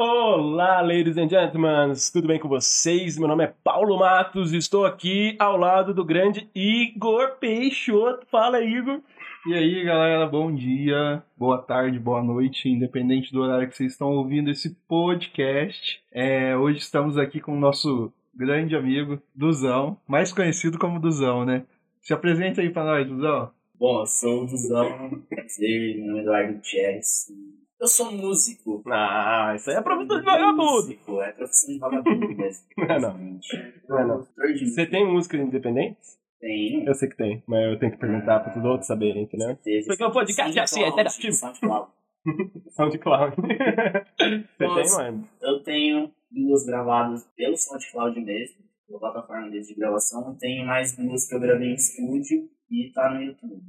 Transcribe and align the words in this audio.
Olá, 0.00 0.80
ladies 0.80 1.16
and 1.16 1.28
gentlemen, 1.28 1.92
tudo 2.12 2.28
bem 2.28 2.38
com 2.38 2.46
vocês? 2.46 3.18
Meu 3.18 3.26
nome 3.26 3.42
é 3.42 3.52
Paulo 3.64 3.98
Matos 3.98 4.52
e 4.52 4.56
estou 4.56 4.86
aqui 4.86 5.34
ao 5.40 5.56
lado 5.56 5.92
do 5.92 6.04
grande 6.04 6.48
Igor 6.54 7.32
Peixoto. 7.40 8.24
Fala, 8.30 8.62
Igor. 8.62 9.00
E 9.44 9.54
aí, 9.54 9.82
galera, 9.82 10.24
bom 10.24 10.54
dia, 10.54 11.20
boa 11.36 11.58
tarde, 11.58 11.98
boa 11.98 12.22
noite, 12.22 12.68
independente 12.68 13.32
do 13.32 13.40
horário 13.40 13.68
que 13.68 13.76
vocês 13.76 13.90
estão 13.90 14.12
ouvindo 14.12 14.50
esse 14.50 14.72
podcast. 14.86 16.00
É, 16.12 16.56
hoje 16.56 16.78
estamos 16.78 17.18
aqui 17.18 17.40
com 17.40 17.56
o 17.56 17.60
nosso 17.60 18.12
grande 18.32 18.76
amigo, 18.76 19.20
Duzão, 19.34 19.98
mais 20.06 20.32
conhecido 20.32 20.78
como 20.78 21.00
Duzão, 21.00 21.44
né? 21.44 21.64
Se 22.02 22.14
apresenta 22.14 22.60
aí 22.60 22.70
pra 22.70 22.84
nós, 22.84 23.04
Duzão. 23.04 23.50
Bom, 23.74 24.02
eu 24.02 24.06
sou 24.06 24.44
o 24.44 24.46
Duzão, 24.46 25.24
prazer, 25.28 25.96
meu 25.96 26.06
nome 26.06 26.18
é 26.20 26.22
Eduardo 26.22 26.60
Chess. 26.62 27.32
Eu 27.80 27.86
sou 27.86 28.10
músico. 28.10 28.82
Ah, 28.88 29.52
isso 29.54 29.70
aí 29.70 29.76
é 29.76 29.82
professor 29.82 30.18
de 30.18 30.24
vagabundo. 30.24 30.56
Músico, 30.56 31.22
é 31.22 31.32
profissão 31.32 31.74
de 31.74 31.78
vagabundo 31.78 32.28
mesmo. 32.36 32.66
Não 32.76 32.84
é 32.86 33.00
não. 33.00 33.40
Não 33.88 33.98
é 33.98 34.04
não. 34.04 34.26
Você 34.66 34.86
tem 34.86 35.06
música 35.06 35.36
independente? 35.36 35.98
Tem. 36.40 36.84
Eu 36.84 36.94
sei 36.94 37.08
que 37.08 37.16
tem, 37.16 37.42
mas 37.46 37.64
eu 37.64 37.78
tenho 37.78 37.92
que 37.92 37.98
perguntar 37.98 38.40
para 38.40 38.58
os 38.58 38.64
outros 38.64 38.86
saberem, 38.86 39.22
entendeu? 39.22 39.56
Porque 39.86 40.04
o 40.04 40.12
podcast 40.12 40.58
é 40.58 40.62
assim, 40.62 40.82
é 40.82 40.88
interativo. 40.88 41.32
SoundCloud. 41.32 41.90
SoundCloud. 42.70 43.36
Você 43.36 44.44
tem, 44.58 44.68
Nossa. 44.68 45.02
mano? 45.02 45.28
Eu 45.40 45.62
tenho 45.62 46.12
duas 46.30 46.64
gravadas 46.64 47.24
pelo 47.36 47.56
SoundCloud 47.56 48.20
mesmo, 48.20 48.58
pela 48.86 49.00
plataforma 49.00 49.50
deles 49.50 49.68
de 49.68 49.74
gravação. 49.74 50.28
Eu 50.28 50.36
tenho 50.36 50.66
mais 50.66 50.96
duas 50.96 51.28
que 51.28 51.34
eu 51.34 51.40
gravei 51.40 51.70
em 51.70 51.74
estúdio 51.74 52.48
e 52.70 52.92
tá 52.92 53.14
no 53.14 53.22
YouTube. 53.22 53.62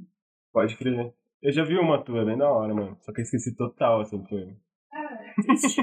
Pode 0.52 0.76
crer. 0.76 1.12
Eu 1.42 1.52
já 1.52 1.64
vi 1.64 1.78
uma 1.78 2.02
tua, 2.02 2.24
bem 2.24 2.36
da 2.36 2.50
hora, 2.50 2.74
mano. 2.74 2.96
Só 3.00 3.12
que 3.12 3.20
eu 3.20 3.22
esqueci 3.22 3.56
total, 3.56 4.00
assim, 4.02 4.22
foi. 4.26 4.54
Triste. 5.42 5.80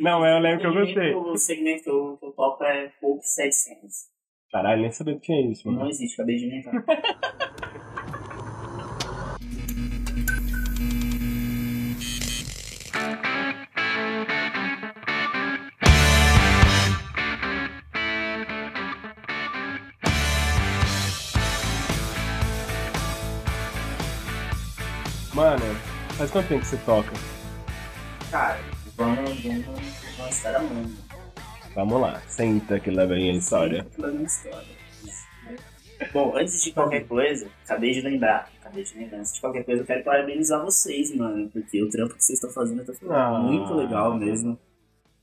Não, 0.00 0.24
eu 0.24 0.38
lembro 0.38 0.60
que 0.60 0.66
eu 0.66 0.72
gostei. 0.74 1.14
O 1.14 1.36
segmento 1.36 1.82
que 1.82 1.90
eu, 1.90 2.32
toco 2.36 2.62
é 2.64 2.90
Folk 3.00 3.26
700. 3.26 3.90
Caralho, 4.52 4.82
nem 4.82 4.92
sabia 4.92 5.14
que 5.14 5.20
tinha 5.22 5.50
isso, 5.50 5.66
Não 5.68 5.78
mano. 5.78 5.90
existe, 5.90 6.14
acabei 6.14 6.36
de 6.36 6.46
inventar. 6.46 6.84
faz 26.24 26.30
quanto 26.30 26.48
tempo 26.48 26.60
que 26.62 26.66
você 26.66 26.76
toca? 26.78 27.12
Cara, 28.30 28.58
vamos, 28.96 29.42
vamos, 29.42 29.66
vamos 30.16 30.46
amando. 30.46 30.90
Vamos 31.74 32.00
lá, 32.00 32.20
senta 32.28 32.80
que 32.80 32.90
lá 32.90 33.04
vem 33.04 33.30
a 33.30 33.34
história. 33.34 33.86
Uma 33.98 34.22
história. 34.22 34.74
Bom, 36.12 36.36
antes 36.36 36.62
de 36.62 36.72
qualquer 36.72 37.06
coisa, 37.06 37.48
acabei 37.64 37.92
de 37.92 38.00
lembrar. 38.00 38.50
Acabei 38.60 38.84
de 38.84 38.96
lembrar. 38.96 39.18
Antes 39.18 39.34
de 39.34 39.40
qualquer 39.40 39.64
coisa, 39.64 39.82
eu 39.82 39.86
quero 39.86 40.04
parabenizar 40.04 40.64
vocês, 40.64 41.14
mano. 41.14 41.48
Porque 41.50 41.82
o 41.82 41.88
trampo 41.88 42.14
que 42.14 42.24
vocês 42.24 42.38
estão 42.38 42.50
fazendo 42.50 42.84
tá 42.84 42.92
ficando 42.92 43.12
Ah. 43.12 43.38
muito 43.40 43.74
legal 43.74 44.16
mesmo. 44.16 44.58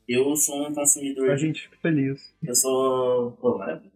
Eu 0.07 0.35
sou 0.35 0.67
um 0.67 0.73
consumidor 0.73 1.31
A 1.31 1.37
gente 1.37 1.61
fica 1.61 1.77
feliz. 1.81 2.33
Eu 2.43 2.55
sou. 2.55 3.31
Pô, 3.33 3.57
maravilha. 3.57 3.91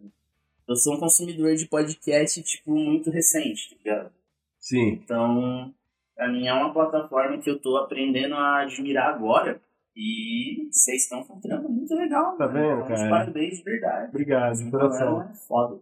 Eu 0.67 0.75
sou 0.75 0.95
um 0.95 0.99
consumidor 0.99 1.55
de 1.55 1.67
podcast, 1.67 2.41
tipo, 2.41 2.73
muito 2.73 3.09
recente, 3.11 3.69
tá 3.69 3.75
ligado? 3.83 4.11
Sim. 4.59 4.87
Então, 5.03 5.73
pra 6.15 6.27
mim 6.31 6.47
é 6.47 6.53
uma 6.53 6.73
plataforma 6.73 7.37
que 7.37 7.49
eu 7.49 7.59
tô 7.61 7.77
aprendendo 7.77 8.35
a 8.35 8.61
admirar 8.61 9.13
agora. 9.13 9.59
E 9.97 10.67
vocês 10.71 11.03
estão 11.03 11.23
com 11.23 11.37
um 11.37 11.39
trampo 11.39 11.69
muito 11.69 11.93
legal, 11.95 12.35
Tá 12.37 12.47
mano. 12.47 12.53
vendo, 12.59 12.81
então, 12.83 12.95
de 12.95 13.01
cara? 13.01 13.09
parabéns 13.09 13.57
de 13.59 13.63
verdade. 13.63 14.09
Obrigado, 14.09 14.53
de 14.55 14.63
Então, 14.63 14.79
coração. 14.79 15.21
é 15.21 15.33
foda. 15.47 15.79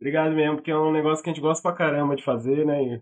Obrigado 0.00 0.32
mesmo, 0.34 0.56
porque 0.56 0.70
é 0.70 0.76
um 0.78 0.92
negócio 0.92 1.24
que 1.24 1.30
a 1.30 1.32
gente 1.32 1.42
gosta 1.42 1.62
pra 1.62 1.76
caramba 1.76 2.14
de 2.14 2.22
fazer, 2.24 2.64
né? 2.64 2.80
E, 2.84 3.00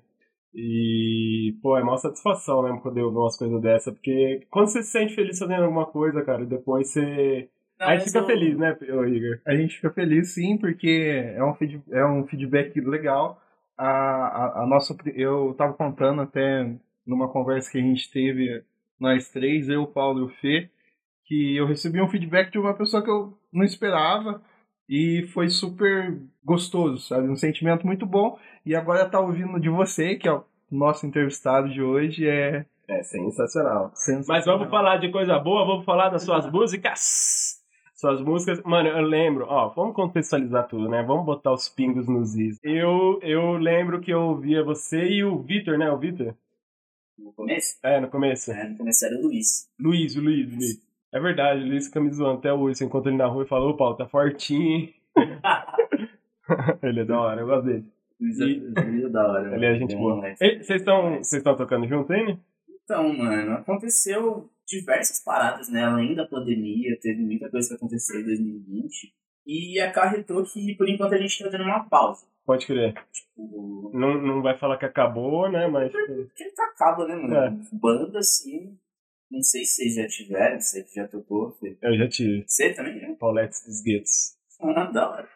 e, 1.50 1.52
pô, 1.62 1.76
é 1.76 1.82
uma 1.82 1.96
satisfação 1.98 2.62
mesmo 2.62 2.82
poder 2.82 3.02
ouvir 3.02 3.18
umas 3.18 3.36
coisas 3.36 3.60
dessa, 3.60 3.92
porque 3.92 4.46
quando 4.50 4.68
você 4.68 4.82
se 4.82 4.90
sente 4.90 5.14
feliz 5.14 5.38
fazendo 5.38 5.62
alguma 5.64 5.86
coisa, 5.86 6.22
cara, 6.22 6.44
depois 6.46 6.88
você. 6.90 7.48
Não, 7.78 8.00
fica 8.00 8.18
eu- 8.18 8.26
feliz, 8.26 8.58
né, 8.58 8.76
Igor? 8.82 9.40
A 9.46 9.54
gente 9.54 9.76
fica 9.76 9.90
feliz 9.90 10.34
sim, 10.34 10.56
porque 10.58 11.32
é 11.36 11.42
um, 11.44 11.54
feed- 11.54 11.82
é 11.90 12.04
um 12.04 12.26
feedback 12.26 12.78
legal. 12.80 13.40
A, 13.82 13.90
a, 13.90 14.62
a 14.62 14.66
nossa, 14.66 14.94
eu 15.14 15.54
tava 15.56 15.72
contando 15.72 16.20
até 16.20 16.70
numa 17.06 17.28
conversa 17.28 17.70
que 17.70 17.78
a 17.78 17.82
gente 17.82 18.10
teve, 18.10 18.62
nós 18.98 19.30
três, 19.30 19.68
eu, 19.68 19.82
o 19.82 19.86
Paulo 19.86 20.20
e 20.20 20.22
o 20.24 20.28
Fê, 20.40 20.68
que 21.24 21.56
eu 21.56 21.66
recebi 21.66 22.00
um 22.00 22.08
feedback 22.08 22.50
de 22.50 22.58
uma 22.58 22.74
pessoa 22.74 23.02
que 23.02 23.10
eu 23.10 23.38
não 23.52 23.64
esperava 23.64 24.42
e 24.88 25.22
foi 25.32 25.48
super 25.48 26.18
gostoso, 26.44 26.98
sabe? 27.08 27.28
Um 27.28 27.36
sentimento 27.36 27.86
muito 27.86 28.04
bom. 28.04 28.38
E 28.66 28.74
agora 28.74 29.08
tá 29.08 29.18
ouvindo 29.20 29.58
de 29.58 29.68
você, 29.70 30.16
que 30.16 30.28
é 30.28 30.32
o 30.32 30.44
nosso 30.70 31.06
entrevistado 31.06 31.68
de 31.70 31.80
hoje, 31.80 32.28
é 32.28 32.66
É 32.88 33.02
sensacional. 33.02 33.92
sensacional. 33.94 34.24
Mas 34.28 34.44
vamos 34.44 34.68
falar 34.68 34.98
de 34.98 35.10
coisa 35.10 35.38
boa, 35.38 35.64
vamos 35.64 35.84
falar 35.84 36.08
das 36.10 36.22
suas 36.24 36.50
músicas. 36.50 37.59
Suas 38.00 38.22
músicas, 38.22 38.62
mano, 38.62 38.88
eu 38.88 39.02
lembro, 39.02 39.44
ó, 39.46 39.68
vamos 39.68 39.94
contextualizar 39.94 40.66
tudo, 40.66 40.88
né? 40.88 41.02
Vamos 41.02 41.26
botar 41.26 41.52
os 41.52 41.68
pingos 41.68 42.08
nos 42.08 42.34
is. 42.34 42.58
Eu, 42.62 43.20
eu 43.20 43.58
lembro 43.58 44.00
que 44.00 44.10
eu 44.10 44.22
ouvia 44.22 44.64
você 44.64 45.06
e 45.06 45.22
o 45.22 45.38
Vitor, 45.42 45.76
né? 45.76 45.90
O 45.90 45.98
Vitor? 45.98 46.34
No 47.18 47.30
começo? 47.34 47.78
É, 47.82 48.00
no 48.00 48.08
começo. 48.08 48.52
É, 48.52 48.70
no 48.70 48.78
começo 48.78 49.04
era 49.04 49.14
o 49.16 49.22
Luiz. 49.24 49.68
Luiz, 49.78 50.16
o 50.16 50.22
Luiz, 50.22 50.50
o 50.50 50.56
Luiz. 50.56 50.82
É 51.12 51.20
verdade, 51.20 51.62
o 51.62 51.66
Luiz 51.66 51.88
fica 51.88 52.00
me 52.00 52.10
zoando 52.10 52.38
até 52.38 52.50
hoje. 52.50 52.78
Você 52.78 52.86
encontra 52.86 53.10
ele 53.10 53.18
na 53.18 53.26
rua 53.26 53.44
e 53.44 53.48
fala, 53.48 53.66
ô 53.66 53.76
Paulo, 53.76 53.98
tá 53.98 54.08
fortinho, 54.08 54.62
hein? 54.62 54.94
ele 56.82 57.00
é 57.00 57.04
da 57.04 57.20
hora, 57.20 57.42
eu 57.42 57.46
gosto 57.46 57.66
dele. 57.66 57.84
Luiz 58.18 58.40
é 58.40 58.44
Luiz 58.46 59.04
é 59.04 59.08
da 59.10 59.28
hora. 59.28 59.54
Ele 59.54 59.66
é 59.66 59.74
gente 59.74 59.94
boa. 59.94 60.22
né? 60.22 60.34
Vocês 60.36 60.80
estão 61.34 61.54
tocando 61.54 61.86
junto 61.86 62.10
né? 62.10 62.38
Então, 62.82 63.12
mano, 63.12 63.52
aconteceu 63.52 64.48
diversas 64.70 65.22
paradas, 65.22 65.68
né? 65.68 65.84
Além 65.84 66.14
da 66.14 66.26
pandemia, 66.26 66.98
teve 67.00 67.20
muita 67.20 67.50
coisa 67.50 67.68
que 67.68 67.74
aconteceu 67.74 68.20
em 68.20 68.24
2020. 68.24 69.12
E 69.46 69.80
acarretou 69.80 70.44
que, 70.44 70.74
por 70.76 70.88
enquanto, 70.88 71.14
a 71.14 71.18
gente 71.18 71.42
tá 71.42 71.50
dando 71.50 71.64
uma 71.64 71.88
pausa. 71.88 72.24
Pode 72.46 72.66
crer. 72.66 72.94
Tipo, 73.12 73.90
Não, 73.92 74.20
não 74.20 74.42
vai 74.42 74.56
falar 74.56 74.76
que 74.76 74.84
acabou, 74.84 75.50
né? 75.50 75.66
Mas. 75.66 75.90
porque 75.90 76.44
ele 76.44 76.52
tá 76.52 76.64
acaba, 76.64 77.06
né, 77.06 77.16
mano? 77.16 77.34
É. 77.34 77.76
Banda, 77.76 78.18
assim. 78.18 78.78
Não 79.30 79.42
sei 79.42 79.64
se 79.64 79.76
vocês 79.76 79.94
já 79.94 80.08
tiveram, 80.08 80.60
você 80.60 80.82
que 80.82 80.94
já 80.94 81.06
tocou. 81.06 81.52
Fê. 81.52 81.76
Eu 81.82 81.96
já 81.96 82.08
tive. 82.08 82.44
Você 82.46 82.72
também, 82.72 82.96
né? 82.96 83.16
Pauletes 83.18 83.64
dos 83.64 83.82
Guetos. 83.82 84.36
Ah, 84.60 84.84
da 84.84 85.10
hora. 85.10 85.28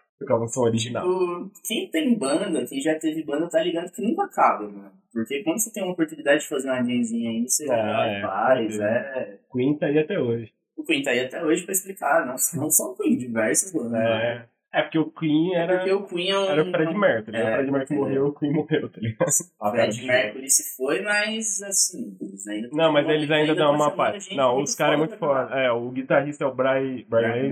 Som 0.49 0.61
original. 0.63 1.03
Tipo, 1.03 1.51
quem 1.67 1.89
tem 1.91 2.15
banda, 2.15 2.67
quem 2.67 2.81
já 2.81 2.99
teve 2.99 3.23
banda, 3.23 3.49
tá 3.49 3.63
ligado 3.63 3.91
que 3.93 4.03
nunca 4.03 4.25
acaba, 4.25 4.69
mano. 4.69 4.93
Porque 5.13 5.43
quando 5.45 5.61
você 5.61 5.73
tem 5.73 5.83
uma 5.83 5.93
oportunidade 5.93 6.43
de 6.43 6.49
fazer 6.49 6.69
uma 6.69 6.83
jamzinha 6.83 7.31
ainda, 7.31 7.49
você 7.49 7.71
Ah, 7.71 7.77
vai, 7.97 8.15
é, 8.17 8.21
faz, 8.23 8.77
com 8.77 8.83
é. 8.83 9.39
Queen 9.53 9.79
tá 9.79 9.87
aí 9.87 9.99
até 9.99 10.19
hoje. 10.19 10.53
O 10.77 10.83
Queen 10.85 11.03
tá 11.03 11.11
aí 11.13 11.21
até 11.21 11.45
hoje 11.45 11.63
pra 11.63 11.73
explicar, 11.73 12.27
não, 12.27 12.35
não 12.61 12.71
só 12.71 12.91
o 12.91 12.97
Queen, 12.97 13.17
diversas 13.17 13.73
bandas. 13.73 13.93
né? 13.93 14.27
É. 14.33 14.54
É 14.75 14.83
porque 14.83 14.99
o 14.99 15.11
Queen 15.11 15.55
era. 15.55 15.77
Porque 15.77 15.93
o 15.93 16.03
Queen 16.03 16.31
é 16.31 16.39
um. 16.39 16.45
Era 16.45 16.63
o 16.63 16.71
Fred 16.71 16.95
Mercury. 16.95 17.37
É, 17.37 17.43
o 17.43 17.55
Fred 17.55 17.71
Mercury 17.71 17.95
é. 17.95 18.01
morreu, 18.01 18.27
o 18.27 18.33
Queen 18.35 18.53
morreu, 18.53 18.89
tá 18.89 19.01
ligado? 19.01 19.25
O 19.61 19.71
Fred 19.71 20.07
Mercury 20.07 20.51
se 20.51 20.77
foi, 20.77 21.01
mas 21.01 21.63
assim, 21.63 22.17
eles 22.21 22.47
ainda 22.47 22.69
Não, 22.73 22.93
mas 22.93 23.09
eles 23.09 23.31
ainda 23.31 23.55
dão 23.55 23.73
uma 23.73 23.91
parte. 23.93 24.37
Não, 24.37 24.61
os 24.61 24.75
caras 24.75 24.95
é 24.95 24.97
muito 24.99 25.17
foda. 25.17 25.55
É, 25.55 25.71
o 25.71 25.91
guitarrista 25.91 26.45
é 26.45 26.47
o 26.47 26.55
Brian. 26.55 27.05
Brian, 27.09 27.49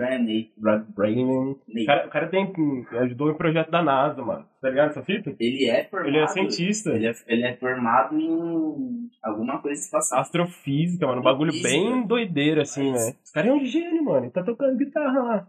Brian. 0.59 0.87
Brian. 0.89 1.51
O 1.51 1.87
cara, 1.87 2.07
o 2.07 2.11
cara 2.11 2.27
tem, 2.29 2.53
ajudou 3.01 3.31
em 3.31 3.35
projeto 3.35 3.71
da 3.71 3.83
NASA, 3.83 4.21
mano. 4.21 4.45
Tá 4.61 4.71
ligado 4.71 4.91
essa 4.91 5.03
fita? 5.03 5.35
Ele 5.41 5.69
é 5.69 5.85
formado. 5.85 6.09
Ele 6.09 6.19
é 6.19 6.27
cientista. 6.29 6.91
Ele 6.91 7.07
é, 7.07 7.13
ele 7.27 7.45
é 7.45 7.57
formado 7.57 8.17
em 8.17 9.11
alguma 9.23 9.61
coisa 9.61 9.81
espacial. 9.81 10.21
Astrofísica, 10.21 11.07
mano. 11.07 11.21
Um 11.21 11.25
bagulho 11.25 11.53
bem 11.63 12.07
doideiro, 12.07 12.61
assim, 12.61 12.93
Mas- 12.93 13.07
né? 13.07 13.15
Esse 13.25 13.33
cara 13.33 13.49
é 13.49 13.53
um 13.53 13.65
gênio, 13.65 14.05
mano. 14.05 14.27
Ele 14.27 14.31
tá 14.33 14.43
tocando 14.43 14.77
guitarra 14.77 15.21
lá. 15.21 15.49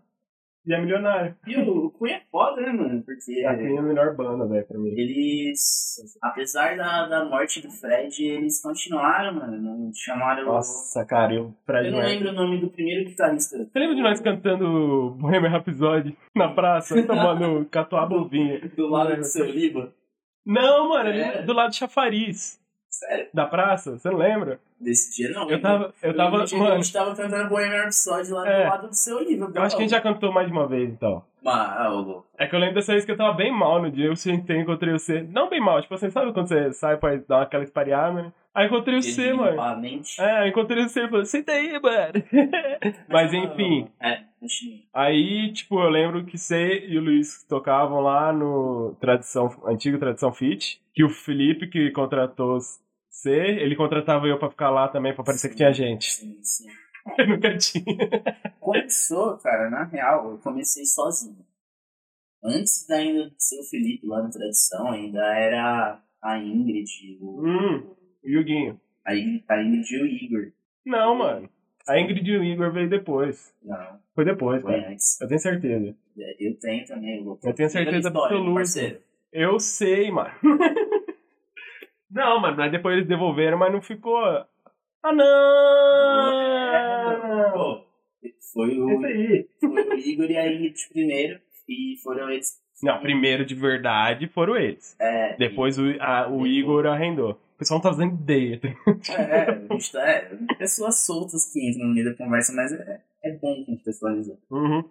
E 0.66 0.74
é 0.74 0.80
milionário. 0.80 1.36
E 1.46 1.58
o, 1.58 1.90
Queen 1.92 2.14
é 2.14 2.22
foda, 2.32 2.62
né, 2.62 2.72
mano? 2.72 3.04
Porque 3.04 3.44
A 3.46 3.54
Queen 3.58 3.76
é 3.76 3.80
a 3.80 3.82
melhor 3.82 4.16
banda, 4.16 4.48
velho, 4.48 4.66
pra 4.66 4.78
mim. 4.80 4.92
eles, 4.98 5.96
apesar 6.22 6.78
da, 6.78 7.06
da 7.08 7.26
morte 7.26 7.62
do 7.62 7.70
Fred, 7.70 8.24
eles 8.24 8.62
continuaram, 8.62 9.34
mano. 9.36 9.62
Não 9.62 9.92
chamaram. 9.94 10.46
Nossa, 10.46 11.06
cara, 11.06 11.34
eu. 11.34 11.54
Fred 11.66 11.88
eu 11.88 11.92
não 11.92 12.00
lembro 12.00 12.30
o 12.30 12.34
nome 12.34 12.62
do 12.62 12.70
primeiro 12.70 13.04
guitarrista. 13.10 13.58
Você 13.58 13.78
lembra 13.80 13.96
de 13.96 14.02
nós 14.02 14.22
cantando 14.22 15.12
Bohemian 15.20 15.50
Rhapsody 15.50 16.18
na 16.36 16.50
praça, 16.54 16.96
tomando 17.06 17.66
catuaba 17.66 18.16
ovinha? 18.16 18.62
Do 18.76 18.88
lado 18.88 19.18
do 19.18 19.24
seu 19.26 19.46
Liba? 19.46 19.94
Não, 20.46 20.90
mano, 20.90 21.10
É. 21.10 21.42
do 21.44 21.54
lado 21.54 21.72
de 21.72 21.78
Chafariz, 21.78 22.60
Sério? 22.94 23.28
da 23.34 23.46
praça, 23.48 23.98
você 23.98 24.10
não 24.10 24.18
lembra? 24.18 24.60
Desse 24.80 25.16
dia 25.16 25.32
não. 25.34 25.50
Eu 25.50 25.60
tava- 25.62 25.94
eu 26.04 26.16
tava- 26.16 26.44
de 26.44 26.52
que 26.54 26.60
mano. 26.60 26.74
A 26.74 26.76
gente 26.76 26.94
tava 26.94 27.16
cantando 27.16 27.50
Bohemian 27.50 27.82
Rhapsody 27.84 28.32
lá 28.32 28.48
É. 28.48 28.64
do 28.64 28.70
lado 28.70 28.88
do 28.90 28.94
seu 28.96 29.20
livro. 29.24 29.52
Eu 29.56 29.62
acho 29.64 29.76
que 29.76 29.82
a 29.82 29.86
gente 29.86 29.92
já 29.92 30.02
cantou 30.02 30.32
mais 30.32 30.46
de 30.48 30.54
uma 30.54 30.68
vez, 30.68 30.90
então. 30.92 31.24
Louco. 31.44 32.26
É 32.38 32.46
que 32.48 32.56
eu 32.56 32.60
lembro 32.60 32.76
dessa 32.76 32.92
vez 32.94 33.04
que 33.06 33.12
eu 33.12 33.18
tava 33.18 33.34
bem 33.34 33.52
mal 33.52 33.82
no 33.82 33.90
dia, 33.92 34.06
eu 34.08 34.16
sentei, 34.16 34.58
encontrei 34.60 34.94
você. 34.94 35.24
Não 35.24 35.50
bem 35.50 35.60
mal, 35.60 35.82
tipo 35.82 35.94
assim, 35.96 36.10
sabe 36.10 36.32
quando 36.34 36.48
você 36.48 36.72
sai 36.74 36.98
pra 36.98 37.16
dar 37.28 37.42
aquela 37.44 37.64
espalhada, 37.64 38.14
né? 38.24 38.34
Aí 38.54 38.68
encontrei 38.68 38.98
o 38.98 39.02
C, 39.02 39.22
Ele 39.24 39.34
mano. 39.34 39.50
limpa 39.52 39.66
a 39.72 39.76
mente. 39.76 40.22
É, 40.22 40.44
eu 40.44 40.48
encontrei 40.50 40.84
o 40.86 40.90
C 40.90 41.04
e 41.04 41.10
falei, 41.10 41.26
senta 41.26 41.52
aí, 41.54 41.80
mano. 41.82 42.14
Mas 43.10 43.34
enfim, 43.34 43.88
É, 44.00 44.20
aí, 44.94 45.52
tipo, 45.54 45.80
eu 45.82 45.90
lembro 45.90 46.24
que 46.26 46.38
você 46.38 46.86
e 46.88 46.98
o 46.98 47.02
Luiz 47.02 47.44
tocavam 47.48 48.00
lá 48.02 48.32
no 48.32 48.96
Tradição, 49.00 49.50
antigo 49.66 49.98
Tradição 49.98 50.32
Fit, 50.32 50.80
que 50.94 51.04
o 51.04 51.10
Felipe 51.10 51.68
que 51.68 51.90
contratou 51.92 52.60
C, 53.14 53.30
ele 53.32 53.76
contratava 53.76 54.26
eu 54.28 54.40
pra 54.40 54.50
ficar 54.50 54.70
lá 54.72 54.88
também, 54.88 55.14
pra 55.14 55.24
parecer 55.24 55.50
que 55.50 55.56
tinha 55.56 55.72
gente. 55.72 56.12
Sim, 56.12 56.40
sim. 56.42 56.68
Eu 57.20 57.28
nunca 57.28 57.56
tinha. 57.58 57.84
Começou, 58.62 59.38
cara, 59.38 59.70
na 59.70 59.84
real, 59.84 60.32
eu 60.32 60.38
comecei 60.38 60.86
sozinho. 60.86 61.46
Antes 62.44 62.88
da 62.88 62.96
ainda 62.96 63.30
de 63.30 63.36
ser 63.44 63.60
o 63.60 63.64
Felipe 63.70 64.08
lá 64.08 64.24
no 64.24 64.32
Tradição, 64.32 64.90
ainda 64.90 65.22
era 65.38 66.02
a 66.22 66.38
Ingrid, 66.40 67.18
o, 67.20 67.42
Hum, 67.46 67.94
o 68.24 68.30
Yuguinho. 68.30 68.80
a, 69.06 69.14
Ingrid, 69.16 69.44
a 69.50 69.62
Ingrid 69.62 69.94
e 69.96 70.02
o 70.02 70.06
Igor. 70.06 70.52
Não, 70.86 71.14
mano. 71.16 71.50
A 71.88 72.00
Ingrid 72.00 72.26
e 72.32 72.38
o 72.38 72.44
Igor 72.44 72.72
veio 72.72 72.90
depois. 72.90 73.54
Não, 73.62 74.00
Foi 74.16 74.24
depois, 74.24 74.62
foi 74.62 74.80
cara. 74.80 74.92
antes. 74.94 75.20
Eu 75.20 75.28
tenho 75.28 75.40
certeza. 75.42 75.96
É, 76.18 76.36
Eu 76.48 76.58
tenho 76.58 76.86
também. 76.86 77.18
Eu, 77.18 77.24
vou- 77.26 77.40
Eu 77.44 77.54
tenho 77.54 77.70
certeza 77.70 78.10
na 78.10 78.20
absoluta. 78.24 78.54
parceiro. 78.56 79.02
Eu 79.32 79.60
sei, 79.60 80.10
mano. 80.10 80.32
não, 82.14 82.40
mano, 82.40 82.58
mas 82.58 82.72
depois 82.72 82.96
eles 82.96 83.08
devolveram, 83.08 83.58
mas 83.58 83.72
não 83.74 83.82
ficou. 83.82 84.18
Ah, 85.04 85.12
não! 85.12 86.64
Pô, 87.52 87.84
Foi 88.54 88.80
o, 88.80 89.02
foi 89.02 89.48
o 89.90 89.94
Igor 89.98 90.30
e 90.32 90.38
a 90.38 90.52
Ingrid 90.52 90.76
primeiro, 90.92 91.40
e 91.68 91.96
foram 92.04 92.30
eles. 92.30 92.62
Não, 92.82 93.00
primeiro 93.00 93.46
de 93.46 93.56
verdade 93.56 94.28
foram 94.28 94.56
eles. 94.58 94.96
É, 95.00 95.36
Depois 95.38 95.78
o, 95.80 95.84
a- 96.02 96.28
o 96.30 96.46
Igor 96.46 96.86
arrendou. 96.86 97.32
O 97.32 97.58
pessoal 97.58 97.78
não 97.78 97.84
tá 97.84 97.90
fazendo 97.92 98.14
ideia. 98.16 98.60
tá? 98.60 98.68
É, 99.14 99.50
é, 99.50 99.54
tá- 99.92 100.10
é, 100.10 100.30
pessoas 100.58 101.06
soltas 101.06 101.52
que 101.52 101.70
entram 101.70 101.88
no 101.88 101.94
meio 101.94 102.10
da 102.12 102.18
conversa, 102.18 102.52
mas 102.54 102.72
é, 102.74 103.02
é 103.24 103.32
bom 103.38 103.64
contextualizar. 103.66 104.36
Uhum. 104.52 104.84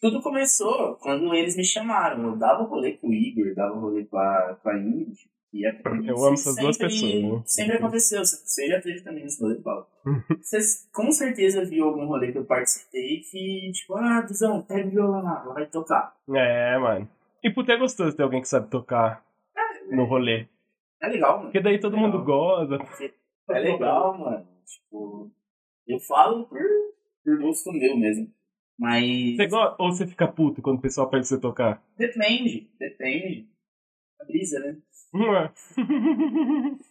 Tudo 0.00 0.22
começou 0.22 0.94
quando 0.96 1.34
eles 1.34 1.56
me 1.56 1.64
chamaram. 1.64 2.22
Eu 2.24 2.36
dava 2.36 2.62
rolê 2.64 2.92
com 2.92 3.08
o 3.08 3.12
Igor, 3.14 3.54
dava 3.54 3.74
rolê 3.78 4.04
com 4.04 4.16
a, 4.16 4.56
com 4.62 4.68
a 4.70 4.78
Ingrid. 4.78 5.18
E 5.52 5.66
a, 5.66 5.70
Eu 6.06 6.16
amo 6.24 6.34
essas 6.34 6.56
duas 6.56 6.78
pessoas, 6.78 7.22
né? 7.22 7.42
Sempre 7.44 7.76
aconteceu. 7.76 8.24
Você 8.24 8.68
já 8.68 8.80
teve 8.80 9.00
também 9.00 9.24
esse 9.24 9.42
rolê, 9.42 9.56
Paulo. 9.56 9.86
Você 10.40 10.58
com 10.92 11.10
certeza 11.10 11.64
viu 11.64 11.86
algum 11.86 12.06
rolê 12.06 12.30
que 12.30 12.38
eu 12.38 12.44
participei 12.44 13.20
que, 13.20 13.72
tipo, 13.72 13.96
ah, 13.96 14.20
Duzão, 14.20 14.62
pega 14.62 14.86
o 14.86 14.90
violão 14.90 15.22
lá, 15.22 15.42
vai 15.52 15.66
tocar. 15.66 16.14
É, 16.32 16.78
mano. 16.78 17.08
E 17.42 17.50
puta 17.50 17.72
é 17.72 17.76
gostoso 17.76 18.16
ter 18.16 18.22
alguém 18.22 18.40
que 18.40 18.48
sabe 18.48 18.70
tocar 18.70 19.24
no 19.90 20.04
rolê. 20.04 20.46
É 21.02 21.08
legal, 21.08 21.32
mano. 21.38 21.44
Porque 21.44 21.60
daí 21.60 21.80
todo 21.80 21.96
Legal. 21.96 22.10
mundo 22.10 22.24
goza. 22.24 22.78
É 23.50 23.58
legal, 23.58 24.18
mano. 24.18 24.46
Tipo, 24.64 25.30
eu 25.88 25.98
falo 26.00 26.44
por, 26.46 26.60
por 27.24 27.40
gosto 27.40 27.72
meu 27.72 27.96
mesmo. 27.96 28.28
Mas. 28.78 29.36
Você 29.36 29.46
gosta 29.46 29.76
ou 29.78 29.92
você 29.92 30.06
fica 30.06 30.28
puto 30.28 30.62
quando 30.62 30.78
o 30.78 30.82
pessoal 30.82 31.10
pede 31.10 31.26
você 31.26 31.38
tocar? 31.38 31.82
Depende, 31.96 32.70
depende. 32.78 33.49
A 34.20 34.24
brisa, 34.24 34.58
né? 34.60 34.76
É? 35.14 35.50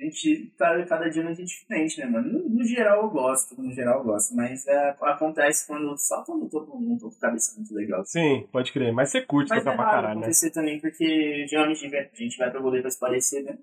A 0.00 0.04
gente 0.04 0.54
tá 0.56 0.86
cada 0.86 1.08
dia 1.08 1.24
dia 1.34 1.44
diferente, 1.44 1.98
né, 1.98 2.06
mano? 2.06 2.32
No, 2.32 2.48
no 2.48 2.64
geral 2.64 3.02
eu 3.02 3.10
gosto, 3.10 3.60
no 3.60 3.72
geral 3.72 3.98
eu 3.98 4.04
gosto, 4.04 4.32
mas 4.32 4.64
é, 4.68 4.90
acontece 5.02 5.66
quando 5.66 5.98
só 5.98 6.22
quando 6.22 6.44
eu 6.44 6.48
tô 6.48 6.64
com 6.66 6.96
com 6.96 7.08
a 7.08 7.20
cabeça 7.20 7.56
muito 7.56 7.74
legal. 7.74 8.04
Sim, 8.04 8.46
pode 8.52 8.72
crer. 8.72 8.92
Mas 8.92 9.10
você 9.10 9.22
curte 9.22 9.48
Mas 9.50 9.58
é 9.58 9.64
tocar 9.64 9.74
pra 9.76 9.84
raro 9.86 9.96
caralho, 9.96 10.14
né? 10.14 10.20
acontecer 10.20 10.52
também, 10.52 10.80
porque 10.80 11.46
geralmente 11.48 11.84
a 11.96 12.08
gente 12.14 12.38
vai 12.38 12.48
pra 12.48 12.60
rolê 12.60 12.80
pra 12.80 12.90
se 12.92 13.00
parecer, 13.00 13.42
né? 13.42 13.58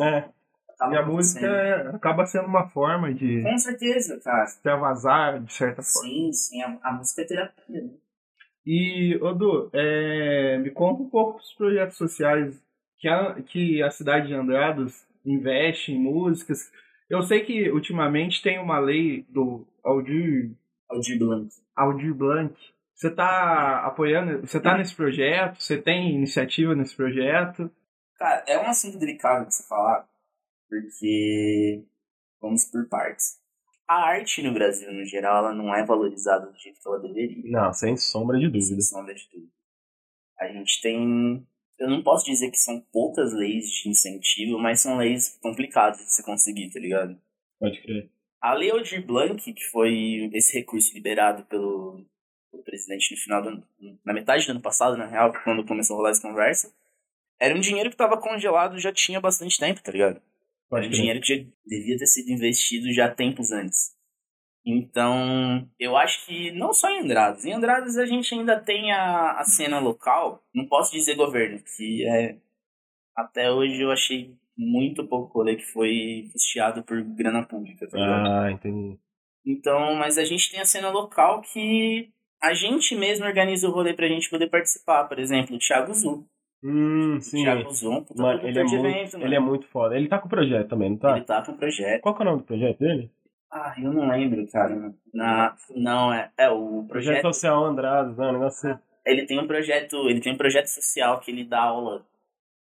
É. 0.00 0.30
Acaba 0.70 0.94
E 0.94 0.96
a 0.96 1.02
música 1.04 1.46
é- 1.46 1.88
acaba 1.96 2.24
sendo 2.24 2.46
uma 2.46 2.70
forma 2.70 3.12
de 3.12 3.42
Com 3.42 3.58
certeza, 3.58 4.18
cara. 4.20 4.44
extravasar, 4.44 5.38
de 5.42 5.52
certa 5.52 5.82
forma. 5.82 6.08
Sim, 6.08 6.32
sim, 6.32 6.62
a, 6.62 6.78
a 6.82 6.92
música 6.94 7.20
é 7.20 7.24
terapia, 7.26 7.82
né? 7.82 7.90
E, 8.64 9.18
Odu, 9.20 9.70
é, 9.72 10.58
me 10.58 10.70
conta 10.70 11.02
um 11.02 11.08
pouco 11.08 11.38
dos 11.38 11.52
projetos 11.54 11.96
sociais 11.96 12.62
que 12.98 13.08
a, 13.08 13.42
que 13.42 13.82
a 13.82 13.90
cidade 13.90 14.28
de 14.28 14.34
Andradas 14.34 15.06
investe 15.26 15.92
em 15.92 15.98
músicas. 15.98 16.70
Eu 17.10 17.22
sei 17.22 17.44
que 17.44 17.70
ultimamente 17.70 18.42
tem 18.42 18.58
uma 18.58 18.78
lei 18.78 19.26
do 19.28 19.66
Aldir, 19.84 20.52
Aldir 20.88 21.18
Blanc. 21.18 21.48
Aldir 21.74 22.14
Blanc. 22.14 22.54
Você 22.94 23.08
está 23.08 23.84
apoiando, 23.84 24.46
você 24.46 24.58
está 24.58 24.78
nesse 24.78 24.94
projeto? 24.94 25.60
Você 25.60 25.76
tem 25.76 26.14
iniciativa 26.14 26.74
nesse 26.74 26.94
projeto? 26.94 27.68
Cara, 28.16 28.44
é 28.46 28.58
um 28.58 28.68
assunto 28.68 28.98
delicado 28.98 29.48
de 29.48 29.56
se 29.56 29.66
falar, 29.68 30.08
porque 30.68 31.84
vamos 32.40 32.64
por 32.66 32.88
partes. 32.88 33.41
A 33.88 33.94
arte 33.94 34.42
no 34.42 34.52
Brasil, 34.54 34.92
no 34.92 35.04
geral, 35.04 35.38
ela 35.44 35.54
não 35.54 35.74
é 35.74 35.84
valorizada 35.84 36.46
do 36.46 36.58
jeito 36.58 36.80
que 36.80 36.88
ela 36.88 36.98
deveria. 37.00 37.42
Não, 37.44 37.72
sem 37.72 37.96
sombra 37.96 38.38
de 38.38 38.44
Sem 38.44 38.52
dúvida. 38.52 38.82
sombra 38.82 39.14
de 39.14 39.28
tudo. 39.28 39.48
A 40.38 40.48
gente 40.48 40.80
tem. 40.80 41.46
Eu 41.78 41.90
não 41.90 42.02
posso 42.02 42.24
dizer 42.24 42.50
que 42.50 42.58
são 42.58 42.80
poucas 42.92 43.32
leis 43.32 43.68
de 43.70 43.88
incentivo, 43.88 44.58
mas 44.58 44.80
são 44.80 44.96
leis 44.96 45.38
complicadas 45.42 45.98
de 45.98 46.12
se 46.12 46.22
conseguir, 46.24 46.70
tá 46.70 46.78
ligado? 46.78 47.20
Pode 47.58 47.80
crer. 47.82 48.10
A 48.40 48.54
Lei 48.54 48.70
Aldir 48.70 49.04
Blanc, 49.04 49.52
que 49.52 49.64
foi 49.70 50.30
esse 50.32 50.52
recurso 50.58 50.92
liberado 50.94 51.44
pelo, 51.44 52.04
pelo 52.50 52.62
presidente 52.62 53.14
no 53.14 53.20
final 53.20 53.42
do 53.42 53.64
na 54.04 54.12
metade 54.12 54.46
do 54.46 54.50
ano 54.50 54.60
passado, 54.60 54.96
na 54.96 55.06
real, 55.06 55.32
quando 55.44 55.64
começou 55.64 55.94
a 55.94 55.96
rolar 55.98 56.10
essa 56.10 56.22
conversa, 56.22 56.72
era 57.38 57.54
um 57.54 57.60
dinheiro 57.60 57.88
que 57.90 57.94
estava 57.94 58.16
congelado 58.16 58.78
já 58.78 58.92
tinha 58.92 59.20
bastante 59.20 59.58
tempo, 59.58 59.82
tá 59.82 59.92
ligado? 59.92 60.20
Pode 60.72 60.86
Era 60.86 60.94
dinheiro 60.94 61.20
que 61.20 61.36
já 61.36 61.44
devia 61.66 61.98
ter 61.98 62.06
sido 62.06 62.30
investido 62.30 62.90
já 62.94 63.06
tempos 63.14 63.52
antes. 63.52 63.94
Então, 64.64 65.68
eu 65.78 65.98
acho 65.98 66.24
que 66.24 66.50
não 66.52 66.72
só 66.72 66.88
em 66.88 67.00
Andradas. 67.00 67.44
Em 67.44 67.52
Andradas 67.52 67.98
a 67.98 68.06
gente 68.06 68.34
ainda 68.34 68.58
tem 68.58 68.90
a, 68.90 69.32
a 69.32 69.44
cena 69.44 69.78
local. 69.78 70.42
Não 70.54 70.66
posso 70.66 70.90
dizer 70.90 71.14
governo, 71.14 71.60
que 71.76 72.08
é. 72.08 72.38
Até 73.14 73.50
hoje 73.50 73.82
eu 73.82 73.90
achei 73.90 74.34
muito 74.56 75.06
pouco 75.06 75.40
rolê 75.40 75.56
que 75.56 75.66
foi 75.66 76.30
custeado 76.32 76.82
por 76.82 77.02
grana 77.02 77.44
pública, 77.44 77.86
tá? 77.86 77.98
Ah, 77.98 78.50
entendi. 78.50 78.98
Então, 79.44 79.94
mas 79.96 80.16
a 80.16 80.24
gente 80.24 80.50
tem 80.50 80.60
a 80.60 80.64
cena 80.64 80.88
local 80.88 81.42
que 81.42 82.10
a 82.40 82.54
gente 82.54 82.96
mesmo 82.96 83.26
organiza 83.26 83.68
o 83.68 83.72
rolê 83.72 83.92
pra 83.92 84.08
gente 84.08 84.30
poder 84.30 84.48
participar. 84.48 85.04
Por 85.04 85.18
exemplo, 85.18 85.54
o 85.54 85.58
Thiago 85.58 85.92
Zu. 85.92 86.26
Hum, 86.64 87.20
sim. 87.20 87.42
Thiago 87.42 87.70
um 87.70 88.04
puta 88.04 88.22
Mano, 88.22 88.46
ele 88.46 88.58
é, 88.58 88.62
muito, 88.62 88.86
evento, 88.86 89.16
ele 89.16 89.24
mano. 89.24 89.34
é 89.34 89.40
muito 89.40 89.66
foda. 89.68 89.96
Ele 89.96 90.08
tá 90.08 90.18
com 90.18 90.26
o 90.26 90.30
projeto 90.30 90.68
também, 90.68 90.90
não 90.90 90.96
tá? 90.96 91.16
Ele 91.16 91.24
tá 91.24 91.42
com 91.44 91.52
o 91.52 91.56
projeto. 91.56 92.00
Qual 92.02 92.14
que 92.14 92.22
é 92.22 92.24
o 92.24 92.28
nome 92.28 92.38
do 92.42 92.46
projeto 92.46 92.78
dele? 92.78 93.10
Ah, 93.50 93.74
eu 93.76 93.92
não 93.92 94.08
lembro, 94.08 94.46
cara. 94.50 94.94
Na, 95.12 95.54
não, 95.74 96.12
é, 96.12 96.30
é 96.38 96.48
o 96.48 96.84
Projeto 96.88 97.20
projeto. 97.20 97.22
Social 97.34 97.64
Andradas, 97.64 98.16
não, 98.16 98.30
um 98.30 98.32
negócio 98.32 98.70
assim. 98.70 98.80
Ele 99.04 99.26
tem 99.26 99.38
um 99.40 99.46
projeto, 99.46 100.08
ele 100.08 100.20
tem 100.20 100.32
um 100.32 100.36
projeto 100.38 100.68
social 100.68 101.18
que 101.20 101.30
ele 101.32 101.44
dá 101.44 101.60
aula 101.60 102.06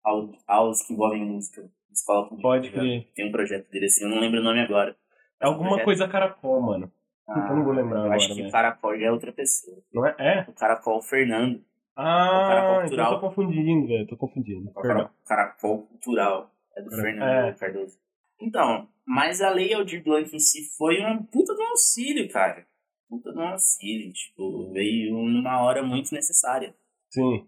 ao, 0.02 0.32
aulas 0.48 0.82
que 0.86 0.92
envolvem 0.94 1.24
música. 1.24 1.62
Escola 1.92 2.22
pública. 2.28 2.48
Pode 2.48 2.70
tá 2.70 2.80
crer. 2.80 3.06
Tem 3.14 3.28
um 3.28 3.32
projeto 3.32 3.70
dele 3.70 3.84
assim, 3.86 4.04
eu 4.04 4.10
não 4.10 4.20
lembro 4.20 4.40
o 4.40 4.42
nome 4.42 4.60
agora. 4.60 4.96
É 5.40 5.46
alguma 5.46 5.68
projeto- 5.70 5.84
coisa 5.84 6.08
caracol, 6.08 6.60
mano. 6.62 6.90
Puta, 7.26 7.46
eu 7.48 7.56
não 7.56 7.64
vou 7.64 7.72
lembrar 7.72 7.98
eu 7.98 8.02
agora, 8.06 8.16
acho 8.16 8.34
que 8.34 8.42
o 8.42 8.50
Caracol 8.50 8.98
já 8.98 9.06
é 9.06 9.12
outra 9.12 9.32
pessoa. 9.32 9.76
Não 9.92 10.04
é? 10.04 10.14
É? 10.18 10.44
O 10.48 10.52
Caracol 10.52 11.00
Fernando. 11.00 11.60
Ah, 11.96 12.48
Caracol 12.48 12.84
então 12.92 13.04
eu 13.04 13.10
tô 13.10 13.20
confundindo, 13.20 13.86
velho. 13.86 14.06
Tô 14.06 14.16
confundindo. 14.16 14.72
Perdão. 14.72 15.10
Caracol 15.26 15.82
Cultural. 15.86 16.50
É 16.76 16.82
do 16.82 16.94
É. 16.94 17.00
Fernando 17.02 17.56
Cardoso. 17.58 17.98
Então, 18.40 18.88
mas 19.04 19.40
a 19.42 19.50
Lei 19.50 19.74
Aldir 19.74 20.02
Blanc 20.02 20.34
em 20.34 20.38
si 20.38 20.64
foi 20.78 20.98
uma 21.00 21.22
puta 21.24 21.54
de 21.54 21.60
um 21.60 21.66
auxílio, 21.66 22.28
cara. 22.30 22.66
Puta 23.08 23.32
de 23.32 23.38
um 23.38 23.48
auxílio. 23.48 24.12
Tipo, 24.12 24.72
veio 24.72 25.14
numa 25.14 25.62
hora 25.62 25.82
muito 25.82 26.14
necessária. 26.14 26.74
Sim. 27.10 27.46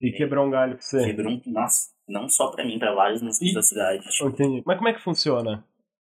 E 0.00 0.10
quebrou 0.12 0.46
um 0.46 0.50
galho 0.50 0.74
pra 0.76 0.82
você. 0.82 1.04
Quebrou 1.04 1.32
um. 1.34 1.42
Nossa, 1.46 1.90
não 2.08 2.28
só 2.28 2.50
pra 2.50 2.64
mim, 2.64 2.78
pra 2.78 2.94
vários 2.94 3.22
músicos 3.22 3.50
E- 3.50 3.54
da 3.54 3.62
cidade. 3.62 4.08
Tipo, 4.10 4.28
Entendi. 4.30 4.62
Mas 4.66 4.76
como 4.76 4.88
é 4.88 4.94
que 4.94 5.02
funciona? 5.02 5.64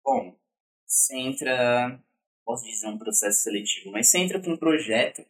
bom, 0.04 0.36
você 0.86 1.16
entra. 1.16 1.98
Posso 2.44 2.66
dizer 2.66 2.88
um 2.88 2.98
processo 2.98 3.42
seletivo, 3.42 3.90
mas 3.90 4.08
você 4.10 4.18
entra 4.18 4.38
pra 4.38 4.52
um 4.52 4.56
projeto, 4.58 5.24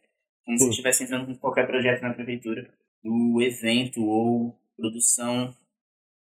como 0.45 0.57
se 0.57 0.63
Sim. 0.65 0.69
estivesse 0.69 1.03
entrando 1.03 1.25
com 1.25 1.35
qualquer 1.35 1.65
projeto 1.65 2.01
na 2.01 2.13
prefeitura, 2.13 2.71
do 3.03 3.41
evento 3.41 4.03
ou 4.03 4.57
produção 4.77 5.55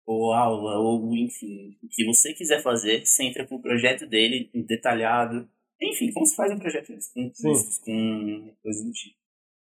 ou 0.06 0.34
aula, 0.34 0.78
ou 0.80 1.16
enfim, 1.16 1.78
o 1.82 1.88
que 1.88 2.06
você 2.06 2.34
quiser 2.34 2.62
fazer, 2.62 3.06
você 3.06 3.24
entra 3.24 3.46
com 3.48 3.56
o 3.56 3.62
projeto 3.62 4.06
dele 4.06 4.50
detalhado. 4.54 5.50
Enfim, 5.82 6.12
como 6.12 6.26
se 6.26 6.36
faz 6.36 6.52
um 6.52 6.60
projeto 6.60 6.94
com 7.14 7.30
custos, 7.30 7.80
com 7.80 8.54
coisas 8.62 8.84
do 8.84 8.92
tipo. 8.92 9.18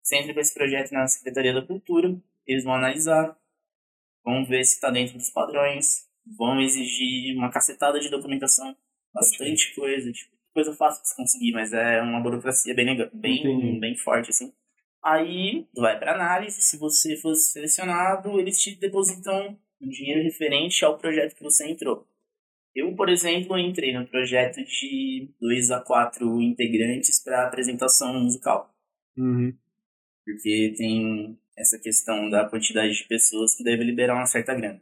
Você 0.02 0.18
entra 0.18 0.34
com 0.34 0.40
esse 0.40 0.54
projeto 0.54 0.92
na 0.92 1.08
Secretaria 1.08 1.54
da 1.54 1.66
Cultura, 1.66 2.16
eles 2.46 2.64
vão 2.64 2.76
analisar, 2.76 3.38
vão 4.24 4.46
ver 4.46 4.64
se 4.66 4.76
está 4.76 4.92
dentro 4.92 5.18
dos 5.18 5.30
padrões, 5.30 6.08
vão 6.38 6.62
exigir 6.62 7.36
uma 7.36 7.50
cacetada 7.50 8.00
de 8.00 8.10
documentação, 8.10 8.76
bastante 9.14 9.74
coisa, 9.74 10.12
tipo, 10.12 10.35
coisa 10.56 10.74
fácil 10.74 11.04
de 11.04 11.10
se 11.10 11.16
conseguir, 11.18 11.52
mas 11.52 11.74
é 11.74 12.02
uma 12.02 12.22
burocracia 12.22 12.74
bem, 12.74 12.90
Entendi. 12.90 13.12
bem, 13.14 13.80
bem 13.80 13.98
forte, 13.98 14.30
assim. 14.30 14.54
Aí, 15.04 15.68
vai 15.76 16.00
para 16.00 16.16
análise, 16.16 16.62
se 16.62 16.78
você 16.78 17.18
for 17.18 17.36
selecionado, 17.36 18.40
eles 18.40 18.60
te 18.60 18.74
depositam 18.76 19.60
um 19.82 19.90
dinheiro 19.90 20.24
referente 20.24 20.84
ao 20.84 20.98
projeto 20.98 21.36
que 21.36 21.44
você 21.44 21.70
entrou. 21.70 22.08
Eu, 22.74 22.96
por 22.96 23.10
exemplo, 23.10 23.58
entrei 23.58 23.94
no 23.94 24.08
projeto 24.08 24.64
de 24.64 25.30
dois 25.40 25.70
a 25.70 25.82
quatro 25.82 26.42
integrantes 26.42 27.22
para 27.24 27.46
apresentação 27.46 28.14
musical. 28.20 28.74
Uhum. 29.18 29.54
Porque 30.26 30.74
tem 30.76 31.38
essa 31.58 31.78
questão 31.80 32.30
da 32.30 32.50
quantidade 32.50 32.94
de 32.94 33.08
pessoas 33.08 33.56
que 33.56 33.64
deve 33.64 33.84
liberar 33.84 34.16
uma 34.16 34.26
certa 34.26 34.56
grana. 34.56 34.82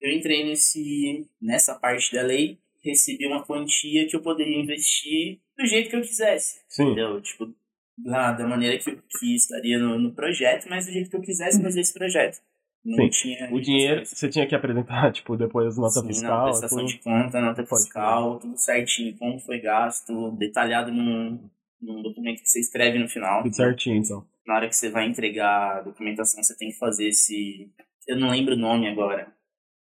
Eu 0.00 0.10
entrei 0.12 0.44
nesse, 0.44 1.30
nessa 1.40 1.74
parte 1.74 2.12
da 2.14 2.22
lei, 2.22 2.58
recebi 2.84 3.26
uma 3.26 3.44
quantia 3.44 4.06
que 4.06 4.14
eu 4.14 4.20
poderia 4.20 4.60
investir 4.60 5.40
do 5.56 5.66
jeito 5.66 5.90
que 5.90 5.96
eu 5.96 6.02
quisesse. 6.02 6.60
Sim. 6.68 6.84
Entendeu? 6.84 7.20
Tipo, 7.20 7.54
da, 7.98 8.32
da 8.32 8.46
maneira 8.46 8.78
que, 8.78 8.96
que 9.18 9.34
estaria 9.34 9.78
no, 9.78 9.98
no 9.98 10.12
projeto, 10.12 10.66
mas 10.68 10.86
do 10.86 10.92
jeito 10.92 11.10
que 11.10 11.16
eu 11.16 11.20
quisesse 11.20 11.62
fazer 11.62 11.80
esse 11.80 11.94
projeto. 11.94 12.40
Não 12.84 12.96
Sim. 12.96 13.08
tinha 13.08 13.50
O 13.50 13.60
dinheiro 13.60 14.04
você 14.04 14.28
tinha 14.28 14.46
que 14.46 14.54
apresentar, 14.54 15.10
tipo, 15.12 15.36
depois 15.36 15.76
nota 15.78 16.00
Sim, 16.00 16.06
fiscal. 16.08 16.38
não, 16.38 16.44
prestação 16.44 16.78
tudo. 16.78 16.88
de 16.88 16.98
conta, 16.98 17.40
nota 17.40 17.64
fiscal, 17.64 18.38
tudo 18.38 18.58
certinho, 18.58 19.16
como 19.16 19.38
foi 19.38 19.58
gasto, 19.58 20.32
detalhado 20.32 20.92
num, 20.92 21.48
num 21.80 22.02
documento 22.02 22.42
que 22.42 22.48
você 22.48 22.60
escreve 22.60 22.98
no 22.98 23.08
final. 23.08 23.42
Tudo 23.42 23.56
certinho, 23.56 23.96
então. 23.96 24.26
Na 24.46 24.56
hora 24.56 24.68
que 24.68 24.76
você 24.76 24.90
vai 24.90 25.06
entregar 25.06 25.78
a 25.78 25.80
documentação, 25.80 26.42
você 26.42 26.54
tem 26.56 26.68
que 26.68 26.76
fazer 26.76 27.08
esse. 27.08 27.70
Eu 28.06 28.18
não 28.18 28.28
lembro 28.28 28.54
o 28.54 28.58
nome 28.58 28.86
agora, 28.86 29.32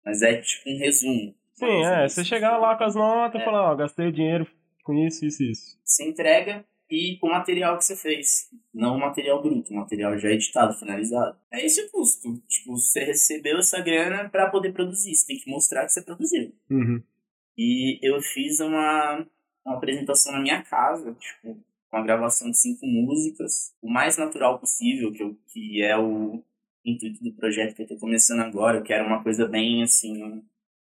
mas 0.06 0.22
é 0.22 0.40
tipo 0.40 0.70
um 0.70 0.78
resumo. 0.78 1.34
Sim, 1.54 1.66
é. 1.66 2.02
resumo, 2.04 2.10
Você 2.10 2.26
chegar 2.26 2.58
lá 2.58 2.76
com 2.76 2.84
as 2.84 2.96
notas 2.96 3.40
e 3.40 3.42
É. 3.42 3.46
falar, 3.46 3.72
ó, 3.72 3.76
gastei 3.76 4.08
o 4.08 4.12
dinheiro 4.12 4.48
com 4.84 4.94
isso, 4.94 5.26
isso 5.26 5.44
e 5.44 5.52
isso. 5.52 5.80
Você 5.84 6.08
entrega 6.08 6.66
e 6.90 7.18
com 7.20 7.28
o 7.28 7.32
material 7.32 7.78
que 7.78 7.86
você 7.86 7.96
fez. 7.96 8.50
Não 8.74 8.96
o 8.96 9.00
material 9.00 9.42
bruto, 9.42 9.72
o 9.72 9.76
material 9.78 10.18
já 10.18 10.30
editado, 10.30 10.74
finalizado. 10.74 11.38
É 11.52 11.66
esse 11.66 11.82
o 11.84 11.92
custo. 11.92 12.38
Tipo, 12.48 12.76
você 12.76 13.04
recebeu 13.06 13.60
essa 13.60 13.80
grana 13.82 14.28
para 14.30 14.50
poder 14.50 14.74
produzir. 14.74 15.16
Você 15.16 15.28
tem 15.28 15.38
que 15.40 15.50
mostrar 15.50 15.86
que 15.86 15.92
você 15.92 16.02
produziu. 16.02 16.54
Uhum. 16.70 17.02
E 17.58 18.00
eu 18.02 18.20
fiz 18.22 18.60
uma, 18.60 19.26
uma 19.66 19.76
apresentação 19.78 20.34
na 20.34 20.42
minha 20.42 20.62
casa, 20.64 21.14
tipo, 21.14 21.58
com 21.90 21.98
a 21.98 22.02
gravação 22.04 22.50
de 22.50 22.58
cinco 22.58 22.86
músicas, 22.86 23.74
o 23.82 23.90
mais 23.90 24.18
natural 24.18 24.58
possível, 24.60 25.12
que, 25.12 25.22
eu, 25.22 25.38
que 25.52 25.82
é 25.84 25.98
o 25.98 26.42
intuito 26.86 27.24
do 27.24 27.34
projeto 27.34 27.76
que 27.76 27.84
eu 27.84 27.88
tô 27.88 27.98
começando 27.98 28.40
agora. 28.40 28.78
Eu 28.80 28.84
quero 28.84 29.06
uma 29.06 29.22
coisa 29.22 29.46
bem, 29.48 29.84
assim, 29.84 30.42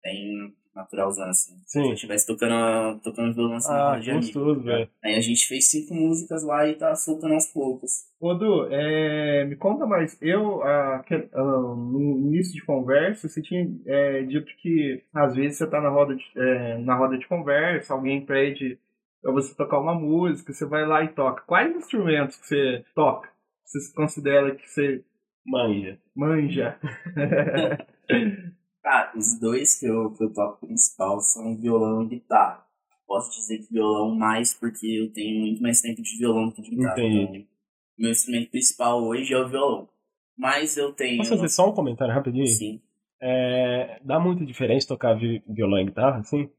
bem 0.03 0.55
naturalzão, 0.75 1.29
assim. 1.29 1.55
Se 1.67 1.79
eu 1.79 1.85
Sim. 1.85 1.93
estivesse 1.93 2.27
tocando, 2.27 2.99
tocando 3.01 3.35
violão 3.35 3.57
assim, 3.57 3.71
na 3.71 3.93
Ah, 3.93 3.99
de 3.99 4.11
amigo. 4.11 4.25
gostoso, 4.25 4.63
velho. 4.63 4.89
Aí 5.05 5.15
a 5.17 5.21
gente 5.21 5.47
fez 5.47 5.71
cinco 5.71 5.95
músicas 5.95 6.43
lá 6.43 6.67
e 6.67 6.75
tá 6.75 6.95
soltando 6.97 7.35
aos 7.35 7.47
poucos. 7.47 7.91
Ô, 8.19 8.33
Du, 8.35 8.67
é, 8.71 9.45
me 9.45 9.55
conta 9.57 9.85
mais. 9.87 10.17
Eu, 10.23 10.63
ah, 10.63 11.05
que- 11.07 11.29
ah, 11.35 11.43
no 11.43 12.01
início 12.27 12.55
de 12.55 12.65
conversa, 12.65 13.29
você 13.29 13.43
tinha 13.43 13.69
é, 13.87 14.23
dito 14.23 14.51
que 14.63 15.03
às 15.13 15.35
vezes 15.35 15.59
você 15.59 15.67
tá 15.67 15.79
na 15.81 15.91
roda 15.91 16.17
de, 16.17 16.25
é, 16.37 16.79
na 16.79 16.97
roda 16.97 17.19
de 17.19 17.27
conversa, 17.29 17.93
alguém 17.93 18.25
pede 18.25 18.79
pra 19.21 19.31
você 19.31 19.55
tocar 19.55 19.79
uma 19.79 19.95
música, 19.95 20.53
você 20.55 20.65
vai 20.65 20.87
lá 20.87 21.05
e 21.05 21.09
toca. 21.09 21.43
Quais 21.47 21.77
instrumentos 21.77 22.37
que 22.37 22.47
você 22.47 22.85
toca? 22.95 23.29
Você 23.67 23.93
considera 23.95 24.55
que 24.55 24.67
você 24.69 25.05
Manja. 25.45 25.99
manja? 26.17 26.79
Cara, 28.83 29.13
os 29.17 29.39
dois 29.39 29.79
que 29.79 29.87
eu, 29.87 30.13
que 30.13 30.25
eu 30.25 30.33
toco 30.33 30.67
principal 30.67 31.21
são 31.21 31.57
violão 31.57 32.03
e 32.03 32.09
guitarra. 32.09 32.67
Posso 33.07 33.31
dizer 33.39 33.59
que 33.59 33.73
violão 33.73 34.15
mais 34.15 34.55
porque 34.55 34.87
eu 34.87 35.13
tenho 35.13 35.41
muito 35.41 35.63
mais 35.63 35.81
tempo 35.81 36.03
de 36.03 36.19
violão 36.19 36.49
do 36.49 36.55
que 36.55 36.63
de 36.63 36.71
guitarra. 36.71 36.99
Entendi. 37.01 37.23
Então, 37.39 37.47
meu 37.99 38.11
instrumento 38.11 38.51
principal 38.51 39.03
hoje 39.05 39.33
é 39.33 39.39
o 39.39 39.49
violão. 39.49 39.89
Mas 40.37 40.77
eu 40.77 40.93
tenho. 40.93 41.19
Posso 41.19 41.31
fazer 41.37 41.49
só 41.51 41.69
um 41.69 41.75
comentário 41.75 42.13
rapidinho? 42.15 42.47
Sim. 42.47 42.81
É, 43.21 44.01
dá 44.03 44.19
muita 44.19 44.45
diferença 44.45 44.89
tocar 44.89 45.15
vi- 45.15 45.45
violão 45.47 45.79
e 45.79 45.85
guitarra, 45.85 46.19
assim? 46.19 46.51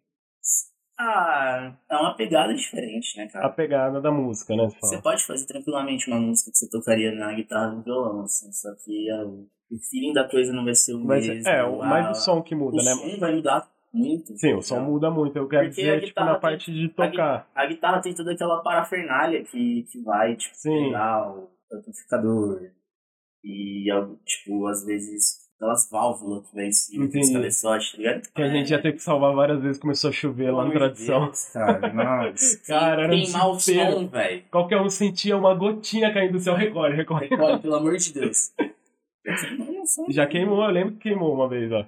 Ah, 0.98 1.76
é 1.90 1.96
uma 1.98 2.16
pegada 2.16 2.54
diferente, 2.54 3.18
né, 3.18 3.24
A 3.26 3.30
cara? 3.30 3.50
pegada 3.50 4.00
da 4.00 4.12
música, 4.12 4.56
né? 4.56 4.70
Você 4.80 5.02
pode 5.02 5.26
fazer 5.26 5.46
tranquilamente 5.48 6.08
uma 6.10 6.20
música 6.20 6.52
que 6.52 6.58
você 6.58 6.70
tocaria 6.70 7.12
na 7.12 7.34
guitarra 7.34 7.74
e 7.74 7.76
no 7.78 7.82
violão, 7.84 8.22
assim, 8.22 8.52
só 8.52 8.70
que 8.76 9.10
ah, 9.10 9.26
o 9.26 9.48
o 9.72 9.80
feeling 9.90 10.14
da 10.14 10.30
coisa 10.30 10.54
não 10.54 10.64
vai 10.64 10.76
ser 10.76 10.94
o 10.94 11.00
Mas, 11.04 11.26
mesmo. 11.28 11.48
é, 11.50 11.64
o- 11.64 11.80
mais 11.80 12.06
a- 12.06 12.12
o 12.12 12.16
som 12.16 12.44
que 12.44 12.54
o 12.54 12.58
muda, 12.60 12.78
né? 12.78 12.92
som 12.94 13.20
vai 13.20 13.34
mudar 13.34 13.68
muito. 13.92 14.38
Sim, 14.38 14.54
o 14.54 14.62
som 14.62 14.82
muda 14.82 15.10
muito. 15.10 15.36
Eu 15.36 15.48
quero 15.48 15.64
Porque 15.68 15.82
dizer, 15.82 15.98
a 15.98 16.06
tipo, 16.06 16.20
na 16.20 16.34
tem- 16.34 16.42
parte 16.42 16.72
de 16.72 16.86
a 16.86 16.90
tocar. 17.10 17.50
A 17.56 17.66
guitarra 17.66 18.00
tem 18.00 18.14
toda 18.14 18.34
aquela 18.34 18.62
parafernália 18.62 19.44
que, 19.44 19.82
que 19.92 20.00
vai, 20.04 20.36
tipo, 20.36 20.54
Sim. 20.56 20.86
pegar 20.92 21.28
o 21.28 21.50
amplificador. 21.74 22.70
E, 23.44 23.86
tipo, 24.26 24.68
às 24.68 24.86
vezes, 24.86 25.40
aquelas 25.56 25.90
válvulas 25.90 26.50
que 26.50 26.56
vai 26.56 26.66
em 26.66 26.72
cima, 26.72 27.08
dos 27.08 27.32
cabeçotes, 27.32 27.92
tá 27.92 27.98
ligado? 27.98 28.22
Que 28.34 28.42
a 28.42 28.50
gente 28.50 28.70
já 28.70 28.82
teve 28.82 28.98
que 28.98 29.04
salvar 29.04 29.34
várias 29.34 29.62
vezes, 29.62 29.80
começou 29.80 30.10
a 30.10 30.14
chover 30.14 30.52
lá 30.52 30.66
de 30.66 30.72
Tradição. 30.72 31.26
Deus, 31.26 31.50
cara, 31.54 31.94
nossa. 31.94 32.60
Cara, 32.68 33.04
era 33.04 33.14
um 33.14 33.18
Queimar 33.18 33.50
o 33.50 33.56
desespero. 33.56 33.92
som, 33.92 34.08
velho. 34.08 34.44
Qualquer 34.52 34.82
um 34.82 34.90
sentia 34.90 35.38
uma 35.38 35.54
gotinha 35.54 36.14
caindo 36.14 36.34
do 36.34 36.40
céu, 36.40 36.56
recolhe, 36.56 36.96
recolhe. 36.96 37.28
Recolhe, 37.28 37.60
pelo 37.62 37.76
amor 37.76 37.98
de 37.98 38.14
Deus. 38.14 38.52
Já 40.10 40.28
queimou, 40.28 40.64
eu 40.64 40.72
lembro 40.72 40.94
que 40.96 41.10
queimou 41.10 41.34
uma 41.34 41.48
vez, 41.48 41.72
ó. 41.72 41.86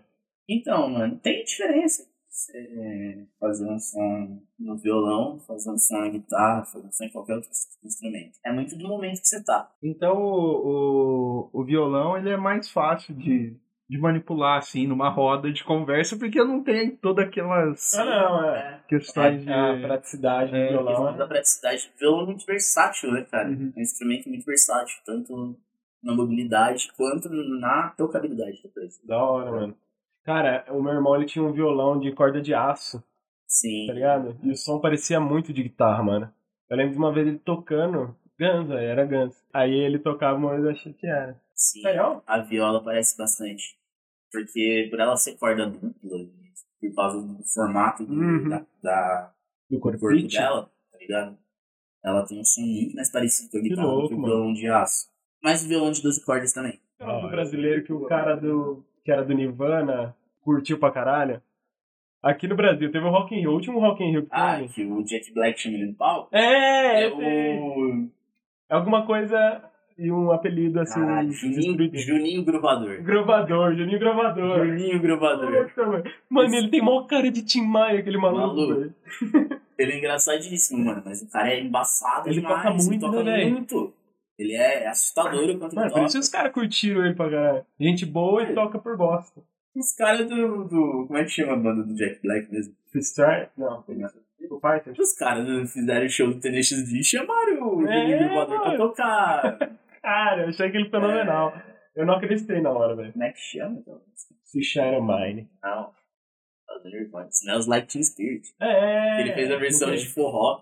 Então, 0.48 0.90
mano, 0.90 1.18
tem 1.18 1.44
diferença. 1.44 2.08
Você 2.36 3.26
fazer 3.40 3.66
um 3.66 3.80
som 3.80 4.42
no 4.60 4.78
violão, 4.78 5.40
fazer 5.40 5.72
um 5.72 5.78
som 5.78 6.00
na 6.02 6.10
guitarra, 6.10 6.66
fazer 6.66 6.86
um 6.86 6.92
som 6.92 7.04
em 7.06 7.12
qualquer 7.12 7.36
outro 7.36 7.50
instrumento. 7.84 8.38
É 8.46 8.52
muito 8.52 8.78
do 8.78 8.86
momento 8.90 9.22
que 9.22 9.28
você 9.28 9.42
tá. 9.42 9.72
Então 9.82 10.18
o, 10.18 11.50
o, 11.54 11.62
o 11.62 11.64
violão 11.64 12.18
ele 12.18 12.30
é 12.30 12.36
mais 12.36 12.70
fácil 12.70 13.16
de, 13.16 13.56
de 13.90 13.98
manipular 13.98 14.58
assim 14.58 14.86
numa 14.86 15.08
roda 15.08 15.50
de 15.50 15.64
conversa 15.64 16.18
porque 16.18 16.44
não 16.44 16.62
tem 16.62 16.90
todas 16.98 17.26
aquelas 17.26 17.94
Ah, 17.94 18.04
não, 18.04 18.44
é. 18.50 18.82
questões 18.90 19.42
de 19.42 19.50
A 19.54 19.80
praticidade 19.82 20.52
do 20.52 20.58
É, 20.58 20.68
violão. 20.72 20.88
questão 20.94 21.18
da 21.18 21.28
praticidade. 21.28 21.92
O 21.96 22.00
violão 22.00 22.22
é 22.24 22.26
muito 22.26 22.46
versátil, 22.46 23.12
né, 23.14 23.26
cara? 23.32 23.48
Uhum. 23.48 23.72
É 23.76 23.80
um 23.80 23.82
instrumento 23.82 24.28
muito 24.28 24.46
versátil, 24.46 24.98
tanto 25.06 25.58
na 26.04 26.14
mobilidade 26.14 26.92
quanto 26.98 27.30
na 27.30 27.92
tocabilidade 27.98 28.62
da 28.62 28.70
coisa. 28.70 29.00
Da 29.06 29.24
hora, 29.24 29.52
mano. 29.52 29.78
Cara, 30.26 30.66
o 30.70 30.82
meu 30.82 30.94
irmão 30.94 31.16
ele 31.16 31.26
tinha 31.26 31.44
um 31.46 31.52
violão 31.54 32.00
de 32.00 32.12
corda 32.12 32.42
de 32.42 32.54
aço, 32.54 33.04
Sim. 33.48 33.86
tá 33.88 33.94
ligado? 33.94 34.38
E 34.44 34.52
o 34.52 34.56
som 34.58 34.80
parecia 34.80 35.20
muito 35.20 35.54
de 35.54 35.62
guitarra, 35.64 36.02
mano. 36.04 36.34
Eu 36.70 36.78
lembro 36.78 36.94
de 36.94 36.98
uma 36.98 37.14
vez 37.14 37.28
ele 37.28 37.38
tocando 37.40 38.16
Guns, 38.40 38.68
velho, 38.68 38.80
era 38.80 39.06
Guns. 39.06 39.36
Aí 39.54 39.72
ele 39.74 40.00
tocava 40.00 40.38
uma 40.38 40.52
vez 40.52 40.64
eu 40.64 40.72
achei 40.72 40.94
que 40.94 41.06
era. 41.08 41.40
Sim. 41.54 41.84
Legal. 41.84 42.24
A 42.26 42.40
viola 42.40 42.84
parece 42.84 43.16
bastante. 43.18 43.78
Porque 44.32 44.88
por 44.90 45.00
ela 45.00 45.16
ser 45.16 45.38
corda 45.38 45.68
dupla, 45.68 45.94
por 46.82 46.96
causa 46.96 47.22
do 47.22 47.44
formato 47.54 48.04
do, 48.06 48.14
Uhum. 48.14 48.50
da, 48.50 48.66
da, 48.84 49.34
Do 49.70 49.78
do 49.78 49.80
corpo 49.80 50.00
dela, 50.28 50.70
tá 50.92 50.98
ligado? 50.98 51.38
Ela 52.04 52.26
tem 52.26 52.40
um 52.40 52.44
som 52.44 52.62
muito 52.62 52.96
mais 52.96 53.12
parecido 53.12 53.50
com 53.52 53.58
a 53.58 53.62
Que 53.62 53.70
guitarra 53.70 53.88
do 53.88 53.94
louco, 53.94 54.08
que 54.10 54.14
o 54.16 54.18
mano. 54.20 54.34
violão 54.34 54.54
de 54.54 54.68
aço. 54.68 55.08
Mas 55.42 55.64
o 55.64 55.68
violão 55.68 55.92
de 55.92 56.02
12 56.02 56.26
cordas 56.26 56.52
também. 56.52 56.80
Aquela 57.00 57.22
do 57.22 57.30
brasileiro 57.30 57.84
que 57.84 57.94
o 57.94 58.06
cara 58.08 58.36
do. 58.36 58.84
Que 59.06 59.12
era 59.12 59.24
do 59.24 59.34
Nirvana 59.34 60.14
curtiu 60.42 60.78
pra 60.80 60.92
caralho. 60.92 61.42
Aqui 62.22 62.48
no 62.48 62.56
Brasil, 62.56 62.92
teve 62.92 63.06
o 63.06 63.12
Rock 63.12 63.36
in 63.36 63.40
Rio, 63.42 63.52
o 63.52 63.54
último 63.54 63.80
Rock 63.80 64.04
in 64.04 64.10
Rio 64.12 64.24
que 64.24 64.30
Ah, 64.32 64.58
teve. 64.58 64.74
que 64.74 64.84
o 64.84 65.04
Jack 65.04 65.32
Black 65.32 65.60
tinha 65.60 65.76
ele 65.78 65.86
no 65.88 65.94
palco. 65.94 66.28
É, 66.36 67.04
É 67.04 67.08
esse 67.08 67.22
aí. 67.24 67.60
o. 67.60 68.08
É 68.68 68.74
alguma 68.74 69.06
coisa 69.06 69.64
e 69.96 70.12
um 70.12 70.32
apelido 70.32 70.80
assim. 70.80 71.00
Caralho, 71.00 71.32
Juninho. 71.32 71.90
Juninho 71.94 72.44
Gruvador. 72.44 73.00
Gravador, 73.04 73.76
Juninho 73.76 74.00
Gravador. 74.00 74.66
Juninho 74.66 75.00
Gruvador. 75.00 75.68
Puta, 75.70 75.86
mano. 75.86 76.04
Mano, 76.28 76.56
ele 76.56 76.70
tem 76.70 76.82
maior 76.82 77.04
cara 77.06 77.30
de 77.32 77.44
Tim 77.44 77.62
Maia, 77.62 78.00
aquele 78.00 78.18
maluco, 78.18 78.56
Maluco. 78.58 78.94
Ele 79.78 79.92
é 79.92 79.98
engraçadíssimo, 80.00 80.84
mano, 80.84 81.04
mas 81.06 81.22
o 81.22 81.30
cara 81.30 81.54
é 81.54 81.60
embaçado 81.62 82.28
Ele 82.30 82.40
demais. 82.40 82.56
toca 82.64 82.70
muito, 82.74 82.92
ele 82.92 83.00
toca 83.00 83.24
né, 83.24 83.46
muito. 83.46 83.94
Ele 84.38 84.54
é 84.54 84.88
assustador 84.88 85.50
o 85.50 85.58
quanto 85.60 85.76
Mano, 85.76 85.92
por 85.92 86.04
isso 86.04 86.20
os 86.20 86.28
caras 86.30 86.52
curtiram 86.52 87.06
ele 87.06 87.16
pra 87.16 87.30
caralho. 87.30 87.66
Gente 87.80 88.06
boa 88.06 88.44
e 88.44 88.54
toca 88.54 88.78
por 88.80 88.98
bosta. 88.98 89.42
Os 89.76 89.94
caras 89.94 90.28
do, 90.28 90.66
do. 90.66 91.06
Como 91.08 91.18
é 91.18 91.24
que 91.24 91.30
chama 91.30 91.54
a 91.54 91.58
banda 91.58 91.84
do 91.84 91.94
Jack 91.96 92.22
Black 92.22 92.52
mesmo? 92.52 92.74
Fitzroy? 92.92 93.48
Não, 93.58 93.84
Foo 93.84 94.60
Fighters. 94.60 95.00
Os 95.00 95.14
caras 95.14 95.74
fizeram 95.74 96.06
o 96.06 96.10
show 96.10 96.28
do 96.28 96.40
Tenacious 96.40 96.88
D 96.90 97.00
e 97.00 97.04
chamaram 97.04 97.68
o 97.68 97.88
É, 97.88 98.02
Juninho 98.02 98.20
Gruvador 98.20 98.62
pra 98.62 98.78
tocar. 98.78 99.58
Cara, 100.02 100.44
eu 100.44 100.50
achei 100.50 100.68
aquele 100.68 100.90
fenomenal. 100.90 101.54
Eu 101.96 102.06
não 102.06 102.16
acreditei 102.16 102.62
na 102.62 102.70
hora, 102.70 102.96
velho. 102.96 103.12
Como 103.12 103.24
é 103.24 103.32
que 103.32 103.40
chama? 103.40 103.80
Então? 103.80 104.02
Se 104.44 104.62
Shadow 104.62 105.02
Mine. 105.02 105.50
Não. 105.64 105.92
Smells 107.32 107.68
Like 107.70 107.88
Teen 107.88 108.04
Spirit. 108.04 108.48
É. 108.60 109.22
Ele 109.22 109.34
fez 109.34 109.52
a 109.52 109.58
versão 109.58 109.92
de 109.96 110.06
forró. 110.08 110.62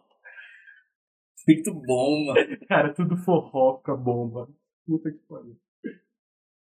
Muito 1.47 1.73
bom, 1.73 2.25
mano. 2.25 2.57
Cara, 2.67 2.93
tudo 2.93 3.15
forró 3.17 3.77
fica 3.77 3.95
bom, 3.95 4.27
mano. 4.29 4.55
Puta 4.85 5.11
que 5.11 5.17
pariu. 5.27 5.57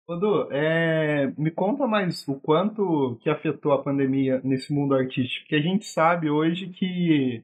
Ô, 0.05 0.15
Du, 0.17 0.51
é, 0.51 1.27
me 1.37 1.49
conta 1.49 1.87
mais 1.87 2.27
o 2.27 2.35
quanto 2.35 3.17
que 3.21 3.29
afetou 3.29 3.71
a 3.71 3.81
pandemia 3.81 4.41
nesse 4.43 4.73
mundo 4.73 4.93
artístico. 4.93 5.47
Que 5.47 5.55
a 5.55 5.61
gente 5.61 5.85
sabe 5.85 6.29
hoje 6.29 6.67
que 6.69 7.41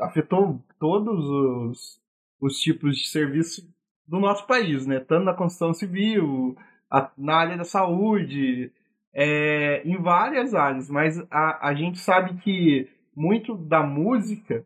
afetou 0.00 0.60
todos 0.80 1.24
os, 1.28 2.02
os 2.40 2.60
tipos 2.60 2.98
de 2.98 3.08
serviço 3.08 3.68
do 4.06 4.20
nosso 4.20 4.46
país, 4.46 4.86
né? 4.86 5.00
Tanto 5.00 5.24
na 5.24 5.34
construção 5.34 5.74
civil, 5.74 6.56
a- 6.90 7.10
na 7.18 7.36
área 7.36 7.56
da 7.56 7.64
saúde. 7.64 8.72
é, 9.14 9.82
em 9.88 9.96
várias 10.02 10.54
áreas, 10.54 10.90
mas 10.90 11.18
a, 11.30 11.68
a 11.68 11.74
gente 11.74 11.98
sabe 11.98 12.36
que 12.42 12.88
muito 13.16 13.56
da 13.56 13.82
música 13.82 14.64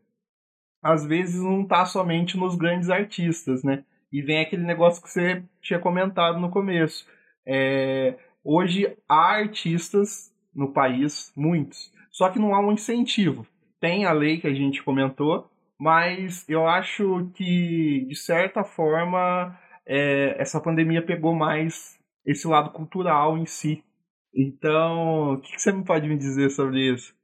às 0.82 1.04
vezes 1.04 1.42
não 1.42 1.66
tá 1.66 1.84
somente 1.84 2.36
nos 2.36 2.56
grandes 2.56 2.90
artistas, 2.90 3.62
né? 3.62 3.84
E 4.12 4.22
vem 4.22 4.40
aquele 4.40 4.62
negócio 4.62 5.02
que 5.02 5.10
você 5.10 5.42
tinha 5.60 5.78
comentado 5.78 6.38
no 6.40 6.50
começo. 6.50 7.06
É, 7.46 8.18
hoje 8.42 8.96
há 9.08 9.36
artistas 9.36 10.34
no 10.54 10.72
país, 10.72 11.32
muitos, 11.36 11.92
só 12.10 12.28
que 12.28 12.38
não 12.38 12.54
há 12.54 12.60
um 12.60 12.72
incentivo. 12.72 13.46
Tem 13.80 14.04
a 14.04 14.12
lei 14.12 14.40
que 14.40 14.46
a 14.46 14.54
gente 14.54 14.82
comentou, 14.82 15.50
mas 15.78 16.46
eu 16.48 16.66
acho 16.66 17.30
que, 17.34 18.04
de 18.06 18.16
certa 18.16 18.64
forma, 18.64 19.58
é, 19.86 20.40
essa 20.40 20.60
pandemia 20.60 21.04
pegou 21.04 21.34
mais 21.34 21.98
esse 22.26 22.46
lado 22.46 22.70
cultural 22.70 23.38
em 23.38 23.46
si. 23.46 23.82
Então, 24.34 25.34
o 25.34 25.40
que, 25.40 25.52
que 25.52 25.62
você 25.62 25.72
me 25.72 25.84
pode 25.84 26.08
me 26.08 26.16
dizer 26.16 26.50
sobre 26.50 26.92
isso? 26.92 27.14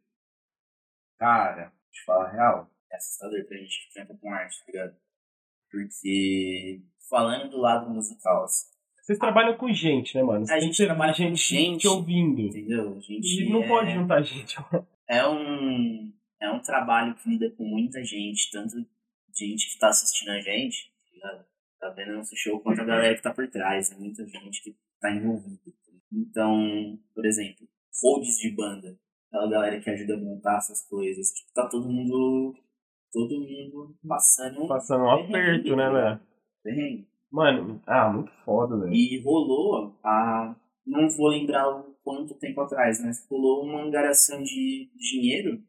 Cara, 1.18 1.72
te 1.92 2.04
falar 2.04 2.30
real, 2.30 2.70
é 2.92 2.96
assustador 2.96 3.44
pra 3.46 3.56
gente 3.58 3.86
que 3.86 3.94
trampa 3.94 4.14
com 4.20 4.32
arte, 4.32 4.58
tá 4.58 4.72
ligado? 4.72 4.96
Porque, 5.70 6.82
falando 7.08 7.50
do 7.50 7.58
lado 7.58 7.90
musical, 7.90 8.44
assim, 8.44 8.66
Vocês 9.02 9.18
trabalham 9.18 9.56
com 9.56 9.72
gente, 9.72 10.16
né, 10.16 10.22
mano? 10.22 10.44
A 10.44 10.48
Tem 10.48 10.60
gente 10.62 10.84
trabalha 10.84 11.12
com 11.12 11.18
gente, 11.18 11.36
gente. 11.36 11.80
te 11.80 11.88
ouvindo. 11.88 12.40
entendeu? 12.40 12.96
A 12.96 13.00
gente 13.00 13.42
E 13.42 13.50
não 13.50 13.62
é, 13.62 13.68
pode 13.68 13.92
juntar 13.92 14.22
gente. 14.22 14.56
é 15.08 15.26
um 15.26 16.12
é 16.40 16.50
um 16.50 16.60
trabalho 16.60 17.14
que 17.16 17.28
lida 17.30 17.50
com 17.56 17.64
muita 17.64 18.04
gente, 18.04 18.50
tanto 18.50 18.76
gente 19.34 19.70
que 19.70 19.78
tá 19.78 19.88
assistindo 19.88 20.30
a 20.30 20.40
gente, 20.40 20.92
tá? 21.20 21.46
Tá 21.78 21.90
vendo 21.90 22.16
nosso 22.16 22.34
show, 22.36 22.60
quanto 22.60 22.80
a 22.80 22.84
galera 22.84 23.14
que 23.14 23.22
tá 23.22 23.32
por 23.32 23.48
trás, 23.48 23.90
né? 23.90 23.96
muita 23.98 24.26
gente 24.26 24.62
que 24.62 24.76
tá 25.00 25.10
envolvida. 25.10 25.60
Então, 26.12 26.98
por 27.14 27.24
exemplo, 27.26 27.66
folds 28.00 28.38
de 28.38 28.50
banda, 28.50 28.98
aquela 29.28 29.50
galera 29.50 29.80
que 29.80 29.90
ajuda 29.90 30.14
a 30.14 30.18
montar 30.18 30.58
essas 30.58 30.86
coisas, 30.88 31.28
tipo, 31.32 31.52
tá 31.52 31.68
todo 31.68 31.88
mundo 31.88 32.54
todo 33.16 33.40
mundo 33.40 33.96
passando 34.06 34.68
Passando 34.68 35.04
um 35.04 35.10
aperto, 35.10 35.74
né, 35.74 35.90
velho? 35.90 36.20
perrengue. 36.62 37.08
Mano, 37.32 37.80
ah, 37.86 38.10
muito 38.12 38.30
foda, 38.44 38.78
velho. 38.78 38.92
E 38.92 39.20
rolou 39.22 39.94
a. 40.04 40.54
Não 40.86 41.08
vou 41.08 41.28
lembrar 41.28 41.68
o 41.68 41.94
quanto 42.04 42.34
tempo 42.34 42.60
atrás, 42.60 43.02
mas 43.04 43.26
rolou 43.28 43.64
uma 43.64 43.82
angaração 43.82 44.42
de 44.42 44.90
dinheiro 44.96 45.60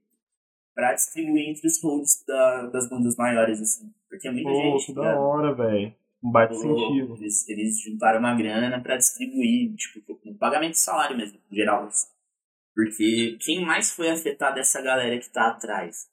pra 0.75 0.93
distribuir 0.93 1.49
entre 1.49 1.65
os 1.67 1.81
holds 1.81 2.23
da, 2.27 2.67
das 2.67 2.89
bandas 2.89 3.15
maiores, 3.15 3.59
assim. 3.61 3.91
Porque 4.09 4.27
é 4.27 4.31
muita 4.31 4.49
Pô, 4.49 4.55
gente. 4.55 4.85
que 4.87 4.93
tá 4.93 5.01
da 5.01 5.07
ligado? 5.09 5.23
hora, 5.23 5.53
velho. 5.55 5.95
Um 6.23 6.31
baita 6.31 6.53
incentivo. 6.53 7.15
Eles, 7.17 7.47
eles 7.49 7.81
juntaram 7.81 8.19
uma 8.19 8.35
grana 8.35 8.81
pra 8.81 8.97
distribuir, 8.97 9.73
tipo, 9.75 10.15
com 10.17 10.37
pagamento 10.37 10.71
de 10.73 10.79
salário 10.79 11.17
mesmo, 11.17 11.39
geral. 11.51 11.85
assim. 11.85 12.07
Porque 12.75 13.37
quem 13.43 13.65
mais 13.65 13.91
foi 13.91 14.09
afetado 14.09 14.57
é 14.59 14.61
essa 14.61 14.81
galera 14.81 15.17
que 15.19 15.31
tá 15.31 15.47
atrás? 15.49 16.07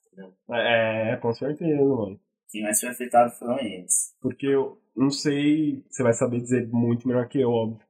É, 0.51 1.15
com 1.17 1.33
certeza, 1.33 1.83
mano. 1.83 2.19
Quem 2.51 2.63
mais 2.63 2.79
foi 2.79 2.89
afetado 2.89 3.31
foram 3.31 3.59
eles. 3.59 4.15
Porque 4.21 4.45
eu 4.47 4.79
não 4.95 5.09
sei, 5.09 5.83
você 5.89 6.03
vai 6.03 6.13
saber 6.13 6.39
dizer 6.39 6.67
muito 6.67 7.07
melhor 7.07 7.27
que 7.27 7.39
eu, 7.41 7.51
óbvio. 7.51 7.85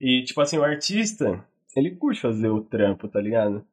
E, 0.00 0.22
tipo 0.24 0.40
assim, 0.40 0.58
o 0.58 0.64
artista, 0.64 1.44
ele 1.76 1.96
curte 1.96 2.20
fazer 2.20 2.48
o 2.48 2.62
trampo, 2.62 3.08
tá 3.08 3.20
ligado? 3.20 3.64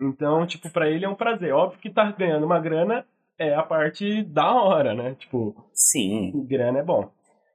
Então, 0.00 0.46
tipo, 0.46 0.68
pra 0.70 0.88
ele 0.88 1.04
é 1.04 1.08
um 1.08 1.14
prazer. 1.14 1.52
Óbvio 1.52 1.80
que 1.80 1.90
tá 1.90 2.10
ganhando 2.10 2.44
uma 2.46 2.58
grana 2.58 3.04
é 3.38 3.54
a 3.54 3.62
parte 3.62 4.22
da 4.24 4.52
hora, 4.52 4.94
né? 4.94 5.14
Tipo, 5.18 5.54
Sim. 5.72 6.44
grana 6.46 6.78
é 6.78 6.82
bom. 6.82 7.10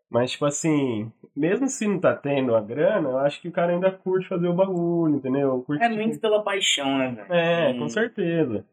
Mas, 0.09 0.31
tipo 0.31 0.45
assim, 0.45 1.11
mesmo 1.35 1.67
se 1.67 1.85
não 1.85 1.99
tá 1.99 2.15
tendo 2.15 2.55
a 2.55 2.61
grana, 2.61 3.09
eu 3.09 3.17
acho 3.17 3.41
que 3.41 3.49
o 3.49 3.51
cara 3.51 3.73
ainda 3.73 3.91
curte 3.91 4.27
fazer 4.29 4.47
o 4.47 4.53
bagulho, 4.53 5.15
entendeu? 5.17 5.61
Curte, 5.63 5.83
É 5.83 5.89
tipo, 5.89 6.01
muito 6.01 6.19
pela 6.19 6.41
paixão, 6.43 6.97
né, 6.97 7.11
velho? 7.11 7.33
É, 7.33 7.71
Hum. 7.73 7.79
com 7.79 7.89
certeza. 7.89 8.65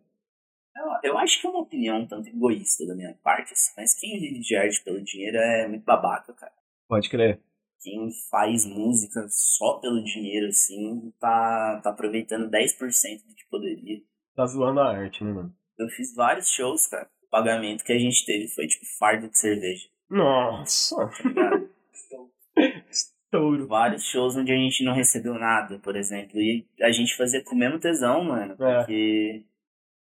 Eu, 0.84 1.12
eu 1.12 1.18
acho 1.18 1.40
que 1.40 1.46
é 1.46 1.50
uma 1.50 1.60
opinião 1.60 2.00
um 2.00 2.06
tanto 2.06 2.28
egoísta 2.28 2.86
da 2.86 2.94
minha 2.94 3.14
parte, 3.22 3.52
assim, 3.52 3.72
mas 3.76 3.98
quem 3.98 4.18
vive 4.20 4.40
de 4.40 4.56
arte 4.56 4.82
pelo 4.82 5.02
dinheiro 5.02 5.36
é 5.38 5.66
muito 5.68 5.84
babaca, 5.84 6.32
cara. 6.34 6.52
Pode 6.88 7.08
crer. 7.08 7.40
Quem 7.80 8.08
faz 8.30 8.64
música 8.66 9.26
só 9.28 9.78
pelo 9.78 10.02
dinheiro, 10.02 10.48
assim, 10.48 11.12
tá, 11.20 11.80
tá 11.82 11.90
aproveitando 11.90 12.50
10% 12.50 13.26
do 13.26 13.34
que 13.34 13.48
poderia. 13.50 14.00
Tá 14.34 14.46
zoando 14.46 14.80
a 14.80 14.90
arte, 14.90 15.22
né, 15.22 15.32
mano? 15.32 15.54
Eu 15.78 15.88
fiz 15.88 16.14
vários 16.14 16.48
shows, 16.48 16.86
cara. 16.86 17.08
O 17.26 17.30
pagamento 17.30 17.84
que 17.84 17.92
a 17.92 17.98
gente 17.98 18.24
teve 18.24 18.48
foi 18.48 18.66
tipo 18.66 18.84
fardo 18.98 19.28
de 19.28 19.38
cerveja, 19.38 19.88
Nossa! 20.08 20.96
tá? 21.34 21.60
Estouro. 22.88 23.66
vários 23.66 24.04
shows 24.04 24.36
onde 24.36 24.52
a 24.52 24.56
gente 24.56 24.84
não 24.84 24.94
recebeu 24.94 25.34
nada, 25.34 25.78
por 25.80 25.96
exemplo. 25.96 26.40
E 26.40 26.66
a 26.80 26.92
gente 26.92 27.16
fazia 27.16 27.42
com 27.42 27.54
o 27.54 27.58
mesmo 27.58 27.80
tesão, 27.80 28.24
mano. 28.24 28.56
Porque 28.56 29.44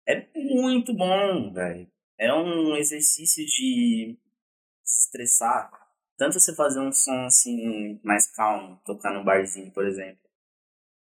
é 0.06 0.26
muito 0.34 0.94
bom, 0.94 1.52
velho. 1.52 1.86
É 2.18 2.32
um 2.32 2.76
exercício 2.76 3.44
de 3.44 4.16
se 4.82 5.06
estressar. 5.06 5.70
Tanto 6.16 6.38
você 6.38 6.54
fazer 6.54 6.80
um 6.80 6.92
som 6.92 7.24
assim, 7.24 7.98
mais 8.04 8.26
calmo, 8.34 8.80
tocar 8.84 9.12
num 9.12 9.24
barzinho, 9.24 9.70
por 9.72 9.84
exemplo. 9.86 10.22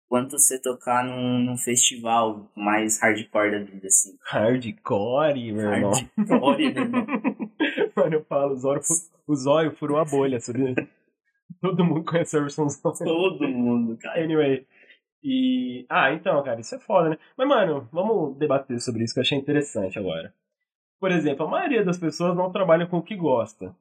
Quanto 0.09 0.39
você 0.39 0.59
tocar 0.59 1.03
num, 1.03 1.39
num 1.39 1.57
festival 1.57 2.49
mais 2.55 2.99
hardcore 3.01 3.51
da 3.51 3.59
vida, 3.59 3.87
assim. 3.87 4.17
Hardcore, 4.23 5.51
meu 5.51 5.71
irmão. 5.73 5.91
Hardcore, 5.91 6.73
meu 6.73 6.83
irmão. 6.83 7.07
Mano, 7.95 8.13
eu 8.15 8.25
falo, 8.25 8.53
o 8.53 8.57
zóio, 8.57 8.81
fu- 8.81 8.93
o 9.27 9.35
zóio 9.35 9.75
furou 9.75 9.97
a 9.97 10.05
bolha, 10.05 10.39
sabia? 10.39 10.73
Todo 11.61 11.83
mundo 11.83 12.05
conhece 12.05 12.39
versão 12.39 12.69
zóio. 12.69 12.95
Todo 12.97 13.47
mundo, 13.47 13.97
cara. 13.97 14.23
Anyway. 14.23 14.65
E. 15.29 15.85
Ah, 15.89 16.13
então, 16.13 16.41
cara, 16.41 16.61
isso 16.61 16.73
é 16.73 16.79
foda, 16.79 17.09
né? 17.09 17.17
Mas, 17.35 17.47
mano, 17.47 17.87
vamos 17.91 18.37
debater 18.37 18.79
sobre 18.79 19.03
isso 19.03 19.13
que 19.13 19.19
eu 19.19 19.23
achei 19.23 19.37
interessante 19.37 19.99
agora. 19.99 20.33
Por 21.01 21.11
exemplo, 21.11 21.45
a 21.45 21.49
maioria 21.49 21.83
das 21.83 21.97
pessoas 21.97 22.33
não 22.35 22.49
trabalha 22.49 22.87
com 22.87 22.97
o 22.97 23.03
que 23.03 23.15
gosta. 23.15 23.75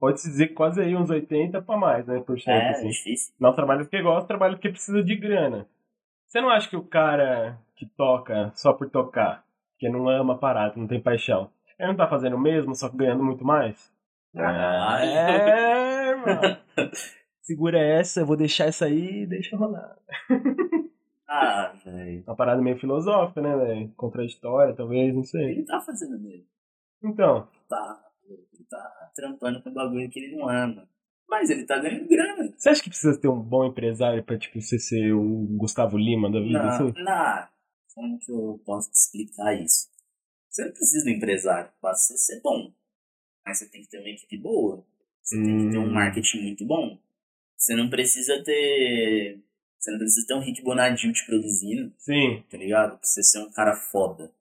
Pode-se 0.00 0.28
dizer 0.28 0.48
que 0.48 0.54
quase 0.54 0.80
aí 0.80 0.96
uns 0.96 1.10
80 1.10 1.60
pra 1.60 1.76
mais, 1.76 2.06
né? 2.06 2.18
Por 2.20 2.40
cento, 2.40 2.50
É, 2.50 2.70
assim. 2.70 2.88
difícil. 2.88 3.34
Não 3.38 3.52
trabalha 3.54 3.80
porque 3.84 4.00
gosta, 4.00 4.26
trabalha 4.26 4.54
porque 4.54 4.70
precisa 4.70 5.02
de 5.02 5.14
grana. 5.16 5.66
Você 6.26 6.40
não 6.40 6.48
acha 6.48 6.68
que 6.68 6.76
o 6.76 6.82
cara 6.84 7.58
que 7.76 7.84
toca 7.86 8.50
só 8.54 8.72
por 8.72 8.88
tocar, 8.88 9.44
que 9.78 9.88
não 9.88 10.08
ama 10.08 10.34
a 10.34 10.38
parada, 10.38 10.74
não 10.76 10.86
tem 10.86 11.00
paixão, 11.00 11.50
ele 11.78 11.88
não 11.88 11.96
tá 11.96 12.08
fazendo 12.08 12.36
o 12.36 12.40
mesmo, 12.40 12.74
só 12.74 12.88
ganhando 12.88 13.22
muito 13.22 13.44
mais? 13.44 13.92
Ah, 14.36 14.98
é, 15.04 16.14
mano. 16.16 16.56
Segura 17.44 17.78
essa, 17.78 18.20
eu 18.20 18.26
vou 18.26 18.36
deixar 18.36 18.64
essa 18.66 18.86
aí 18.86 19.22
e 19.22 19.26
deixa 19.26 19.56
rolar. 19.56 19.96
Ah, 21.26 21.72
velho. 21.84 22.22
Uma 22.26 22.36
parada 22.36 22.60
meio 22.60 22.78
filosófica, 22.78 23.40
né, 23.40 23.56
velho? 23.56 23.88
Contraditória, 23.96 24.74
talvez, 24.74 25.12
não 25.14 25.24
sei. 25.24 25.52
Ele 25.52 25.64
tá 25.64 25.80
fazendo 25.80 26.18
mesmo. 26.20 26.46
Então, 27.02 27.48
Tá. 27.68 28.04
Ele 28.28 28.64
tá 28.70 29.10
trampando 29.16 29.62
com 29.62 29.72
bagulho 29.72 30.08
que 30.10 30.20
ele 30.20 30.36
não 30.36 30.48
ama. 30.48 30.86
Mas 31.28 31.48
ele 31.50 31.64
tá 31.64 31.78
ganhando 31.78 32.06
grana. 32.06 32.52
você 32.56 32.68
acha 32.68 32.82
que 32.82 32.90
precisa 32.90 33.18
ter 33.18 33.26
um 33.28 33.40
bom 33.40 33.64
empresário 33.64 34.22
pra, 34.22 34.38
tipo, 34.38 34.60
você 34.60 34.78
ser 34.78 35.12
o 35.12 35.46
Gustavo 35.56 35.96
Lima 35.96 36.30
da 36.30 36.40
vida, 36.40 36.58
Não, 36.62 36.68
assim? 36.68 36.92
não. 37.02 37.48
Como 37.94 38.18
que 38.18 38.30
eu 38.30 38.60
posso 38.64 38.90
te 38.90 38.96
explicar 38.96 39.54
isso? 39.54 39.88
Você 40.50 40.64
não 40.66 40.72
precisa 40.72 41.04
do 41.04 41.10
empresário 41.10 41.70
pra 41.80 41.94
você 41.94 42.16
ser 42.18 42.40
bom. 42.42 42.70
Mas 43.46 43.58
você 43.58 43.70
tem 43.70 43.80
que 43.80 43.88
ter 43.88 43.98
uma 43.98 44.08
equipe 44.10 44.36
boa. 44.38 44.84
Você 45.22 45.42
tem 45.42 45.56
que 45.58 45.70
ter 45.70 45.78
um 45.78 45.86
Hum. 45.86 45.92
marketing 45.94 46.42
muito 46.42 46.66
bom. 46.66 46.98
Você 47.56 47.74
não 47.74 47.88
precisa 47.88 48.42
ter. 48.42 49.40
Você 49.78 49.90
não 49.90 49.98
precisa 49.98 50.26
ter 50.26 50.34
um 50.34 50.40
Rick 50.40 50.62
Bonadil 50.62 51.12
te 51.12 51.26
produzindo, 51.26 51.92
Sim, 51.98 52.42
tá 52.50 52.56
ligado? 52.56 52.98
Pra 52.98 53.06
você 53.06 53.22
ser 53.22 53.40
um 53.40 53.50
cara 53.52 53.76
foda. 53.76 54.32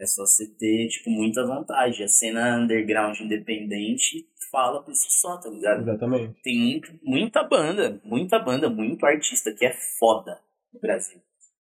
É 0.00 0.06
só 0.06 0.26
você 0.26 0.46
ter, 0.48 0.88
tipo, 0.88 1.10
muita 1.10 1.46
vontade. 1.46 2.02
A 2.02 2.08
cena 2.08 2.58
underground 2.58 3.18
independente 3.20 4.26
fala 4.50 4.82
por 4.82 4.94
si 4.94 5.06
só, 5.10 5.38
tá 5.38 5.48
ligado? 5.48 5.80
exatamente. 5.82 6.42
Tem 6.42 6.58
muito, 6.58 6.92
muita 7.02 7.42
banda, 7.42 8.00
muita 8.04 8.38
banda, 8.38 8.68
muito 8.68 9.06
artista 9.06 9.52
que 9.54 9.64
é 9.64 9.72
foda 9.98 10.38
no 10.72 10.80
Brasil. 10.80 11.20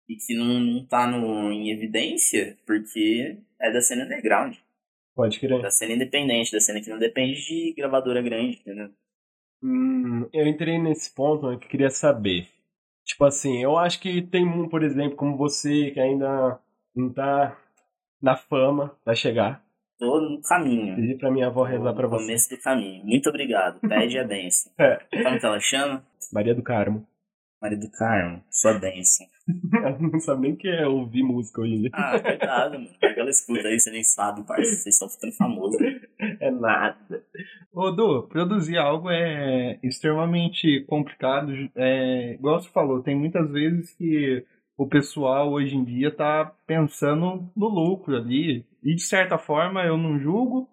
E 0.07 0.17
que 0.17 0.37
não, 0.37 0.61
não 0.61 0.85
tá 0.87 1.07
no, 1.07 1.51
em 1.51 1.71
evidência 1.71 2.59
porque 2.67 3.39
é 3.59 3.73
da 3.73 3.81
cena 3.81 4.05
underground, 4.05 4.57
Pode 5.15 5.41
crer. 5.41 5.63
da 5.63 5.71
cena 5.71 5.95
independente, 5.95 6.53
da 6.53 6.61
cena 6.61 6.81
que 6.83 6.91
não 6.91 6.99
depende 6.99 7.41
de 7.41 7.73
gravadora 7.75 8.21
grande, 8.21 8.59
entendeu? 8.59 8.91
Hum, 9.63 10.29
eu 10.33 10.47
entrei 10.47 10.79
nesse 10.79 11.15
ponto 11.15 11.51
né, 11.51 11.57
que 11.59 11.69
queria 11.69 11.91
saber. 11.91 12.49
Tipo 13.05 13.25
assim, 13.25 13.63
eu 13.63 13.77
acho 13.79 14.01
que 14.01 14.23
tem 14.23 14.47
um, 14.47 14.69
por 14.69 14.83
exemplo, 14.83 15.17
como 15.17 15.37
você, 15.37 15.91
que 15.91 16.01
ainda 16.01 16.59
não 16.95 17.13
tá 17.13 17.57
na 18.21 18.37
fama, 18.37 18.97
vai 19.05 19.15
chegar. 19.15 19.63
Tô 19.99 20.21
no 20.21 20.41
caminho. 20.43 20.97
Pedi 20.97 21.15
pra 21.17 21.31
minha 21.31 21.47
avó 21.47 21.65
Tô 21.65 21.71
rezar 21.71 21.93
pra 21.95 22.03
no 22.05 22.09
você. 22.11 22.25
começo 22.25 22.51
do 22.51 22.59
caminho. 22.61 23.05
Muito 23.05 23.29
obrigado. 23.29 23.79
Pede 23.81 24.19
a 24.19 24.25
benção. 24.27 24.73
É, 24.79 24.97
Como 25.23 25.39
que 25.39 25.47
ela 25.47 25.61
chama? 25.61 26.05
Maria 26.33 26.55
do 26.55 26.63
Carmo. 26.63 27.07
Maria 27.63 27.79
do 27.79 27.91
Carmo. 27.91 28.43
Sua 28.51 28.75
benção. 28.79 29.27
Ela 29.85 29.99
não 29.99 30.19
sabe 30.21 30.41
nem 30.43 30.53
o 30.53 30.57
que 30.57 30.69
é 30.69 30.87
ouvir 30.87 31.23
música 31.23 31.61
hoje 31.61 31.75
em 31.75 31.81
dia. 31.83 31.91
Ah, 31.93 32.19
coitada, 32.19 32.79
mano. 32.79 32.91
Vai 33.01 33.13
que 33.15 33.21
ela 33.21 33.31
escuta 33.31 33.69
aí, 33.69 33.79
você 33.79 33.91
nem 33.91 34.03
sabe, 34.03 34.43
parça. 34.43 34.65
Vocês 34.71 34.95
estão 34.95 35.09
ficando 35.09 35.33
famosos. 35.35 35.79
É 36.41 36.51
nada. 36.51 36.97
Ô, 37.73 37.91
Du, 37.91 38.23
produzir 38.29 38.77
algo 38.79 39.11
é 39.11 39.79
extremamente 39.83 40.85
complicado. 40.89 41.53
É, 41.77 42.35
igual 42.35 42.61
você 42.61 42.69
falou, 42.71 43.03
tem 43.03 43.17
muitas 43.17 43.51
vezes 43.51 43.93
que 43.95 44.45
o 44.77 44.87
pessoal 44.87 45.53
hoje 45.53 45.77
em 45.77 45.85
dia 45.85 46.11
tá 46.11 46.53
pensando 46.67 47.49
no 47.57 47.69
lucro 47.69 48.17
ali. 48.17 48.65
E 48.83 48.95
de 48.95 49.03
certa 49.03 49.39
forma 49.39 49.83
eu 49.83 49.97
não 49.97 50.19
julgo, 50.19 50.69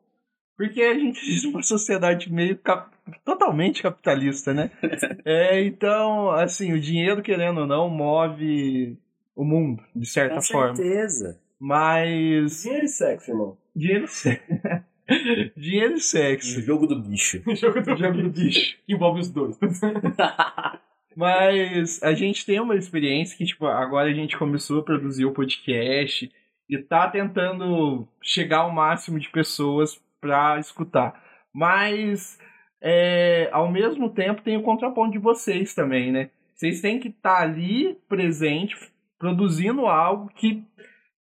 porque 0.57 0.81
a 0.81 0.93
gente 0.93 1.19
vive 1.25 1.47
uma 1.47 1.63
sociedade 1.63 2.31
meio 2.31 2.57
cap 2.57 2.91
totalmente 3.25 3.81
capitalista, 3.81 4.53
né? 4.53 4.69
é, 5.25 5.63
então, 5.63 6.29
assim, 6.31 6.71
o 6.73 6.79
dinheiro, 6.79 7.21
querendo 7.21 7.61
ou 7.61 7.67
não, 7.67 7.89
move 7.89 8.97
o 9.35 9.43
mundo, 9.43 9.83
de 9.95 10.05
certa 10.05 10.35
Com 10.35 10.41
forma. 10.41 10.75
certeza. 10.75 11.39
Mas. 11.59 12.63
Dinheiro 12.63 12.85
e 12.85 12.89
sexo, 12.89 13.31
irmão. 13.31 13.57
Dinheiro 13.75 14.05
e 14.05 14.07
sexo. 14.07 14.83
dinheiro 15.55 15.93
e 15.93 15.95
O 15.95 16.01
sexo. 16.01 16.61
jogo 16.61 16.87
do 16.87 16.99
bicho. 16.99 17.41
Jogo 17.55 17.81
do 17.81 17.95
Jogo 17.95 18.21
do 18.21 18.29
bicho. 18.29 18.77
Que 18.85 18.93
envolve 18.93 19.21
os 19.21 19.29
dois. 19.29 19.57
Mas 21.15 22.01
a 22.01 22.13
gente 22.13 22.45
tem 22.45 22.59
uma 22.59 22.75
experiência 22.75 23.37
que, 23.37 23.45
tipo, 23.45 23.65
agora 23.65 24.09
a 24.09 24.13
gente 24.13 24.37
começou 24.37 24.79
a 24.79 24.83
produzir 24.83 25.25
o 25.25 25.33
podcast 25.33 26.31
e 26.69 26.77
tá 26.77 27.09
tentando 27.09 28.07
chegar 28.21 28.59
ao 28.59 28.71
máximo 28.71 29.19
de 29.19 29.29
pessoas 29.29 30.01
pra 30.21 30.57
escutar. 30.59 31.21
Mas, 31.53 32.39
é, 32.81 33.49
ao 33.51 33.69
mesmo 33.69 34.09
tempo, 34.09 34.41
tem 34.41 34.55
o 34.55 34.63
contraponto 34.63 35.11
de 35.11 35.19
vocês 35.19 35.75
também, 35.75 36.11
né? 36.11 36.29
Vocês 36.55 36.79
têm 36.79 36.99
que 36.99 37.09
estar 37.09 37.41
ali, 37.41 37.97
presente, 38.07 38.77
produzindo 39.19 39.87
algo 39.87 40.31
que 40.33 40.63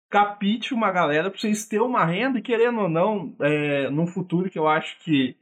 capite 0.09 0.73
uma 0.73 0.91
galera 0.91 1.29
pra 1.29 1.39
vocês 1.39 1.67
terem 1.67 1.85
uma 1.85 2.05
renda 2.05 2.39
e, 2.39 2.41
querendo 2.41 2.81
ou 2.81 2.89
não, 2.89 3.35
é, 3.41 3.89
no 3.89 4.07
futuro 4.07 4.49
que 4.49 4.59
eu 4.59 4.67
acho 4.67 4.97
que 4.99 5.35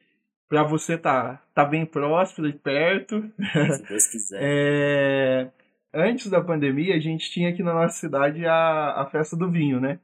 pra 0.47 0.63
você 0.63 0.97
tá, 0.97 1.41
tá 1.53 1.65
bem 1.65 1.85
próspero 1.85 2.47
e 2.47 2.53
perto, 2.53 3.23
Se 3.53 3.87
Deus 3.87 4.07
quiser. 4.07 4.39
é, 4.41 5.51
antes 5.93 6.29
da 6.29 6.41
pandemia, 6.41 6.95
a 6.95 6.99
gente 6.99 7.31
tinha 7.31 7.49
aqui 7.49 7.63
na 7.63 7.73
nossa 7.73 7.97
cidade 7.97 8.45
a, 8.45 9.01
a 9.01 9.05
festa 9.11 9.35
do 9.35 9.49
vinho, 9.49 9.79
né? 9.79 9.99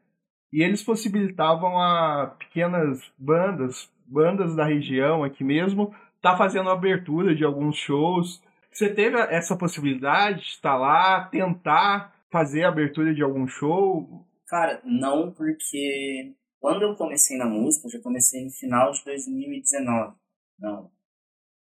E 0.52 0.64
eles 0.64 0.82
possibilitavam 0.84 1.80
a 1.80 2.36
pequenas 2.40 3.12
bandas, 3.18 3.92
bandas 4.08 4.56
da 4.56 4.66
região 4.66 5.24
aqui 5.24 5.44
mesmo, 5.44 5.94
tá 6.22 6.36
fazendo 6.36 6.70
abertura 6.70 7.36
de 7.36 7.44
alguns 7.44 7.78
shows. 7.78 8.42
Você 8.72 8.90
teve 8.90 9.18
essa 9.18 9.56
possibilidade 9.56 10.40
de 10.40 10.48
estar 10.48 10.76
lá, 10.76 11.26
tentar 11.26 12.14
fazer 12.32 12.64
a 12.64 12.70
abertura 12.70 13.14
de 13.14 13.22
algum 13.22 13.48
show? 13.48 14.26
Cara, 14.50 14.82
não, 14.84 15.32
porque 15.32 16.34
quando 16.60 16.82
eu 16.82 16.96
comecei 16.96 17.38
na 17.38 17.46
música, 17.46 17.88
eu 17.88 17.92
já 17.92 18.00
comecei 18.02 18.44
no 18.44 18.52
final 18.52 18.92
de 18.92 19.06
2019. 19.06 20.16
Não, 20.58 20.92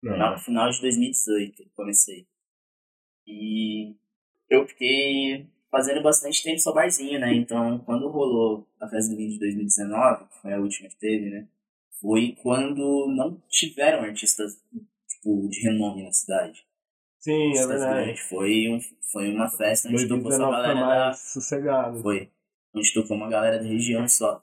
não, 0.02 0.32
no 0.32 0.38
final 0.38 0.70
de 0.70 0.80
2018 0.80 1.62
eu 1.62 1.68
comecei. 1.74 2.26
E 3.26 3.96
eu 4.48 4.66
fiquei 4.68 5.48
fazendo 5.68 6.00
bastante 6.00 6.42
tempo 6.44 6.60
só 6.60 6.72
barzinho, 6.72 7.18
né? 7.18 7.34
Então, 7.34 7.80
quando 7.80 8.08
rolou 8.08 8.66
a 8.80 8.88
festa 8.88 9.10
do 9.10 9.16
vinho 9.16 9.32
de 9.32 9.38
2019, 9.40 10.28
que 10.28 10.40
foi 10.40 10.52
a 10.54 10.60
última 10.60 10.88
que 10.88 10.96
teve, 10.96 11.28
né? 11.28 11.48
Foi 12.00 12.36
quando 12.40 13.08
não 13.08 13.42
tiveram 13.48 14.04
artistas, 14.04 14.62
tipo, 15.08 15.48
de 15.48 15.60
renome 15.60 16.04
na 16.04 16.12
cidade. 16.12 16.64
Sim, 17.18 17.32
é 17.32 17.46
Artistas 17.46 17.68
verdade. 17.68 18.04
grandes. 18.04 18.22
Foi, 18.28 18.68
um, 18.68 18.80
foi 19.10 19.34
uma 19.34 19.48
festa 19.48 19.88
onde 19.88 20.06
tocou 20.06 20.30
só 20.30 20.38
2019 20.38 20.38
foi 20.38 20.62
galera 20.62 20.74
da... 20.74 20.86
mais 20.86 21.18
sossegado. 21.18 22.00
Foi. 22.00 22.30
Onde 22.76 22.92
tocou 22.92 23.16
uma 23.16 23.28
galera 23.28 23.58
da 23.58 23.64
região 23.64 24.06
só. 24.06 24.42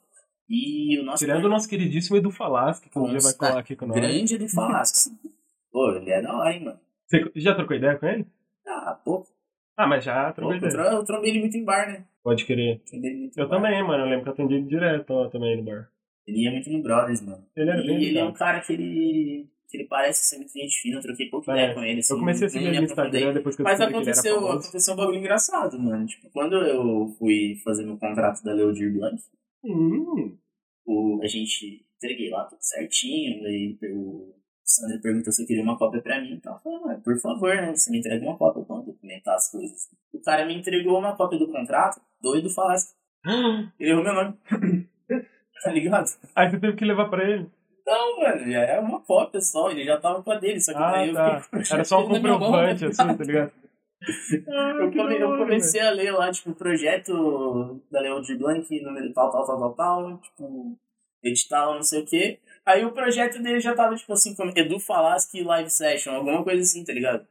E 0.50 1.00
o 1.00 1.04
nosso 1.04 1.24
Tirando 1.24 1.46
o 1.46 1.50
nosso 1.50 1.70
queridíssimo 1.70 2.18
Edu 2.18 2.32
Falaschi, 2.32 2.90
que 2.90 3.00
um 3.00 3.08
dia 3.10 3.20
vai 3.20 3.34
colar 3.34 3.60
aqui 3.60 3.76
com 3.76 3.86
nós. 3.86 4.00
grande 4.00 4.38
do 4.38 4.50
Falasco. 4.50 5.12
Pô, 5.72 5.92
ele 5.96 6.10
é 6.12 6.22
da 6.22 6.36
hora, 6.36 6.52
hein, 6.54 6.66
mano. 6.66 6.80
Você 7.08 7.32
já 7.36 7.56
trocou 7.56 7.76
ideia 7.76 7.98
com 7.98 8.06
ele? 8.08 8.26
Ah, 8.68 9.00
pouco. 9.04 9.28
Ah, 9.78 9.88
mas 9.88 10.04
já 10.04 10.32
trocou 10.34 10.54
eu, 10.54 10.58
ideia. 10.58 10.72
tro- 10.74 10.84
eu 10.84 11.04
trombei 11.06 11.30
ele 11.32 11.40
muito 11.40 11.58
em 11.58 11.64
bar, 11.64 11.88
né? 11.88 12.06
Pode 12.24 12.46
querer. 12.46 12.82
Eu 13.36 13.50
também, 13.50 13.82
mano. 13.84 14.04
Eu 14.04 14.10
lembro 14.10 14.24
que 14.24 14.30
eu 14.30 14.34
atendi 14.34 14.56
ele 14.56 14.66
direto 14.68 15.12
ó, 15.12 15.28
também 15.30 15.58
no 15.58 15.64
bar. 15.64 15.90
Ele 16.28 16.44
ia 16.44 16.52
muito 16.52 16.70
no 16.70 16.82
Brothers, 16.82 17.22
mano. 17.22 17.46
Ele 17.56 17.70
era 17.70 17.82
bem 17.82 18.00
e 18.02 18.06
ele 18.06 18.18
é 18.18 18.22
um 18.24 18.28
legal. 18.28 18.34
cara 18.40 18.62
que 18.62 18.74
ele, 18.74 19.50
que 19.74 19.78
ele 19.78 19.88
parece 19.88 20.24
ser 20.24 20.38
muito 20.38 20.54
gente 20.54 20.80
fina. 20.80 20.98
Eu 20.98 21.02
troquei 21.02 21.28
pouco 21.30 21.50
ideia 21.50 21.74
com 21.74 21.84
ele. 21.84 22.00
Assim, 22.00 22.14
Eu 22.14 22.20
comecei 22.20 22.46
a 22.46 22.50
seguir 22.50 22.68
ele 22.68 22.78
no. 22.78 22.84
Instagram 22.86 23.34
depois 23.34 23.56
que 23.56 23.62
eu 23.62 23.64
Mas 23.64 23.80
descobri 23.80 24.04
que 24.04 24.10
aconteceu, 24.10 24.52
aconteceu 24.52 24.94
um 24.94 24.98
bagulho 24.98 25.18
engraçado, 25.18 25.80
mano. 25.80 26.06
Tipo, 26.06 26.30
quando 26.30 26.56
eu 26.58 27.08
fui 27.18 27.56
fazer 27.64 27.84
meu 27.84 27.98
contrato 27.98 28.44
da 28.44 28.54
Leodir 28.54 28.94
Blanc, 28.94 29.20
Hum, 29.66 30.38
o, 30.86 31.22
a 31.24 31.28
gente 31.28 31.86
entreguei 31.96 32.30
lá 32.30 32.44
tudo 32.44 32.60
certinho, 32.62 33.42
daí 33.42 33.78
o 33.94 34.36
Sandro 34.64 35.02
perguntou 35.02 35.32
se 35.32 35.42
eu 35.42 35.48
queria 35.48 35.64
uma 35.64 35.78
cópia 35.78 36.02
pra 36.02 36.22
mim, 36.22 36.34
então 36.34 36.54
eu 36.54 36.60
falei, 36.60 36.80
"Ué, 36.80 37.02
por 37.02 37.18
favor, 37.20 37.56
né, 37.56 37.74
você 37.74 37.90
me 37.90 38.00
entrega 38.00 38.26
uma 38.26 38.38
cópia 38.38 38.64
pra 38.64 38.76
documentar 38.82 39.36
as 39.36 39.50
coisas. 39.50 39.90
O 40.14 40.20
cara 40.22 40.46
me 40.46 40.54
entregou 40.56 41.00
uma 41.00 41.16
cópia 41.16 41.40
do 41.40 41.50
contrato, 41.50 42.02
doido 42.22 42.50
Falasco. 42.50 42.94
Ele 43.80 43.92
errou 43.92 44.04
meu 44.04 44.14
nome. 44.14 44.38
tá 45.64 45.72
ligado? 45.72 46.10
Aí 46.36 46.52
você 46.52 46.60
teve 46.60 46.76
que 46.76 46.84
levar 46.86 47.10
pra 47.10 47.24
ele. 47.24 47.50
Não, 47.86 48.20
mano, 48.20 48.52
já 48.52 48.60
era 48.62 48.82
uma 48.82 49.02
cópia 49.02 49.42
só, 49.42 49.70
ele 49.70 49.84
já 49.84 50.00
tava 50.00 50.24
com 50.24 50.32
a 50.32 50.36
dele, 50.40 50.60
só 50.62 50.72
que 50.74 50.78
Ah, 50.80 50.92
daí 50.92 51.10
eu 51.10 51.14
tá. 51.14 51.42
fiquei 51.42 51.50
com 51.50 51.58
o 51.58 51.74
Era 51.76 51.84
só 51.86 51.98
um 51.98 52.08
mão, 52.08 52.16
comprovante, 52.22 52.84
né? 52.84 52.90
assim, 52.90 53.18
tá 53.18 53.24
ligado? 53.24 53.52
Ah, 54.48 54.74
Eu, 54.80 54.92
come- 54.92 55.18
eu 55.18 55.38
comecei 55.38 55.80
a 55.80 55.90
ler 55.92 56.12
lá, 56.12 56.30
tipo, 56.32 56.50
o 56.52 56.56
projeto 56.56 57.82
da 57.90 58.02
Leodir 58.02 58.38
Blanc, 58.38 58.82
número 58.82 59.14
tal, 59.14 59.32
tal, 59.32 59.46
tal, 59.46 59.58
tal, 59.60 59.74
tal, 59.76 60.18
tipo, 60.20 60.78
edital, 61.24 61.76
não 61.76 61.84
sei 61.84 62.02
o 62.02 62.06
quê. 62.06 62.40
Aí 62.66 62.84
o 62.84 62.92
projeto 62.92 63.42
dele 63.42 63.60
já 63.62 63.74
tava, 63.74 63.96
tipo 63.96 64.12
assim, 64.12 64.36
como 64.36 64.52
Edu 64.56 64.80
Falaschi 64.80 65.42
Live 65.44 65.70
Session, 65.70 66.14
alguma 66.16 66.44
coisa 66.44 66.62
assim, 66.62 66.84
tá 66.84 66.92
ligado? 66.94 67.26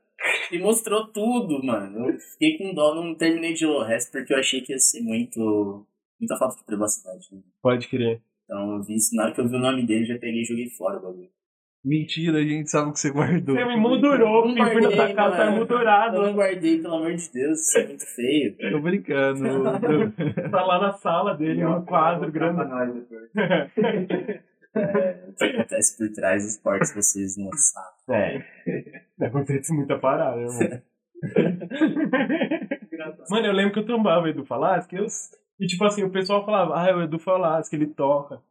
E 0.50 0.58
mostrou 0.58 1.06
tudo, 1.08 1.62
mano. 1.62 2.08
Eu 2.10 2.18
fiquei 2.18 2.56
com 2.56 2.72
dó, 2.72 2.94
não 2.94 3.14
terminei 3.14 3.52
de 3.52 3.66
ler 3.66 3.72
o 3.72 3.82
resto, 3.82 4.10
porque 4.12 4.32
eu 4.32 4.38
achei 4.38 4.60
que 4.62 4.72
ia 4.72 4.78
ser 4.78 5.02
muito. 5.02 5.86
muita 6.20 6.36
falta 6.38 6.56
de 6.56 6.64
privacidade. 6.64 7.28
né? 7.32 7.40
Pode 7.60 7.88
crer. 7.88 8.22
Então 8.52 8.76
eu 8.76 8.82
vi 8.82 8.96
isso, 8.96 9.16
na 9.16 9.24
hora 9.24 9.32
que 9.32 9.40
eu 9.40 9.48
vi 9.48 9.56
o 9.56 9.58
nome 9.58 9.86
dele, 9.86 10.04
já 10.04 10.18
peguei 10.18 10.42
e 10.42 10.44
joguei 10.44 10.68
fora 10.68 10.98
o 10.98 11.02
bagulho. 11.02 11.30
Mentira, 11.82 12.38
a 12.38 12.42
gente 12.42 12.70
sabe 12.70 12.92
que 12.92 13.00
você 13.00 13.10
guardou. 13.10 13.56
Você 13.56 13.64
me 13.64 13.76
moldurou, 13.76 14.42
porque 14.42 14.62
fui 14.62 14.82
na 14.82 14.88
tua 14.88 14.96
guardei, 14.96 15.14
casa, 15.16 15.36
tá 15.36 15.50
moldurado. 15.50 16.16
Eu 16.16 16.22
não 16.22 16.34
guardei, 16.34 16.80
pelo 16.80 16.94
amor 16.94 17.14
de 17.14 17.32
Deus, 17.32 17.60
isso 17.60 17.78
é 17.78 17.86
muito 17.86 18.06
feio. 18.14 18.56
Tô 18.70 18.80
brincando. 18.80 19.42
Tá 20.50 20.64
lá 20.64 20.80
na 20.80 20.92
sala 20.92 21.34
dele, 21.34 21.64
um 21.64 21.82
quadro 21.84 22.30
grande. 22.30 22.60
É, 24.74 25.28
o 25.28 25.34
que 25.34 25.44
acontece 25.44 25.98
por 25.98 26.10
trás 26.14 26.44
dos 26.44 26.56
portas 26.56 26.94
vocês 26.94 27.36
não 27.36 27.50
sabem. 27.52 28.42
É. 29.18 29.26
Acontece 29.26 29.70
muita 29.70 29.98
parada, 29.98 30.36
né, 30.36 30.46
irmão. 30.46 30.82
Mano, 33.28 33.46
eu 33.48 33.52
lembro 33.52 33.74
que 33.74 33.80
eu 33.80 33.84
trombava 33.84 34.24
o 34.24 34.28
Edu 34.28 34.46
Falaschi 34.46 34.96
eu... 34.96 35.06
e, 35.62 35.66
tipo 35.68 35.84
assim, 35.84 36.02
o 36.02 36.10
pessoal 36.10 36.44
falava, 36.44 36.76
ah, 36.76 36.88
é 36.88 36.92
o 36.92 37.02
Edu 37.02 37.20
Falaschi, 37.20 37.76
ele 37.76 37.86
toca. 37.86 38.42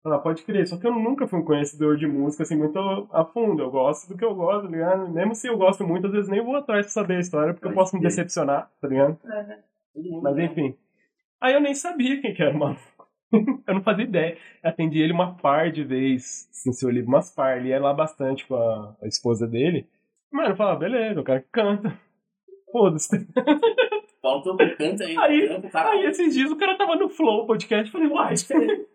Falar, 0.00 0.20
pode 0.20 0.44
crer, 0.44 0.64
só 0.64 0.76
que 0.76 0.86
eu 0.86 0.94
nunca 0.94 1.26
fui 1.26 1.40
um 1.40 1.44
conhecedor 1.44 1.96
de 1.96 2.06
música, 2.06 2.44
assim, 2.44 2.56
muito 2.56 2.78
a 3.12 3.24
fundo. 3.24 3.60
Eu 3.60 3.70
gosto 3.70 4.08
do 4.08 4.16
que 4.16 4.24
eu 4.24 4.32
gosto, 4.32 4.66
tá 4.66 4.68
ligado? 4.70 5.08
Mesmo 5.08 5.34
se 5.34 5.48
eu 5.48 5.58
gosto 5.58 5.84
muito, 5.84 6.06
às 6.06 6.12
vezes 6.12 6.30
nem 6.30 6.40
vou 6.40 6.54
atrás 6.54 6.86
pra 6.86 6.92
saber 6.92 7.16
a 7.16 7.20
história, 7.20 7.52
porque 7.52 7.66
eu 7.66 7.74
posso 7.74 7.96
me 7.96 8.02
decepcionar, 8.02 8.70
tá 8.80 8.86
ligado? 8.86 9.18
Mundo 9.96 10.22
Mas 10.22 10.36
né? 10.36 10.44
enfim. 10.44 10.76
Aí 11.40 11.52
eu 11.52 11.60
nem 11.60 11.74
sabia 11.74 12.20
quem 12.20 12.32
que 12.32 12.40
era 12.40 12.54
o 12.54 12.58
maluco. 12.58 12.80
eu 13.66 13.74
não 13.74 13.82
fazia 13.82 14.04
ideia. 14.04 14.38
Eu 14.62 14.70
atendi 14.70 15.00
ele 15.00 15.12
uma 15.12 15.34
par 15.34 15.72
de 15.72 15.82
vezes 15.82 16.48
no 16.64 16.72
seu 16.72 16.90
livro, 16.90 17.08
umas 17.08 17.34
par. 17.34 17.58
Ele 17.58 17.70
ia 17.70 17.80
lá 17.80 17.92
bastante 17.92 18.46
com 18.46 18.54
a, 18.54 18.96
a 19.02 19.08
esposa 19.08 19.48
dele. 19.48 19.88
Mano, 20.32 20.50
eu 20.50 20.56
falava, 20.56 20.78
beleza, 20.78 21.20
o 21.20 21.24
cara 21.24 21.40
que 21.40 21.48
canta. 21.50 21.98
Foda-se. 22.70 23.16
Um 24.24 24.56
canta 24.76 25.04
aí, 25.04 25.16
Aí- 25.18 25.62
cara. 25.70 25.90
Aí 25.90 26.06
esses 26.06 26.34
dias 26.34 26.50
o 26.50 26.56
cara 26.56 26.76
tava 26.76 26.96
no 26.96 27.08
Flow 27.08 27.46
podcast. 27.46 27.90
Falei, 27.90 28.08
uai, 28.08 28.34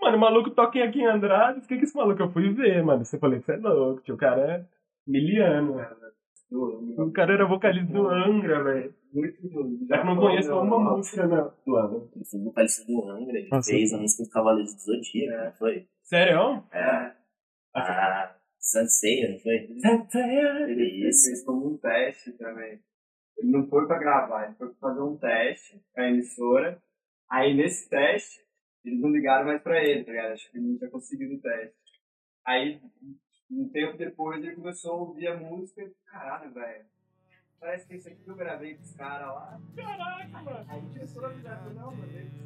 mano, 0.00 0.16
o 0.16 0.20
maluco 0.20 0.50
toca 0.50 0.82
aqui 0.82 1.00
em 1.00 1.06
Andrade. 1.06 1.58
O 1.58 1.62
que 1.62 1.76
que 1.78 1.84
esse 1.84 1.96
maluco? 1.96 2.22
Eu 2.22 2.30
fui 2.30 2.50
ver, 2.52 2.82
mano. 2.84 3.04
Você 3.04 3.18
falei, 3.18 3.40
você 3.40 3.52
é 3.54 3.56
louco, 3.56 4.02
tio. 4.02 4.14
O 4.14 4.18
cara 4.18 4.40
é 4.40 4.64
miliano. 5.06 5.76
O 6.98 7.10
cara 7.12 7.32
era 7.32 7.46
vocalista 7.46 7.92
do 7.92 8.08
Angra, 8.08 8.62
velho. 8.62 8.94
Eu 9.14 10.04
não 10.04 10.16
conheço 10.16 10.54
uma 10.54 10.78
música, 10.96 11.26
não. 11.26 11.52
Do 11.66 11.76
Angra. 11.76 12.08
Ele 12.14 12.24
foi 12.24 12.40
vocalista 12.40 12.84
do 12.86 13.10
Angra, 13.10 13.38
ele 13.38 13.48
Nossa. 13.50 13.70
fez 13.70 13.92
a 13.92 13.98
música 13.98 14.22
do 14.24 14.30
Cavaleiro 14.30 14.68
do 14.70 14.78
Zodíaco, 14.78 15.44
não 15.44 15.52
foi? 15.54 15.86
Sério? 16.02 16.62
É. 16.72 17.12
A 17.74 18.34
Sanseia, 18.58 19.30
não 19.32 19.38
foi? 19.38 19.54
Ele 20.70 21.08
Isso. 21.08 21.26
fez 21.26 21.44
como 21.44 21.72
um 21.72 21.76
teste 21.78 22.32
também. 22.32 22.78
Ele 23.38 23.50
não 23.50 23.66
foi 23.68 23.86
pra 23.86 23.98
gravar, 23.98 24.46
ele 24.46 24.54
foi 24.54 24.68
pra 24.68 24.88
fazer 24.88 25.00
um 25.00 25.16
teste 25.16 25.82
com 25.94 26.00
a 26.00 26.08
emissora. 26.08 26.82
Aí 27.30 27.54
nesse 27.54 27.88
teste, 27.88 28.40
eles 28.84 29.00
não 29.00 29.10
ligaram 29.10 29.46
mais 29.46 29.62
pra 29.62 29.82
ele, 29.82 30.04
tá 30.04 30.10
ligado? 30.12 30.32
Acho 30.32 30.50
que 30.50 30.58
ele 30.58 30.66
não 30.66 30.78
tinha 30.78 30.90
conseguido 30.90 31.34
o 31.34 31.40
teste. 31.40 31.76
Aí, 32.44 32.80
um 33.50 33.68
tempo 33.68 33.96
depois, 33.96 34.42
ele 34.42 34.56
começou 34.56 34.92
a 34.92 34.96
ouvir 34.96 35.28
a 35.28 35.36
música 35.36 35.82
e, 35.82 35.92
caralho, 36.06 36.52
velho. 36.52 36.84
Parece 37.60 37.86
que 37.86 37.94
isso 37.94 38.08
aqui 38.08 38.22
que 38.22 38.28
eu 38.30 38.34
gravei 38.34 38.74
com 38.74 38.82
os 38.82 38.92
caras 38.94 39.28
lá. 39.28 39.60
Caraca, 39.76 40.42
mano. 40.42 40.66
Aí 40.68 40.80
começou 40.80 41.24
a 41.24 41.28
avisar, 41.28 41.70
não, 41.74 41.94
mano, 41.94 42.12
ele 42.12 42.42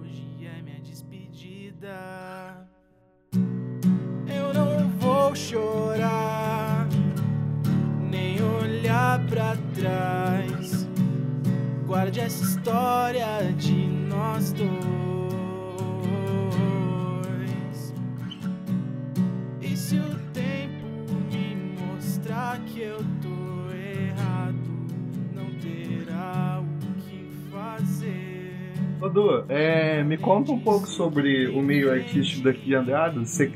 Hoje 0.00 0.46
é 0.46 0.62
minha 0.62 0.80
despedida. 0.80 2.68
chorar, 5.34 5.98
nem 6.62 6.71
olhar 8.42 9.24
pra 9.26 9.56
trás. 9.74 10.88
Guarde 11.86 12.20
essa 12.20 12.42
história 12.44 13.52
de 13.56 13.86
nós 13.86 14.52
dois. 14.52 14.72
E 19.60 19.76
se 19.76 19.96
o 19.96 20.14
tempo 20.32 20.86
me 21.30 21.54
mostrar 21.78 22.58
que 22.60 22.80
eu 22.80 22.98
tô 23.20 23.70
errado, 23.74 24.56
não 25.34 25.50
terá 25.60 26.62
o 26.62 26.66
que 27.02 27.30
fazer. 27.50 28.72
Ô, 29.00 29.08
Du, 29.08 29.44
é, 29.48 30.02
me 30.02 30.16
conta 30.16 30.52
um 30.52 30.58
pouco 30.60 30.86
sobre 30.86 31.48
o 31.48 31.60
meio 31.60 31.92
artístico 31.92 32.44
daqui 32.44 32.66
de 32.66 32.74
Andradas. 32.74 33.28
Você 33.28 33.52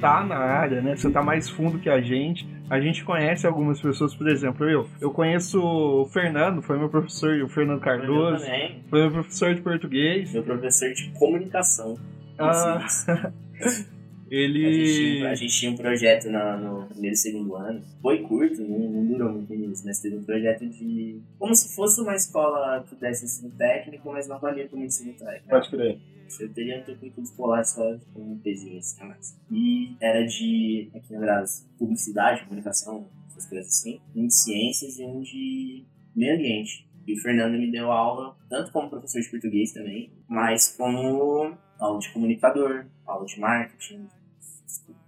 tá 0.00 0.24
na 0.24 0.36
área, 0.36 0.80
né? 0.82 0.96
Você 0.96 1.10
tá 1.10 1.22
mais 1.22 1.48
fundo 1.48 1.78
que 1.78 1.88
a 1.88 2.00
gente. 2.00 2.55
A 2.68 2.80
gente 2.80 3.04
conhece 3.04 3.46
algumas 3.46 3.80
pessoas, 3.80 4.14
por 4.14 4.28
exemplo, 4.28 4.68
eu. 4.68 4.88
Eu 5.00 5.10
conheço 5.12 5.60
o 5.62 6.06
Fernando, 6.06 6.60
foi 6.62 6.76
meu 6.78 6.88
professor, 6.88 7.40
o 7.42 7.48
Fernando 7.48 7.78
Eu 7.78 7.84
Cardoso. 7.84 8.44
também, 8.44 8.82
Foi 8.90 9.00
meu 9.02 9.10
professor 9.12 9.54
de 9.54 9.60
português. 9.60 10.32
meu 10.32 10.42
professor 10.42 10.92
de 10.92 11.10
comunicação. 11.12 11.96
Ah, 12.38 12.84
Assim, 12.84 13.12
A 14.28 14.28
gente, 14.28 14.34
ele. 14.34 15.24
a 15.28 15.34
gente 15.36 15.54
tinha 15.56 15.70
um 15.70 15.76
projeto 15.76 16.28
na- 16.28 16.56
no 16.56 16.86
primeiro 16.88 17.14
e 17.14 17.16
segundo 17.16 17.54
ano. 17.54 17.80
Foi 18.02 18.18
curto, 18.22 18.60
não, 18.60 18.78
não 18.90 19.06
durou 19.06 19.32
muito 19.34 19.54
nisso, 19.54 19.84
mas 19.86 20.00
teve 20.00 20.16
um 20.16 20.24
projeto 20.24 20.66
de. 20.66 21.20
Como 21.38 21.54
se 21.54 21.72
fosse 21.76 22.00
uma 22.00 22.12
escola 22.16 22.84
que 22.88 22.96
desse 22.96 23.24
ensino 23.24 23.52
técnico, 23.56 24.10
mas 24.12 24.26
não 24.26 24.40
valia 24.40 24.66
como 24.66 24.82
ensino 24.84 25.12
técnico. 25.12 25.48
Pode 25.48 25.70
crer. 25.70 25.98
Você 26.28 26.48
teria 26.48 26.80
um 26.80 26.84
técnico 26.84 27.20
escolar 27.20 27.64
só 27.64 27.98
com 28.12 28.32
um 28.32 28.38
pezinho 28.38 28.78
assim, 28.78 29.00
a 29.02 29.06
mais. 29.06 29.38
E 29.50 29.96
era 30.00 30.26
de, 30.26 30.90
aqui 30.94 31.14
em 31.14 31.18
Brás, 31.18 31.68
publicidade, 31.78 32.44
comunicação, 32.44 33.06
essas 33.28 33.48
coisas 33.48 33.68
assim. 33.68 34.00
Um 34.14 34.26
de 34.26 34.34
ciências 34.34 34.98
e 34.98 35.04
um 35.04 35.20
de 35.20 35.84
meio 36.14 36.34
ambiente. 36.34 36.86
E 37.06 37.14
o 37.14 37.20
Fernando 37.20 37.52
me 37.52 37.70
deu 37.70 37.92
aula, 37.92 38.36
tanto 38.48 38.72
como 38.72 38.90
professor 38.90 39.20
de 39.20 39.30
português 39.30 39.72
também, 39.72 40.10
mas 40.28 40.74
como 40.76 41.56
aula 41.78 41.98
de 42.00 42.12
comunicador, 42.12 42.86
aula 43.06 43.24
de 43.24 43.38
marketing, 43.38 44.08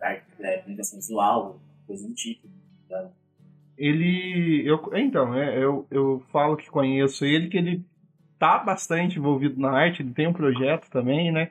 é, 0.00 0.58
comunicação 0.58 0.98
visual, 0.98 1.60
coisa 1.86 2.06
do 2.06 2.14
tipo. 2.14 2.48
tá? 2.88 3.10
Ele. 3.76 4.62
Eu, 4.64 4.80
então, 4.94 5.34
é, 5.34 5.62
eu, 5.62 5.86
eu 5.90 6.20
falo 6.30 6.56
que 6.56 6.70
conheço 6.70 7.24
ele, 7.24 7.48
que 7.48 7.56
ele 7.56 7.84
tá 8.38 8.58
bastante 8.58 9.18
envolvido 9.18 9.60
na 9.60 9.70
arte, 9.70 10.02
ele 10.02 10.12
tem 10.12 10.26
um 10.26 10.32
projeto 10.32 10.88
também, 10.90 11.32
né? 11.32 11.50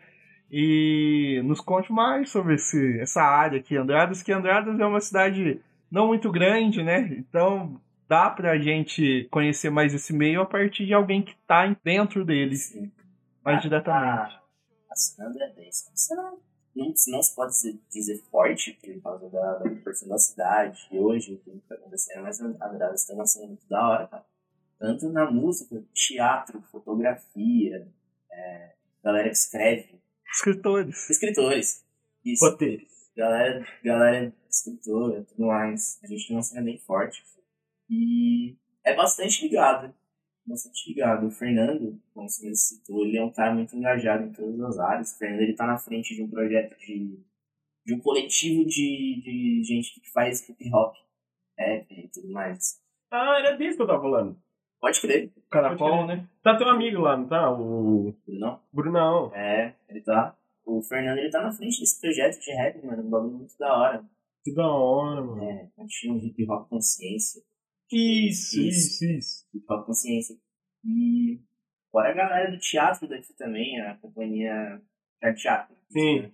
E 0.52 1.42
nos 1.44 1.60
conte 1.60 1.92
mais 1.92 2.30
sobre 2.30 2.56
esse, 2.56 3.00
essa 3.00 3.22
área 3.22 3.60
aqui, 3.60 3.76
Andradas, 3.76 4.24
que 4.24 4.32
Andradas 4.32 4.80
é 4.80 4.86
uma 4.86 5.02
cidade 5.02 5.60
não 5.92 6.08
muito 6.08 6.32
grande, 6.32 6.82
né? 6.84 7.02
Então 7.18 7.80
dá 8.08 8.30
pra 8.30 8.58
gente 8.58 9.28
conhecer 9.30 9.70
mais 9.70 9.94
esse 9.94 10.14
meio 10.14 10.42
a 10.42 10.46
partir 10.46 10.86
de 10.86 10.94
alguém 10.94 11.22
que 11.22 11.36
tá 11.46 11.76
dentro 11.84 12.24
dele, 12.24 12.56
Assim, 12.56 12.92
mais 13.44 13.58
a- 13.58 13.62
diretamente. 13.62 14.36
A, 14.36 14.42
a 14.92 14.96
Sandra 14.96 15.44
é 15.46 15.54
bem. 15.54 15.70
Não, 17.08 17.22
se 17.24 17.36
pode 17.36 17.54
dizer 17.92 18.22
forte 18.30 18.78
por 18.82 19.02
causa 19.02 19.30
da, 19.30 19.54
proporção 19.56 20.08
da 20.08 20.18
cidade 20.20 20.88
e 20.92 21.00
hoje 21.00 21.34
o 21.34 21.38
que 21.40 21.50
está 21.58 21.76
acontecendo, 21.76 22.22
mas 22.24 22.40
Andradas 22.40 23.04
tem 23.06 23.16
uma 23.16 23.26
cena 23.26 23.48
muito 23.48 23.68
da 23.68 23.90
hora, 23.90 24.08
cara. 24.08 24.26
Tanto 24.80 25.10
na 25.10 25.30
música, 25.32 25.84
teatro, 25.94 26.62
fotografia, 26.72 27.88
é, 28.32 28.74
galera 29.04 29.28
que 29.30 29.36
escreve, 29.36 30.00
Escritores. 30.32 31.10
escritores. 31.10 31.86
Isso, 32.24 32.46
Roteiros. 32.46 32.88
galera, 33.16 33.66
galera 33.84 34.34
escritora, 34.50 35.24
tudo 35.24 35.48
mais. 35.48 36.00
A 36.04 36.08
gente 36.08 36.28
tem 36.28 36.36
uma 36.36 36.44
cena 36.44 36.62
bem 36.64 36.78
forte. 36.80 37.24
E 37.90 38.56
é 38.84 38.96
bastante 38.96 39.48
ligado. 39.48 39.94
Bastante 40.46 40.90
ligado. 40.90 41.28
O 41.28 41.32
Fernando, 41.32 42.00
como 42.14 42.30
você 42.30 42.54
citou, 42.54 43.06
ele 43.06 43.18
é 43.18 43.24
um 43.24 43.32
cara 43.32 43.54
muito 43.54 43.76
engajado 43.76 44.24
em 44.26 44.32
todas 44.32 44.60
as 44.62 44.80
áreas. 44.80 45.14
O 45.14 45.18
Fernando 45.18 45.42
ele 45.42 45.56
tá 45.56 45.66
na 45.66 45.78
frente 45.78 46.14
de 46.16 46.22
um 46.22 46.30
projeto 46.30 46.78
de, 46.80 47.20
de 47.86 47.94
um 47.96 48.00
coletivo 48.00 48.66
de, 48.66 49.22
de 49.24 49.64
gente 49.64 50.00
que 50.00 50.12
faz 50.12 50.48
hip 50.48 50.70
hop, 50.74 50.94
rap 51.58 51.88
e 51.92 52.08
tudo 52.10 52.30
mais. 52.32 52.80
Ah, 53.10 53.38
era 53.40 53.58
disso 53.58 53.78
que 53.78 53.84
eu 53.84 53.88
tava 53.88 54.02
falando. 54.02 54.38
Pode 54.80 55.02
crer, 55.02 55.32
Caracol, 55.50 56.06
né? 56.06 56.28
Tá 56.44 56.56
teu 56.58 56.70
amigo 56.70 57.02
lá, 57.02 57.18
não 57.18 57.28
tá? 57.28 57.52
O 57.52 58.14
não? 58.28 58.60
Brunão. 58.72 59.34
É, 59.34 59.74
ele 59.90 60.02
tá. 60.02 60.36
O 60.66 60.82
Fernando 60.84 61.18
ele 61.18 61.32
tá 61.32 61.42
na 61.42 61.52
frente 61.52 61.80
desse 61.80 62.00
projeto 62.00 62.40
de 62.40 62.52
rap, 62.52 62.86
mano. 62.86 63.04
Um 63.04 63.10
bagulho 63.10 63.34
muito 63.38 63.58
da 63.58 63.74
hora. 63.76 64.06
Que 64.44 64.54
da 64.54 64.68
hora, 64.68 65.22
mano. 65.24 65.44
É, 65.44 65.70
tinha 65.88 66.14
um 66.14 66.18
hip 66.18 66.46
hop 66.50 66.70
consciência. 66.70 67.42
Isso, 67.92 68.60
Isso. 68.60 69.04
isso, 69.04 69.06
isso. 69.06 69.48
hip 69.54 69.66
hop 69.70 69.86
consciência. 69.86 70.36
E 70.86 71.40
fora 71.92 72.10
a 72.12 72.14
galera 72.14 72.52
do 72.52 72.60
teatro 72.60 73.08
daqui 73.08 73.34
também, 73.36 73.80
a 73.82 73.96
companhia 73.96 74.80
Arte 75.24 75.42
Teatro. 75.42 75.76
Sim. 75.90 76.32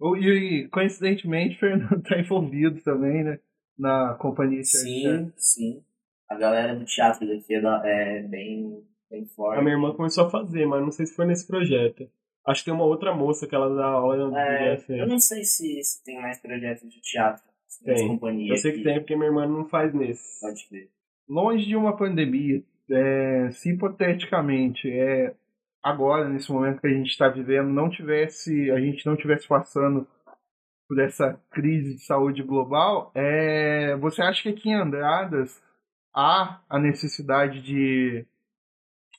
O- 0.00 0.16
E, 0.16 0.62
e, 0.64 0.68
coincidentemente, 0.68 1.56
o 1.56 1.58
Fernando 1.60 2.02
tá 2.02 2.18
envolvido 2.18 2.80
também, 2.82 3.22
né? 3.24 3.38
Na 3.78 4.14
companhia 4.14 4.60
de 4.60 4.66
Sim, 4.66 5.32
sim. 5.36 5.84
A 6.28 6.34
galera 6.36 6.74
do 6.74 6.84
teatro 6.84 7.26
daqui 7.26 7.54
é, 7.54 7.60
da- 7.60 7.82
é 7.84 8.22
bem, 8.22 8.82
bem 9.10 9.26
forte. 9.26 9.58
A 9.58 9.62
minha 9.62 9.74
irmã 9.74 9.94
começou 9.94 10.26
a 10.26 10.30
fazer, 10.30 10.66
mas 10.66 10.82
não 10.82 10.90
sei 10.90 11.06
se 11.06 11.14
foi 11.14 11.26
nesse 11.26 11.46
projeto. 11.46 12.08
Acho 12.46 12.60
que 12.60 12.66
tem 12.66 12.74
uma 12.74 12.84
outra 12.84 13.14
moça 13.14 13.46
que 13.46 13.54
ela 13.54 13.74
dá 13.74 13.86
aula 13.86 14.38
É, 14.40 14.76
DF. 14.76 14.92
eu 14.98 15.06
não 15.06 15.18
sei 15.18 15.44
se, 15.44 15.82
se 15.82 16.04
tem 16.04 16.20
mais 16.20 16.40
projetos 16.40 16.88
de 16.92 17.00
teatro. 17.00 17.42
se 17.68 17.84
Tem. 17.84 18.06
companhia 18.08 18.52
Eu 18.52 18.56
sei 18.56 18.72
que 18.72 18.78
aqui. 18.80 18.84
tem, 18.88 18.98
porque 19.00 19.16
minha 19.16 19.28
irmã 19.28 19.46
não 19.46 19.64
faz 19.68 19.92
nesse. 19.92 20.40
Pode 20.40 20.66
ver. 20.70 20.88
longe 21.28 21.66
de 21.66 21.74
uma 21.76 21.96
pandemia, 21.96 22.62
é, 22.90 23.50
se 23.50 23.70
hipoteticamente 23.72 24.88
é 24.90 25.34
agora 25.82 26.28
nesse 26.28 26.50
momento 26.52 26.80
que 26.80 26.86
a 26.86 26.90
gente 26.92 27.10
está 27.10 27.28
vivendo 27.28 27.68
não 27.68 27.88
tivesse 27.90 28.70
a 28.70 28.80
gente 28.80 29.04
não 29.06 29.16
tivesse 29.16 29.46
passando 29.48 30.06
por 30.88 31.00
essa 31.00 31.34
crise 31.50 31.94
de 31.96 32.00
saúde 32.04 32.42
global, 32.44 33.10
é, 33.14 33.96
você 33.96 34.22
acha 34.22 34.40
que 34.44 34.48
aqui 34.50 34.68
em 34.70 34.74
Andradas 34.74 35.60
há 36.16 36.62
a 36.68 36.78
necessidade 36.78 37.60
de 37.62 38.26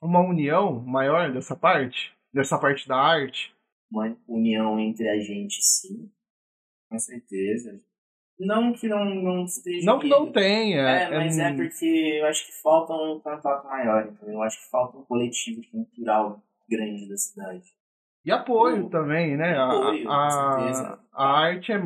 uma 0.01 0.19
união 0.19 0.81
maior 0.81 1.31
dessa 1.31 1.55
parte, 1.55 2.12
dessa 2.33 2.57
parte 2.57 2.88
da 2.88 2.97
arte? 2.97 3.53
Uma 3.91 4.17
união 4.27 4.79
entre 4.79 5.07
a 5.07 5.19
gente, 5.19 5.60
sim. 5.62 6.12
Com 6.89 6.97
certeza. 6.97 7.79
Não 8.39 8.73
que 8.73 8.88
não, 8.88 9.05
não 9.05 9.45
esteja. 9.45 9.86
Não 9.86 9.99
que 9.99 10.07
não 10.07 10.31
tenha. 10.31 10.81
É, 10.81 11.10
mas 11.10 11.38
é 11.38 11.49
hum, 11.51 11.57
porque 11.57 11.86
eu 12.21 12.25
acho 12.27 12.45
que 12.45 12.51
falta 12.62 12.93
um 12.93 13.19
contato 13.19 13.65
maior, 13.65 14.07
entendeu? 14.07 14.36
Eu 14.36 14.43
acho 14.43 14.60
que 14.63 14.69
falta 14.69 14.97
um 14.97 15.03
coletivo 15.03 15.62
cultural 15.71 16.41
grande 16.69 17.07
da 17.07 17.17
cidade. 17.17 17.63
E 18.23 18.31
apoio 18.31 18.89
também, 18.89 19.36
né? 19.38 19.55
A- 19.57 19.65
apoio, 19.65 20.03
com 20.03 20.12
a, 20.12 20.29
certeza. 20.55 20.99
a 21.13 21.39
arte 21.39 21.71
é, 21.71 21.81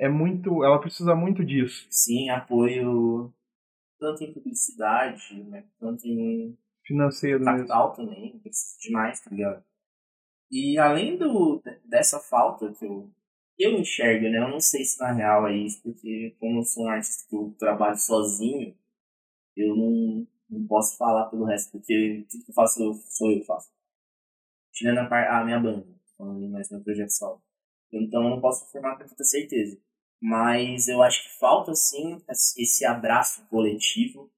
é 0.00 0.08
muito. 0.08 0.64
Ela 0.64 0.80
precisa 0.80 1.14
muito 1.14 1.44
disso. 1.44 1.86
Sim, 1.90 2.28
apoio 2.30 3.32
tanto 3.98 4.24
em 4.24 4.32
publicidade, 4.32 5.42
né, 5.44 5.64
quanto 5.78 6.06
em 6.06 6.56
Financeiro 6.84 7.40
mesmo. 7.40 7.56
capital 7.56 7.92
também, 7.92 8.38
precisa 8.38 8.78
demais, 8.80 9.20
tá 9.20 9.30
ligado? 9.30 9.64
E 10.50 10.78
além 10.78 11.18
do, 11.18 11.62
dessa 11.84 12.18
falta 12.18 12.72
que 12.72 12.84
eu, 12.84 13.10
eu 13.58 13.78
enxergo, 13.78 14.28
né? 14.30 14.38
Eu 14.38 14.48
não 14.48 14.60
sei 14.60 14.84
se 14.84 14.98
na 14.98 15.12
real 15.12 15.46
é 15.46 15.54
isso, 15.54 15.82
porque 15.82 16.34
como 16.40 16.60
eu 16.60 16.64
sou 16.64 16.86
um 16.86 16.88
artista 16.88 17.28
que 17.28 17.36
eu 17.36 17.54
trabalho 17.58 17.98
sozinho, 17.98 18.74
eu 19.54 19.76
não, 19.76 20.26
não 20.48 20.66
posso 20.66 20.96
falar 20.96 21.26
pelo 21.26 21.44
resto, 21.44 21.72
porque 21.72 22.24
tudo 22.30 22.44
que 22.44 22.50
eu 22.50 22.54
faço 22.54 22.82
eu, 22.82 22.94
sou 22.94 23.30
eu 23.30 23.40
que 23.40 23.46
faço. 23.46 23.70
Tirando 24.72 24.98
a, 24.98 25.06
par, 25.06 25.28
a 25.28 25.44
minha 25.44 25.60
banda, 25.60 25.86
falando 26.16 26.48
mais 26.48 26.70
meu 26.70 26.82
projeto 26.82 27.10
solo. 27.10 27.42
Então 27.92 28.22
eu 28.22 28.30
não 28.30 28.40
posso 28.40 28.64
afirmar 28.64 28.96
com 28.96 29.06
tanta 29.06 29.24
certeza. 29.24 29.78
Mas 30.20 30.88
eu 30.88 31.02
acho 31.02 31.22
que 31.22 31.38
falta 31.38 31.74
sim 31.74 32.20
esse 32.56 32.84
abraço 32.84 33.46
coletivo, 33.48 34.30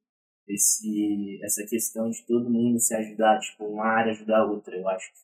esse, 0.46 1.40
essa 1.42 1.64
questão 1.64 2.10
de 2.10 2.24
todo 2.26 2.50
mundo 2.50 2.78
se 2.78 2.94
ajudar, 2.94 3.38
tipo, 3.40 3.64
uma 3.64 3.86
área 3.86 4.12
ajudar 4.12 4.40
a 4.40 4.44
outra, 4.44 4.76
eu 4.76 4.88
acho. 4.88 5.10
que 5.12 5.18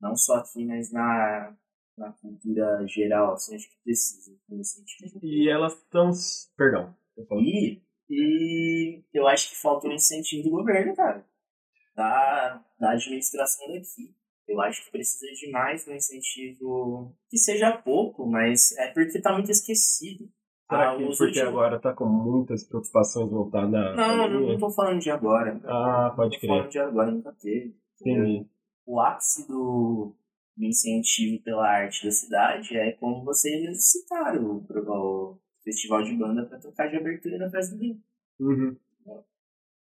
Não 0.00 0.16
só 0.16 0.36
aqui, 0.36 0.64
mas 0.64 0.90
na, 0.92 1.54
na 1.96 2.12
cultura 2.12 2.86
geral, 2.86 3.34
assim, 3.34 3.56
acho 3.56 3.68
que 3.68 3.82
precisa, 3.82 4.34
nesse 4.48 4.76
sentido. 4.76 5.20
E 5.22 5.48
elas 5.48 5.74
estão. 5.74 6.10
Perdão. 6.56 6.96
E, 7.42 7.82
e 8.08 9.02
eu 9.12 9.26
acho 9.26 9.50
que 9.50 9.56
falta 9.56 9.88
um 9.88 9.92
incentivo 9.92 10.44
do 10.44 10.50
governo, 10.50 10.94
cara. 10.94 11.26
Da, 11.94 12.64
da 12.78 12.92
administração 12.92 13.66
daqui. 13.72 14.14
Eu 14.48 14.60
acho 14.62 14.84
que 14.84 14.90
precisa 14.90 15.26
de 15.34 15.50
mais 15.50 15.86
um 15.86 15.92
incentivo 15.94 17.14
que 17.28 17.36
seja 17.38 17.70
pouco, 17.76 18.26
mas 18.26 18.72
é 18.78 18.88
porque 18.88 19.20
tá 19.20 19.32
muito 19.32 19.50
esquecido. 19.50 20.28
Será 20.70 20.90
Ah, 20.92 20.96
que 20.96 21.04
porque 21.06 21.22
últimos- 21.24 21.48
agora 21.48 21.78
tá 21.80 21.92
com 21.94 22.06
muitas 22.06 22.64
preocupações 22.64 23.30
voltadas 23.30 23.70
na. 23.70 23.94
Não, 23.94 24.28
não, 24.28 24.40
não 24.48 24.58
tô 24.58 24.70
falando 24.70 25.00
de 25.00 25.10
agora. 25.10 25.60
Ah, 25.64 26.12
pode 26.16 26.32
Não 26.36 26.40
crer. 26.40 26.48
falando 26.50 26.70
de 26.70 26.78
agora, 26.78 27.10
nunca 27.10 27.32
teve. 27.32 27.76
Entendi. 28.00 28.46
o 28.86 29.00
ápice 29.00 29.46
do, 29.46 30.14
do 30.56 30.64
incentivo 30.64 31.42
pela 31.42 31.68
arte 31.68 32.06
da 32.06 32.10
cidade 32.10 32.74
é 32.76 32.92
como 32.92 33.22
vocês 33.24 33.90
citaram, 33.90 34.44
o, 34.66 34.66
o 34.90 35.38
festival 35.62 36.02
de 36.02 36.14
banda 36.14 36.46
pra 36.46 36.58
tocar 36.58 36.88
de 36.88 36.96
abertura 36.96 37.38
da 37.38 37.50
festa 37.50 37.74
do 37.74 37.80
vinho. 37.80 38.00
Uhum. 38.40 38.76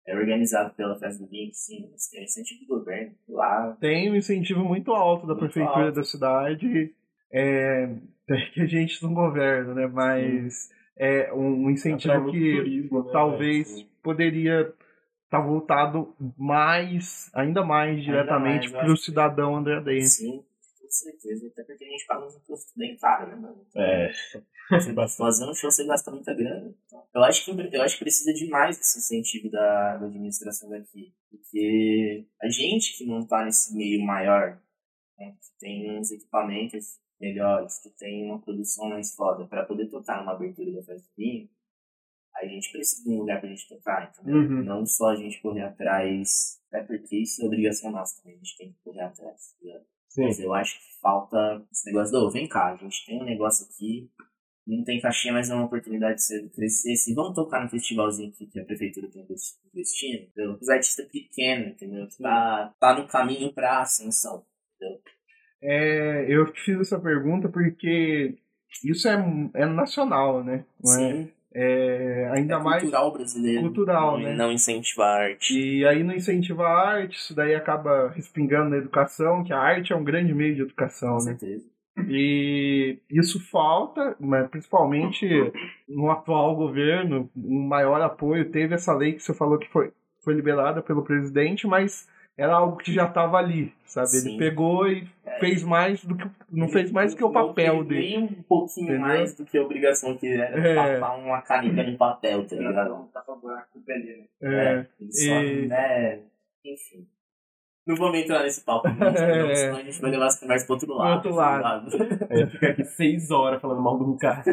É 0.07 0.15
organizado 0.15 0.73
pela 0.75 0.97
festa 0.99 1.23
do 1.23 1.29
vinho, 1.29 1.49
sim, 1.53 1.89
mas 1.91 2.07
tem 2.07 2.23
incentivo 2.23 2.61
do 2.61 2.67
governo 2.79 3.13
lá. 3.27 3.75
Tem 3.79 4.11
um 4.11 4.15
incentivo 4.15 4.63
muito 4.63 4.91
alto 4.91 5.25
da 5.25 5.33
Muito 5.33 5.39
prefeitura 5.51 5.85
alto. 5.87 5.95
da 5.95 6.03
cidade, 6.03 6.93
é, 7.31 7.89
é 8.29 8.35
que 8.53 8.61
a 8.61 8.65
gente 8.67 9.01
não 9.03 9.13
governa, 9.13 9.73
né? 9.73 9.87
Mas 9.87 10.69
é 10.97 11.33
um 11.33 11.69
incentivo 11.71 12.31
que 12.31 12.51
turismo, 12.57 13.03
né, 13.03 13.09
talvez 13.11 13.73
velho? 13.75 13.87
poderia 14.03 14.73
estar 15.25 15.39
voltado 15.41 16.13
mais, 16.37 17.31
ainda 17.33 17.63
mais 17.63 18.03
diretamente 18.03 18.69
para 18.69 18.87
o 18.87 18.91
acho 18.91 19.01
que- 19.01 19.05
cidadão 19.07 19.55
andradense. 19.55 20.23
Sim, 20.23 20.43
certeza. 20.95 21.47
Até 21.47 21.63
porque 21.63 21.83
a 21.83 21.87
gente 21.87 22.05
paga 22.05 22.25
uns 22.25 22.35
impostos 22.35 22.73
bem 22.75 22.95
caros, 22.97 23.29
né, 23.29 23.35
mano? 23.35 23.65
É. 23.75 24.11
Você 24.71 24.93
fazer 25.17 25.49
um 25.49 25.53
show, 25.53 25.69
você 25.69 25.85
gasta 25.85 26.11
muita 26.11 26.33
grana. 26.33 26.73
Então, 26.85 27.03
eu, 27.13 27.23
acho 27.23 27.45
que, 27.45 27.51
eu 27.51 27.81
acho 27.81 27.97
que 27.97 28.03
precisa 28.03 28.33
de 28.33 28.49
mais 28.49 28.77
desse 28.77 28.97
incentivo 28.97 29.49
da, 29.49 29.97
da 29.97 30.05
administração 30.07 30.69
daqui. 30.69 31.13
Porque 31.29 32.25
a 32.41 32.49
gente 32.49 32.97
que 32.97 33.05
não 33.05 33.25
tá 33.25 33.45
nesse 33.45 33.75
meio 33.75 34.03
maior, 34.03 34.59
né, 35.17 35.35
que 35.39 35.59
tem 35.59 35.99
uns 35.99 36.11
equipamentos 36.11 36.99
melhores, 37.19 37.79
que 37.79 37.89
tem 37.89 38.25
uma 38.25 38.41
produção 38.41 38.89
mais 38.89 39.13
foda, 39.13 39.45
para 39.45 39.65
poder 39.65 39.87
tocar 39.87 40.19
numa 40.19 40.33
abertura 40.33 40.71
da 40.71 40.83
festa 40.83 41.07
vinho, 41.17 41.49
a 42.35 42.45
gente 42.45 42.71
precisa 42.71 43.03
de 43.03 43.09
um 43.09 43.19
lugar 43.19 43.39
pra 43.39 43.49
gente 43.49 43.67
tocar, 43.67 44.11
entendeu? 44.11 44.35
Uhum. 44.35 44.63
Não 44.63 44.85
só 44.85 45.11
a 45.11 45.15
gente 45.15 45.41
correr 45.41 45.63
atrás, 45.63 46.61
até 46.67 46.83
porque 46.83 47.17
isso 47.17 47.41
é 47.41 47.45
obrigação 47.45 47.91
nossa 47.91 48.21
também, 48.21 48.35
a 48.35 48.37
gente 48.37 48.57
tem 48.57 48.71
que 48.73 48.79
correr 48.83 49.01
atrás, 49.01 49.53
tá 49.53 49.65
ligado? 49.65 49.85
Sim. 50.15 50.23
Mas 50.23 50.39
eu 50.39 50.53
acho 50.53 50.79
que 50.79 50.99
falta 51.01 51.61
esse 51.71 51.85
negócio 51.87 52.11
do, 52.13 52.25
"Ô, 52.25 52.31
vem 52.31 52.47
cá, 52.47 52.71
a 52.73 52.75
gente 52.77 53.05
tem 53.05 53.21
um 53.21 53.25
negócio 53.25 53.67
aqui, 53.67 54.09
não 54.65 54.83
tem 54.83 54.99
caixinha, 54.99 55.33
mas 55.33 55.49
é 55.49 55.53
uma 55.53 55.65
oportunidade 55.65 56.15
de 56.15 56.23
você 56.23 56.49
crescer. 56.49 56.95
Se 56.95 57.13
vamos 57.13 57.35
tocar 57.35 57.61
no 57.63 57.69
festivalzinho 57.69 58.29
aqui 58.29 58.47
que 58.47 58.59
a 58.59 58.65
prefeitura 58.65 59.07
investi- 59.13 59.59
investindo, 59.73 60.23
entendeu? 60.23 60.57
Os 60.59 60.69
artistas 60.69 61.05
pequenos, 61.07 61.67
entendeu? 61.67 62.07
Que 62.07 62.17
tá, 62.23 62.73
tá 62.79 62.97
no 62.97 63.07
caminho 63.07 63.53
pra 63.53 63.81
ascensão. 63.81 64.43
É, 65.61 66.25
eu 66.29 66.51
te 66.51 66.61
fiz 66.61 66.79
essa 66.79 66.99
pergunta 66.99 67.49
porque 67.49 68.37
isso 68.83 69.07
é, 69.07 69.15
é 69.53 69.65
nacional, 69.65 70.43
né? 70.43 70.65
Não 70.83 70.93
é? 70.93 70.95
Sim, 70.95 71.31
É, 71.31 71.34
ainda 72.33 72.55
é 72.55 72.59
mais 72.59 72.81
cultural 72.81 73.11
brasileiro. 73.13 73.61
cultural, 73.61 74.11
não, 74.17 74.19
né? 74.19 74.35
Não 74.35 74.51
incentiva 74.51 75.03
a 75.03 75.15
arte. 75.23 75.57
E 75.57 75.85
aí 75.85 76.03
não 76.03 76.13
incentiva 76.13 76.63
a 76.63 76.89
arte, 76.89 77.17
isso 77.17 77.35
daí 77.35 77.55
acaba 77.55 78.09
respingando 78.09 78.69
na 78.71 78.77
educação, 78.77 79.43
que 79.43 79.53
a 79.53 79.59
arte 79.59 79.93
é 79.93 79.95
um 79.95 80.03
grande 80.03 80.33
meio 80.33 80.55
de 80.55 80.61
educação, 80.61 81.17
Com 81.17 81.25
né? 81.25 81.37
certeza. 81.37 81.65
E 82.09 82.99
isso 83.09 83.39
falta, 83.39 84.17
mas 84.19 84.49
principalmente 84.49 85.25
no 85.87 86.11
atual 86.11 86.55
governo, 86.55 87.29
um 87.35 87.65
maior 87.67 88.01
apoio. 88.01 88.51
Teve 88.51 88.75
essa 88.75 88.93
lei 88.93 89.13
que 89.13 89.23
você 89.23 89.33
falou 89.33 89.57
que 89.57 89.69
foi, 89.69 89.93
foi 90.21 90.33
liberada 90.33 90.81
pelo 90.81 91.03
presidente, 91.03 91.65
mas 91.65 92.07
era 92.37 92.53
algo 92.55 92.77
que 92.77 92.91
já 92.93 93.05
estava 93.07 93.37
ali, 93.37 93.73
sabe? 93.85 94.09
Ele 94.17 94.31
Sim. 94.31 94.37
pegou 94.37 94.87
e 94.87 95.07
fez 95.39 95.63
mais 95.63 96.03
do 96.03 96.15
que. 96.17 96.29
Não 96.51 96.67
fez 96.69 96.91
mais 96.91 97.13
do 97.13 97.17
que 97.17 97.23
o 97.23 97.31
papel 97.31 97.77
Não 97.77 97.83
dele. 97.85 98.01
Nem 98.17 98.23
um 98.23 98.43
pouquinho 98.43 98.87
Entendeu? 98.87 99.01
mais 99.01 99.35
do 99.35 99.45
que 99.45 99.57
a 99.57 99.61
obrigação 99.61 100.17
que 100.17 100.27
era 100.27 100.57
É. 100.59 100.99
papar 100.99 101.17
uma 101.17 101.41
caneta 101.41 101.83
no 101.89 101.97
papel, 101.97 102.45
tá 102.45 102.55
ligado? 102.55 102.89
Não 102.89 103.07
tá 103.07 103.21
buraco 103.41 103.77
o 103.77 103.81
né? 103.87 104.27
É, 104.41 104.85
ele 104.99 105.11
só, 105.11 105.33
e- 105.41 105.67
né, 105.67 106.19
enfim. 106.65 107.07
Não 107.87 107.95
vamos 107.95 108.17
entrar 108.19 108.41
nesse 108.41 108.61
papo, 108.65 108.87
gente, 108.89 108.99
É. 109.15 109.43
não, 109.47 109.55
senão 109.55 109.77
a 109.77 109.83
gente 109.83 110.01
vai 110.01 110.09
levar 110.11 110.25
as 110.25 110.39
conversas 110.39 110.65
pro 110.65 110.73
outro 110.73 110.87
Pro 110.87 110.97
lado. 110.97 111.15
outro 111.17 111.29
tá 111.31 111.35
lado. 111.59 111.89
ligado? 111.91 112.27
Aí 112.33 112.47
fica 112.47 112.67
aqui 112.69 112.83
seis 112.83 113.29
horas 113.31 113.61
falando 113.61 113.81
mal 113.81 113.97
de 113.97 114.03
um 114.05 114.17
cara. 114.17 114.43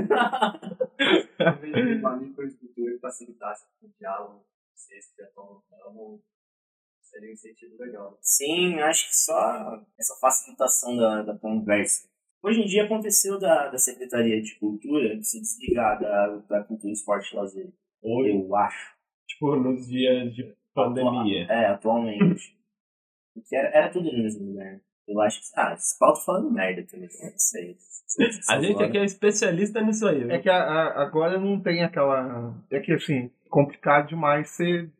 Eu 1.38 1.56
vejo 1.72 2.02
um 2.02 2.06
amigo 2.06 2.34
com 2.36 2.42
escultura 2.42 2.92
que 2.92 2.98
facilitasse 3.00 3.64
o 3.82 3.88
diálogo, 3.98 4.34
não 4.34 4.40
sei 4.76 5.00
se 5.00 5.16
já 5.16 5.24
estão 5.24 5.62
seria 7.12 7.28
um 7.30 7.32
incentivo 7.32 7.76
legal. 7.78 8.18
Sim, 8.20 8.80
acho 8.80 9.08
que 9.08 9.16
só 9.16 9.80
essa 9.98 10.14
facilitação 10.20 10.96
da, 10.96 11.22
da 11.22 11.38
conversa. 11.38 12.08
Hoje 12.42 12.60
em 12.62 12.66
dia 12.66 12.84
aconteceu 12.84 13.38
da, 13.38 13.68
da 13.68 13.78
Secretaria 13.78 14.40
de 14.42 14.58
Cultura 14.58 15.20
se 15.22 15.40
desligar 15.40 16.00
da, 16.00 16.36
da 16.48 16.64
Cultura 16.64 16.92
Esporte 16.92 17.32
e 17.32 17.36
Lazer. 17.36 17.72
Eu 18.02 18.56
acho. 18.56 18.92
Tipo, 19.28 19.54
nos 19.56 19.86
dias 19.86 20.34
de 20.34 20.52
pandemia. 20.74 21.46
É, 21.48 21.66
atualmente. 21.66 22.56
Porque 23.34 23.54
era, 23.54 23.68
era 23.68 23.88
tudo 23.90 24.10
no 24.12 24.22
mesmo 24.22 24.44
lugar. 24.46 24.80
Eu 25.06 25.20
acho 25.20 25.40
que. 25.40 25.46
Ah, 25.56 25.74
esse 25.74 25.96
pau 25.98 26.12
tá 26.14 26.20
falando 26.20 26.50
merda 26.50 26.84
também. 26.90 27.08
né? 27.08 27.30
Não 27.30 27.38
sei. 27.38 27.76
A 28.48 28.60
gente 28.60 28.82
aqui 28.82 28.98
é 28.98 29.04
especialista 29.04 29.80
nisso 29.80 30.06
aí. 30.06 30.22
É 30.22 30.26
viu? 30.26 30.42
que 30.42 30.50
a- 30.50 30.62
a- 30.62 31.02
agora 31.02 31.38
não 31.38 31.60
tem 31.60 31.82
aquela. 31.82 32.54
É 32.70 32.78
que 32.80 32.92
assim, 32.92 33.30
complicado 33.48 34.08
demais 34.08 34.50
você. 34.50 34.90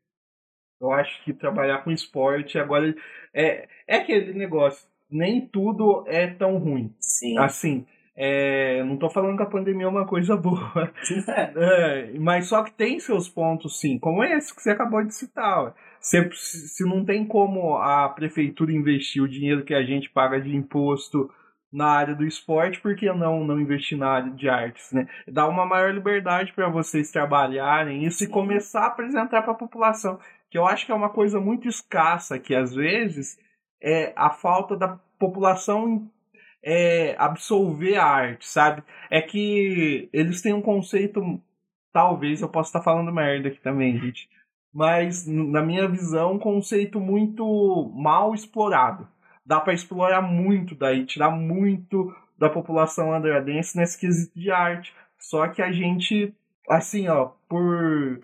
Eu 0.83 0.90
acho 0.90 1.23
que 1.23 1.33
trabalhar 1.33 1.85
com 1.85 1.92
esporte 1.92 2.59
agora. 2.59 2.92
É, 3.33 3.68
é 3.87 3.97
aquele 3.99 4.35
negócio. 4.35 4.88
Nem 5.09 5.47
tudo 5.47 6.05
é 6.09 6.27
tão 6.27 6.59
ruim. 6.59 6.92
Sim. 6.99 7.38
Assim, 7.38 7.87
é, 8.16 8.83
não 8.83 8.97
tô 8.97 9.09
falando 9.09 9.37
que 9.37 9.42
a 9.42 9.47
pandemia 9.47 9.87
é 9.87 9.88
uma 9.88 10.07
coisa 10.07 10.37
boa. 10.37 10.92
É, 11.57 12.12
mas 12.18 12.49
só 12.49 12.64
que 12.64 12.73
tem 12.73 12.99
seus 12.99 13.29
pontos, 13.29 13.79
sim. 13.79 13.99
Como 13.99 14.25
esse 14.25 14.55
que 14.55 14.61
você 14.61 14.71
acabou 14.71 15.05
de 15.05 15.14
citar. 15.14 15.75
Se, 16.01 16.29
se 16.33 16.85
não 16.85 17.05
tem 17.05 17.25
como 17.25 17.77
a 17.77 18.09
prefeitura 18.09 18.73
investir 18.73 19.23
o 19.23 19.29
dinheiro 19.29 19.64
que 19.64 19.75
a 19.75 19.85
gente 19.85 20.11
paga 20.11 20.40
de 20.40 20.55
imposto 20.55 21.31
na 21.73 21.87
área 21.87 22.14
do 22.14 22.25
esporte, 22.25 22.81
por 22.81 22.95
que 22.95 23.11
não, 23.12 23.45
não 23.45 23.61
investir 23.61 23.97
na 23.97 24.09
área 24.09 24.31
de 24.31 24.49
artes, 24.49 24.92
né? 24.92 25.09
Dar 25.27 25.49
uma 25.49 25.64
maior 25.64 25.95
liberdade 25.95 26.53
para 26.53 26.68
vocês 26.68 27.11
trabalharem 27.11 28.05
isso 28.05 28.25
e 28.25 28.29
começar 28.29 28.83
a 28.83 28.87
apresentar 28.88 29.42
para 29.42 29.53
a 29.53 29.57
população. 29.57 30.18
Que 30.53 30.59
eu 30.59 30.67
acho 30.67 30.85
que 30.85 30.93
é 30.93 30.95
uma 30.95 31.09
coisa 31.09 31.41
muito 31.41 31.67
escassa, 31.67 32.38
que 32.38 32.55
às 32.55 32.75
vezes 32.75 33.38
é 33.83 34.12
a 34.15 34.29
falta 34.29 34.77
da 34.77 35.01
população 35.19 36.11
é, 36.62 37.17
absolver 37.19 37.97
a 37.97 38.05
arte, 38.05 38.47
sabe? 38.47 38.83
É 39.11 39.23
que 39.23 40.11
eles 40.12 40.43
têm 40.43 40.53
um 40.53 40.61
conceito, 40.61 41.41
talvez 41.91 42.43
eu 42.43 42.51
possa 42.51 42.69
estar 42.69 42.83
falando 42.83 43.11
merda 43.11 43.49
aqui 43.49 43.62
também, 43.62 43.99
gente, 43.99 44.29
mas 44.75 45.27
na 45.27 45.62
minha 45.62 45.88
visão, 45.88 46.35
um 46.35 46.38
conceito 46.38 47.01
muito 47.01 47.91
mal 47.97 48.35
explorado. 48.35 49.09
Dá 49.47 49.59
para 49.59 49.73
explorar 49.73 50.21
muito 50.21 50.75
daí, 50.75 51.07
tirar 51.07 51.31
muito 51.31 52.15
da 52.38 52.51
população 52.51 53.15
andradense 53.15 53.75
nesse 53.75 53.99
quesito 53.99 54.38
de 54.38 54.51
arte. 54.51 54.95
Só 55.19 55.49
que 55.49 55.62
a 55.62 55.73
gente, 55.73 56.35
assim, 56.69 57.09
ó, 57.09 57.31
por 57.49 58.21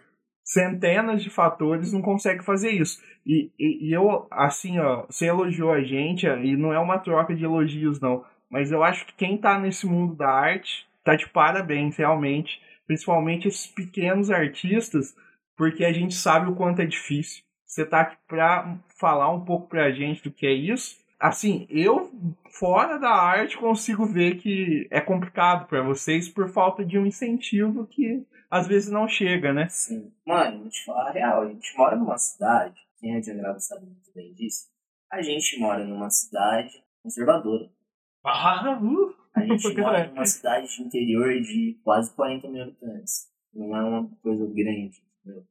centenas 0.48 1.22
de 1.22 1.28
fatores 1.28 1.92
não 1.92 2.00
consegue 2.00 2.42
fazer 2.42 2.70
isso. 2.70 3.02
E, 3.24 3.52
e, 3.58 3.88
e 3.88 3.92
eu, 3.92 4.26
assim, 4.30 4.78
ó, 4.78 5.04
você 5.04 5.26
elogiou 5.26 5.70
a 5.70 5.82
gente, 5.82 6.26
e 6.26 6.56
não 6.56 6.72
é 6.72 6.78
uma 6.78 6.98
troca 6.98 7.34
de 7.34 7.44
elogios, 7.44 8.00
não. 8.00 8.24
Mas 8.50 8.72
eu 8.72 8.82
acho 8.82 9.04
que 9.06 9.12
quem 9.12 9.36
tá 9.36 9.58
nesse 9.58 9.86
mundo 9.86 10.14
da 10.14 10.30
arte 10.30 10.88
tá 11.04 11.14
de 11.14 11.28
parabéns, 11.28 11.96
realmente. 11.98 12.62
Principalmente 12.86 13.46
esses 13.46 13.66
pequenos 13.66 14.30
artistas, 14.30 15.14
porque 15.54 15.84
a 15.84 15.92
gente 15.92 16.14
sabe 16.14 16.50
o 16.50 16.54
quanto 16.54 16.80
é 16.80 16.86
difícil. 16.86 17.44
Você 17.66 17.84
tá 17.84 18.00
aqui 18.00 18.16
pra 18.26 18.78
falar 18.98 19.30
um 19.30 19.44
pouco 19.44 19.68
pra 19.68 19.92
gente 19.92 20.22
do 20.22 20.30
que 20.30 20.46
é 20.46 20.52
isso. 20.52 20.96
Assim, 21.20 21.66
eu, 21.68 22.10
fora 22.58 22.96
da 22.96 23.10
arte, 23.10 23.58
consigo 23.58 24.06
ver 24.06 24.36
que 24.36 24.88
é 24.90 25.00
complicado 25.00 25.66
pra 25.66 25.82
vocês 25.82 26.26
por 26.26 26.48
falta 26.48 26.82
de 26.82 26.98
um 26.98 27.04
incentivo 27.04 27.86
que 27.86 28.24
às 28.50 28.66
vezes 28.66 28.90
não 28.90 29.06
chega, 29.06 29.52
né? 29.52 29.68
Sim. 29.68 30.12
Mano, 30.26 30.60
vou 30.60 30.68
te 30.70 30.84
falar 30.84 31.08
a 31.08 31.12
real. 31.12 31.42
A 31.42 31.48
gente 31.48 31.76
mora 31.76 31.96
numa 31.96 32.18
cidade, 32.18 32.80
quem 32.98 33.16
é 33.16 33.20
de 33.20 33.30
Andrade 33.30 33.64
sabe 33.64 33.86
muito 33.86 34.12
bem 34.14 34.32
disso. 34.34 34.68
A 35.10 35.22
gente 35.22 35.58
mora 35.58 35.84
numa 35.84 36.10
cidade 36.10 36.82
conservadora. 37.02 37.70
Ah, 38.24 38.78
uh, 38.80 39.14
A 39.34 39.40
gente 39.40 39.68
mora 39.78 40.06
numa 40.08 40.26
cidade 40.26 40.68
de 40.68 40.82
interior 40.82 41.40
de 41.40 41.78
quase 41.84 42.14
40 42.14 42.48
mil 42.48 42.62
habitantes. 42.62 43.28
Não 43.52 43.74
é 43.76 43.82
uma 43.82 44.08
coisa 44.22 44.46
grande, 44.46 45.02
entendeu? 45.22 45.46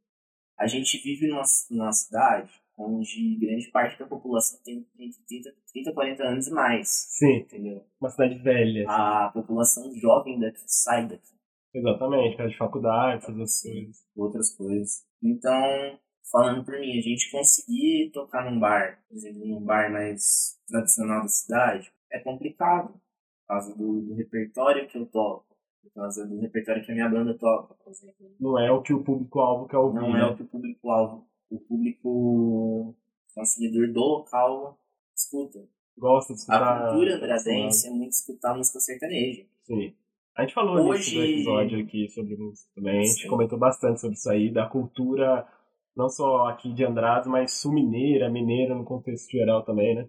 A 0.57 0.67
gente 0.67 0.97
vive 0.97 1.27
numa, 1.27 1.43
numa 1.69 1.91
cidade 1.91 2.51
onde 2.77 3.35
grande 3.37 3.69
parte 3.71 3.97
da 3.97 4.05
população 4.05 4.59
tem 4.63 4.87
entre 4.99 5.19
30, 5.27 5.49
30 5.73 5.93
40 5.93 6.23
anos 6.23 6.47
e 6.47 6.51
mais, 6.51 6.89
sim, 7.09 7.37
entendeu? 7.37 7.83
uma 7.99 8.09
cidade 8.09 8.35
velha. 8.35 8.85
A 8.87 9.31
população 9.33 9.91
jovem 9.95 10.39
daqui 10.39 10.61
sai 10.65 11.07
daqui. 11.07 11.36
Exatamente, 11.77 12.37
faz 12.37 12.55
faculdade, 12.55 13.25
faz 13.25 13.39
as 13.39 13.61
coisas. 13.61 14.07
outras 14.15 14.55
coisas. 14.55 15.05
Então, 15.21 15.99
falando 16.31 16.63
por 16.63 16.79
mim, 16.79 16.97
a 16.97 17.01
gente 17.01 17.31
conseguir 17.31 18.11
tocar 18.11 18.49
num 18.49 18.59
bar, 18.59 18.99
por 19.07 19.15
exemplo, 19.15 19.45
num 19.45 19.63
bar 19.63 19.91
mais 19.91 20.57
tradicional 20.67 21.21
da 21.21 21.27
cidade, 21.27 21.91
é 22.11 22.19
complicado. 22.19 22.93
Por 22.93 23.53
causa 23.53 23.77
do, 23.77 24.01
do 24.01 24.13
repertório 24.15 24.87
que 24.89 24.97
eu 24.97 25.05
toco, 25.05 25.45
por 25.81 25.93
causa 25.93 26.27
do 26.27 26.37
repertório 26.41 26.83
que 26.83 26.91
a 26.91 26.95
minha 26.95 27.07
banda 27.07 27.33
toca, 27.37 27.75
por 27.75 27.91
exemplo. 27.91 28.35
Não 28.39 28.59
é 28.59 28.69
o 28.69 28.81
que 28.81 28.93
o 28.93 29.03
público-alvo 29.03 29.69
quer 29.69 29.77
ouvir. 29.77 30.01
Não 30.01 30.13
né? 30.13 30.19
é 30.19 30.25
o 30.25 30.35
que 30.35 30.43
o 30.43 30.47
público-alvo, 30.47 31.25
o 31.49 31.59
público 31.61 32.93
consumidor 33.33 33.93
do 33.93 33.99
local 33.99 34.77
escuta. 35.15 35.59
Gosta 35.97 36.33
de 36.33 36.39
escutar. 36.39 36.61
A 36.61 36.89
cultura 36.89 37.15
andradense 37.15 37.87
é 37.87 37.89
muito 37.89 38.11
escutar 38.11 38.55
música 38.55 38.79
sertaneja. 38.79 39.45
Sim. 39.63 39.95
A 40.37 40.41
gente 40.41 40.53
falou 40.53 40.87
Hoje- 40.87 41.17
no 41.17 41.23
episódio 41.23 41.79
aqui 41.83 42.07
sobre 42.09 42.35
música 42.37 42.69
também. 42.75 42.99
A 42.99 43.03
gente 43.03 43.21
Sim. 43.23 43.27
comentou 43.27 43.57
bastante 43.57 43.99
sobre 43.99 44.15
isso 44.15 44.29
aí, 44.29 44.51
da 44.53 44.67
cultura, 44.67 45.47
não 45.95 46.09
só 46.09 46.47
aqui 46.47 46.71
de 46.73 46.85
Andrades, 46.85 47.27
mas 47.27 47.53
sul-mineira, 47.53 48.29
mineira 48.29 48.75
no 48.75 48.85
contexto 48.85 49.31
geral 49.31 49.63
também, 49.65 49.95
né? 49.95 50.07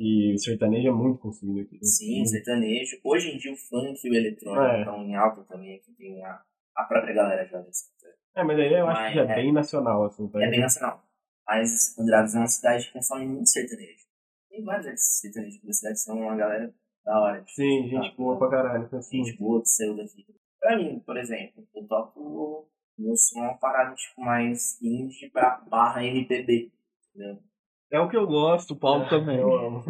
E 0.00 0.34
o 0.34 0.38
sertanejo 0.38 0.88
é 0.88 0.92
muito 0.92 1.20
consumido 1.20 1.60
aqui. 1.60 1.78
Sim, 1.84 2.24
sertanejo. 2.24 2.98
Hoje 3.04 3.30
em 3.30 3.38
dia 3.38 3.52
o 3.52 3.56
funk 3.56 4.00
e 4.04 4.10
o 4.10 4.14
eletrônico 4.14 4.62
É. 4.64 4.78
estão 4.80 5.02
em 5.04 5.14
alta 5.14 5.44
também. 5.44 5.76
Aqui 5.76 5.92
tem 5.96 6.24
a, 6.24 6.40
a 6.76 6.84
própria 6.84 7.14
galera 7.14 7.46
já 7.46 7.60
escuta. 7.60 8.06
É, 8.34 8.42
mas 8.42 8.58
aí 8.58 8.72
eu 8.72 8.86
acho 8.88 9.00
Mas 9.00 9.12
que 9.12 9.18
já 9.18 9.24
é 9.26 9.32
é- 9.32 9.34
bem 9.36 9.52
nacional, 9.52 10.04
assim. 10.04 10.28
Tá? 10.28 10.42
É 10.44 10.50
bem 10.50 10.60
nacional. 10.60 11.02
Mas 11.46 11.96
Andradas 11.98 12.34
é 12.34 12.38
uma 12.38 12.46
cidade 12.48 12.86
que 12.86 12.92
consome 12.94 13.26
muito 13.26 13.48
sertanejo. 13.48 14.04
Tem 14.50 14.64
vários 14.64 14.86
artistas 14.86 15.20
sertanejos 15.20 15.62
da 15.62 15.72
cidade, 15.72 16.00
são 16.00 16.18
uma 16.18 16.34
galera 16.36 16.74
da 17.06 17.20
hora. 17.20 17.40
de 17.40 17.52
Sim, 17.54 17.84
escutar. 17.84 18.02
gente 18.02 18.16
boa 18.16 18.36
pra 18.38 18.50
caralho. 18.50 18.88
Assim, 18.92 19.24
Gente 19.24 19.38
boa 19.38 19.60
do 19.60 19.66
seu 19.66 19.96
daqui. 19.96 20.26
Pra 20.60 20.76
mim, 20.76 20.98
por 21.06 21.16
exemplo, 21.16 21.64
eu 21.74 21.86
toco 21.86 22.66
meu 22.98 23.14
som 23.16 23.40
é 23.44 23.48
uma 23.48 23.58
parada 23.58 23.94
tipo 23.94 24.20
mais 24.22 24.80
indie 24.82 25.30
pra 25.30 25.62
barra 25.70 26.04
MPB. 26.04 26.70
Entendeu? 27.14 27.38
É 27.92 28.00
o 28.00 28.08
que 28.08 28.16
eu 28.16 28.26
gosto, 28.26 28.72
o 28.72 28.76
Paulo 28.76 29.08
também. 29.08 29.38
eu 29.38 29.54
amo. 29.54 29.84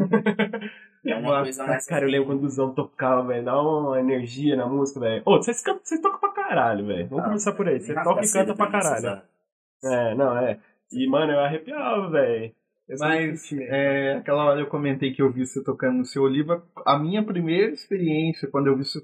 É 1.04 1.16
uma 1.16 1.40
coisa 1.44 1.66
mais. 1.66 1.86
Cara, 1.86 2.04
eu 2.04 2.10
lembro 2.10 2.26
quando 2.26 2.44
o 2.44 2.48
Zão 2.50 2.74
tocava, 2.74 3.22
velho. 3.26 3.44
Dá 3.44 3.60
uma 3.60 3.98
energia 3.98 4.54
na 4.56 4.66
música, 4.66 5.00
velho. 5.00 5.22
Ô, 5.24 5.36
vocês, 5.36 5.62
cantam- 5.62 5.80
vocês 5.84 6.00
tocam 6.00 6.20
pra 6.20 6.30
caralho, 6.32 6.84
velho. 6.86 7.08
Vamos 7.08 7.24
Ah, 7.24 7.28
começar 7.28 7.52
por 7.54 7.66
aí. 7.68 7.80
Você 7.80 7.94
toca 7.94 8.22
e 8.24 8.30
canta 8.30 8.54
pra 8.54 8.70
caralho. 8.70 9.22
É, 9.84 10.14
não, 10.14 10.36
é. 10.38 10.60
E, 10.92 11.08
mano, 11.08 11.32
eu 11.32 11.40
arrepiava, 11.40 12.10
velho. 12.10 12.54
Muito 12.88 13.00
Mas 13.00 13.52
é, 13.52 14.14
aquela 14.14 14.44
hora 14.44 14.60
eu 14.60 14.66
comentei 14.66 15.12
que 15.12 15.20
eu 15.20 15.30
vi 15.30 15.46
você 15.46 15.62
tocando 15.62 15.98
no 15.98 16.04
seu 16.04 16.22
Oliva. 16.22 16.64
A 16.84 16.98
minha 16.98 17.22
primeira 17.22 17.72
experiência 17.72 18.48
quando 18.48 18.68
eu 18.68 18.76
vi 18.76 18.84
você, 18.84 19.00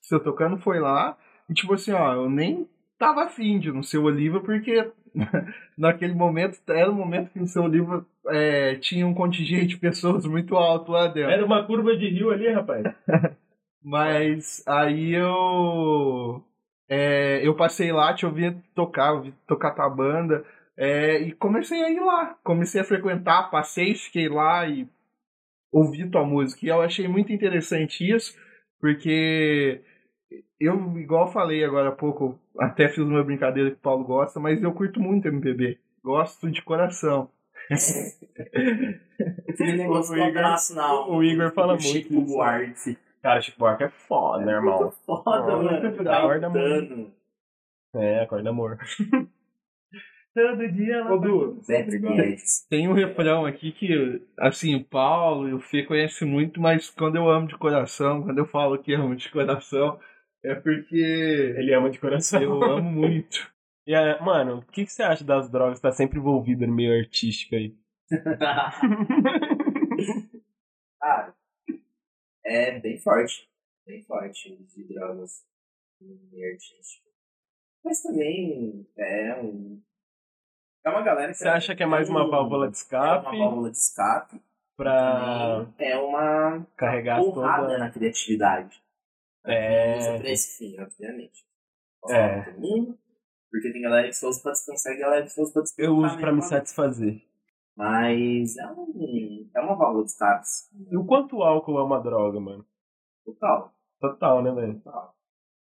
você 0.00 0.18
tocando 0.20 0.58
foi 0.58 0.80
lá. 0.80 1.16
E 1.48 1.54
tipo 1.54 1.74
assim, 1.74 1.92
ó, 1.92 2.14
eu 2.14 2.30
nem 2.30 2.68
tava 2.98 3.24
afim 3.24 3.58
de 3.58 3.70
no 3.70 3.82
seu 3.82 4.04
Oliva, 4.04 4.40
porque 4.40 4.90
naquele 5.76 6.14
momento 6.14 6.58
era 6.68 6.90
o 6.90 6.94
momento 6.94 7.30
que 7.30 7.38
no 7.38 7.46
seu 7.46 7.62
Oliva 7.62 8.04
é, 8.28 8.76
tinha 8.76 9.06
um 9.06 9.14
contingente 9.14 9.68
de 9.68 9.78
pessoas 9.78 10.24
muito 10.24 10.56
alto 10.56 10.92
lá 10.92 11.06
dentro. 11.06 11.30
Era 11.30 11.44
uma 11.44 11.64
curva 11.64 11.96
de 11.96 12.08
rio 12.08 12.30
ali, 12.30 12.50
rapaz. 12.50 12.84
Mas 13.82 14.62
aí 14.66 15.14
eu 15.14 16.42
é, 16.88 17.46
eu 17.46 17.54
passei 17.54 17.92
lá, 17.92 18.14
te 18.14 18.24
ouvi 18.24 18.56
tocar, 18.74 19.12
ouvi 19.12 19.34
tocar 19.46 19.72
tua 19.72 19.88
banda, 19.90 20.44
é, 20.78 21.18
e 21.22 21.32
comecei 21.32 21.82
a 21.82 21.90
ir 21.90 22.00
lá. 22.00 22.38
Comecei 22.44 22.80
a 22.80 22.84
frequentar, 22.84 23.50
passei, 23.50 23.94
fiquei 23.96 24.28
lá 24.28 24.66
e 24.66 24.88
ouvi 25.72 26.08
tua 26.08 26.24
música. 26.24 26.64
E 26.64 26.68
eu 26.68 26.80
achei 26.80 27.06
muito 27.08 27.32
interessante 27.32 28.08
isso, 28.08 28.34
porque 28.80 29.82
eu, 30.60 30.96
igual 30.98 31.30
falei 31.32 31.64
agora 31.64 31.88
há 31.88 31.92
pouco, 31.92 32.38
até 32.58 32.88
fiz 32.88 32.98
uma 32.98 33.24
brincadeira 33.24 33.70
que 33.70 33.76
o 33.76 33.80
Paulo 33.80 34.04
gosta, 34.04 34.38
mas 34.40 34.62
eu 34.62 34.72
curto 34.72 35.00
muito 35.00 35.26
MPB. 35.28 35.78
Gosto 36.02 36.50
de 36.50 36.62
coração. 36.62 37.28
Aquele 39.48 39.76
negócio 39.76 40.14
O 40.16 40.18
Igor- 40.18 40.74
não. 40.74 41.10
o 41.10 41.22
Igor 41.24 41.52
fala 41.52 41.72
muito 41.72 41.82
Chico 41.84 42.14
isso. 42.14 42.26
Buarque. 42.34 42.98
Cara, 43.20 43.40
Chico 43.40 43.58
Buarque 43.58 43.84
é 43.84 43.88
foda, 43.88 44.44
né, 44.44 44.52
irmão? 44.52 44.78
Muito 44.80 44.96
foda, 45.04 45.56
Muito 45.56 45.64
mano. 45.82 45.96
foda. 45.96 46.16
Acorda 46.16 46.50
Caetano. 46.50 47.12
É, 47.96 48.20
acorda 48.22 48.50
amor. 48.50 48.78
Todo 50.38 50.72
dia 50.72 50.94
ela 50.96 51.12
Ô, 51.12 51.18
Du, 51.18 51.60
Beto 51.66 51.98
Guedes. 51.98 52.66
Tem 52.68 52.86
um 52.88 52.92
refrão 52.92 53.44
aqui 53.44 53.72
que, 53.72 54.22
assim, 54.38 54.76
o 54.76 54.84
Paulo 54.84 55.48
e 55.48 55.54
o 55.54 55.60
Fê 55.60 55.82
conhecem 55.82 56.28
muito, 56.28 56.60
mas 56.60 56.88
quando 56.90 57.16
eu 57.16 57.28
amo 57.28 57.48
de 57.48 57.56
coração, 57.58 58.22
quando 58.22 58.38
eu 58.38 58.46
falo 58.46 58.78
que 58.78 58.94
amo 58.94 59.16
de 59.16 59.28
coração, 59.30 59.98
é 60.44 60.54
porque 60.54 60.96
Ele 61.56 61.74
ama 61.74 61.90
de 61.90 61.98
coração. 61.98 62.40
eu 62.40 62.62
amo 62.62 62.90
muito. 62.90 63.50
E, 63.86 63.94
é, 63.94 64.20
mano, 64.20 64.58
o 64.58 64.62
que, 64.72 64.84
que 64.84 64.92
você 64.92 65.02
acha 65.02 65.24
das 65.24 65.50
drogas? 65.50 65.80
Tá 65.80 65.90
sempre 65.90 66.18
envolvida 66.18 66.66
no 66.66 66.74
meio 66.74 66.96
artístico 66.98 67.54
aí. 67.54 67.74
Cara, 71.00 71.34
é 72.44 72.78
bem 72.78 72.98
forte. 72.98 73.48
Bem 73.86 74.02
forte 74.04 74.56
de 74.56 74.84
drogas 74.84 75.44
no 76.00 76.16
meio 76.30 76.52
artístico. 76.52 77.08
Mas 77.84 78.02
também 78.02 78.86
é 78.96 79.40
um. 79.40 79.82
É 80.88 80.90
uma 80.90 81.02
galera 81.02 81.32
que. 81.32 81.38
Você 81.38 81.48
acha 81.48 81.74
que 81.76 81.82
é 81.82 81.86
mais 81.86 82.08
uma 82.08 82.24
um- 82.26 82.30
válvula 82.30 82.66
de 82.68 82.76
É 82.76 82.80
escape 82.80 83.26
uma 83.36 83.38
válvula 83.38 83.70
de 83.70 83.76
escape. 83.76 84.40
pra 84.76 85.66
é 85.78 85.96
uma 85.98 86.66
carregar 86.76 87.18
porrada 87.20 87.62
toda... 87.66 87.78
na 87.78 87.90
criatividade. 87.90 88.82
É. 89.44 89.98
Usa 89.98 90.18
pra 90.18 90.30
esse 90.30 90.58
fim, 90.58 90.80
obviamente. 90.80 91.46
É. 92.10 92.42
todo 92.42 92.60
mundo, 92.60 92.98
porque 93.50 93.72
tem 93.72 93.82
galera 93.82 94.06
que 94.06 94.14
só 94.14 94.28
usa 94.28 94.40
pra 94.42 94.52
descansar 94.52 94.92
e 94.94 94.98
galera 94.98 95.22
que 95.24 95.30
só 95.30 95.42
usa 95.42 95.52
pra 95.52 95.62
descansar. 95.62 95.90
Eu 95.92 95.96
uso 95.98 96.18
pra 96.18 96.32
me 96.32 96.42
satisfazer. 96.42 97.22
Mas 97.76 98.56
é, 98.56 98.66
um, 98.72 99.48
é 99.54 99.60
uma 99.60 99.76
válvula 99.76 100.04
de 100.04 100.10
escape. 100.10 100.44
E 100.90 100.96
o 100.96 101.04
quanto 101.04 101.36
o 101.36 101.42
álcool 101.44 101.78
é 101.78 101.82
uma 101.84 102.00
droga, 102.00 102.40
mano? 102.40 102.64
Total. 103.24 103.72
Total, 104.00 104.42
né, 104.42 104.52
velho? 104.52 104.80
total. 104.80 105.14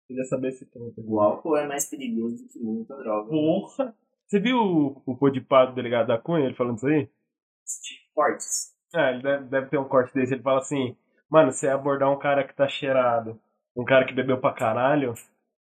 Queria 0.07 0.24
saber 0.26 0.51
se 0.53 0.66
tem. 0.66 0.93
O 0.97 1.20
álcool 1.22 1.55
é 1.57 1.68
mais 1.68 1.86
perigoso 1.89 2.38
do 2.43 2.47
que 2.49 2.60
muita 2.60 2.95
droga. 2.97 3.30
Porra! 3.30 3.95
Você 4.30 4.39
viu 4.39 4.59
o, 4.59 5.01
o 5.07 5.17
podipá 5.17 5.65
do 5.65 5.73
delegado 5.73 6.05
da 6.05 6.17
Cunha, 6.19 6.45
ele 6.45 6.53
falando 6.53 6.77
isso 6.77 6.86
aí? 6.86 7.05
Tipo, 7.05 8.13
Cortes. 8.13 8.75
É, 8.93 9.09
ele 9.11 9.23
deve, 9.23 9.45
deve 9.45 9.67
ter 9.69 9.77
um 9.80 9.88
corte 9.88 10.13
desse. 10.13 10.36
Ele 10.36 10.43
fala 10.43 10.59
assim: 10.59 10.95
Mano, 11.30 11.51
você 11.51 11.67
abordar 11.67 12.11
um 12.11 12.19
cara 12.19 12.43
que 12.43 12.53
tá 12.53 12.67
cheirado, 12.67 13.39
um 13.75 13.84
cara 13.84 14.05
que 14.05 14.13
bebeu 14.13 14.39
pra 14.39 14.53
caralho, 14.53 15.15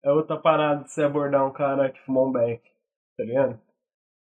é 0.03 0.11
outra 0.11 0.35
parada 0.37 0.83
de 0.83 0.91
você 0.91 1.03
abordar 1.03 1.45
um 1.45 1.51
cara 1.51 1.89
que 1.89 2.01
fumou 2.01 2.27
um 2.27 2.31
beck. 2.31 2.61
Tá 3.17 3.23
ligado? 3.23 3.59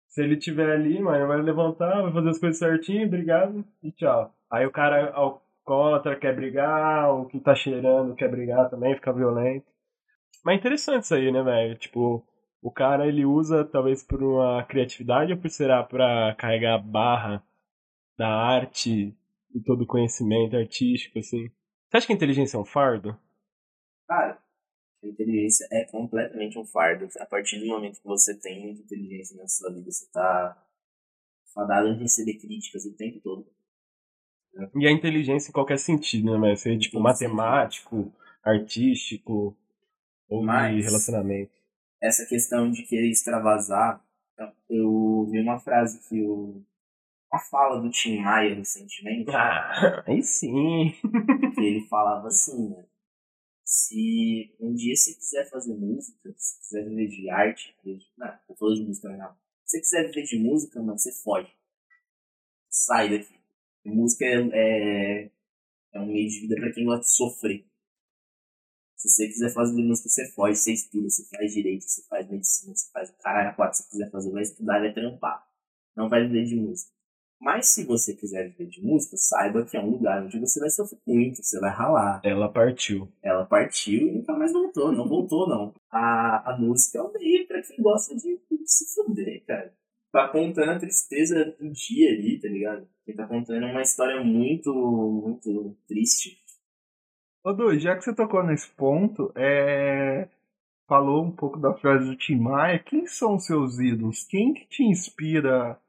Se 0.09 0.23
ele 0.23 0.37
tiver 0.37 0.71
ali, 0.71 1.01
mano, 1.01 1.27
vai 1.27 1.41
levantar, 1.41 2.03
vai 2.03 2.13
fazer 2.13 2.29
as 2.29 2.39
coisas 2.39 2.59
certinho, 2.59 3.07
obrigado 3.07 3.65
e 3.83 3.91
tchau. 3.93 4.35
Aí 4.51 4.67
o 4.67 4.71
cara 4.71 5.13
alcoólatra 5.13 6.17
quer 6.17 6.35
brigar, 6.35 7.11
o 7.11 7.27
que 7.27 7.41
tá 7.41 7.55
cheirando 7.55 8.15
quer 8.15 8.31
brigar 8.31 8.69
também, 8.69 8.95
fica 8.95 9.13
violento. 9.13 9.67
Mas 10.45 10.57
é 10.57 10.59
interessante 10.59 11.05
isso 11.05 11.15
aí, 11.15 11.33
né, 11.33 11.43
velho? 11.43 11.77
Tipo, 11.77 12.27
o 12.63 12.71
cara 12.71 13.07
ele 13.07 13.25
usa 13.25 13.65
talvez 13.65 14.03
por 14.03 14.23
uma 14.23 14.65
criatividade 14.65 15.33
ou 15.33 15.39
por 15.39 15.51
será 15.51 15.83
pra 15.83 16.35
carregar 16.37 16.75
a 16.75 16.79
barra 16.79 17.43
da 18.19 18.29
arte 18.29 19.15
e 19.55 19.61
todo 19.61 19.83
o 19.83 19.87
conhecimento 19.87 20.57
artístico, 20.57 21.19
assim. 21.19 21.49
Você 21.89 21.97
acha 21.99 22.07
que 22.07 22.13
a 22.13 22.17
inteligência 22.17 22.57
é 22.57 22.61
um 22.61 22.65
fardo? 22.65 23.17
Cara, 24.09 24.39
a 25.03 25.07
inteligência 25.07 25.67
é 25.71 25.85
completamente 25.85 26.59
um 26.59 26.65
fardo. 26.67 27.09
A 27.21 27.27
partir 27.27 27.59
do 27.61 27.67
momento 27.67 28.01
que 28.01 28.07
você 28.07 28.35
tem 28.39 28.61
muita 28.65 28.83
inteligência 28.83 29.37
na 29.37 29.47
sua 29.47 29.73
vida, 29.73 29.91
você 29.91 30.11
tá 30.11 30.67
fadado 31.55 31.89
a 31.89 31.93
receber 31.95 32.35
críticas 32.39 32.85
o 32.85 32.97
tempo 32.97 33.21
todo. 33.21 33.47
E 34.75 34.87
a 34.87 34.91
inteligência 34.91 35.51
em 35.51 35.53
qualquer 35.53 35.79
sentido, 35.79 36.33
né, 36.33 36.39
velho? 36.41 36.57
Ser, 36.57 36.79
tipo, 36.79 36.99
matemático, 36.99 38.13
artístico 38.43 39.57
ou 40.29 40.41
de 40.41 40.47
Mas- 40.47 40.85
relacionamento. 40.85 41.53
Essa 42.01 42.27
questão 42.27 42.71
de 42.71 42.83
querer 42.85 43.09
extravasar, 43.11 44.05
eu 44.69 45.27
vi 45.31 45.41
uma 45.41 45.59
frase 45.59 46.01
que 46.09 46.23
o. 46.23 46.63
Uma 47.33 47.41
fala 47.41 47.81
do 47.81 47.91
Tim 47.91 48.21
Maia 48.21 48.55
recentemente. 48.55 49.31
Ah, 49.31 50.05
aí 50.07 50.23
sim. 50.23 50.95
que 51.55 51.61
ele 51.61 51.87
falava 51.89 52.29
assim, 52.29 52.69
né? 52.71 52.85
Se 53.65 54.55
um 54.61 54.73
dia 54.75 54.95
você 54.95 55.13
quiser 55.15 55.51
fazer 55.51 55.75
música, 55.75 56.33
se 56.37 56.59
quiser 56.61 56.89
viver 56.89 57.09
de 57.09 57.29
arte, 57.29 57.75
de- 57.85 57.99
não, 58.17 58.33
eu 58.49 58.55
falando 58.55 58.77
de 58.77 58.87
música 58.87 59.09
não. 59.09 59.35
Se 59.65 59.79
você 59.79 59.81
quiser 59.81 60.07
viver 60.07 60.23
de 60.23 60.39
música, 60.39 60.81
mano, 60.81 60.97
você 60.99 61.11
foge. 61.13 61.53
Sai 62.71 63.11
daqui. 63.11 63.35
Música 63.85 64.25
é, 64.25 64.35
é, 65.25 65.31
é 65.95 66.01
um 66.01 66.07
meio 66.07 66.29
de 66.29 66.41
vida 66.41 66.55
pra 66.57 66.73
quem 66.73 66.85
gosta 66.85 67.01
de 67.03 67.11
sofrer. 67.11 67.65
Se 68.97 69.09
você 69.11 69.27
quiser 69.29 69.53
fazer 69.53 69.83
música, 69.83 70.09
você 70.09 70.27
foge, 70.33 70.57
você 70.57 70.73
estuda, 70.73 71.09
você 71.09 71.25
faz 71.25 71.53
direito, 71.53 71.85
você 71.85 72.03
faz 72.09 72.29
medicina, 72.29 72.75
você 72.75 72.91
faz 72.93 73.11
o 73.11 73.15
caralho 73.23 73.51
a 73.51 73.53
quatro, 73.53 73.77
se 73.77 73.83
você 73.85 73.91
quiser 73.91 74.11
fazer, 74.11 74.31
vai 74.31 74.43
estudar, 74.43 74.81
vai 74.81 74.93
trampar. 74.93 75.47
Não 75.95 76.09
vai 76.09 76.27
viver 76.27 76.45
de 76.45 76.57
música. 76.57 76.91
Mas 77.39 77.69
se 77.69 77.85
você 77.85 78.15
quiser 78.15 78.49
viver 78.49 78.67
de 78.67 78.83
música, 78.83 79.17
saiba 79.17 79.65
que 79.65 79.77
é 79.77 79.81
um 79.81 79.91
lugar 79.91 80.25
onde 80.25 80.39
você 80.39 80.59
vai 80.59 80.71
sofrer 80.71 80.99
muito, 81.07 81.43
você 81.43 81.61
vai 81.61 81.71
ralar. 81.71 82.21
Ela 82.25 82.51
partiu. 82.51 83.13
Ela 83.23 83.45
partiu 83.45 84.09
e 84.09 84.13
nunca 84.13 84.33
mais 84.33 84.53
voltou, 84.53 84.91
não 84.91 85.07
voltou 85.07 85.47
não. 85.47 85.75
A, 85.91 86.53
a 86.53 86.59
música 86.59 86.99
é 86.99 87.03
um 87.03 87.13
meio 87.13 87.47
pra 87.47 87.63
quem 87.63 87.77
gosta 87.83 88.17
de, 88.17 88.41
de 88.51 88.67
se 88.67 88.95
fuder, 88.95 89.45
cara. 89.47 89.73
Tá 90.11 90.29
contando 90.29 90.71
a 90.71 90.79
tristeza 90.79 91.55
do 91.61 91.71
dia 91.71 92.11
ali, 92.11 92.41
tá 92.41 92.49
ligado? 92.49 92.89
Quem 93.05 93.15
tá 93.15 93.27
contando 93.27 93.67
uma 93.67 93.83
história 93.83 94.25
muito, 94.25 94.73
muito 94.73 95.77
triste. 95.87 96.39
Ô, 97.47 97.53
Du, 97.53 97.79
já 97.79 97.95
que 97.95 98.03
você 98.03 98.13
tocou 98.13 98.43
nesse 98.43 98.69
ponto, 98.73 99.33
é... 99.37 100.29
falou 100.89 101.25
um 101.25 101.31
pouco 101.31 101.61
da 101.61 101.73
frase 101.75 102.11
do 102.11 102.17
Tim 102.17 102.35
Maia, 102.41 102.77
quem 102.81 103.07
são 103.07 103.37
os 103.37 103.47
seus 103.47 103.79
ídolos? 103.79 104.25
Quem 104.25 104.53
que 104.53 104.67
te 104.67 104.83
inspira 104.83 105.81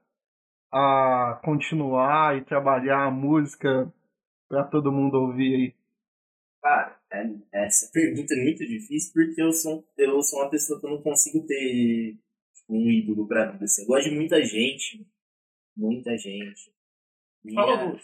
a 0.72 1.42
continuar 1.44 2.38
e 2.38 2.46
trabalhar 2.46 3.06
a 3.06 3.10
música 3.10 3.92
pra 4.48 4.66
todo 4.66 4.92
mundo 4.92 5.16
ouvir 5.16 5.56
aí? 5.56 5.76
Cara, 6.62 6.96
É, 7.12 7.66
essa 7.66 7.90
pergunta 7.92 8.36
é 8.36 8.44
muito 8.44 8.64
difícil 8.64 9.12
porque 9.12 9.42
eu 9.42 9.52
sou, 9.52 9.84
eu 9.98 10.22
sou 10.22 10.42
uma 10.42 10.52
pessoa 10.52 10.80
que 10.80 10.86
eu 10.86 10.92
não 10.92 11.02
consigo 11.02 11.44
ter 11.48 12.20
tipo, 12.54 12.72
um 12.72 12.88
ídolo 12.88 13.28
pra 13.28 13.50
vida. 13.50 13.66
Assim. 13.66 13.82
Eu 13.82 13.88
gosto 13.88 14.12
de 14.12 14.16
muita 14.16 14.46
gente. 14.46 15.08
Muita 15.76 16.16
gente. 16.20 16.72
Fala 17.56 17.78
Minha- 17.78 18.00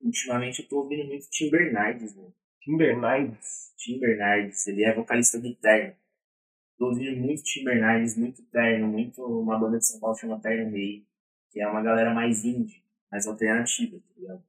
ultimamente 0.00 0.62
eu 0.62 0.68
tô 0.68 0.82
ouvindo 0.82 1.08
muito 1.08 1.28
Tim 1.28 1.50
Bernardes, 1.50 2.14
mano. 2.14 2.32
Tim 2.68 2.76
Bernardes. 2.76 3.72
Tim 3.78 3.98
Bernardes, 3.98 4.66
ele 4.66 4.84
é 4.84 4.94
vocalista 4.94 5.40
do 5.40 5.54
Terno. 5.54 5.94
Tô 6.76 6.88
ouvindo 6.88 7.16
muito 7.16 7.42
Tim 7.42 7.64
Bernardes, 7.64 8.14
muito 8.14 8.42
Terno, 8.50 8.86
muito 8.86 9.24
uma 9.24 9.58
banda 9.58 9.78
de 9.78 9.86
São 9.86 9.98
Paulo 9.98 10.14
chama 10.14 10.38
Terno 10.38 10.70
Rei, 10.70 11.06
que 11.50 11.62
é 11.62 11.66
uma 11.66 11.80
galera 11.82 12.12
mais 12.12 12.44
indie, 12.44 12.84
mais 13.10 13.26
alternativa, 13.26 13.98
tá 13.98 14.14
ligado? 14.14 14.44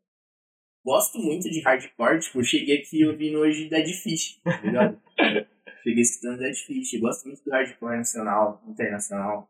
Gosto 0.83 1.17
muito 1.17 1.49
de 1.49 1.61
hardcore, 1.61 2.19
tipo, 2.19 2.39
eu 2.39 2.43
cheguei 2.43 2.79
aqui 2.79 3.05
ouvindo 3.05 3.39
hoje 3.39 3.69
Dead 3.69 3.87
Fish, 3.87 4.41
tá 4.43 4.59
ligado? 4.63 5.01
cheguei 5.81 6.01
escutando 6.01 6.39
Dead 6.39 6.55
Fish, 6.55 6.99
gosto 6.99 7.25
muito 7.25 7.41
do 7.41 7.51
hardcore 7.51 7.99
nacional, 7.99 8.61
internacional. 8.67 9.49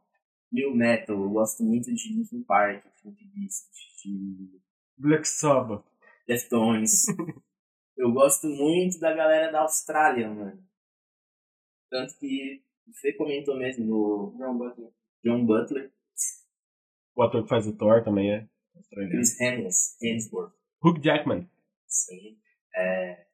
New 0.52 0.76
Metal, 0.76 1.20
eu 1.20 1.30
gosto 1.32 1.64
muito 1.64 1.92
de 1.92 2.14
Linkin 2.14 2.44
Park, 2.44 2.86
Bizkit, 3.04 4.04
de 4.06 4.62
Black 4.96 5.28
Sabbath. 5.28 5.84
Deftones. 6.28 7.08
eu 8.00 8.14
gosto 8.14 8.48
muito 8.48 8.98
da 8.98 9.14
galera 9.14 9.52
da 9.52 9.62
Austrália, 9.62 10.30
mano. 10.30 10.64
Tanto 11.90 12.18
que 12.18 12.64
o 12.88 12.94
Fê 12.94 13.14
comentou 13.14 13.58
mesmo 13.58 13.86
no 13.86 14.36
John 14.38 14.58
Butler. 14.58 14.90
John 15.24 15.46
Butler, 15.46 15.92
O 17.14 17.22
ator 17.22 17.44
que 17.44 17.50
faz 17.50 17.68
o 17.68 17.76
Thor 17.76 18.02
também 18.02 18.32
é. 18.32 18.48
australiano. 18.74 19.12
Chris 19.12 20.02
Hemsworth. 20.02 20.54
Hugh 20.82 21.04
Jackman. 21.04 21.50
Sim. 21.88 22.38
É, 22.74 23.26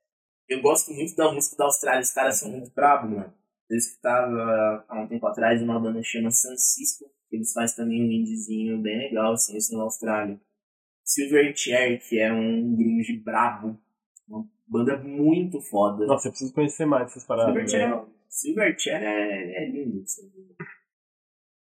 eu 0.50 0.62
gosto 0.62 0.92
muito 0.92 1.16
da 1.16 1.32
música 1.32 1.56
da 1.58 1.66
Austrália, 1.66 2.02
os 2.02 2.12
caras 2.12 2.38
são 2.38 2.50
muito 2.50 2.74
bravos, 2.74 3.12
mano. 3.12 3.34
Eu 3.70 3.78
escutava 3.78 4.84
há 4.88 5.00
um 5.00 5.08
tempo 5.08 5.28
atrás 5.28 5.62
uma 5.62 5.80
banda 5.80 6.00
que 6.00 6.08
chama 6.08 6.32
San 6.32 6.56
Cisco, 6.58 7.06
que 7.30 7.36
eles 7.36 7.54
fazem 7.54 7.76
também 7.76 8.02
um 8.02 8.12
indiezinho 8.12 8.82
bem 8.82 8.98
legal, 8.98 9.34
assim, 9.34 9.56
isso 9.58 9.78
na 9.78 9.84
Austrália. 9.84 10.42
Silverchair, 11.04 12.02
que 12.08 12.20
é 12.20 12.34
um 12.34 12.76
grunge 12.76 13.18
brabo, 13.18 13.80
banda 14.68 14.98
muito 14.98 15.62
foda. 15.62 16.06
Nossa, 16.06 16.28
eu 16.28 16.32
preciso 16.32 16.54
conhecer 16.54 16.86
mais 16.86 17.12
essas 17.12 17.26
paradas. 17.26 17.54
Silverchair, 17.54 17.90
né? 17.90 17.96
é, 17.96 18.06
Silverchair 18.30 19.04
é, 19.04 19.64
é 19.64 19.70
lindo. 19.70 20.04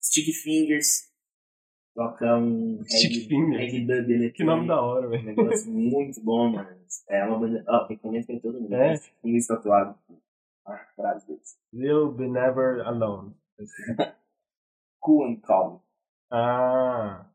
Stick 0.02 0.34
Fingers, 0.44 1.10
toca 1.96 2.38
um 2.38 2.84
Stick 2.86 3.12
reggae- 3.14 3.28
Fingers? 3.28 3.74
eletrônico. 3.74 4.34
Que 4.36 4.44
nome 4.44 4.68
da 4.68 4.82
hora, 4.82 5.08
Um 5.08 5.10
velho. 5.12 5.24
negócio 5.26 5.70
muito 5.72 6.22
bom, 6.24 6.50
mano. 6.50 6.78
É 7.10 7.24
uma 7.26 7.40
banda. 7.40 7.64
Ó, 7.68 7.86
recomendo 7.88 8.26
pra 8.26 8.40
todo 8.40 8.60
mundo. 8.62 8.74
É? 8.76 8.94
É? 8.96 9.00
Um 9.24 9.38
tatuado. 9.48 9.96
Ah, 10.66 10.86
frase 10.96 11.28
deles. 11.28 11.58
You'll 11.74 12.12
be 12.14 12.28
never 12.28 12.82
alone. 12.82 13.34
Cool 15.02 15.28
and 15.28 15.42
Calm. 15.42 15.80
Ah. 16.32 17.29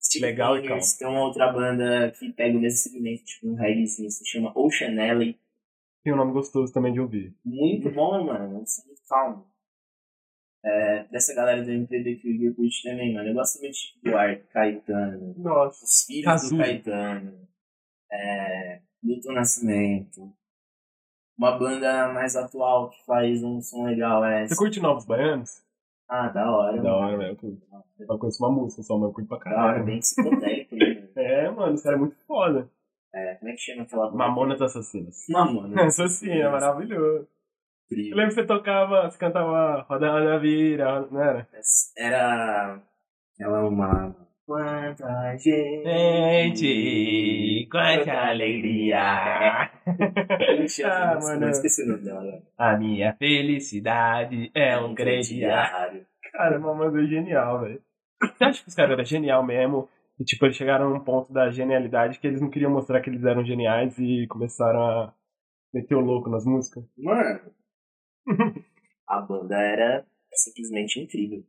Stick 0.00 0.22
Legal 0.22 0.56
e 0.58 0.62
Fingers, 0.62 0.96
Tem 0.96 1.08
uma 1.08 1.24
outra 1.24 1.52
banda 1.52 2.10
que 2.12 2.32
pega 2.32 2.56
o 2.56 2.60
mesmo 2.60 2.78
segmento, 2.78 3.24
tipo 3.24 3.48
um 3.48 3.54
reggaezinho, 3.54 4.10
se 4.10 4.24
chama 4.26 4.52
Ocean 4.54 4.94
Alley. 5.00 5.38
Tem 6.04 6.12
um 6.12 6.16
nome 6.16 6.32
gostoso 6.32 6.72
também 6.72 6.92
de 6.92 7.00
ouvir. 7.00 7.34
Muito 7.44 7.90
bom, 7.90 8.24
mano. 8.24 8.48
Muito 8.48 8.70
calmo. 9.08 9.46
É, 10.64 11.04
dessa 11.04 11.34
galera 11.34 11.62
do 11.62 11.70
MPB 11.70 12.16
que 12.16 12.28
Igor 12.28 12.54
curte 12.54 12.82
também, 12.82 13.12
mano. 13.14 13.28
Eu 13.28 13.34
gosto 13.34 13.60
muito 13.60 13.74
de 13.74 14.10
Buarque, 14.10 14.46
Caetano. 14.52 15.34
Nossa. 15.38 15.84
Os 15.84 16.04
filhos 16.04 16.24
Cazuza. 16.24 16.54
do 16.54 16.58
Caetano. 16.60 17.48
É, 18.10 18.80
Milton 19.02 19.32
Nascimento. 19.32 20.32
Uma 21.38 21.58
banda 21.58 22.12
mais 22.12 22.34
atual 22.34 22.90
que 22.90 23.04
faz 23.04 23.42
um 23.42 23.60
som 23.60 23.84
legal 23.84 24.24
é. 24.24 24.46
Você 24.48 24.56
curte 24.56 24.80
Novos 24.80 25.04
Baianos? 25.04 25.65
Ah, 26.08 26.28
da 26.28 26.50
hora. 26.50 26.80
Da 26.82 26.94
hora, 26.94 27.16
velho. 27.16 27.38
Eu. 27.42 28.06
Eu 28.08 28.18
conheço 28.18 28.44
uma 28.44 28.52
música 28.52 28.82
só, 28.82 28.94
mas 28.96 29.08
eu 29.08 29.12
curto 29.12 29.28
pra 29.28 29.38
Da 29.38 29.50
hora, 29.50 29.66
caralho. 29.72 29.84
bem 29.84 29.98
psicodélico, 30.00 30.76
né? 30.76 31.02
É, 31.16 31.50
mano, 31.50 31.72
esse 31.74 31.82
cara 31.82 31.96
é 31.96 31.98
muito 31.98 32.16
foda. 32.26 32.68
É, 33.14 33.34
como 33.36 33.50
é 33.50 33.54
que 33.54 33.60
chama 33.60 33.82
aquela 33.84 34.06
banda? 34.06 34.18
Mamonas 34.18 34.60
Assassinas. 34.60 35.24
Mamona. 35.30 35.82
Assassina, 35.86 36.50
maravilhoso. 36.50 37.26
Incrível. 37.86 38.10
Eu 38.10 38.16
lembro 38.18 38.34
que 38.34 38.40
você 38.40 38.46
tocava, 38.46 39.10
você 39.10 39.16
cantava 39.18 39.80
Roda 39.88 40.10
Roda 40.12 40.38
Vira, 40.38 41.06
não 41.10 41.22
era? 41.22 41.48
Era. 41.96 42.82
Ela 43.40 43.66
uma. 43.66 44.14
Quanta 44.46 45.36
gente. 45.38 45.82
Gente, 46.54 47.68
quanta 47.68 48.28
alegria. 48.28 49.72
Ah, 50.84 51.18
mano. 51.20 51.40
Não 51.40 51.50
esqueci 51.50 51.82
o 51.84 51.86
nome 51.86 52.04
dela. 52.04 52.42
A 52.58 52.76
minha 52.76 53.14
felicidade 53.14 54.50
é 54.54 54.76
um 54.78 54.94
grande 54.94 55.34
diário. 55.34 56.04
Cara, 56.32 56.58
Mamonas 56.58 56.94
é 57.04 57.06
genial, 57.06 57.60
velho. 57.60 57.80
Você 58.20 58.44
acha 58.44 58.62
que 58.62 58.68
os 58.68 58.74
caras 58.74 58.92
eram 58.92 59.04
genial 59.04 59.44
mesmo? 59.44 59.88
E, 60.18 60.24
tipo, 60.24 60.44
eles 60.44 60.56
chegaram 60.56 60.90
num 60.90 61.04
ponto 61.04 61.32
da 61.32 61.50
genialidade 61.50 62.18
que 62.18 62.26
eles 62.26 62.40
não 62.40 62.50
queriam 62.50 62.70
mostrar 62.70 63.00
que 63.00 63.10
eles 63.10 63.24
eram 63.24 63.44
geniais 63.44 63.96
e 63.98 64.26
começaram 64.28 64.80
a 64.80 65.14
meter 65.72 65.94
o 65.94 66.00
louco 66.00 66.30
nas 66.30 66.44
músicas? 66.44 66.84
Mano, 66.96 67.52
a 69.08 69.20
banda 69.20 69.56
era 69.56 70.06
simplesmente 70.32 71.00
incrível. 71.00 71.44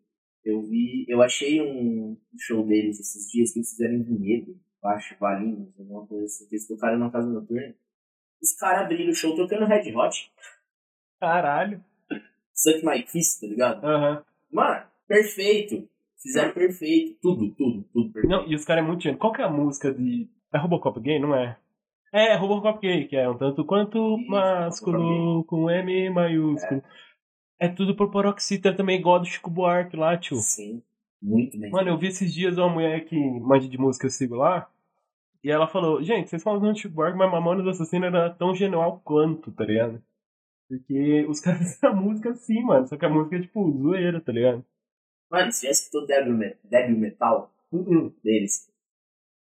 Eu 0.48 0.62
vi, 0.62 1.06
eu 1.10 1.22
achei 1.22 1.62
um 1.62 2.18
show 2.38 2.66
deles 2.66 3.00
esses 3.00 3.30
dias 3.30 3.52
que 3.52 3.60
eles 3.60 3.70
fizeram 3.72 3.96
em 3.96 4.04
Vinhedo, 4.04 4.58
baixo, 4.82 5.14
Valinhos, 5.20 5.78
alguma 5.78 6.08
coisa 6.08 6.24
assim, 6.24 6.48
que 6.48 6.56
eles 6.56 6.68
tocaram 6.68 6.98
na 6.98 7.12
casa 7.12 7.28
noturna. 7.30 7.76
Os 8.42 8.54
caras 8.54 8.84
abriram 8.84 9.12
o 9.12 9.16
show 9.16 9.36
tocando 9.36 9.66
Red 9.66 9.94
Hot, 9.94 10.32
Caralho. 11.20 11.84
Suck 12.54 12.86
My 12.86 13.04
Kiss, 13.04 13.42
tá 13.42 13.48
ligado? 13.48 13.84
Aham. 13.84 14.24
Mano, 14.52 14.86
perfeito. 15.06 15.90
Fizeram 16.22 16.54
perfeito. 16.54 17.20
Tudo, 17.22 17.54
tudo, 17.56 17.84
tudo 17.92 18.14
perfeito. 18.14 18.32
Não, 18.32 18.48
e 18.48 18.56
os 18.56 18.64
caras 18.64 18.84
é 18.84 18.88
muito 18.88 19.04
gênio. 19.04 19.20
Qual 19.20 19.34
que 19.34 19.42
é 19.42 19.46
a 19.46 19.50
música 19.50 19.94
de. 19.94 20.30
É 20.54 20.58
Robocop 20.58 21.00
gay, 21.02 21.20
não 21.20 21.36
é? 21.36 21.58
É, 22.14 22.36
Robocop 22.36 22.80
gay, 22.80 23.06
que 23.06 23.18
é 23.18 23.30
um 23.30 23.38
tanto 23.38 23.66
quanto 23.66 24.18
Isso, 24.18 24.30
másculo 24.30 25.44
com 25.46 25.70
M 25.70 26.10
maiúsculo. 26.10 26.82
É, 26.82 27.07
tudo 27.68 27.96
por 27.96 28.12
paroxítona 28.12 28.76
também, 28.76 29.00
igual 29.00 29.16
a 29.16 29.20
do 29.20 29.26
Chico 29.26 29.50
Buarque 29.50 29.96
lá, 29.96 30.18
tio. 30.18 30.38
Sim, 30.38 30.82
muito 31.22 31.58
bem. 31.58 31.72
Mano, 31.72 31.90
eu 31.90 31.98
vi 31.98 32.08
esses 32.08 32.34
dias 32.34 32.58
uma 32.58 32.70
mulher 32.70 33.06
que 33.06 33.16
manja 33.40 33.68
de 33.68 33.78
música, 33.78 34.06
eu 34.06 34.12
sigo 34.12 34.36
lá. 34.36 34.70
E 35.44 35.50
ela 35.50 35.68
falou, 35.68 36.04
gente, 36.04 36.30
vocês 36.30 36.44
falam 36.44 36.60
do 36.60 36.78
Chico 36.78 36.94
Buarque, 36.94 37.18
mas 37.18 37.32
Mamonas 37.32 37.66
Assassina 37.68 38.08
era 38.08 38.30
tão 38.30 38.54
genial 38.56 39.02
quanto, 39.04 39.52
tá 39.52 39.64
ligado? 39.64 40.04
Porque 40.68 41.26
os 41.30 41.40
caras 41.42 41.60
fizeram 41.76 41.94
a 41.94 42.02
música 42.02 42.30
assim, 42.32 42.62
mano. 42.64 42.88
Só 42.88 42.98
que 42.98 43.06
a 43.06 43.10
música 43.10 43.38
é 43.38 43.42
tipo 43.42 43.72
zoeira, 43.72 44.20
tá 44.22 44.32
ligado? 44.32 44.64
Mano, 45.32 45.52
já 45.52 45.70
escutou 45.70 46.06
Devil, 46.06 46.34
Me- 46.34 46.56
Devil 46.64 46.98
Metal 46.98 47.52
Uh-uh. 47.72 48.14
deles? 48.24 48.70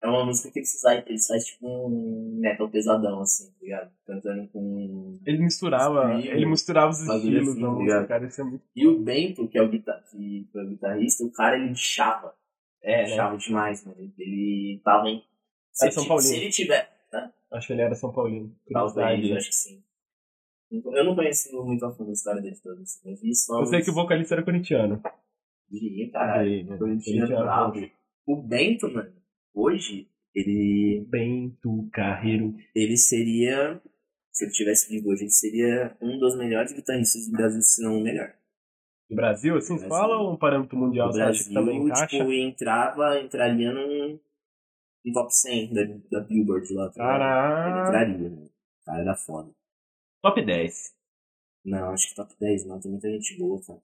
É 0.03 0.07
uma 0.07 0.25
música 0.25 0.49
que 0.51 0.59
eles 0.59 0.81
fazem, 0.81 1.03
eles 1.05 1.27
fazem 1.27 1.53
tipo 1.53 1.67
um 1.67 2.37
metal 2.39 2.67
pesadão, 2.69 3.21
assim, 3.21 3.51
tá 3.51 3.57
ligado? 3.61 3.91
Cantando 4.05 4.47
com. 4.47 5.19
Ele 5.25 5.37
misturava, 5.43 6.19
ele 6.19 6.45
misturava 6.47 6.89
os 6.91 7.05
bagulho 7.05 7.19
estilos 7.37 7.49
assim, 7.49 7.61
tá 7.61 7.69
música, 7.69 8.07
cara. 8.07 8.25
Isso 8.25 8.41
é 8.41 8.43
muito. 8.43 8.63
E 8.75 8.87
o 8.87 8.99
Bento, 8.99 9.47
que 9.47 9.57
é 9.59 9.61
o, 9.61 9.69
guitar... 9.69 10.03
que 10.09 10.47
foi 10.51 10.65
o 10.65 10.69
guitarrista, 10.69 11.23
o 11.23 11.31
cara 11.31 11.55
ele 11.57 11.75
chava. 11.75 12.33
É, 12.81 13.03
né? 13.03 13.15
Chava 13.15 13.37
demais, 13.37 13.85
mano. 13.85 14.11
Ele 14.17 14.81
tava 14.83 15.07
em. 15.07 15.23
Se, 15.71 15.85
Era 15.85 15.91
São 15.91 16.01
ele- 16.03 16.07
Paulino. 16.09 16.29
se 16.29 16.35
ele 16.37 16.49
tiver. 16.49 16.91
Acho 17.51 17.67
que 17.67 17.73
ele 17.73 17.81
era 17.83 17.93
São 17.95 18.11
Paulino. 18.11 18.55
Talvez, 18.71 19.31
acho 19.37 19.49
que 19.49 19.55
sim. 19.55 19.83
Eu 20.71 21.03
não 21.03 21.13
conheço 21.15 21.53
muito 21.65 21.85
a 21.85 21.91
fundo 21.91 22.09
a 22.09 22.13
história 22.13 22.41
dele 22.41 22.55
toda. 22.63 22.81
assim, 22.81 23.07
Eu 23.07 23.15
vi 23.17 23.35
só. 23.35 23.59
Eu 23.59 23.65
sei 23.67 23.79
os- 23.79 23.85
que 23.85 23.91
o 23.91 23.93
vocalista 23.93 24.33
era 24.33 24.43
corintiano. 24.43 24.99
Vi, 25.69 26.09
caralho. 26.11 26.65
Né? 26.65 26.77
Corintiano 26.77 27.27
bravo. 27.27 27.73
gay. 27.73 27.91
O 28.25 28.35
Bento, 28.41 28.89
mano, 28.91 29.11
hoje, 29.53 30.07
ele. 30.33 31.05
Bento 31.09 31.89
Carreiro. 31.91 32.55
Ele 32.75 32.97
seria. 32.97 33.81
Se 34.31 34.45
ele 34.45 34.51
tivesse 34.53 34.89
vivo 34.89 35.09
hoje, 35.09 35.23
ele 35.23 35.31
seria 35.31 35.95
um 36.01 36.17
dos 36.17 36.37
melhores 36.37 36.71
guitarristas 36.71 37.25
do 37.27 37.33
Brasil, 37.33 37.61
se 37.61 37.83
não 37.83 37.97
o 37.97 38.01
melhor. 38.01 38.33
Do 39.09 39.15
Brasil, 39.15 39.57
assim, 39.57 39.77
você 39.77 39.87
Brasil. 39.87 39.89
fala 39.89 40.17
ou 40.21 40.33
um 40.33 40.37
parâmetro 40.37 40.77
mundial? 40.77 41.09
O 41.09 41.11
Você 41.11 41.21
acha 41.21 41.43
que 41.43 41.53
também 41.53 41.83
Brasil, 41.83 41.87
encaixa? 41.87 42.17
tipo, 42.17 42.31
entrava, 42.31 43.19
entraria 43.19 43.73
num, 43.73 44.17
num 45.05 45.11
top 45.13 45.35
100 45.35 45.73
da, 45.73 45.81
da 46.09 46.19
Billboard 46.25 46.73
lá. 46.73 46.89
tá 46.91 47.01
ligado? 47.03 47.67
Ele 47.67 47.87
entraria, 47.87 48.29
né? 48.29 48.45
O 48.45 48.85
cara 48.85 49.01
era 49.01 49.15
foda. 49.15 49.51
Top 50.23 50.41
10. 50.45 50.93
Não, 51.65 51.89
acho 51.91 52.07
que 52.09 52.15
top 52.15 52.33
10 52.39 52.65
não, 52.67 52.79
tem 52.79 52.89
muita 52.89 53.09
gente 53.11 53.37
boa, 53.37 53.61
cara. 53.61 53.81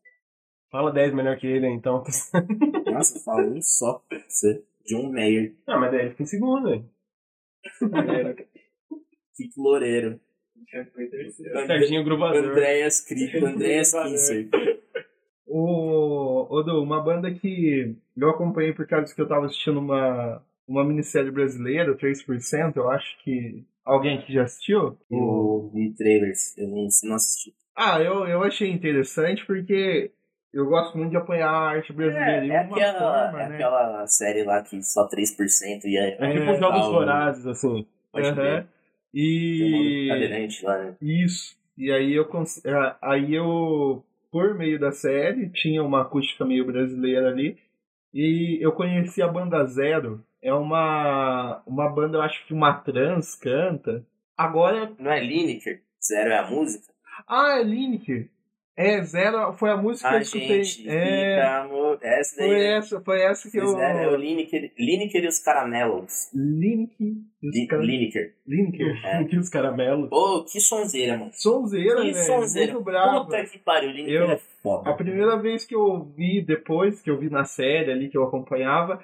Fala 0.71 0.91
10 0.93 1.13
melhor 1.13 1.37
que 1.37 1.45
ele, 1.47 1.67
então. 1.67 2.03
Nossa, 2.91 3.19
fala 3.19 3.43
um 3.47 3.61
só. 3.61 3.99
pra 4.07 4.19
Você. 4.29 4.63
John 4.87 5.11
Mayer, 5.11 5.53
ah, 5.67 5.77
mas 5.77 5.91
daí 5.91 6.01
ele 6.01 6.09
fica 6.11 6.23
em 6.23 6.25
segundo, 6.25 6.69
velho. 6.69 6.89
Kiko 9.35 9.61
Loureiro, 9.61 10.19
Já 10.71 10.85
foi 10.85 11.07
terceiro. 11.07 11.67
Serginho 11.67 12.03
Gruvador. 12.03 12.43
Andréas 12.43 13.01
Crico, 13.01 13.45
Andréas 13.45 13.91
Kinser. 13.91 14.49
O, 15.45 16.47
o 16.49 16.63
Du, 16.63 16.81
uma 16.81 17.01
banda 17.01 17.33
que 17.33 17.95
eu 18.15 18.29
acompanhei 18.29 18.73
por 18.73 18.85
causa 18.87 19.13
que 19.13 19.21
eu 19.21 19.27
tava 19.27 19.45
assistindo 19.45 19.79
uma, 19.79 20.43
uma 20.67 20.83
minissérie 20.83 21.31
brasileira, 21.31 21.95
3%, 21.95 22.75
eu 22.75 22.89
acho 22.89 23.17
que. 23.23 23.65
Alguém 23.85 24.21
que 24.21 24.33
já 24.33 24.43
assistiu? 24.43 24.97
Eu 25.09 25.71
vi 25.73 25.93
trailers, 25.93 26.57
eu 26.57 26.67
não, 26.67 26.87
não 27.03 27.15
assisti. 27.15 27.53
Ah, 27.73 28.01
eu, 28.01 28.27
eu 28.27 28.43
achei 28.43 28.69
interessante 28.69 29.45
porque 29.45 30.11
eu 30.53 30.65
gosto 30.65 30.97
muito 30.97 31.11
de 31.11 31.17
apoiar 31.17 31.49
a 31.49 31.69
arte 31.69 31.93
brasileira. 31.93 32.31
É, 32.31 32.41
de 32.41 32.51
é 32.51 32.61
uma 32.61 32.77
aquela, 32.77 32.99
forma, 33.23 33.41
é 33.43 33.49
né? 33.49 33.55
aquela 33.55 34.07
série 34.07 34.43
lá 34.43 34.61
que 34.63 34.81
só 34.83 35.07
3% 35.07 35.85
e 35.85 35.97
é. 35.97 36.09
É 36.13 36.31
tipo 36.31 36.51
É, 36.51 36.57
jogos 36.57 36.79
tal, 36.79 36.91
vorazes, 36.93 37.45
assim. 37.45 37.85
Pode 38.11 38.27
Aham. 38.27 38.35
ver. 38.35 38.67
Tem 39.13 39.65
um 39.65 39.71
maluco 39.71 39.89
E. 39.89 40.07
cadeirante 40.09 40.65
lá, 40.65 40.77
né? 40.83 40.95
Isso. 41.01 41.57
E 41.77 41.91
aí 41.91 42.13
eu, 42.13 42.25
cons- 42.25 42.65
ah, 42.65 42.97
aí 43.01 43.33
eu, 43.35 44.03
por 44.31 44.55
meio 44.55 44.79
da 44.79 44.91
série, 44.91 45.49
tinha 45.49 45.83
uma 45.83 46.01
acústica 46.01 46.43
meio 46.45 46.65
brasileira 46.65 47.29
ali. 47.29 47.57
E 48.13 48.57
eu 48.61 48.71
conheci 48.71 49.21
a 49.21 49.27
banda 49.27 49.63
Zero. 49.65 50.23
É 50.41 50.53
uma, 50.53 51.61
uma 51.67 51.89
banda, 51.89 52.17
eu 52.17 52.21
acho 52.21 52.45
que 52.47 52.53
uma 52.53 52.73
trans 52.73 53.35
canta. 53.35 54.03
Agora. 54.35 54.91
Não 54.97 55.11
é 55.11 55.19
Lineker? 55.19 55.81
Zero 56.03 56.29
é 56.31 56.37
a 56.37 56.47
música? 56.49 56.93
Ah, 57.27 57.59
é 57.59 57.63
Lineker. 57.63 58.29
É, 58.77 59.01
Zero 59.03 59.53
foi 59.53 59.71
a 59.71 59.75
música 59.77 60.07
que 60.07 60.13
A 60.15 60.17
eu 60.19 60.21
escutei. 60.21 60.63
gente 60.63 60.87
É, 60.87 61.41
amor. 61.41 61.97
Essa 61.99 62.35
daí. 62.37 62.47
foi 62.47 62.57
né? 62.59 62.77
essa, 62.77 63.01
foi 63.01 63.21
essa 63.23 63.49
que 63.49 63.57
eu. 63.57 63.67
Zero 63.69 63.97
é 63.97 64.07
o 64.07 64.15
Lineker, 64.15 64.71
Lineker 64.77 65.23
e 65.23 65.27
os 65.27 65.39
Caramelos. 65.39 66.29
Lineker. 66.31 67.07
e 67.41 67.49
os 67.49 67.55
Lineker. 67.85 68.35
Lineker. 68.47 69.05
É. 69.05 69.23
Que 69.23 69.35
os 69.39 69.49
caramelos. 69.49 70.09
Ô, 70.11 70.43
que 70.43 70.59
sonzeira, 70.61 71.17
mano. 71.17 71.31
Sonzeira, 71.33 72.01
Que 72.03 72.11
velho. 72.13 72.25
sonzeira. 72.27 72.73
Muito 72.73 72.85
bravo. 72.85 73.25
Puta 73.25 73.43
que 73.45 73.57
pariu, 73.57 73.89
Lineker 73.89 74.13
Eu- 74.21 74.29
é 74.31 74.37
foda. 74.61 74.89
A 74.91 74.93
primeira 74.93 75.35
vez 75.41 75.65
que 75.65 75.73
eu 75.73 76.03
vi, 76.15 76.41
depois 76.45 77.01
que 77.01 77.09
eu 77.09 77.17
vi 77.17 77.31
na 77.31 77.45
série 77.45 77.91
ali 77.91 78.09
que 78.09 78.17
eu 78.17 78.23
acompanhava, 78.25 79.01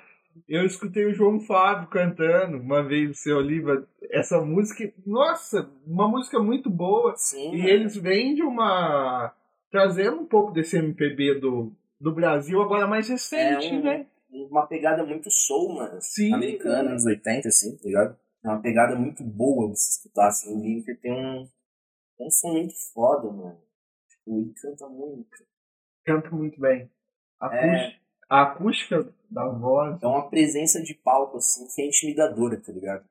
eu 0.48 0.66
escutei 0.66 1.06
o 1.06 1.14
João 1.16 1.40
Fábio 1.40 1.88
cantando 1.90 2.58
uma 2.58 2.84
vez 2.84 3.10
o 3.10 3.14
seu 3.16 3.38
Oliva, 3.38 3.88
essa 4.12 4.40
música, 4.40 4.92
nossa, 5.06 5.68
uma 5.88 6.08
música 6.08 6.38
muito 6.40 6.70
boa. 6.70 7.14
Sim. 7.16 7.54
E 7.56 7.58
mano. 7.58 7.70
eles 7.70 7.96
vêm 7.98 8.36
de 8.36 8.44
uma. 8.44 9.34
Trazendo 9.74 10.22
um 10.22 10.26
pouco 10.28 10.52
desse 10.52 10.78
MPB 10.78 11.40
do, 11.40 11.76
do 12.00 12.14
Brasil, 12.14 12.62
agora 12.62 12.86
mais 12.86 13.10
recente, 13.10 13.70
É 13.70 13.74
um- 13.74 13.82
né? 13.84 14.08
Uma 14.30 14.68
pegada 14.68 15.04
muito 15.04 15.30
soul, 15.32 15.74
mano. 15.76 16.00
Sim. 16.00 16.32
Americana, 16.34 16.92
anos 16.92 17.06
80, 17.06 17.48
assim, 17.48 17.76
tá 17.76 17.84
ligado? 17.86 18.18
É 18.44 18.48
uma 18.50 18.62
pegada 18.62 18.96
muito 18.96 19.24
boa 19.24 19.72
de 19.72 19.80
se 19.80 19.92
escutar, 19.98 20.28
assim. 20.28 20.54
O 20.56 20.60
Lineker 20.62 21.00
tem 21.00 21.12
um, 21.12 21.48
um 22.20 22.30
som 22.32 22.52
muito 22.54 22.74
foda, 22.94 23.32
mano. 23.32 23.60
Tipo, 24.10 24.38
ele 24.40 24.54
canta 24.54 24.88
muito. 24.90 25.30
Canta 26.06 26.30
muito 26.32 26.60
bem. 26.60 26.90
A, 27.40 27.56
É. 27.56 27.96
a 28.30 28.42
acústica 28.44 29.12
da 29.30 29.48
voz. 29.50 30.02
É 30.02 30.08
uma 30.08 30.30
presença 30.30 30.82
de 30.82 30.94
palco, 30.94 31.38
assim, 31.38 31.68
que 31.74 31.82
é 31.82 31.88
intimidadora, 31.88 32.60
tá 32.60 32.72
ligado? 32.72 33.06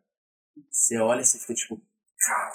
Você 0.70 0.98
olha 0.98 1.20
e 1.20 1.24
você 1.24 1.38
fica 1.38 1.54
tipo, 1.54 1.80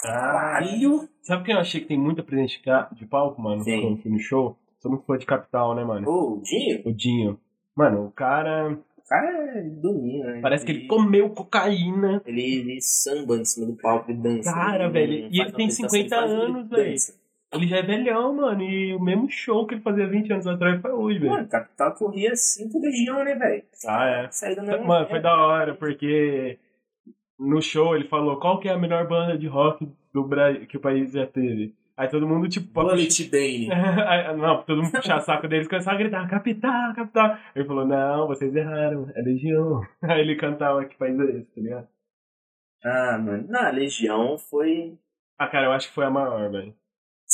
caralho! 0.01 1.09
Sabe 1.22 1.43
quem 1.43 1.53
eu 1.53 1.61
achei 1.61 1.82
que 1.82 1.88
tem 1.88 1.97
muita 1.99 2.24
presença 2.24 2.88
de 2.93 3.05
palco, 3.05 3.41
mano? 3.41 3.63
Fui 3.63 4.11
no 4.11 4.20
show? 4.20 4.57
Sou 4.80 4.91
muito 4.91 5.05
fã 5.05 5.18
de 5.18 5.26
Capital, 5.26 5.76
né, 5.76 5.84
mano? 5.84 6.07
O 6.09 6.41
Dinho, 6.41 6.82
O 6.86 6.93
Dinho. 6.93 7.39
Mano, 7.76 8.05
o 8.05 8.11
cara. 8.11 8.72
o 8.72 9.07
cara 9.07 9.59
é 9.59 9.61
domina, 9.61 10.32
né? 10.34 10.41
Parece 10.41 10.65
que 10.65 10.72
ele 10.72 10.88
comeu 10.88 11.30
cocaína. 11.30 12.22
Ele, 12.26 12.41
ele 12.41 12.82
samba 12.82 13.36
em 13.36 13.45
cima 13.45 13.68
do 13.68 13.74
palco 13.74 14.09
e 14.09 14.13
dança. 14.13 14.51
Cara, 14.51 14.86
Ele 14.86 14.93
velho, 14.93 15.13
e 15.13 15.41
ele 15.41 15.51
tem 15.51 15.68
apresentação, 15.68 15.89
50 15.89 15.97
ele 15.97 16.09
faz, 16.09 16.32
ele 16.32 16.41
anos, 16.41 16.70
velho. 16.70 16.95
Ele 17.53 17.68
já 17.68 17.78
é 17.78 17.82
velhão, 17.82 18.34
mano. 18.36 18.61
E 18.61 18.93
o 18.95 18.99
mesmo 18.99 19.30
show 19.30 19.65
que 19.65 19.76
ele 19.76 19.82
fazia 19.82 20.07
20 20.07 20.34
anos 20.34 20.47
atrás 20.47 20.82
foi 20.82 20.91
hoje, 20.91 21.20
velho. 21.20 21.32
Mano, 21.32 21.47
Capital 21.47 21.93
corria 21.93 22.36
cinco 22.36 22.80
legião, 22.80 23.24
né, 23.24 23.36
velho? 23.36 23.63
Ah, 23.88 24.05
é. 24.05 24.32
Saiu 24.32 24.55
da 24.55 24.82
Mano, 24.82 25.07
foi 25.07 25.22
da 25.22 25.36
hora, 25.38 25.74
porque 25.76 26.57
no 27.39 27.61
show 27.61 27.95
ele 27.95 28.07
falou 28.07 28.39
qual 28.39 28.59
que 28.59 28.67
é 28.67 28.73
a 28.73 28.77
melhor 28.77 29.07
banda 29.07 29.38
de 29.38 29.47
rock 29.47 29.88
do 30.13 30.23
Brasil 30.23 30.65
que 30.67 30.77
o 30.77 30.79
país 30.81 31.11
já 31.11 31.25
teve. 31.25 31.75
Aí 31.95 32.07
todo 32.07 32.27
mundo, 32.27 32.47
tipo, 32.47 32.67
Bullet 32.71 33.23
Bane. 33.31 33.69
Aí, 34.07 34.38
não, 34.38 34.61
todo 34.61 34.83
mundo 34.83 34.91
puxar 34.91 35.19
saco 35.19 35.47
deles 35.47 35.67
começava 35.67 35.95
a 35.95 35.99
gritar, 35.99 36.29
capital, 36.29 36.93
capital. 36.93 37.38
Ele 37.55 37.65
falou, 37.65 37.88
não, 37.88 38.27
vocês 38.27 38.55
erraram, 38.55 39.11
é 39.15 39.21
Legião. 39.23 39.81
Aí 40.03 40.21
ele 40.21 40.35
cantava 40.35 40.85
que 40.85 40.95
país 40.95 41.19
é 41.19 41.23
esse, 41.23 41.45
tá 41.55 41.61
ligado? 41.61 41.88
Ah, 42.83 43.17
mano. 43.17 43.47
Não, 43.49 43.61
a 43.61 43.71
Legião 43.71 44.38
foi 44.38 44.95
Ah, 45.39 45.47
cara, 45.47 45.65
eu 45.65 45.71
acho 45.71 45.88
que 45.88 45.95
foi 45.95 46.05
a 46.05 46.11
maior, 46.11 46.51
velho. 46.51 46.75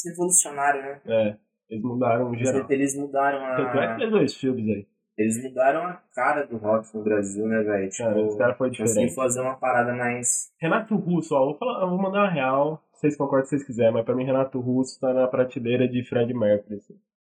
revolucionário, 0.06 0.82
né? 0.82 1.01
É, 1.08 1.38
eles 1.70 1.84
mudaram 1.84 2.32
o 2.32 2.36
geral. 2.38 2.66
Eles 2.70 2.97
mudaram 2.97 3.39
Tanto 3.58 3.78
é 3.80 3.88
que 3.88 3.93
a. 3.93 3.97
fez 3.97 4.12
dois 4.12 4.34
filmes 4.34 4.66
aí. 4.66 4.88
Eles 5.18 5.43
mudaram 5.43 5.84
a 5.86 6.01
cara 6.16 6.45
do 6.45 6.57
rock 6.57 6.88
no 6.95 7.03
Brasil, 7.03 7.47
né, 7.47 7.61
velho? 7.61 7.89
Cara, 7.95 8.20
esse 8.22 8.38
cara 8.38 8.55
foi 8.55 8.70
conseguiram 8.70 8.88
diferente. 8.93 9.16
fazer 9.16 9.41
uma 9.41 9.55
parada 9.55 9.93
mais. 9.93 10.51
Renato 10.59 10.95
Russo, 10.95 11.36
ó, 11.36 11.45
vou, 11.45 11.57
falar, 11.57 11.82
eu 11.84 11.89
vou 11.89 12.01
mandar 12.01 12.20
uma 12.22 12.30
real, 12.32 12.84
vocês 12.91 13.16
concordam 13.16 13.45
se 13.45 13.51
vocês 13.51 13.64
quiserem, 13.68 13.93
mas 13.93 14.03
pra 14.05 14.16
mim 14.16 14.26
Renato 14.26 14.59
Russo 14.59 14.99
tá 14.99 15.14
na 15.14 15.28
prateleira 15.28 15.88
de 15.88 16.03
Fred 16.03 16.34
Mercury. 16.34 16.78
assim. 16.78 16.95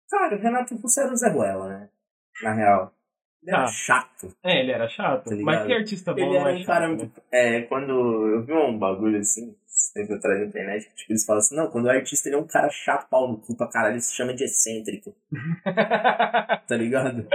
Cara, 0.09 0.35
o 0.35 0.39
Renato 0.39 0.75
Russo 0.75 0.99
era 1.01 1.11
o 1.11 1.15
Zé 1.17 1.29
Ruela, 1.29 1.67
né? 1.67 1.89
Na 2.43 2.53
real. 2.53 2.91
Ele 3.43 3.51
era 3.55 3.63
Ah. 3.63 3.67
chato. 3.67 4.27
É, 4.43 4.59
ele 4.61 4.71
era 4.71 4.87
chato, 4.87 5.29
Tá 5.29 5.35
mas 5.43 5.65
que 5.65 5.73
artista 5.73 6.13
bom 6.13 6.19
Ele 6.21 6.37
era 6.37 6.51
é 6.51 6.53
um 6.53 6.57
chato, 6.57 6.65
cara 6.67 6.87
né? 6.87 6.95
muito. 6.95 7.21
É, 7.31 7.61
quando 7.63 7.91
eu 8.27 8.43
vi 8.43 8.53
um 8.53 8.77
bagulho 8.79 9.19
assim, 9.19 9.53
tempo 9.93 10.13
atrás 10.13 10.39
na 10.39 10.45
internet, 10.45 10.87
que 10.89 10.95
tipo, 10.95 11.11
eles 11.11 11.25
falam 11.25 11.39
assim, 11.39 11.55
não, 11.55 11.69
quando 11.69 11.85
o 11.85 11.89
artista 11.89 12.29
ele 12.29 12.35
é 12.35 12.39
um 12.39 12.47
cara 12.47 12.69
chato, 12.69 13.09
pau 13.09 13.27
no 13.31 13.39
cu 13.39 13.55
pra 13.55 13.67
caralho, 13.67 13.95
ele 13.95 14.01
se 14.01 14.13
chama 14.13 14.33
de 14.33 14.43
excêntrico. 14.43 15.15
tá 16.67 16.77
ligado? 16.77 17.27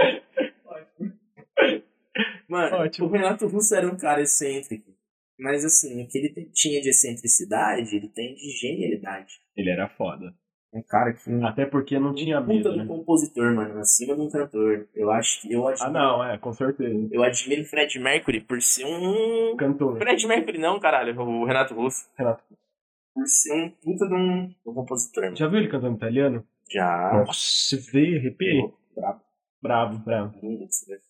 Mano, 2.47 2.77
Ótimo. 2.77 3.07
o 3.07 3.11
Renato 3.11 3.47
Russo 3.47 3.73
era 3.75 3.87
um 3.87 3.97
cara 3.97 4.21
excêntrico. 4.21 4.91
Mas 5.39 5.65
assim, 5.65 6.03
o 6.03 6.07
que 6.07 6.17
ele 6.17 6.51
tinha 6.53 6.81
de 6.81 6.89
excentricidade, 6.89 7.95
ele 7.95 8.09
tem 8.09 8.35
de 8.35 8.51
genialidade. 8.51 9.33
Ele 9.55 9.69
era 9.69 9.89
foda. 9.89 10.35
Um 10.73 10.81
cara 10.81 11.11
que. 11.13 11.29
Até 11.43 11.65
porque 11.65 11.99
não 11.99 12.13
tinha 12.13 12.39
puta 12.39 12.53
medo, 12.53 12.71
do 12.71 12.77
né? 12.77 12.85
compositor, 12.85 13.53
mano, 13.53 13.79
acima 13.79 14.15
de 14.15 14.21
um 14.21 14.29
cantor. 14.29 14.87
Eu 14.95 15.11
acho 15.11 15.41
que 15.41 15.51
eu 15.51 15.67
admiro. 15.67 15.89
Ah, 15.89 15.91
não, 15.91 16.23
é, 16.23 16.37
com 16.37 16.53
certeza. 16.53 17.09
Eu 17.11 17.23
admiro 17.23 17.61
o 17.61 17.65
Fred 17.65 17.99
Mercury 17.99 18.39
por 18.39 18.61
ser 18.61 18.85
um. 18.85 19.55
Cantor. 19.57 19.97
Fred 19.97 20.25
Mercury 20.27 20.57
não, 20.57 20.79
caralho, 20.79 21.19
o 21.19 21.45
Renato 21.45 21.73
Russo. 21.73 22.09
Renato. 22.17 22.41
Por 23.13 23.27
ser 23.27 23.53
um 23.53 23.69
puta 23.69 24.07
de 24.07 24.13
um, 24.13 24.53
um 24.65 24.73
compositor. 24.73 25.23
mano. 25.25 25.35
Já 25.35 25.47
viu 25.47 25.59
ele 25.59 25.67
cantando 25.67 25.97
italiano? 25.97 26.45
Já. 26.71 27.11
Nossa, 27.25 27.77
veio, 27.91 28.17
arrepiei. 28.19 28.61
Pô, 28.61 28.73
brabo, 28.95 29.21
Bravo, 29.61 29.99
bravo. 29.99 30.39
lindo 30.41 30.65
de 30.65 30.73
se 30.73 30.89
ver. 30.89 31.01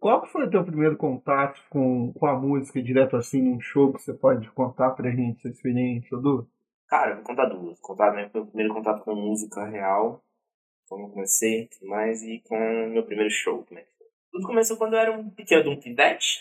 Qual 0.00 0.22
que 0.22 0.32
foi 0.32 0.46
o 0.46 0.50
teu 0.50 0.64
primeiro 0.64 0.96
contato 0.96 1.60
com, 1.68 2.10
com 2.14 2.26
a 2.26 2.34
música 2.34 2.82
direto 2.82 3.16
assim, 3.18 3.42
num 3.42 3.60
show 3.60 3.92
que 3.92 4.00
você 4.00 4.14
pode 4.14 4.48
contar 4.52 4.92
pra 4.92 5.10
gente 5.10 5.40
essa 5.40 5.48
experiência, 5.50 6.16
Dudu? 6.16 6.48
Cara, 6.90 7.14
vou 7.14 7.24
contar 7.24 7.46
duas. 7.46 7.78
Contar 7.80 8.12
meu 8.12 8.28
meu 8.34 8.46
primeiro 8.46 8.74
contato 8.74 9.04
com 9.04 9.14
música 9.14 9.64
real, 9.64 10.24
como 10.88 11.06
eu 11.06 11.10
comecei, 11.10 11.68
tudo 11.68 11.88
mais, 11.88 12.20
e 12.24 12.40
com 12.40 12.58
meu 12.88 13.04
primeiro 13.04 13.30
show. 13.30 13.62
É 13.62 13.74
foi. 13.74 13.86
Tudo 14.32 14.46
começou 14.48 14.76
quando 14.76 14.94
eu 14.94 14.98
era 14.98 15.12
um 15.12 15.30
pequeno, 15.30 15.70
um 15.70 15.80
pivete. 15.80 16.40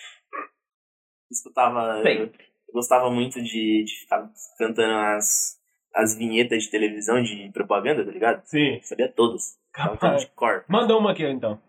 Escutava. 1.30 2.02
Bem. 2.02 2.22
Eu, 2.22 2.32
gostava 2.74 3.12
muito 3.12 3.42
de, 3.42 3.84
de 3.84 4.00
ficar 4.00 4.28
cantando 4.58 4.94
as, 4.94 5.60
as 5.96 6.16
vinhetas 6.16 6.64
de 6.64 6.72
televisão, 6.72 7.22
de 7.22 7.52
propaganda, 7.52 8.04
tá 8.04 8.12
ligado? 8.12 8.44
Sim, 8.46 8.76
Eu 8.76 8.84
sabia 8.84 9.12
todas. 9.12 9.60
Capaz. 9.72 10.22
de 10.22 10.28
cor. 10.32 10.66
Manda 10.68 10.98
uma 10.98 11.12
aqui, 11.12 11.26
então. 11.26 11.62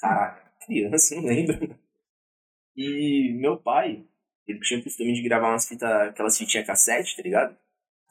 Caralho, 0.00 0.42
criança, 0.64 1.14
não 1.14 1.24
lembro. 1.24 1.78
E 2.74 3.36
meu 3.38 3.58
pai, 3.58 4.04
ele 4.46 4.60
tinha 4.60 4.80
o 4.80 4.82
costume 4.82 5.12
de 5.12 5.22
gravar 5.22 5.50
umas 5.50 5.68
fitas, 5.68 5.90
aquelas 6.08 6.36
fitinhas 6.36 6.66
cassete, 6.66 7.16
tá 7.16 7.22
ligado? 7.22 7.56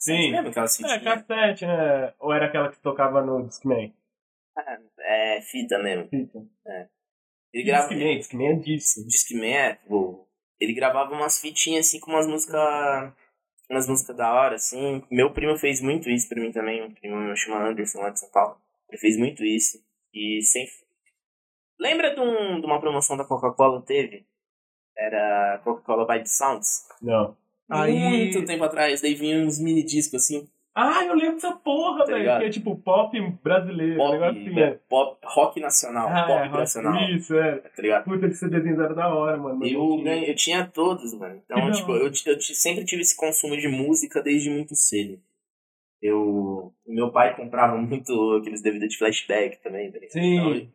Sim. 0.01 0.31
Lembra 0.31 0.49
aquelas 0.49 0.79
É, 0.79 0.99
cassete, 0.99 1.65
né? 1.65 2.13
Ou 2.19 2.33
era 2.33 2.47
aquela 2.47 2.71
que 2.71 2.79
tocava 2.79 3.21
no 3.21 3.47
Discman? 3.47 3.93
É, 4.99 5.41
fita 5.41 5.77
mesmo. 5.77 6.09
Fita. 6.09 6.39
Ele 7.53 7.63
grava. 7.63 7.87
Discman, 7.89 8.17
Discman 8.17 8.47
é 8.47 8.55
disso. 8.55 9.05
Discman, 9.05 9.53
é, 9.53 9.75
tipo, 9.75 10.27
ele 10.59 10.73
gravava 10.73 11.13
umas 11.13 11.39
fitinhas 11.39 11.85
assim 11.87 11.99
com 11.99 12.11
umas 12.11 12.25
músicas. 12.25 12.59
Umas 13.69 13.87
músicas 13.87 14.17
da 14.17 14.33
hora, 14.33 14.55
assim. 14.55 15.03
Meu 15.09 15.31
primo 15.31 15.55
fez 15.55 15.81
muito 15.81 16.09
isso 16.09 16.27
pra 16.27 16.41
mim 16.41 16.51
também. 16.51 16.83
Um 16.83 16.93
primo 16.93 17.15
meu 17.17 17.35
chama 17.35 17.63
Anderson 17.69 17.99
lá 17.99 18.09
de 18.09 18.19
São 18.19 18.29
Paulo. 18.31 18.59
Ele 18.89 18.97
fez 18.97 19.17
muito 19.17 19.45
isso. 19.45 19.81
E 20.13 20.41
sem. 20.41 20.65
Lembra 21.79 22.13
de, 22.13 22.19
um, 22.19 22.59
de 22.59 22.65
uma 22.65 22.81
promoção 22.81 23.15
da 23.15 23.23
Coca-Cola 23.23 23.81
teve? 23.83 24.25
Era 24.97 25.61
Coca-Cola 25.63 26.05
by 26.05 26.19
the 26.19 26.25
Sounds. 26.25 26.87
Não. 27.01 27.37
Aí- 27.71 27.97
Muito 27.99 28.45
tempo 28.45 28.63
atrás. 28.63 29.01
Daí 29.01 29.13
vinha 29.15 29.37
uns 29.45 29.59
mini 29.59 29.83
discos 29.83 30.23
assim. 30.23 30.47
Ah, 30.73 31.03
eu 31.03 31.13
lembro 31.15 31.33
dessa 31.33 31.51
porra, 31.53 32.05
Tá 32.05 32.13
velho. 32.13 32.39
Que 32.39 32.45
é 32.45 32.49
tipo 32.49 32.75
pop 32.77 33.19
brasileiro. 33.43 33.97
Pop, 33.97 34.09
um 34.09 34.11
negócio 34.19 34.41
assim, 34.41 34.59
é. 34.61 34.79
pop, 34.89 35.17
rock 35.25 35.59
nacional. 35.59 36.07
Ah, 36.09 36.23
pop 36.25 36.45
é, 36.45 36.49
nacional. 36.49 37.09
Isso, 37.09 37.35
é. 37.37 37.57
Tá 37.57 37.81
ligado? 37.81 38.03
Puta, 38.05 38.25
esse 38.27 38.39
CDzinho 38.39 38.81
era 38.81 38.93
da 38.95 39.13
hora, 39.13 39.35
mano. 39.35 39.65
Eu, 39.65 39.81
tinha. 39.97 40.03
ganhei, 40.05 40.29
eu 40.31 40.35
tinha 40.35 40.65
todos, 40.65 41.13
mano. 41.13 41.41
Então, 41.43 41.65
Que 41.65 41.71
tipo, 41.77 41.91
eu, 41.91 42.05
eu 42.05 42.11
ti- 42.11 42.55
sempre 42.55 42.85
tive 42.85 43.01
esse 43.01 43.17
consumo 43.17 43.57
de 43.57 43.67
música 43.67 44.21
desde 44.23 44.49
muito 44.49 44.73
cedo. 44.75 45.19
Eu. 46.01 46.73
Meu 46.87 47.11
pai 47.11 47.35
comprava 47.35 47.75
muito 47.77 48.37
aqueles 48.39 48.61
DVD 48.61 48.87
de 48.87 48.97
flashback 48.97 49.61
também, 49.61 49.91
tá 49.91 49.99
ligado? 49.99 50.13
Sim. 50.13 50.35
Então, 50.39 50.67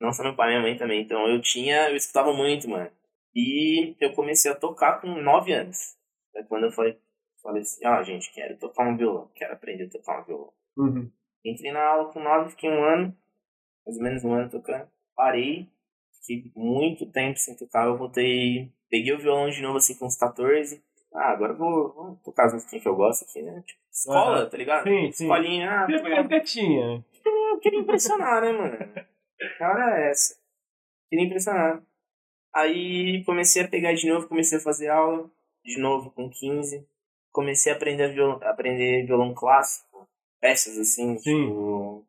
não 0.00 0.12
só 0.12 0.22
meu 0.22 0.34
pai, 0.36 0.48
minha 0.50 0.60
mãe 0.60 0.76
também. 0.76 1.00
Então 1.02 1.26
eu 1.26 1.40
tinha. 1.40 1.88
Eu 1.88 1.96
escutava 1.96 2.32
muito, 2.32 2.68
mano. 2.68 2.90
E 3.34 3.94
eu 4.00 4.12
comecei 4.12 4.50
a 4.50 4.54
tocar 4.54 5.00
com 5.00 5.08
9 5.22 5.52
anos. 5.52 5.96
É 6.38 6.42
quando 6.44 6.64
eu 6.64 6.72
falei, 6.72 6.96
falei 7.42 7.62
assim, 7.62 7.84
ah, 7.84 8.02
gente, 8.02 8.32
quero 8.32 8.56
tocar 8.58 8.88
um 8.88 8.96
violão, 8.96 9.28
quero 9.34 9.52
aprender 9.52 9.84
a 9.84 9.90
tocar 9.90 10.20
um 10.20 10.24
violão. 10.24 10.52
Uhum. 10.76 11.10
Entrei 11.44 11.72
na 11.72 11.84
aula 11.84 12.12
com 12.12 12.20
9, 12.20 12.50
fiquei 12.50 12.70
um 12.70 12.84
ano, 12.84 13.16
mais 13.84 13.96
ou 13.96 14.02
menos 14.04 14.24
um 14.24 14.32
ano 14.32 14.48
tocando. 14.48 14.88
Parei, 15.16 15.68
fiquei 16.20 16.52
muito 16.54 17.10
tempo 17.10 17.38
sem 17.38 17.56
tocar, 17.56 17.86
eu 17.86 17.98
voltei, 17.98 18.72
peguei 18.88 19.12
o 19.12 19.18
violão 19.18 19.50
de 19.50 19.60
novo 19.60 19.78
assim 19.78 19.98
com 19.98 20.06
uns 20.06 20.16
14. 20.16 20.80
Ah, 21.12 21.32
agora 21.32 21.54
eu 21.54 21.56
vou, 21.56 21.92
vou 21.92 22.16
tocar 22.24 22.46
as 22.46 22.52
musiquinhas 22.52 22.82
que 22.82 22.88
eu 22.88 22.94
gosto 22.94 23.24
aqui, 23.24 23.42
né? 23.42 23.62
Tipo, 23.66 23.80
escola, 23.90 24.42
Aham. 24.42 24.50
tá 24.50 24.56
ligado? 24.56 24.84
Sim, 24.84 25.10
sim. 25.10 25.24
Escolinha, 25.24 25.70
ah, 25.70 25.86
pegar 25.86 26.28
quietinha, 26.28 26.98
né? 26.98 27.04
eu 27.58 27.58
queria 27.58 27.80
impressionar, 27.80 28.42
né, 28.42 28.52
mano? 28.52 28.76
A 29.60 29.68
hora 29.68 30.00
é 30.00 30.10
essa. 30.10 30.36
Queria 31.08 31.26
impressionar. 31.26 31.82
Aí 32.54 33.24
comecei 33.24 33.62
a 33.62 33.68
pegar 33.68 33.94
de 33.94 34.08
novo, 34.08 34.28
comecei 34.28 34.58
a 34.58 34.60
fazer 34.60 34.88
aula, 34.88 35.30
de 35.64 35.78
novo 35.80 36.10
com 36.10 36.30
15. 36.30 36.86
Comecei 37.32 37.72
a 37.72 37.76
aprender 37.76 38.12
violão, 38.12 38.40
aprender 38.42 39.06
violão 39.06 39.34
clássico, 39.34 40.08
peças 40.40 40.78
assim, 40.78 41.18
Sim. 41.18 41.46
tipo. 41.46 42.04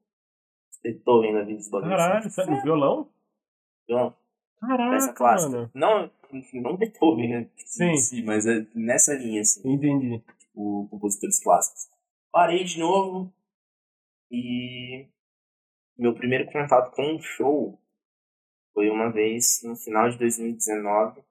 Beethoven 0.81 1.33
da 1.33 1.43
vida 1.43 1.57
dos 1.57 1.69
bagulhos. 1.69 1.97
Caralho, 1.97 2.19
assim. 2.19 2.29
sabe, 2.29 2.61
violão? 2.61 3.09
Violão, 3.87 4.15
peça 4.91 5.13
clássica. 5.13 5.51
mano. 5.51 5.71
Não, 5.73 6.11
não 6.53 6.77
Beethoven, 6.77 7.29
né? 7.29 7.49
Sim. 7.57 7.97
si, 7.97 8.23
mas 8.23 8.45
é 8.45 8.65
nessa 8.73 9.13
linha, 9.13 9.41
assim. 9.41 9.61
Entendi. 9.69 10.23
o 10.55 10.87
compositores 10.89 11.41
clássicos. 11.41 11.89
Parei 12.31 12.63
de 12.63 12.79
novo 12.79 13.33
e 14.31 15.07
meu 15.97 16.13
primeiro 16.13 16.49
contato 16.51 16.91
com 16.95 17.15
um 17.15 17.19
show 17.19 17.77
foi 18.73 18.89
uma 18.89 19.11
vez 19.11 19.61
no 19.63 19.75
final 19.75 20.09
de 20.09 20.17
2019. 20.17 21.21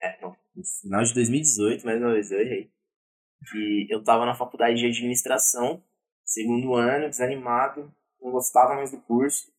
É, 0.00 0.20
não, 0.20 0.36
final 0.64 1.02
de 1.02 1.14
2018, 1.14 1.84
mais 1.84 2.00
uma 2.00 2.12
vez, 2.12 2.30
eu 2.30 2.40
errei. 2.40 2.70
Que 3.50 3.86
eu 3.90 4.02
tava 4.02 4.26
na 4.26 4.34
faculdade 4.34 4.78
de 4.78 4.86
administração, 4.86 5.82
segundo 6.24 6.74
ano, 6.74 7.08
desanimado, 7.08 7.92
não 8.20 8.32
gostava 8.32 8.74
mais 8.74 8.90
do 8.90 9.00
curso, 9.00 9.52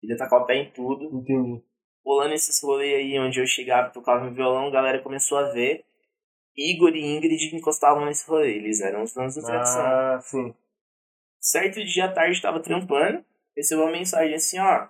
queria 0.00 0.16
tacar 0.16 0.40
o 0.42 0.46
pé 0.46 0.56
em 0.56 0.70
tudo 0.70 1.04
Entendi. 1.04 1.62
rolando 2.04 2.34
esses 2.34 2.62
rolês 2.62 2.94
aí 2.94 3.18
onde 3.18 3.40
eu 3.40 3.46
chegava 3.46 3.88
e 3.88 3.92
tocava 3.92 4.24
no 4.24 4.34
violão, 4.34 4.68
a 4.68 4.70
galera 4.70 5.02
começou 5.02 5.38
a 5.38 5.50
ver. 5.50 5.84
Igor 6.56 6.96
e 6.96 7.04
Ingrid 7.04 7.54
encostavam 7.54 8.06
nesse 8.06 8.26
rolê, 8.26 8.56
eles 8.56 8.80
eram 8.80 9.02
os 9.02 9.12
donos 9.12 9.34
da 9.34 9.42
tradição. 9.42 9.82
Ah, 9.82 10.18
sim. 10.22 10.54
Certo 11.38 11.84
dia 11.84 12.06
à 12.06 12.12
tarde 12.12 12.40
tava 12.40 12.60
trampando, 12.60 13.22
recebeu 13.54 13.84
uma 13.84 13.92
mensagem 13.92 14.34
assim, 14.34 14.58
ó. 14.58 14.88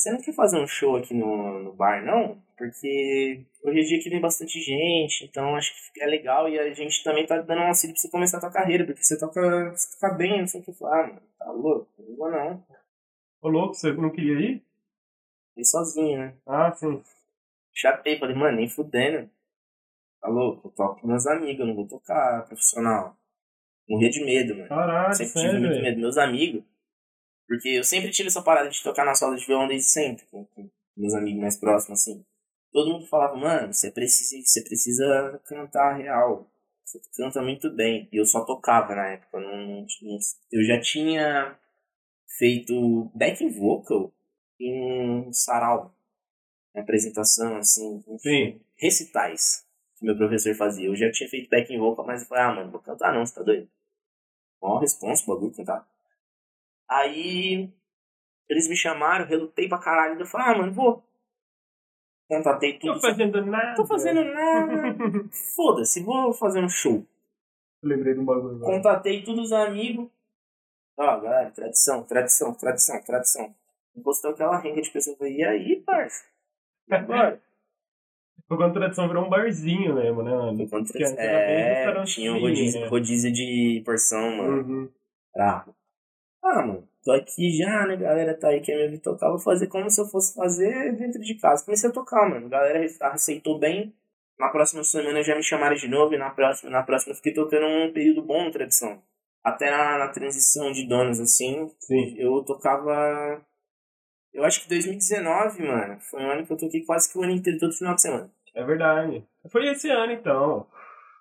Você 0.00 0.10
não 0.10 0.18
quer 0.22 0.32
fazer 0.32 0.58
um 0.58 0.66
show 0.66 0.96
aqui 0.96 1.12
no, 1.12 1.62
no 1.62 1.74
bar, 1.74 2.02
não? 2.02 2.42
Porque 2.56 3.44
hoje 3.62 3.80
é 3.80 3.82
dia 3.82 4.02
que 4.02 4.08
vem 4.08 4.18
bastante 4.18 4.58
gente, 4.58 5.26
então 5.26 5.54
acho 5.54 5.74
que 5.92 6.02
é 6.02 6.06
legal 6.06 6.48
e 6.48 6.58
a 6.58 6.72
gente 6.72 7.04
também 7.04 7.26
tá 7.26 7.36
dando 7.42 7.60
um 7.60 7.66
auxílio 7.66 7.92
pra 7.92 8.00
você 8.00 8.08
começar 8.08 8.38
a 8.38 8.40
tua 8.40 8.50
carreira, 8.50 8.86
porque 8.86 9.02
você 9.04 9.18
toca, 9.18 9.70
você 9.72 10.00
toca 10.00 10.14
bem, 10.14 10.40
não 10.40 10.46
sei 10.46 10.62
o 10.62 10.64
que. 10.64 10.72
Ah, 10.82 11.06
mano, 11.06 11.22
tá 11.38 11.52
louco? 11.52 11.86
Não 11.98 12.16
vou 12.16 12.30
não. 12.30 12.64
Ô, 13.42 13.48
louco, 13.50 13.74
você 13.74 13.92
não 13.92 14.08
queria 14.08 14.40
ir? 14.40 14.64
Fui 15.52 15.64
sozinho, 15.66 16.18
né? 16.18 16.34
Ah, 16.46 16.72
sim. 16.72 17.02
Chapei, 17.74 18.18
falei, 18.18 18.34
mano, 18.34 18.56
nem 18.56 18.70
fudendo. 18.70 19.28
Tá 20.18 20.28
louco? 20.28 20.68
Eu 20.68 20.72
toco 20.72 21.02
com 21.02 21.08
meus 21.08 21.26
amigos, 21.26 21.60
eu 21.60 21.66
não 21.66 21.74
vou 21.74 21.86
tocar 21.86 22.46
profissional. 22.46 23.14
Morria 23.86 24.08
de 24.08 24.24
medo, 24.24 24.54
mano. 24.54 24.68
Caralho, 24.70 25.14
sempre 25.14 25.32
tive 25.34 25.44
sério, 25.44 25.60
muito 25.60 25.72
velho. 25.72 25.82
medo. 25.82 26.00
Meus 26.00 26.16
amigos. 26.16 26.62
Porque 27.50 27.68
eu 27.70 27.82
sempre 27.82 28.12
tive 28.12 28.28
essa 28.28 28.40
parada 28.40 28.68
de 28.70 28.80
tocar 28.80 29.04
na 29.04 29.12
sala 29.12 29.34
de 29.34 29.44
violão 29.44 29.66
desde 29.66 29.90
sempre, 29.90 30.24
com, 30.26 30.44
com 30.44 30.70
meus 30.96 31.12
amigos 31.14 31.40
mais 31.42 31.56
próximos, 31.58 32.00
assim. 32.00 32.24
Todo 32.72 32.92
mundo 32.92 33.08
falava, 33.08 33.36
mano, 33.36 33.74
você 33.74 33.90
precisa, 33.90 34.40
você 34.46 34.62
precisa 34.62 35.40
cantar 35.46 35.96
real. 35.96 36.48
Você 36.84 37.00
canta 37.16 37.42
muito 37.42 37.68
bem. 37.74 38.08
E 38.12 38.18
eu 38.18 38.24
só 38.24 38.44
tocava 38.44 38.94
na 38.94 39.08
época. 39.08 39.36
eu 39.36 39.40
Não, 39.40 39.56
não- 39.66 39.86
não- 40.02 40.18
eu 40.52 40.62
já 40.64 40.80
tinha 40.80 41.58
feito 42.38 43.10
back 43.16 43.44
vocal 43.48 44.12
em 44.60 45.26
um 45.28 45.32
sarau. 45.32 45.92
Uma 46.72 46.84
apresentação, 46.84 47.56
assim, 47.56 47.96
enfim, 48.06 48.18
Sim. 48.20 48.60
recitais 48.76 49.66
que 49.98 50.04
meu 50.04 50.16
professor 50.16 50.54
fazia. 50.54 50.86
Eu 50.86 50.94
já 50.94 51.10
tinha 51.10 51.28
feito 51.28 51.50
back 51.50 51.76
vocal, 51.76 52.06
mas 52.06 52.22
eu 52.22 52.28
falei, 52.28 52.44
ah, 52.44 52.54
mano, 52.54 52.70
vou 52.70 52.80
cantar 52.80 53.12
não, 53.12 53.26
você 53.26 53.34
tá 53.34 53.42
doido? 53.42 53.68
Mó 54.62 54.78
responsa, 54.78 55.24
bagulho, 55.26 55.52
cantar. 55.52 55.89
Aí 56.90 57.72
eles 58.48 58.68
me 58.68 58.76
chamaram, 58.76 59.26
relutei 59.26 59.68
pra 59.68 59.78
caralho. 59.78 60.18
Eu 60.18 60.26
falei, 60.26 60.46
ah, 60.48 60.58
mano, 60.58 60.72
vou. 60.72 61.04
Contatei 62.28 62.78
tudo. 62.78 62.94
Tô 62.94 63.00
fazendo 63.00 63.46
nada. 63.46 63.76
Tô 63.76 63.86
fazendo 63.86 64.24
nada. 64.24 64.74
Foda-se, 65.54 66.02
vou 66.02 66.32
fazer 66.32 66.62
um 66.62 66.68
show. 66.68 67.06
Lembrei 67.82 68.14
de 68.14 68.20
um 68.20 68.24
bagulho. 68.24 68.56
agora. 68.56 68.76
Contatei 68.76 69.22
todos 69.22 69.46
os 69.46 69.52
amigos. 69.52 70.08
Ó, 70.98 71.20
galera, 71.20 71.50
tradição, 71.50 72.02
tradição, 72.02 72.52
tradição, 72.54 73.00
tradição. 73.02 73.54
Encostou 73.96 74.32
aquela 74.32 74.58
renca 74.58 74.82
de 74.82 74.90
pessoas. 74.90 75.16
Falei, 75.16 75.36
e 75.36 75.44
aí, 75.44 75.76
parça? 75.80 76.24
E 76.88 76.94
agora? 76.94 77.40
Foi 78.46 78.56
quando 78.56 78.70
a 78.70 78.80
tradição 78.80 79.06
virou 79.06 79.26
um 79.26 79.30
barzinho 79.30 79.94
mesmo, 79.94 80.22
né, 80.24 80.30
mano? 80.32 80.56
Foi 80.56 80.66
quando 80.68 80.92
bem 80.92 81.04
É, 81.16 82.04
tinha 82.04 82.32
um 82.32 82.34
fino, 82.34 82.40
rodízio, 82.40 82.80
né? 82.80 82.86
rodízio 82.88 83.32
de 83.32 83.82
porção, 83.84 84.36
mano. 84.36 84.62
Uhum. 84.62 84.92
Bravo. 85.32 85.74
Ah, 86.42 86.66
mano, 86.66 86.88
tô 87.04 87.12
aqui 87.12 87.52
já, 87.52 87.86
né? 87.86 87.96
Galera 87.96 88.34
tá 88.34 88.48
aí, 88.48 88.60
quer 88.60 88.90
me 88.90 88.98
tocar. 88.98 89.28
Vou 89.28 89.38
fazer 89.38 89.66
como 89.66 89.90
se 89.90 90.00
eu 90.00 90.06
fosse 90.06 90.34
fazer 90.34 90.96
dentro 90.96 91.20
de 91.20 91.34
casa. 91.38 91.64
Comecei 91.64 91.90
a 91.90 91.92
tocar, 91.92 92.28
mano. 92.28 92.46
A 92.46 92.48
galera 92.48 92.86
aceitou 93.12 93.58
bem. 93.58 93.94
Na 94.38 94.48
próxima 94.48 94.82
semana 94.82 95.22
já 95.22 95.36
me 95.36 95.42
chamaram 95.42 95.76
de 95.76 95.86
novo. 95.86 96.14
E 96.14 96.18
na 96.18 96.30
próxima, 96.30 96.70
na 96.70 96.82
próxima 96.82 97.12
eu 97.12 97.16
fiquei 97.16 97.34
tocando 97.34 97.66
um 97.66 97.92
período 97.92 98.22
bom 98.22 98.44
na 98.44 98.50
tradição. 98.50 99.02
Até 99.44 99.70
na, 99.70 99.98
na 99.98 100.08
transição 100.08 100.72
de 100.72 100.86
donos, 100.86 101.18
assim, 101.20 101.70
Sim. 101.78 102.14
eu 102.18 102.42
tocava. 102.44 103.44
Eu 104.32 104.44
acho 104.44 104.62
que 104.62 104.68
2019, 104.68 105.62
mano, 105.62 105.98
foi 106.00 106.22
um 106.22 106.30
ano 106.30 106.46
que 106.46 106.52
eu 106.52 106.56
toquei 106.56 106.84
quase 106.84 107.10
que 107.10 107.18
o 107.18 107.22
ano 107.22 107.32
inteiro, 107.32 107.58
todo 107.58 107.72
final 107.72 107.94
de 107.94 108.02
semana. 108.02 108.30
É 108.54 108.64
verdade. 108.64 109.24
Foi 109.50 109.66
esse 109.68 109.90
ano, 109.90 110.12
então. 110.12 110.66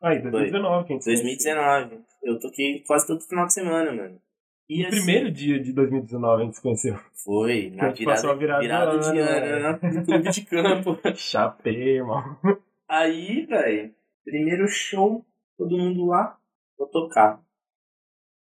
Aí, 0.04 0.22
2019, 0.22 0.88
quem 0.88 1.02
sabe? 1.02 1.16
2019. 1.16 2.00
Eu 2.24 2.40
toquei 2.40 2.84
quase 2.86 3.08
todo 3.08 3.22
final 3.22 3.46
de 3.46 3.54
semana, 3.54 3.92
mano. 3.92 4.22
E 4.70 4.84
No 4.84 4.88
assim, 4.88 4.98
primeiro 4.98 5.32
dia 5.32 5.60
de 5.60 5.74
2019 5.74 6.42
a 6.42 6.46
gente 6.46 6.56
se 6.56 6.62
conheceu. 6.62 7.00
Foi, 7.14 7.72
na 7.72 7.92
passou 8.06 8.38
virada, 8.38 8.60
a 8.60 8.62
virada 8.62 8.92
virada, 8.92 9.12
de 9.12 9.20
ano, 9.20 9.68
ano, 9.68 9.80
né? 9.82 9.92
no 9.92 10.06
clube 10.06 10.30
de 10.30 10.46
campo. 10.46 11.00
Chapei, 11.18 11.98
irmão. 11.98 12.38
Aí, 12.88 13.48
velho, 13.48 13.96
primeiro 14.24 14.68
show, 14.68 15.26
todo 15.58 15.76
mundo 15.76 16.06
lá, 16.06 16.38
vou 16.78 16.88
tocar. 16.88 17.42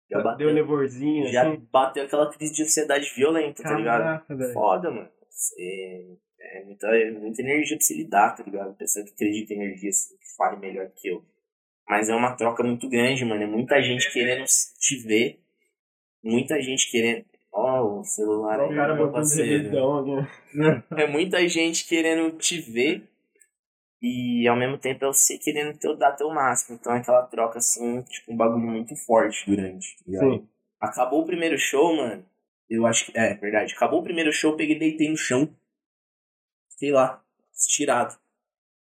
Já 0.09 0.17
Deu 0.17 0.23
bateu, 0.23 0.53
nevorzinho, 0.53 1.27
já 1.27 1.49
assim. 1.49 1.67
bateu 1.69 2.05
aquela 2.05 2.31
crise 2.31 2.53
de 2.53 2.63
ansiedade 2.63 3.11
violenta, 3.15 3.61
tá 3.61 3.73
ligado? 3.73 4.03
Caraca, 4.03 4.35
velho. 4.35 4.53
Foda, 4.53 4.91
mano. 4.91 5.09
Você, 5.29 6.17
é, 6.39 6.63
muita, 6.63 6.87
é 6.87 7.11
muita 7.11 7.41
energia 7.41 7.75
pra 7.75 7.85
se 7.85 7.97
lidar, 7.97 8.35
tá 8.35 8.43
ligado? 8.43 8.75
Pessoa 8.75 9.03
que 9.03 9.11
acredita 9.11 9.53
em 9.53 9.57
energia, 9.57 9.89
assim, 9.89 10.15
que 10.17 10.35
fale 10.37 10.57
melhor 10.57 10.89
que 10.95 11.09
eu. 11.09 11.21
Mas 11.87 12.09
é 12.09 12.15
uma 12.15 12.35
troca 12.35 12.63
muito 12.63 12.87
grande, 12.87 13.25
mano. 13.25 13.43
É 13.43 13.47
muita 13.47 13.81
gente 13.81 14.11
querendo 14.13 14.45
te 14.79 14.97
ver. 15.05 15.42
Muita 16.23 16.61
gente 16.61 16.89
querendo. 16.89 17.25
Ó, 17.51 17.99
o 17.99 18.03
celular 18.03 18.59
aí, 18.59 18.71
O 18.71 18.75
cara 18.75 18.95
meu 18.95 19.11
parceiro. 19.11 19.67
aqui. 19.67 20.57
né? 20.57 20.83
É 20.97 21.07
muita 21.07 21.47
gente 21.47 21.85
querendo 21.87 22.35
te 22.37 22.59
ver 22.59 23.07
e 24.01 24.47
ao 24.47 24.55
mesmo 24.55 24.77
tempo 24.77 25.05
é 25.05 25.07
você 25.07 25.37
querendo 25.37 25.77
teu, 25.77 25.95
dar 25.95 26.13
teu 26.13 26.29
máximo. 26.29 26.77
Então 26.79 26.93
é 26.93 26.97
aquela 26.99 27.23
troca 27.23 27.59
assim, 27.59 28.01
tipo, 28.03 28.33
um 28.33 28.37
bagulho 28.37 28.59
muito 28.65 28.95
forte 28.95 29.45
durante. 29.49 29.97
Sim. 30.05 30.47
Acabou 30.79 31.21
o 31.21 31.25
primeiro 31.25 31.57
show, 31.57 31.95
mano. 31.95 32.25
Eu 32.69 32.85
acho 32.87 33.05
que. 33.05 33.17
É, 33.17 33.35
verdade. 33.35 33.73
Acabou 33.75 33.99
o 33.99 34.03
primeiro 34.03 34.31
show, 34.33 34.51
eu 34.51 34.57
peguei 34.57 34.75
e 34.75 34.79
deitei 34.79 35.09
no 35.09 35.17
chão. 35.17 35.47
Fiquei 36.71 36.91
lá, 36.91 37.23
estirado. 37.53 38.15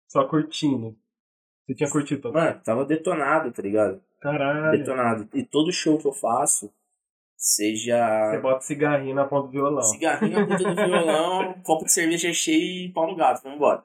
Só 0.08 0.24
curtindo. 0.28 0.96
Você 1.66 1.74
tinha 1.74 1.90
curtido 1.90 2.20
todo. 2.20 2.34
Mano, 2.34 2.60
tava 2.62 2.84
detonado, 2.84 3.50
tá 3.50 3.62
ligado? 3.62 4.02
Caralho. 4.20 4.78
Detonado. 4.78 5.28
E 5.34 5.42
todo 5.42 5.72
show 5.72 5.98
que 5.98 6.06
eu 6.06 6.12
faço, 6.12 6.72
seja. 7.38 8.30
Você 8.30 8.40
bota 8.40 8.60
cigarrinho 8.60 9.14
na 9.14 9.24
ponta 9.26 9.46
do 9.46 9.52
violão. 9.52 9.82
Cigarrinho 9.82 10.40
na 10.40 10.46
ponta 10.46 10.64
do 10.64 10.74
violão, 10.74 11.54
copo 11.64 11.84
de 11.84 11.92
cerveja 11.92 12.32
cheio 12.32 12.86
e 12.86 12.92
pau 12.92 13.06
no 13.06 13.16
gato, 13.16 13.42
vamos 13.42 13.56
embora. 13.56 13.84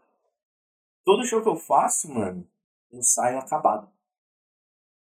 Todo 1.06 1.26
show 1.26 1.42
que 1.42 1.50
eu 1.50 1.56
faço, 1.56 2.12
mano, 2.14 2.48
eu 2.92 3.02
saio 3.04 3.38
acabado. 3.38 3.90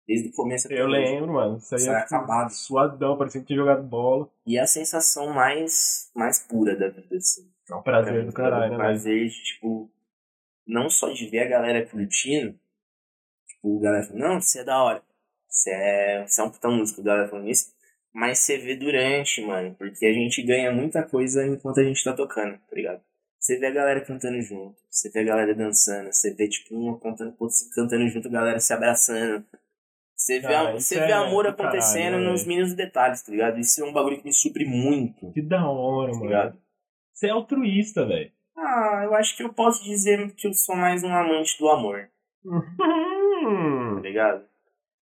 Desde 0.07 0.29
o 0.29 0.33
começo 0.33 0.67
até 0.67 0.79
Eu 0.79 0.85
hoje. 0.85 0.93
lembro, 0.95 1.33
mano. 1.33 1.57
Isso 1.57 1.75
aí 1.75 1.81
Sai 1.81 1.95
é 1.95 2.01
tipo, 2.03 2.15
acabado. 2.15 2.49
suadão, 2.51 3.17
parecia 3.17 3.41
que 3.41 3.47
tinha 3.47 3.57
jogado 3.59 3.83
bola. 3.83 4.29
E 4.45 4.57
é 4.57 4.61
a 4.61 4.67
sensação 4.67 5.33
mais, 5.33 6.09
mais 6.15 6.39
pura 6.39 6.77
da 6.77 6.87
vida, 6.87 7.17
assim. 7.17 7.51
É 7.69 7.75
um 7.75 7.81
Pra 7.81 8.01
prazer 8.01 8.21
mim, 8.21 8.25
do 8.27 8.33
caralho, 8.33 8.63
é 8.65 8.69
né, 8.69 8.75
um 8.75 8.77
velho? 8.77 8.79
prazer 8.79 9.27
de, 9.27 9.43
tipo, 9.43 9.91
não 10.65 10.89
só 10.89 11.09
de 11.09 11.27
ver 11.29 11.39
a 11.39 11.49
galera 11.49 11.85
curtindo, 11.85 12.57
tipo, 13.47 13.79
a 13.79 13.81
galera 13.81 14.03
falando, 14.05 14.21
não, 14.23 14.39
você 14.41 14.59
é 14.59 14.63
da 14.63 14.81
hora. 14.81 15.03
Você 15.49 15.71
é, 15.71 16.25
você 16.27 16.39
é 16.41 16.43
um 16.45 16.51
puta 16.51 16.69
músico, 16.69 17.01
a 17.01 17.03
galera 17.03 17.27
falando 17.27 17.49
isso. 17.49 17.73
Mas 18.19 18.39
você 18.39 18.57
vê 18.57 18.75
durante, 18.75 19.41
mano, 19.45 19.75
porque 19.75 20.03
a 20.03 20.11
gente 20.11 20.41
ganha 20.41 20.71
muita 20.71 21.03
coisa 21.03 21.45
enquanto 21.45 21.79
a 21.79 21.83
gente 21.83 22.03
tá 22.03 22.13
tocando, 22.13 22.57
tá 22.57 22.75
ligado? 22.75 22.99
Você 23.39 23.59
vê 23.59 23.67
a 23.67 23.71
galera 23.71 24.01
cantando 24.03 24.41
junto, 24.41 24.75
você 24.89 25.11
vê 25.11 25.19
a 25.19 25.23
galera 25.23 25.53
dançando, 25.53 26.11
você 26.11 26.33
vê, 26.33 26.49
tipo, 26.49 26.75
um 26.75 26.97
cantando, 26.97 27.37
cantando 27.75 28.07
junto, 28.09 28.27
a 28.27 28.31
galera 28.31 28.59
se 28.59 28.73
abraçando. 28.73 29.45
Você 30.15 30.39
vê, 30.39 30.47
Cara, 30.47 30.69
a- 30.71 30.75
isso 30.75 30.87
você 30.87 30.97
é 30.97 31.05
vê 31.05 31.11
amor 31.13 31.45
do 31.45 31.53
caralho, 31.53 31.69
acontecendo 31.69 32.17
né, 32.17 32.31
nos 32.31 32.43
mínimos 32.47 32.73
detalhes, 32.73 33.21
tá 33.21 33.31
ligado? 33.31 33.59
Isso 33.59 33.79
é 33.83 33.85
um 33.85 33.93
bagulho 33.93 34.17
que 34.17 34.25
me 34.25 34.33
supre 34.33 34.65
muito, 34.65 35.31
Que 35.31 35.41
da 35.43 35.69
hora, 35.69 36.11
tá 36.11 36.17
mano. 36.17 36.57
Você 37.13 37.27
é 37.27 37.29
altruísta, 37.29 38.03
velho. 38.03 38.31
Ah, 38.57 39.01
eu 39.03 39.13
acho 39.13 39.37
que 39.37 39.43
eu 39.43 39.53
posso 39.53 39.83
dizer 39.83 40.33
que 40.33 40.47
eu 40.47 40.53
sou 40.55 40.75
mais 40.75 41.03
um 41.03 41.13
amante 41.13 41.55
do 41.59 41.69
amor, 41.69 42.09
tá 42.43 44.01
ligado? 44.01 44.43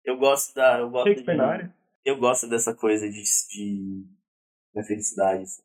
Eu 0.04 0.18
gosto 0.18 0.54
da. 0.54 0.80
Eu 0.80 0.90
gosto 0.90 1.08
Shakespeare 1.08 1.36
de, 1.36 1.42
na 1.42 1.48
área. 1.48 1.79
Eu 2.10 2.18
gosto 2.18 2.48
dessa 2.48 2.74
coisa 2.74 3.08
de. 3.10 3.22
de 3.22 4.06
da 4.74 4.84
felicidade. 4.84 5.44
assim. 5.44 5.62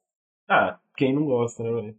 Ah, 0.49 0.79
quem 0.97 1.15
não 1.15 1.25
gosta, 1.25 1.63
né, 1.63 1.71
velho? 1.71 1.99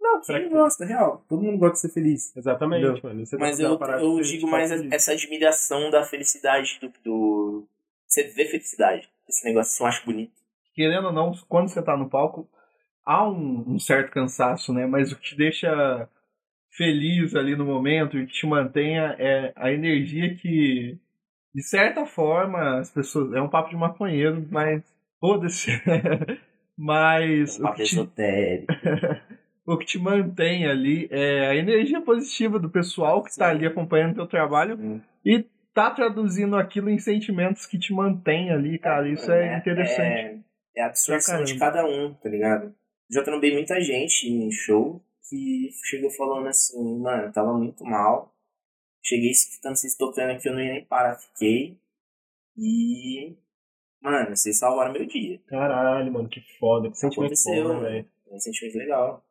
Não, 0.00 0.20
quem 0.20 0.42
quê? 0.42 0.48
gosta, 0.48 0.84
real. 0.84 1.24
Todo 1.28 1.42
mundo 1.42 1.58
gosta 1.58 1.74
de 1.74 1.80
ser 1.80 1.88
feliz. 1.90 2.36
Exatamente, 2.36 3.02
mano. 3.02 3.24
Mas 3.38 3.60
eu, 3.60 3.78
eu 3.78 4.16
que 4.16 4.22
digo 4.22 4.48
mais 4.48 4.70
feliz. 4.70 4.92
essa 4.92 5.12
admiração 5.12 5.90
da 5.90 6.04
felicidade 6.04 6.78
do, 6.80 6.92
do. 7.04 7.68
Você 8.06 8.24
vê 8.24 8.46
felicidade. 8.46 9.08
Esse 9.28 9.44
negócio 9.44 9.82
eu 9.82 9.86
acho 9.86 10.04
bonito. 10.04 10.32
Querendo 10.74 11.06
ou 11.06 11.12
não, 11.12 11.32
quando 11.48 11.68
você 11.68 11.82
tá 11.82 11.96
no 11.96 12.08
palco, 12.08 12.48
há 13.04 13.28
um, 13.28 13.74
um 13.74 13.78
certo 13.78 14.12
cansaço, 14.12 14.72
né? 14.72 14.86
Mas 14.86 15.12
o 15.12 15.16
que 15.16 15.30
te 15.30 15.36
deixa 15.36 16.08
feliz 16.70 17.34
ali 17.34 17.56
no 17.56 17.64
momento 17.64 18.18
e 18.18 18.26
que 18.26 18.32
te 18.32 18.46
mantenha 18.46 19.16
é 19.18 19.52
a 19.56 19.72
energia 19.72 20.34
que, 20.36 20.98
de 21.54 21.62
certa 21.62 22.06
forma, 22.06 22.78
as 22.78 22.90
pessoas. 22.90 23.32
É 23.32 23.40
um 23.40 23.48
papo 23.48 23.70
de 23.70 23.76
maconheiro, 23.76 24.46
mas. 24.50 24.82
Foda-se. 25.20 25.70
mas. 26.76 27.58
Um 27.58 27.66
o 27.66 27.72
que 27.74 27.82
te- 27.82 28.66
o 29.66 29.76
que 29.76 29.86
te 29.86 29.98
mantém 29.98 30.66
ali 30.66 31.08
é 31.10 31.48
a 31.48 31.56
energia 31.56 32.00
positiva 32.00 32.58
do 32.58 32.70
pessoal 32.70 33.22
que 33.22 33.30
está 33.30 33.48
ali 33.48 33.66
acompanhando 33.66 34.14
teu 34.14 34.26
trabalho 34.26 34.76
Sim. 34.76 35.02
e 35.24 35.44
tá 35.74 35.90
traduzindo 35.90 36.56
aquilo 36.56 36.90
em 36.90 36.98
sentimentos 36.98 37.66
que 37.66 37.78
te 37.78 37.92
mantém 37.92 38.50
ali, 38.50 38.78
cara. 38.78 39.08
Isso 39.08 39.30
é, 39.30 39.58
interessante. 39.58 40.44
É, 40.76 40.80
é 40.80 40.82
a 40.82 40.86
absorção 40.86 41.42
de 41.44 41.58
cada 41.58 41.84
um, 41.84 42.14
tá 42.14 42.28
ligado? 42.28 42.74
Já 43.10 43.22
trombei 43.22 43.52
muita 43.52 43.80
gente 43.80 44.28
em 44.28 44.50
show 44.50 45.02
que 45.28 45.68
chegou 45.84 46.10
falando 46.10 46.48
assim, 46.48 47.00
mano, 47.00 47.24
eu 47.24 47.32
tava 47.32 47.52
muito 47.52 47.84
mal. 47.84 48.34
Cheguei 49.08 49.30
escutando 49.30 49.74
vocês 49.76 49.96
tocando 49.96 50.32
aqui, 50.32 50.46
eu 50.46 50.52
não 50.52 50.60
ia 50.60 50.74
nem 50.74 50.84
parar, 50.84 51.14
fiquei. 51.16 51.78
E. 52.54 53.34
Mano, 54.02 54.36
vocês 54.36 54.58
salvaram 54.58 54.92
meu 54.92 55.06
dia. 55.06 55.40
Caralho, 55.46 56.12
mano, 56.12 56.28
que 56.28 56.42
foda. 56.58 56.90
Que 56.90 56.98
sentimento 56.98 57.32
Aconteceu, 57.32 57.68
bom, 57.68 57.80
né, 57.80 57.88
velho? 57.90 58.10
É 58.30 58.34
um 58.34 58.38
sentimento 58.38 58.76
legal. 58.76 59.24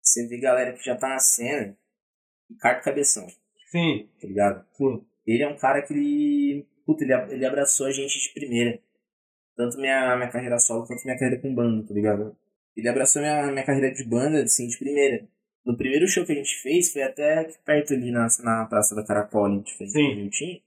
Você 0.00 0.26
vê 0.26 0.38
galera 0.40 0.72
que 0.72 0.82
já 0.82 0.96
tá 0.96 1.10
na 1.10 1.18
cena, 1.18 1.76
Ricardo 2.48 2.82
Cabeção, 2.82 3.26
Sim, 3.70 4.08
tá 4.18 4.26
ligado? 4.26 4.64
sim. 4.72 5.04
Ele 5.26 5.42
é 5.42 5.48
um 5.48 5.56
cara 5.56 5.82
que 5.82 5.92
ele. 5.92 6.66
Puta, 6.86 7.04
ele, 7.04 7.12
ele 7.34 7.44
abraçou 7.44 7.86
a 7.86 7.92
gente 7.92 8.18
de 8.18 8.32
primeira. 8.32 8.80
Tanto 9.54 9.76
minha, 9.76 10.16
minha 10.16 10.30
carreira 10.30 10.58
solo 10.58 10.86
quanto 10.86 11.04
minha 11.04 11.18
carreira 11.18 11.40
com 11.42 11.54
banda, 11.54 11.86
tá 11.86 11.92
ligado? 11.92 12.34
Ele 12.74 12.88
abraçou 12.88 13.20
minha, 13.20 13.52
minha 13.52 13.66
carreira 13.66 13.92
de 13.92 14.02
banda, 14.02 14.42
assim, 14.42 14.66
de 14.66 14.78
primeira. 14.78 15.28
No 15.64 15.76
primeiro 15.76 16.06
show 16.06 16.24
que 16.24 16.32
a 16.32 16.34
gente 16.34 16.54
fez, 16.62 16.92
foi 16.92 17.02
até 17.02 17.40
aqui 17.40 17.54
perto 17.64 17.92
ali 17.94 18.10
na, 18.10 18.26
na 18.42 18.66
Praça 18.66 18.94
da 18.94 19.04
Caracol, 19.04 19.46
a 19.46 19.50
gente 19.50 19.76
fez 19.76 19.92
Sim. 19.92 20.24
juntinho. 20.24 20.60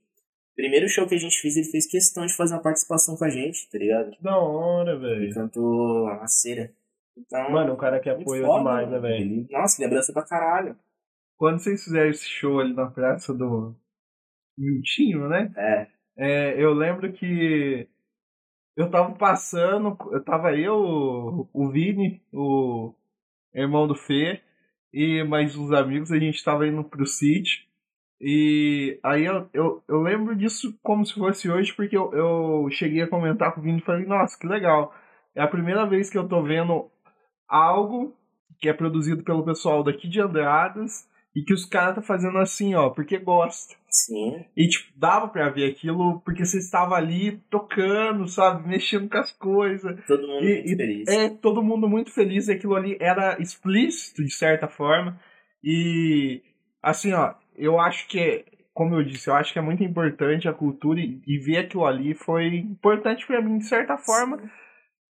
Primeiro 0.56 0.88
show 0.88 1.06
que 1.08 1.16
a 1.16 1.18
gente 1.18 1.40
fez, 1.40 1.56
ele 1.56 1.66
fez 1.70 1.84
questão 1.86 2.24
de 2.26 2.34
fazer 2.36 2.54
uma 2.54 2.62
participação 2.62 3.16
com 3.16 3.24
a 3.24 3.28
gente, 3.30 3.68
tá 3.70 3.76
ligado? 3.78 4.12
Que 4.12 4.22
da 4.22 4.38
hora, 4.38 4.92
Ele 4.92 5.00
velho. 5.00 5.34
cantou 5.34 6.06
a 6.08 6.26
cera. 6.28 6.72
Então, 7.16 7.50
Mano, 7.50 7.74
um 7.74 7.76
cara 7.76 7.98
que 8.00 8.08
apoia 8.08 8.42
foda, 8.46 8.58
demais, 8.58 8.88
né, 8.90 8.98
velho? 9.00 9.14
Ele- 9.20 9.48
Nossa, 9.50 9.80
ele 9.82 9.86
abraça 9.90 10.12
pra 10.12 10.24
caralho. 10.24 10.76
Quando 11.36 11.58
vocês 11.58 11.82
fizerem 11.82 12.10
esse 12.10 12.24
show 12.26 12.60
ali 12.60 12.72
na 12.72 12.86
praça 12.88 13.34
do 13.34 13.74
Miltinho, 14.56 15.28
né? 15.28 15.52
É. 15.56 15.86
É, 16.16 16.62
eu 16.62 16.72
lembro 16.72 17.12
que 17.12 17.88
eu 18.76 18.88
tava 18.90 19.12
passando, 19.16 19.96
eu 20.12 20.22
tava 20.24 20.56
eu, 20.56 20.74
o- 20.76 21.48
o 21.52 21.68
Vini, 21.70 22.22
o 22.32 22.94
irmão 23.52 23.88
do 23.88 23.96
Fê, 23.96 24.40
e 24.94 25.24
mais 25.24 25.56
uns 25.56 25.72
amigos, 25.72 26.12
a 26.12 26.18
gente 26.20 26.42
tava 26.44 26.68
indo 26.68 26.84
pro 26.84 27.04
sítio. 27.04 27.64
E 28.20 28.96
aí 29.02 29.24
eu, 29.24 29.50
eu, 29.52 29.82
eu 29.88 30.00
lembro 30.00 30.36
disso 30.36 30.72
como 30.84 31.04
se 31.04 31.14
fosse 31.14 31.50
hoje, 31.50 31.74
porque 31.74 31.96
eu, 31.96 32.12
eu 32.12 32.68
cheguei 32.70 33.02
a 33.02 33.08
comentar 33.08 33.52
com 33.52 33.60
o 33.60 33.64
Vini 33.64 33.78
e 33.78 33.84
falei, 33.84 34.06
nossa, 34.06 34.38
que 34.38 34.46
legal. 34.46 34.94
É 35.34 35.42
a 35.42 35.48
primeira 35.48 35.84
vez 35.84 36.08
que 36.08 36.16
eu 36.16 36.28
tô 36.28 36.40
vendo 36.44 36.88
algo 37.48 38.14
que 38.60 38.68
é 38.68 38.72
produzido 38.72 39.24
pelo 39.24 39.44
pessoal 39.44 39.82
daqui 39.82 40.08
de 40.08 40.20
Andradas 40.20 41.08
e 41.34 41.42
que 41.42 41.52
os 41.52 41.64
caras 41.64 41.96
tá 41.96 42.02
fazendo 42.02 42.38
assim, 42.38 42.74
ó, 42.74 42.90
porque 42.90 43.18
gosta. 43.18 43.74
Sim. 43.88 44.44
E, 44.56 44.68
tipo, 44.68 44.92
dava 44.96 45.28
pra 45.28 45.48
ver 45.50 45.70
aquilo 45.70 46.20
porque 46.20 46.44
você 46.44 46.58
estava 46.58 46.94
ali 46.96 47.38
tocando, 47.50 48.26
sabe? 48.28 48.68
Mexendo 48.68 49.08
com 49.08 49.18
as 49.18 49.32
coisas. 49.32 50.04
Todo 50.06 50.26
mundo 50.26 50.44
E- 50.44 50.54
muito 50.54 50.72
e- 50.72 50.76
feliz. 50.76 51.08
É, 51.08 51.28
todo 51.30 51.62
mundo 51.62 51.88
muito 51.88 52.12
feliz. 52.12 52.48
E 52.48 52.52
aquilo 52.52 52.74
ali 52.74 52.96
era 53.00 53.40
explícito, 53.40 54.24
de 54.24 54.32
certa 54.32 54.66
forma. 54.68 55.18
E, 55.62 56.42
assim, 56.82 57.12
ó, 57.12 57.34
eu 57.56 57.78
acho 57.80 58.06
que, 58.08 58.18
é- 58.20 58.44
como 58.72 58.94
eu 58.96 59.04
disse, 59.04 59.28
eu 59.30 59.34
acho 59.34 59.52
que 59.52 59.58
é 59.58 59.62
muito 59.62 59.82
importante 59.84 60.48
a 60.48 60.52
cultura. 60.52 61.00
E, 61.00 61.20
e 61.26 61.38
ver 61.38 61.58
aquilo 61.58 61.86
ali 61.86 62.14
foi 62.14 62.46
importante 62.56 63.26
pra 63.26 63.40
mim, 63.40 63.58
de 63.58 63.66
certa 63.66 63.96
forma. 63.96 64.40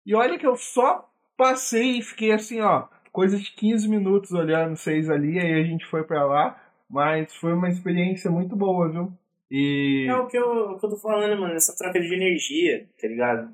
E 0.06 0.14
olha 0.14 0.38
que 0.38 0.46
eu 0.46 0.56
só 0.56 1.06
passei 1.36 1.98
e 1.98 2.02
fiquei 2.02 2.32
assim, 2.32 2.60
ó, 2.60 2.86
coisa 3.12 3.38
de 3.38 3.50
15 3.52 3.88
minutos 3.88 4.32
olhando 4.32 4.76
vocês 4.76 5.08
ali, 5.10 5.38
aí 5.38 5.54
a 5.60 5.64
gente 5.64 5.84
foi 5.86 6.04
pra 6.04 6.24
lá, 6.24 6.60
mas 6.88 7.34
foi 7.34 7.52
uma 7.52 7.68
experiência 7.68 8.30
muito 8.30 8.54
boa, 8.56 8.88
viu? 8.90 9.12
E 9.50 10.06
É 10.08 10.14
o 10.16 10.26
que, 10.26 10.36
eu, 10.38 10.72
o 10.72 10.78
que 10.78 10.86
eu 10.86 10.90
tô 10.90 10.96
falando, 10.96 11.40
mano, 11.40 11.54
essa 11.54 11.76
troca 11.76 12.00
de 12.00 12.12
energia, 12.14 12.88
tá 13.00 13.08
ligado? 13.08 13.52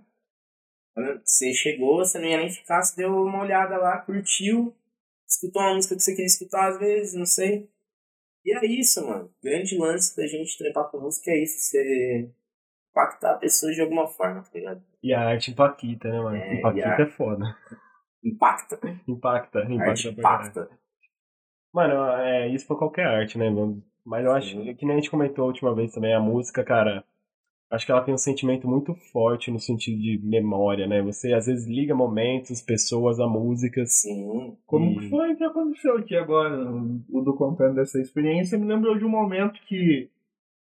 Quando 0.95 1.21
você 1.25 1.53
chegou, 1.53 1.99
você 1.99 2.19
não 2.19 2.27
ia 2.27 2.39
nem 2.39 2.51
ficar, 2.51 2.83
você 2.83 2.97
deu 2.97 3.11
uma 3.13 3.43
olhada 3.43 3.77
lá, 3.77 3.99
curtiu, 3.99 4.75
escutou 5.29 5.61
uma 5.63 5.75
música 5.75 5.95
que 5.95 6.03
você 6.03 6.13
queria 6.13 6.27
escutar 6.27 6.69
às 6.69 6.79
vezes, 6.79 7.15
não 7.15 7.27
sei. 7.27 7.69
E 8.45 8.53
é 8.57 8.65
isso, 8.65 9.05
mano. 9.07 9.25
O 9.25 9.45
grande 9.45 9.77
lance 9.77 10.17
da 10.17 10.27
gente 10.27 10.57
trepar 10.57 10.89
com 10.91 11.01
música 11.01 11.31
é 11.31 11.43
isso, 11.43 11.59
você 11.59 12.31
impactar 12.91 13.33
a 13.33 13.39
pessoa 13.39 13.73
de 13.73 13.81
alguma 13.81 14.07
forma, 14.09 14.43
tá 14.43 14.49
ligado? 14.55 14.83
E 15.03 15.13
a 15.13 15.21
arte 15.21 15.51
impacta, 15.51 16.09
né, 16.11 16.21
mano? 16.21 16.37
É, 16.37 16.59
impacta 16.59 16.89
a- 16.89 17.03
é 17.03 17.07
foda. 17.07 17.57
Impacta. 18.29 18.79
Impacta, 19.07 19.61
impacta. 19.71 20.15
caralho. 20.15 20.19
impacta. 20.19 20.69
Mano, 21.73 21.95
é 22.23 22.49
isso 22.49 22.67
pra 22.67 22.77
qualquer 22.77 23.07
arte, 23.07 23.37
né, 23.39 23.51
mano? 23.51 23.83
Mas 24.05 24.25
eu 24.25 24.33
acho 24.33 24.51
Sim. 24.51 24.75
que 24.75 24.87
nem 24.87 24.97
a 24.97 25.01
gente 25.01 25.11
comentou 25.11 25.45
a 25.45 25.49
última 25.49 25.75
vez 25.75 25.93
também, 25.93 26.15
a 26.15 26.21
música, 26.21 26.65
cara, 26.65 27.05
acho 27.71 27.85
que 27.85 27.93
ela 27.93 28.03
tem 28.03 28.15
um 28.15 28.19
sentimento 28.19 28.67
muito 28.69 28.95
forte 29.13 29.51
no 29.51 29.59
sentido 29.59 30.01
de 30.01 30.19
memória, 30.23 30.87
né? 30.87 31.03
Você 31.03 31.33
às 31.35 31.47
vezes 31.47 31.67
liga 31.67 31.95
momentos, 31.95 32.63
pessoas 32.63 33.19
a 33.21 33.27
músicas. 33.27 34.01
Sim. 34.01 34.57
como 34.65 34.93
E- 34.93 34.99
que 35.01 35.11
foi 35.11 35.35
que 35.37 35.45
aconteceu 35.45 35.99
aqui 35.99 36.15
agora? 36.17 36.57
O 37.11 37.21
do 37.21 37.35
contando 37.35 37.75
dessa 37.75 38.01
experiência 38.01 38.59
me 38.59 38.65
lembrou 38.67 38.97
de 38.97 39.05
um 39.05 39.09
momento 39.11 39.61
que 39.67 40.09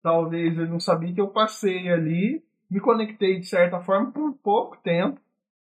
talvez 0.03 0.57
eu 0.57 0.67
não 0.67 0.79
sabia 0.79 1.13
que 1.13 1.21
eu 1.21 1.27
passei 1.29 1.87
ali, 1.89 2.43
me 2.69 2.79
conectei 2.79 3.39
de 3.39 3.45
certa 3.45 3.79
forma 3.79 4.11
por 4.11 4.33
pouco 4.43 4.75
tempo, 4.83 5.19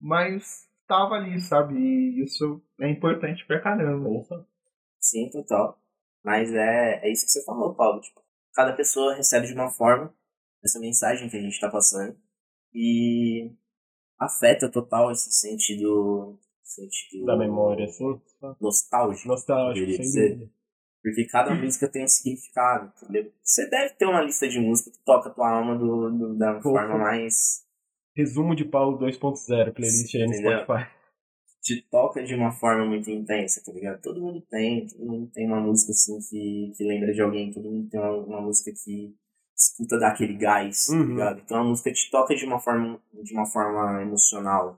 mas 0.02 0.68
estava 0.90 1.16
ali, 1.16 1.40
sabe? 1.40 1.76
E 1.78 2.24
isso 2.24 2.62
é 2.82 2.90
importante 2.90 3.46
pra 3.46 3.62
caramba. 3.62 4.10
Sim, 5.00 5.30
total. 5.30 5.80
Mas 6.24 6.52
é, 6.54 7.00
é 7.08 7.12
isso 7.12 7.26
que 7.26 7.32
você 7.32 7.46
falou, 7.46 7.76
Paulo. 7.76 8.02
Tipo, 8.02 8.22
cada 8.54 8.74
pessoa 8.74 9.16
recebe 9.16 9.48
de 9.48 9.54
uma 9.54 9.70
forma 9.70 10.14
essa 10.64 10.80
mensagem 10.80 11.30
que 11.30 11.38
a 11.38 11.42
gente 11.42 11.60
tá 11.60 11.70
passando. 11.70 12.18
E 12.74 13.52
afeta 14.20 14.70
total 14.70 15.12
esse 15.12 15.32
sentido, 15.32 16.38
sentido 16.64 17.26
Da 17.26 17.38
memória, 17.38 17.86
assim. 17.86 18.20
nostálgico. 18.60 19.28
Nostálgico, 19.30 20.04
sem 20.04 20.30
dúvida. 20.30 20.52
Porque 21.02 21.26
cada 21.28 21.54
música 21.56 21.88
tem 21.88 22.04
um 22.04 22.08
significado, 22.08 22.92
entendeu? 23.02 23.32
Você 23.42 23.70
deve 23.70 23.94
ter 23.94 24.06
uma 24.06 24.22
lista 24.22 24.50
de 24.50 24.60
música 24.60 24.92
que 24.92 25.00
toca 25.06 25.30
a 25.30 25.34
tua 25.34 25.50
alma 25.50 25.78
do, 25.78 26.10
do- 26.12 26.36
da 26.38 26.62
forma 26.62 26.98
mais. 26.98 27.66
Resumo 28.20 28.54
de 28.56 28.66
Paulo 28.66 28.98
2.0, 29.00 29.74
playlist 29.74 30.14
aí 30.16 30.26
no 30.28 30.34
Entendeu? 30.34 30.60
Spotify. 30.64 30.90
te 31.62 31.82
toca 31.90 32.22
de 32.24 32.36
uma 32.36 32.52
forma 32.52 32.86
muito 32.86 33.10
intensa, 33.10 33.62
tá 33.66 33.72
ligado? 33.72 34.02
Todo 34.02 34.22
mundo 34.22 34.42
tem, 34.50 34.88
todo 34.88 35.06
mundo 35.06 35.32
tem 35.34 35.48
uma 35.48 35.62
música 35.62 35.92
assim 35.92 36.20
que, 36.30 36.74
que 36.76 36.84
lembra 36.84 37.14
de 37.14 37.22
alguém, 37.22 37.50
todo 37.52 37.70
mundo 37.70 37.90
tem 37.90 38.00
uma, 38.00 38.12
uma 38.12 38.42
música 38.42 38.72
que 38.84 39.16
escuta 39.56 39.98
daquele 40.00 40.34
gás, 40.36 40.86
tá 40.88 40.94
Uhum. 40.94 41.08
ligado? 41.08 41.42
Então 41.46 41.58
a 41.62 41.64
música 41.64 41.92
te 41.94 42.10
toca 42.12 42.36
de 42.36 42.46
uma 42.46 42.60
forma, 42.60 43.02
de 43.24 43.34
uma 43.34 43.46
forma 43.46 44.02
emocional, 44.02 44.78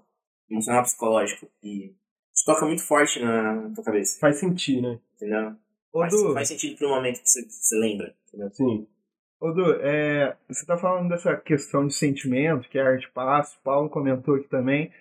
emocional 0.50 0.84
psicológica 0.84 1.48
e 1.64 1.96
te 2.34 2.46
toca 2.46 2.66
muito 2.66 2.84
forte 2.84 3.20
na, 3.20 3.54
na 3.70 3.74
tua 3.76 3.84
cabeça, 3.84 4.20
Faz 4.20 4.38
sentir, 4.39 4.82
né? 4.82 5.00
entendeu? 5.16 5.56
Faz, 5.92 6.14
faz 6.34 6.48
sentido 6.48 6.78
pro 6.78 6.89
momento 6.89 7.22
que 7.22 7.30
você, 7.30 7.44
que 7.44 7.52
você 7.52 7.76
lembra, 7.78 8.16
entendeu? 8.28 8.50
Sim. 8.54 8.88
Ô, 9.42 9.52
Du, 9.52 9.74
é, 9.82 10.38
você 10.48 10.66
tá 10.68 10.78
falando 10.78 11.10
dessa 11.10 11.36
questão 11.36 11.88
de 11.88 11.96
sentimento 11.96 12.70
que 12.70 12.78
a 12.78 12.88
arte 12.88 13.10
passa, 13.12 13.58
o 13.58 13.62
Paulo 13.64 13.89
comentou 13.89 14.36
aqui 14.36 14.48
também. 14.48 14.92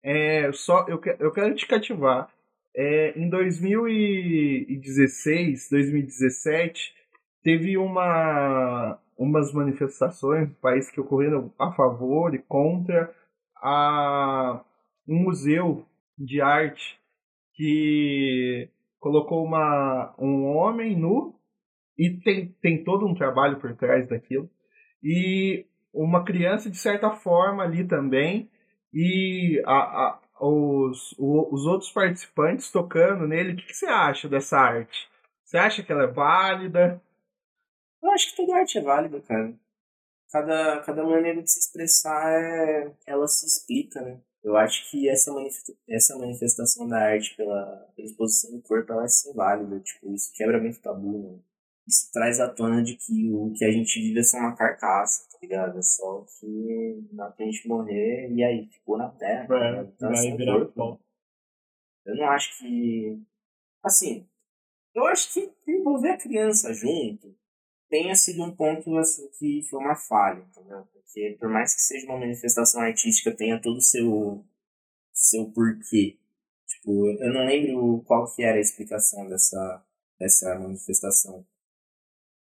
É, 0.00 0.52
só, 0.52 0.86
eu, 0.86 1.00
eu 1.18 1.32
quero 1.32 1.56
te 1.56 1.66
cativar. 1.66 2.30
É, 2.72 3.18
em 3.18 3.28
2016, 3.28 5.70
2017, 5.70 6.94
teve 7.42 7.76
uma, 7.76 8.96
umas 9.18 9.52
manifestações 9.52 10.48
no 10.48 10.54
país 10.54 10.88
que 10.88 11.00
ocorreram 11.00 11.52
a 11.58 11.72
favor 11.72 12.32
e 12.32 12.38
contra 12.38 13.12
a, 13.56 14.60
um 15.08 15.16
museu 15.16 15.84
de 16.16 16.40
arte 16.40 16.96
que 17.54 18.68
colocou 19.00 19.44
uma, 19.44 20.14
um 20.16 20.46
homem 20.46 20.96
nu 20.96 21.34
e 22.00 22.18
tem, 22.18 22.48
tem 22.62 22.82
todo 22.82 23.06
um 23.06 23.14
trabalho 23.14 23.60
por 23.60 23.76
trás 23.76 24.08
daquilo 24.08 24.48
e 25.04 25.66
uma 25.92 26.24
criança 26.24 26.70
de 26.70 26.78
certa 26.78 27.10
forma 27.10 27.62
ali 27.62 27.86
também 27.86 28.50
e 28.90 29.62
a, 29.66 29.74
a, 29.74 30.20
os, 30.40 31.14
os 31.18 31.66
outros 31.66 31.92
participantes 31.92 32.72
tocando 32.72 33.28
nele. 33.28 33.52
O 33.52 33.56
que, 33.56 33.66
que 33.66 33.74
você 33.74 33.84
acha 33.84 34.30
dessa 34.30 34.56
arte? 34.56 35.10
Você 35.44 35.58
acha 35.58 35.82
que 35.82 35.92
ela 35.92 36.04
é 36.04 36.06
válida? 36.06 37.02
Eu 38.02 38.10
acho 38.12 38.30
que 38.30 38.36
toda 38.36 38.56
arte 38.56 38.78
é 38.78 38.82
válida, 38.82 39.20
cara. 39.20 39.52
Cada, 40.32 40.80
cada 40.80 41.04
maneira 41.04 41.42
de 41.42 41.50
se 41.50 41.58
expressar, 41.58 42.32
é, 42.32 42.94
ela 43.06 43.26
se 43.26 43.44
explica, 43.44 44.00
né? 44.00 44.18
Eu 44.42 44.56
acho 44.56 44.90
que 44.90 45.06
essa, 45.06 45.30
essa 45.86 46.16
manifestação 46.16 46.88
da 46.88 46.96
arte 46.96 47.36
pela, 47.36 47.92
pela 47.94 48.08
exposição 48.08 48.56
do 48.56 48.62
corpo, 48.62 48.90
ela 48.90 49.04
é 49.04 49.08
sim 49.08 49.34
válida. 49.34 49.78
Tipo, 49.80 50.14
isso 50.14 50.32
quebra 50.34 50.58
muito 50.58 50.80
tabu, 50.80 51.18
né? 51.18 51.49
Isso 51.90 52.08
traz 52.12 52.38
à 52.38 52.48
tona 52.48 52.84
de 52.84 52.96
que 52.96 53.28
o 53.32 53.52
que 53.52 53.64
a 53.64 53.70
gente 53.72 54.00
vive 54.00 54.20
é 54.20 54.22
só 54.22 54.38
uma 54.38 54.54
carcaça, 54.54 55.28
tá 55.28 55.38
ligado? 55.42 55.76
É 55.76 55.82
só 55.82 56.24
que 56.38 57.04
pra 57.16 57.44
gente 57.44 57.66
morrer 57.66 58.30
e 58.32 58.44
aí 58.44 58.68
ficou 58.68 58.96
na 58.96 59.08
terra. 59.08 59.48
tá 59.48 59.66
É? 59.66 59.80
Então, 59.82 60.08
vai 60.08 60.18
assim, 60.18 60.36
virar 60.36 60.52
corpo, 60.52 60.72
pó. 60.72 61.00
eu 62.06 62.16
não 62.16 62.26
acho 62.26 62.56
que. 62.58 63.20
Assim, 63.82 64.24
eu 64.94 65.04
acho 65.06 65.32
que 65.32 65.52
envolver 65.66 66.10
a 66.10 66.18
criança 66.18 66.72
junto 66.72 67.36
tenha 67.88 68.14
sido 68.14 68.44
um 68.44 68.54
ponto 68.54 68.96
assim, 68.96 69.28
que 69.36 69.66
foi 69.68 69.80
uma 69.80 69.96
falha, 69.96 70.46
entendeu? 70.48 70.86
Porque 70.92 71.36
por 71.40 71.48
mais 71.48 71.74
que 71.74 71.82
seja 71.82 72.06
uma 72.06 72.20
manifestação 72.20 72.82
artística, 72.82 73.36
tenha 73.36 73.60
todo 73.60 73.78
o 73.78 73.82
seu, 73.82 74.44
seu 75.12 75.50
porquê. 75.50 76.20
Tipo, 76.68 77.08
eu 77.08 77.32
não 77.32 77.44
lembro 77.46 78.00
qual 78.06 78.32
que 78.32 78.44
era 78.44 78.58
a 78.58 78.60
explicação 78.60 79.28
dessa, 79.28 79.84
dessa 80.20 80.56
manifestação. 80.56 81.44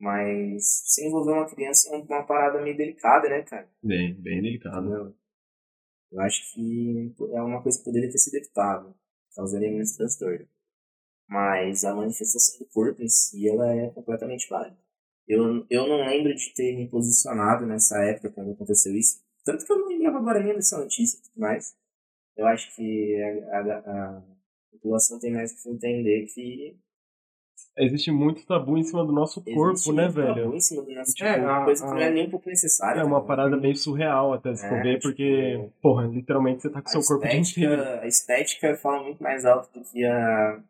Mas 0.00 0.84
se 0.86 1.06
envolver 1.06 1.32
uma 1.32 1.48
criança 1.48 1.88
é 1.92 1.98
uma 1.98 2.24
parada 2.24 2.62
meio 2.62 2.76
delicada, 2.76 3.28
né, 3.28 3.42
cara? 3.42 3.68
Bem, 3.82 4.14
bem. 4.14 4.54
Entendeu? 4.54 5.14
Eu 6.10 6.20
acho 6.20 6.54
que 6.54 7.14
é 7.32 7.42
uma 7.42 7.62
coisa 7.62 7.78
que 7.78 7.84
poderia 7.84 8.10
ter 8.10 8.18
sido 8.18 8.36
evitável, 8.36 8.94
causaria 9.34 9.70
menos 9.70 9.92
transtorno. 9.92 10.48
Mas 11.28 11.84
a 11.84 11.94
manifestação 11.94 12.58
do 12.58 12.66
corpo 12.72 13.02
em 13.02 13.08
si, 13.08 13.46
ela 13.48 13.74
é 13.74 13.90
completamente 13.90 14.48
válida. 14.48 14.78
Eu, 15.26 15.66
eu 15.68 15.86
não 15.86 16.06
lembro 16.06 16.34
de 16.34 16.54
ter 16.54 16.74
me 16.74 16.88
posicionado 16.88 17.66
nessa 17.66 18.02
época 18.04 18.30
quando 18.30 18.52
aconteceu 18.52 18.96
isso. 18.96 19.22
Tanto 19.44 19.66
que 19.66 19.70
eu 19.70 19.78
não 19.78 19.88
lembrava 19.88 20.18
agora 20.18 20.42
nem 20.42 20.54
dessa 20.54 20.78
notícia 20.78 21.18
e 21.18 21.22
tudo 21.22 21.40
mais. 21.40 21.76
Eu 22.34 22.46
acho 22.46 22.74
que 22.74 23.22
a, 23.50 23.58
a, 23.58 24.18
a 24.18 24.22
população 24.70 25.18
tem 25.18 25.32
mais 25.32 25.52
que 25.52 25.68
entender 25.68 26.26
que 26.32 26.78
Existe 27.78 28.10
muito 28.10 28.44
tabu 28.46 28.76
em 28.76 28.82
cima 28.82 29.04
do 29.04 29.12
nosso 29.12 29.40
corpo, 29.42 29.72
existe 29.72 29.92
né, 29.92 30.02
muito 30.04 30.14
tabu 30.16 30.34
velho? 30.34 30.54
Em 30.54 30.60
cima 30.60 30.82
do 30.82 30.92
nosso 30.92 31.12
É, 31.22 31.34
tipo, 31.34 31.46
a- 31.46 31.64
coisa 31.64 31.84
que 31.84 31.90
a- 31.90 31.94
não 31.94 32.00
é 32.02 32.10
nem 32.10 32.26
um 32.26 32.30
pouco 32.30 32.48
necessária. 32.48 33.00
É 33.00 33.04
uma 33.04 33.20
tá 33.20 33.26
parada 33.26 33.56
bem 33.56 33.74
surreal 33.74 34.32
até 34.32 34.54
se 34.54 34.68
for 34.68 34.78
É, 34.78 34.82
ver, 34.82 34.94
tipo, 34.96 35.02
porque, 35.08 35.68
porra, 35.80 36.06
literalmente 36.06 36.62
você 36.62 36.70
tá 36.70 36.82
com 36.82 36.88
seu 36.88 37.02
corpo 37.02 37.24
o 37.24 37.28
dia 37.28 37.38
inteiro. 37.40 37.82
a 37.82 38.06
estética 38.06 38.74
fala 38.76 39.02
muito 39.04 39.22
mais 39.22 39.44
alto 39.44 39.68
do 39.78 39.84
que 39.84 40.04
a, 40.04 40.60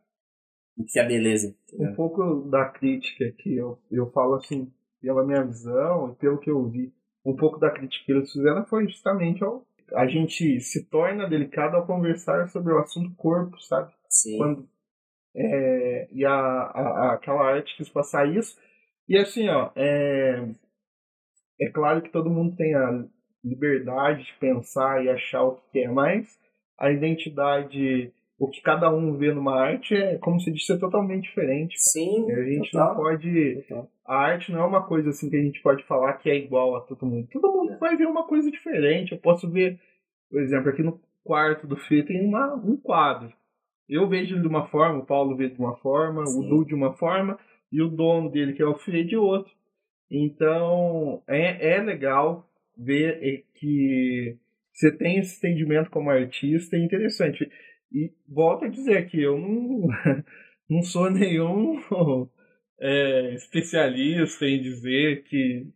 do 0.76 0.84
que 0.84 0.98
a 1.00 1.04
beleza. 1.04 1.54
entendeu? 1.72 1.92
Um 1.92 1.94
pouco 1.94 2.34
da 2.48 2.66
crítica 2.66 3.32
que 3.38 3.54
eu, 3.56 3.78
eu 3.90 4.10
falo 4.10 4.34
assim, 4.34 4.70
pela 5.00 5.24
minha 5.24 5.42
visão 5.44 6.10
e 6.12 6.14
pelo 6.16 6.38
que 6.38 6.50
eu 6.50 6.62
vi, 6.66 6.92
um 7.24 7.34
pouco 7.34 7.58
da 7.58 7.70
crítica 7.70 8.04
que 8.04 8.12
eles 8.12 8.30
fizeram 8.32 8.64
foi 8.66 8.86
justamente 8.86 9.42
ao, 9.42 9.64
a 9.94 10.06
gente 10.06 10.60
se 10.60 10.84
torna 10.84 11.26
delicado 11.28 11.74
ao 11.76 11.86
conversar 11.86 12.48
sobre 12.48 12.72
o 12.72 12.78
assunto 12.78 13.14
corpo, 13.16 13.58
sabe? 13.62 13.90
Sim. 14.10 14.36
quando 14.38 14.68
é, 15.40 16.08
e 16.12 16.24
a, 16.24 16.32
a, 16.32 17.12
aquela 17.14 17.42
arte 17.44 17.76
quis 17.76 17.88
passar 17.88 18.26
isso 18.28 18.58
e 19.08 19.16
assim 19.16 19.48
ó 19.48 19.70
é, 19.76 20.44
é 21.60 21.70
claro 21.70 22.02
que 22.02 22.10
todo 22.10 22.30
mundo 22.30 22.56
tem 22.56 22.74
a 22.74 23.04
liberdade 23.44 24.24
de 24.24 24.32
pensar 24.40 25.04
e 25.04 25.08
achar 25.08 25.42
o 25.44 25.56
que 25.56 25.62
quer 25.72 25.88
mas 25.92 26.26
a 26.78 26.90
identidade 26.90 28.12
o 28.40 28.48
que 28.48 28.60
cada 28.60 28.88
um 28.90 29.16
vê 29.16 29.32
numa 29.32 29.60
arte 29.60 29.94
é 29.96 30.16
como 30.18 30.40
se 30.40 30.50
disse 30.52 30.72
é 30.72 30.76
totalmente 30.76 31.24
diferente 31.24 31.74
Sim, 31.78 32.30
a 32.32 32.42
gente 32.44 32.70
total. 32.70 32.88
não 32.88 32.96
pode 32.96 33.64
Total. 33.68 33.88
a 34.06 34.16
arte 34.16 34.52
não 34.52 34.60
é 34.60 34.64
uma 34.66 34.86
coisa 34.86 35.10
assim 35.10 35.28
que 35.30 35.36
a 35.36 35.42
gente 35.42 35.60
pode 35.62 35.84
falar 35.84 36.14
que 36.14 36.30
é 36.30 36.36
igual 36.36 36.76
a 36.76 36.80
todo 36.80 37.04
mundo. 37.06 37.28
Todo 37.32 37.52
mundo 37.52 37.72
É. 37.72 37.76
vai 37.78 37.96
ver 37.96 38.06
uma 38.06 38.26
coisa 38.26 38.50
diferente. 38.50 39.12
Eu 39.12 39.18
posso 39.18 39.50
ver, 39.50 39.78
por 40.30 40.40
exemplo, 40.40 40.70
aqui 40.70 40.82
no 40.82 40.98
quarto 41.24 41.66
do 41.66 41.76
Fê 41.76 42.02
tem 42.02 42.24
uma, 42.24 42.54
um 42.54 42.76
quadro. 42.76 43.30
Eu 43.88 44.08
vejo 44.08 44.34
ele 44.34 44.42
de 44.42 44.48
uma 44.48 44.66
forma, 44.66 44.98
o 44.98 45.06
Paulo 45.06 45.36
vê 45.36 45.48
de 45.48 45.58
uma 45.58 45.76
forma, 45.76 46.26
Sim. 46.26 46.40
o 46.40 46.48
Du 46.48 46.64
de 46.64 46.74
uma 46.74 46.92
forma, 46.92 47.38
e 47.72 47.80
o 47.80 47.88
dono 47.88 48.30
dele, 48.30 48.52
que 48.52 48.62
é 48.62 48.66
o 48.66 48.74
Fê, 48.74 49.02
de 49.04 49.16
outra. 49.16 49.52
Então, 50.10 51.22
é, 51.26 51.74
é 51.74 51.82
legal 51.82 52.48
ver 52.76 53.18
eh, 53.22 53.42
que 53.54 54.36
você 54.72 54.92
tem 54.92 55.18
esse 55.18 55.36
entendimento 55.38 55.90
como 55.90 56.10
artista, 56.10 56.76
é 56.76 56.78
interessante. 56.78 57.50
E 57.92 58.12
volto 58.28 58.64
a 58.64 58.68
dizer 58.68 59.06
que 59.08 59.20
eu 59.20 59.38
não, 59.38 59.88
não 60.68 60.82
sou 60.82 61.10
nenhum 61.10 61.80
é, 62.80 63.34
especialista 63.34 64.46
em 64.46 64.60
dizer 64.60 65.24
que 65.24 65.66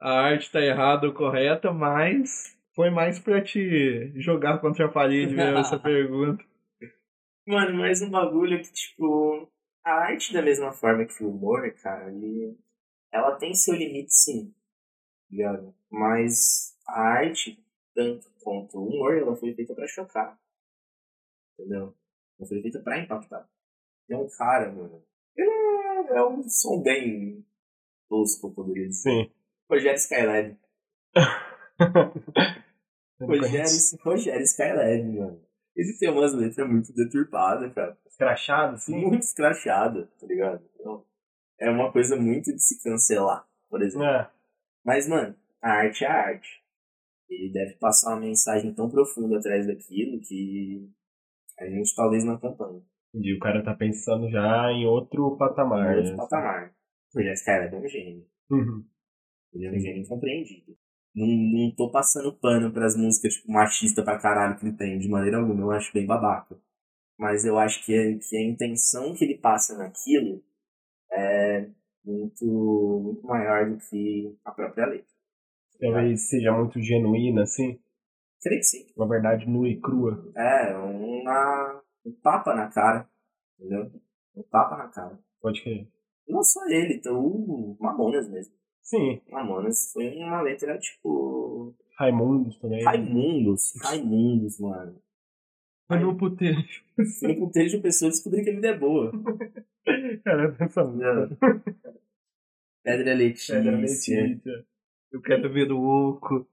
a 0.00 0.20
arte 0.20 0.44
está 0.44 0.60
errada 0.60 1.06
ou 1.06 1.12
correta, 1.12 1.72
mas 1.72 2.54
foi 2.74 2.90
mais 2.90 3.18
para 3.18 3.40
te 3.40 4.12
jogar 4.16 4.58
contra 4.58 4.86
a 4.86 4.88
parede 4.88 5.34
mesmo 5.34 5.58
essa 5.58 5.78
pergunta. 5.80 6.44
Mano, 7.46 7.78
mais 7.78 8.00
um 8.00 8.10
bagulho 8.10 8.62
que, 8.62 8.72
tipo, 8.72 9.46
a 9.84 9.90
arte 9.92 10.32
da 10.32 10.40
mesma 10.40 10.72
forma 10.72 11.04
que 11.04 11.22
o 11.22 11.28
humor, 11.28 11.70
cara, 11.74 12.10
ele, 12.10 12.58
ela 13.12 13.36
tem 13.36 13.54
seu 13.54 13.74
limite 13.74 14.14
sim, 14.14 14.50
tá 14.50 14.56
ligado? 15.30 15.74
Mas 15.90 16.74
a 16.88 17.00
arte, 17.00 17.62
tanto 17.94 18.30
quanto 18.42 18.78
o 18.78 18.88
humor, 18.88 19.18
ela 19.18 19.36
foi 19.36 19.52
feita 19.54 19.74
pra 19.74 19.86
chocar. 19.86 20.40
Entendeu? 21.52 21.94
Ela 22.38 22.48
foi 22.48 22.62
feita 22.62 22.80
pra 22.80 22.98
impactar. 22.98 23.46
Tem 24.08 24.16
um 24.16 24.28
cara, 24.38 24.72
mano. 24.72 25.04
Ele 25.36 25.50
é, 25.50 26.16
é 26.16 26.26
um 26.26 26.42
som 26.48 26.82
bem 26.82 27.44
tosco, 28.08 28.48
eu 28.48 28.54
poderia 28.54 28.88
dizer. 28.88 29.02
Sim. 29.02 29.30
Rogério 29.70 29.98
Skylab. 29.98 30.58
Rogério. 33.20 33.98
Rogério 34.02 34.44
Skylab, 34.44 35.02
mano. 35.18 35.43
Ele 35.76 35.98
tem 35.98 36.10
umas 36.10 36.32
letras 36.32 36.68
muito 36.68 36.92
deturpadas, 36.94 37.72
cara. 37.72 37.98
Escrachado, 38.06 38.74
assim? 38.74 38.96
muito 38.96 39.22
escrachada, 39.22 40.08
tá 40.20 40.26
ligado? 40.26 40.64
Então, 40.74 41.04
é 41.58 41.68
uma 41.68 41.90
coisa 41.90 42.16
muito 42.16 42.52
de 42.54 42.62
se 42.62 42.82
cancelar, 42.82 43.46
por 43.68 43.82
exemplo. 43.82 44.06
É. 44.06 44.30
Mas, 44.84 45.08
mano, 45.08 45.34
a 45.60 45.70
arte 45.70 46.04
é 46.04 46.08
a 46.08 46.26
arte. 46.28 46.62
Ele 47.28 47.52
deve 47.52 47.74
passar 47.74 48.10
uma 48.10 48.20
mensagem 48.20 48.72
tão 48.74 48.88
profunda 48.88 49.38
atrás 49.38 49.66
daquilo 49.66 50.20
que 50.20 50.88
a 51.58 51.66
gente 51.66 51.94
talvez 51.94 52.24
não 52.24 52.34
acompanhe. 52.34 52.84
Entendi. 53.14 53.34
O 53.34 53.38
cara 53.38 53.62
tá 53.64 53.74
pensando 53.74 54.28
já 54.30 54.70
em 54.72 54.86
outro 54.86 55.36
patamar. 55.36 55.94
É 55.94 55.96
outro 55.96 56.12
né? 56.12 56.16
patamar. 56.16 56.74
Porque 57.12 57.28
esse 57.28 57.44
cara 57.44 57.64
é 57.64 57.74
um 57.74 57.88
gênio. 57.88 58.26
Uhum. 58.50 58.84
Ele 59.52 59.66
é 59.66 59.70
um 59.70 59.78
gênio 59.78 60.02
incompreendido. 60.02 60.76
Não, 61.14 61.26
não 61.26 61.70
tô 61.74 61.90
passando 61.90 62.32
pano 62.32 62.72
pras 62.72 62.96
músicas, 62.96 63.34
tipo, 63.34 63.50
machista 63.52 64.02
pra 64.02 64.18
caralho 64.18 64.56
que 64.58 64.66
ele 64.66 64.76
tem, 64.76 64.98
de 64.98 65.08
maneira 65.08 65.38
alguma. 65.38 65.62
Eu 65.62 65.70
acho 65.70 65.92
bem 65.92 66.06
babaca. 66.06 66.56
Mas 67.18 67.44
eu 67.44 67.58
acho 67.58 67.84
que, 67.84 67.94
é- 67.94 68.14
que 68.18 68.36
a 68.36 68.42
intenção 68.42 69.14
que 69.14 69.24
ele 69.24 69.38
passa 69.38 69.76
naquilo 69.78 70.42
é 71.12 71.68
muito, 72.04 72.44
muito 73.04 73.26
maior 73.26 73.70
do 73.70 73.78
que 73.78 74.36
a 74.44 74.52
própria 74.52 74.86
letra. 74.86 75.06
Talvez 75.80 76.28
seja 76.28 76.52
muito 76.52 76.80
genuína, 76.80 77.42
assim. 77.44 77.78
Creio 78.42 78.60
que 78.60 78.66
sim. 78.66 78.86
Uma 78.96 79.08
verdade 79.08 79.46
nua 79.48 79.68
e 79.68 79.80
crua. 79.80 80.32
É, 80.36 80.76
uma, 80.76 81.82
um 82.06 82.12
tapa 82.22 82.54
na 82.54 82.68
cara. 82.68 83.08
Entendeu? 83.58 83.90
Um 84.36 84.42
tapa 84.44 84.76
na 84.76 84.88
cara. 84.88 85.18
Pode 85.40 85.62
crer. 85.62 85.88
Não 86.28 86.42
só 86.42 86.64
ele, 86.68 86.94
então 86.94 87.18
o 87.18 87.76
Mamonas 87.80 88.28
mesmo. 88.30 88.54
Sim. 88.84 89.20
Mamonas 89.30 89.90
foi 89.92 90.14
uma 90.18 90.42
letra 90.42 90.78
tipo. 90.78 91.74
Raimundos 91.98 92.56
também. 92.58 92.84
Raimundos. 92.84 93.72
Raimundos, 93.82 94.60
mano. 94.60 95.02
Foi 95.88 95.98
no 95.98 96.16
puteiro. 96.16 96.62
Fui 97.18 97.28
no 97.28 97.46
puteiro 97.46 97.70
de 97.70 97.76
uma 97.76 97.82
pessoa 97.82 98.10
descobrir 98.10 98.44
que 98.44 98.50
a 98.50 98.54
vida 98.54 98.68
é 98.68 98.78
boa. 98.78 99.10
Cara, 100.24 100.56
essa 100.60 100.84
música. 100.84 101.38
Pedra 102.82 103.14
Letícia. 103.14 103.56
Pedra 103.56 103.76
Letícia. 103.76 104.40
Eu 105.10 105.22
quero 105.22 105.52
ver 105.52 105.72
o 105.72 105.80
oco. 105.80 106.46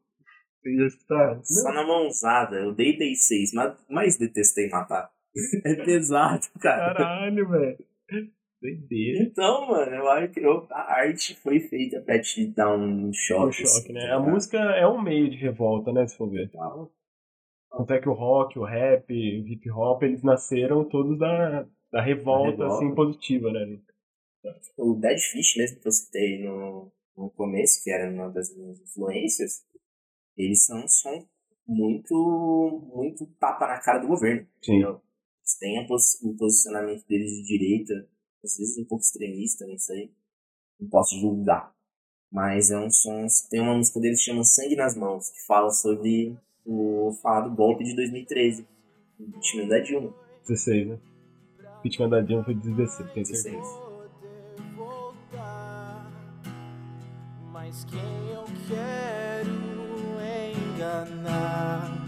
Só 1.44 1.74
na 1.74 1.86
mãozada. 1.86 2.58
Eu 2.58 2.74
dei 2.74 3.16
seis, 3.16 3.52
mas 3.54 3.76
mais 3.90 4.18
detestei 4.18 4.70
matar. 4.70 5.12
É 5.66 5.76
pesado, 5.76 6.46
cara. 6.60 6.94
Caralho, 6.94 7.50
velho. 7.50 7.86
Doideira. 8.62 9.24
Então, 9.24 9.68
mano, 9.68 9.96
eu 9.96 10.08
acho 10.10 10.34
que 10.34 10.40
eu- 10.40 10.68
a 10.70 10.94
arte 10.94 11.36
foi 11.36 11.60
feita 11.60 12.00
pra 12.02 12.22
te 12.22 12.46
dar 12.46 12.76
um 12.78 13.12
choque. 13.12 13.48
Um 13.48 13.52
choque, 13.52 13.64
assim, 13.64 13.94
né? 13.94 14.08
tá 14.08 14.16
A 14.16 14.20
música 14.20 14.58
é 14.58 14.88
um 14.88 15.02
meio 15.02 15.30
de 15.30 15.38
revolta, 15.38 15.92
né? 15.92 16.06
Se 16.06 16.16
for 16.16 16.30
ver. 16.30 16.52
Tanto 17.72 17.94
é 17.94 18.00
que 18.00 18.10
o 18.10 18.14
rock, 18.14 18.60
o 18.60 18.64
rap, 18.66 19.10
o 19.12 19.48
hip 19.48 19.72
hop, 19.72 20.04
eles 20.04 20.22
nasceram 20.22 20.88
todos 20.88 21.18
da, 21.18 21.66
da 21.92 22.02
revolta, 22.02 22.52
revolta. 22.52 22.76
assim, 22.76 22.94
positiva, 22.94 23.52
né? 23.52 23.80
O 24.78 24.94
Dead 24.96 25.20
Fish 25.20 25.56
mesmo 25.56 25.80
que 25.80 25.88
eu 25.88 25.92
citei 25.92 26.44
no, 26.44 26.92
no 27.16 27.30
começo, 27.32 27.84
que 27.84 27.92
era 27.92 28.12
uma 28.12 28.30
das 28.30 28.56
minhas 28.56 28.80
influências, 28.82 29.64
eles 30.38 30.66
são 30.66 30.84
um 30.84 30.88
som 30.88 31.26
muito, 31.68 32.90
muito 32.94 33.26
tapa 33.40 33.68
na 33.68 33.80
cara 33.80 34.00
do 34.00 34.08
governo. 34.08 34.46
Sim. 34.62 34.74
entendeu? 34.78 35.02
Eles 35.40 35.58
têm 35.60 35.80
o 35.86 36.36
posicionamento 36.38 37.06
deles 37.08 37.32
de 37.32 37.44
direita, 37.46 38.10
às 38.44 38.58
vezes 38.58 38.78
um 38.78 38.86
pouco 38.86 39.04
extremista, 39.04 39.66
não 39.68 39.78
sei. 39.78 40.12
Não 40.80 40.90
posso 40.90 41.20
julgar. 41.20 41.74
Mas 42.32 42.72
é 42.72 42.80
um 42.80 42.90
som. 42.90 43.28
Tem 43.50 43.60
uma 43.60 43.76
música 43.76 44.00
deles 44.00 44.20
que 44.20 44.26
chama 44.26 44.44
Sangue 44.44 44.76
nas 44.76 44.96
Mãos, 44.96 45.30
que 45.30 45.46
fala 45.46 45.70
sobre 45.70 46.38
o 46.66 47.12
falar 47.22 47.42
do 47.42 47.56
golpe 47.56 47.84
de 47.84 47.96
2013. 47.96 48.66
O 49.20 49.24
impeachment 49.24 49.68
da 49.68 49.80
Dilma. 49.80 50.14
16, 50.48 50.88
né? 50.88 51.00
Pitman 51.84 52.10
da 52.10 52.22
Dilma 52.22 52.44
foi 52.44 52.54
16, 52.54 53.12
tenho 53.12 53.26
16. 53.26 53.44
certeza. 53.44 53.80
poder 53.80 54.76
voltar. 54.76 56.12
Mas 57.52 57.84
quem 57.86 58.00
eu 58.32 58.46
quero 58.68 59.72
enganar, 60.82 62.06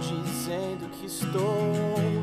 dizendo 0.00 0.88
que 0.90 1.06
estou 1.06 2.17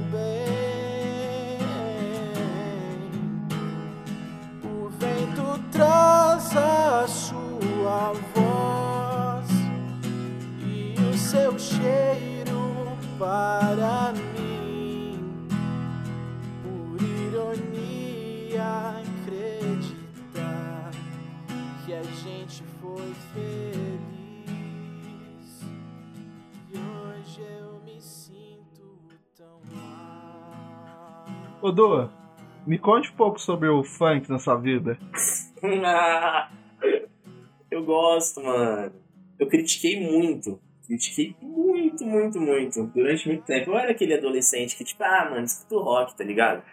para 13.17 14.11
mim 14.13 15.47
por 16.61 17.01
ironia 17.01 18.99
acreditar 19.23 20.91
que 21.85 21.93
a 21.93 22.03
gente 22.03 22.61
foi 22.81 23.13
feliz 23.33 24.51
e 26.73 26.77
hoje 26.77 27.41
eu 27.41 27.79
me 27.85 28.01
sinto 28.01 28.99
tão 29.37 29.61
mal. 29.73 31.25
Ô, 31.61 31.71
Dua, 31.71 32.11
me 32.67 32.77
conte 32.77 33.11
um 33.11 33.15
pouco 33.15 33.39
sobre 33.39 33.69
o 33.69 33.81
funk 33.83 34.29
na 34.29 34.39
sua 34.39 34.57
vida. 34.57 34.97
eu 37.71 37.83
gosto, 37.85 38.43
mano. 38.43 38.91
Eu 39.39 39.47
critiquei 39.47 40.01
muito. 40.01 40.59
Critiquei 40.85 41.35
muito, 41.41 41.64
muito, 42.03 42.39
muito. 42.39 42.83
Durante 42.87 43.27
muito 43.27 43.43
tempo. 43.45 43.71
Eu 43.71 43.77
era 43.77 43.91
aquele 43.91 44.15
adolescente 44.15 44.75
que, 44.75 44.83
tipo, 44.83 45.03
ah, 45.03 45.29
mano, 45.29 45.45
escuta 45.45 45.75
rock, 45.75 46.15
tá 46.15 46.23
ligado? 46.23 46.63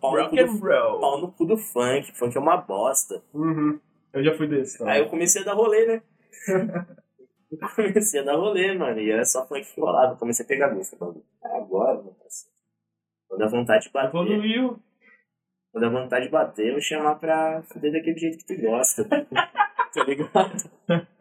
Pau 0.00 0.12
no, 0.12 0.16
cu 0.16 0.36
Rock 0.36 0.40
and 0.40 0.46
do, 0.46 0.60
pau 1.00 1.20
no 1.20 1.32
cu 1.32 1.44
do 1.44 1.56
funk. 1.58 2.16
Funk 2.16 2.36
é 2.36 2.40
uma 2.40 2.56
bosta. 2.56 3.22
Uhum. 3.34 3.78
Eu 4.12 4.24
já 4.24 4.34
fui 4.34 4.46
desse, 4.46 4.78
tá? 4.78 4.90
Aí 4.90 5.00
eu 5.00 5.08
comecei 5.08 5.42
a 5.42 5.44
dar 5.44 5.54
rolê, 5.54 5.86
né? 5.86 6.02
eu 7.52 7.68
comecei 7.76 8.20
a 8.20 8.24
dar 8.24 8.36
rolê, 8.36 8.72
mano. 8.72 8.98
E 8.98 9.10
era 9.10 9.24
só 9.24 9.46
funk 9.46 9.62
que 9.74 9.80
rolava. 9.80 10.14
Eu 10.14 10.16
comecei 10.16 10.44
a 10.44 10.48
pegar 10.48 10.68
gosto. 10.68 10.96
Agora, 11.42 12.02
meu 12.02 12.12
parceiro. 12.12 12.56
Quando 13.28 13.42
a 13.42 13.48
vontade 13.48 13.84
de 13.84 13.92
bater. 13.92 14.08
Evoluiu. 14.08 14.80
Quando 15.72 15.84
a 15.84 15.90
vontade 15.90 16.24
de 16.26 16.32
bater, 16.32 16.66
eu 16.66 16.72
vou 16.72 16.80
chamar 16.80 17.14
pra 17.16 17.62
fuder 17.62 17.92
daquele 17.92 18.18
jeito 18.18 18.38
que 18.38 18.56
tu 18.56 18.60
gosta. 18.60 19.04
tá 19.04 20.04
ligado? 20.04 20.70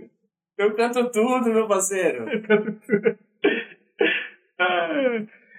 Eu 0.59 0.75
canto 0.75 1.09
tudo, 1.09 1.53
meu 1.53 1.69
parceiro. 1.69 2.25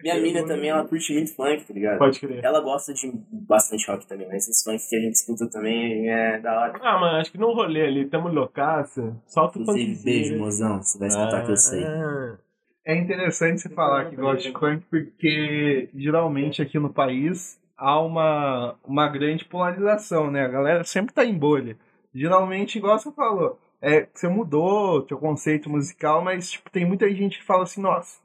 Minha 0.02 0.16
Eu 0.16 0.22
mina 0.22 0.46
também, 0.46 0.70
ela 0.70 0.84
curte 0.86 1.12
muito 1.12 1.34
funk, 1.34 1.64
tá 1.64 1.74
ligado? 1.74 1.98
Pode 1.98 2.20
crer. 2.20 2.42
Ela 2.44 2.60
gosta 2.60 2.92
de 2.94 3.10
bastante 3.30 3.86
rock 3.90 4.06
também, 4.06 4.26
mas 4.28 4.48
esse 4.48 4.64
funk 4.64 4.82
que 4.88 4.96
a 4.96 5.00
gente 5.00 5.14
escuta 5.14 5.48
também 5.50 6.08
é 6.08 6.38
da 6.38 6.58
hora. 6.58 6.78
Ah, 6.82 6.98
mano, 6.98 7.18
acho 7.18 7.30
que 7.30 7.38
no 7.38 7.52
rolê 7.52 7.82
ali, 7.86 8.06
tamo 8.06 8.28
loucaça. 8.28 9.14
Solta 9.26 9.58
o 9.58 9.62
Inclusive, 9.62 9.86
funkzinho. 9.94 10.04
beijo, 10.04 10.36
mozão. 10.38 10.82
Você 10.82 10.98
vai 10.98 11.08
escutar 11.08 11.44
que 11.44 11.52
eu 11.52 11.56
sei. 11.56 11.84
Ah, 11.84 12.38
É 12.86 12.96
interessante 12.96 13.60
você 13.60 13.68
falar 13.68 14.06
que 14.08 14.16
gosta 14.16 14.42
de 14.48 14.52
funk 14.52 14.84
porque 14.88 15.90
geralmente 15.94 16.62
aqui 16.62 16.78
no 16.78 16.90
país 16.92 17.60
há 17.76 18.00
uma, 18.00 18.74
uma 18.84 19.06
grande 19.08 19.44
polarização, 19.44 20.30
né? 20.30 20.44
A 20.44 20.48
galera 20.48 20.84
sempre 20.84 21.12
tá 21.14 21.24
em 21.26 21.36
bolha. 21.36 21.76
Geralmente, 22.14 22.76
igual 22.78 22.98
você 22.98 23.12
falou, 23.12 23.58
é, 23.82 24.06
você 24.12 24.28
mudou 24.28 25.02
teu 25.02 25.18
conceito 25.18 25.70
musical, 25.70 26.22
mas 26.22 26.50
tipo, 26.50 26.70
tem 26.70 26.86
muita 26.86 27.10
gente 27.10 27.38
que 27.38 27.44
fala 27.44 27.62
assim, 27.62 27.80
nossa, 27.80 28.20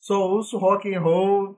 só 0.00 0.20
ouço 0.20 0.58
rock 0.58 0.92
and 0.92 1.00
roll, 1.00 1.56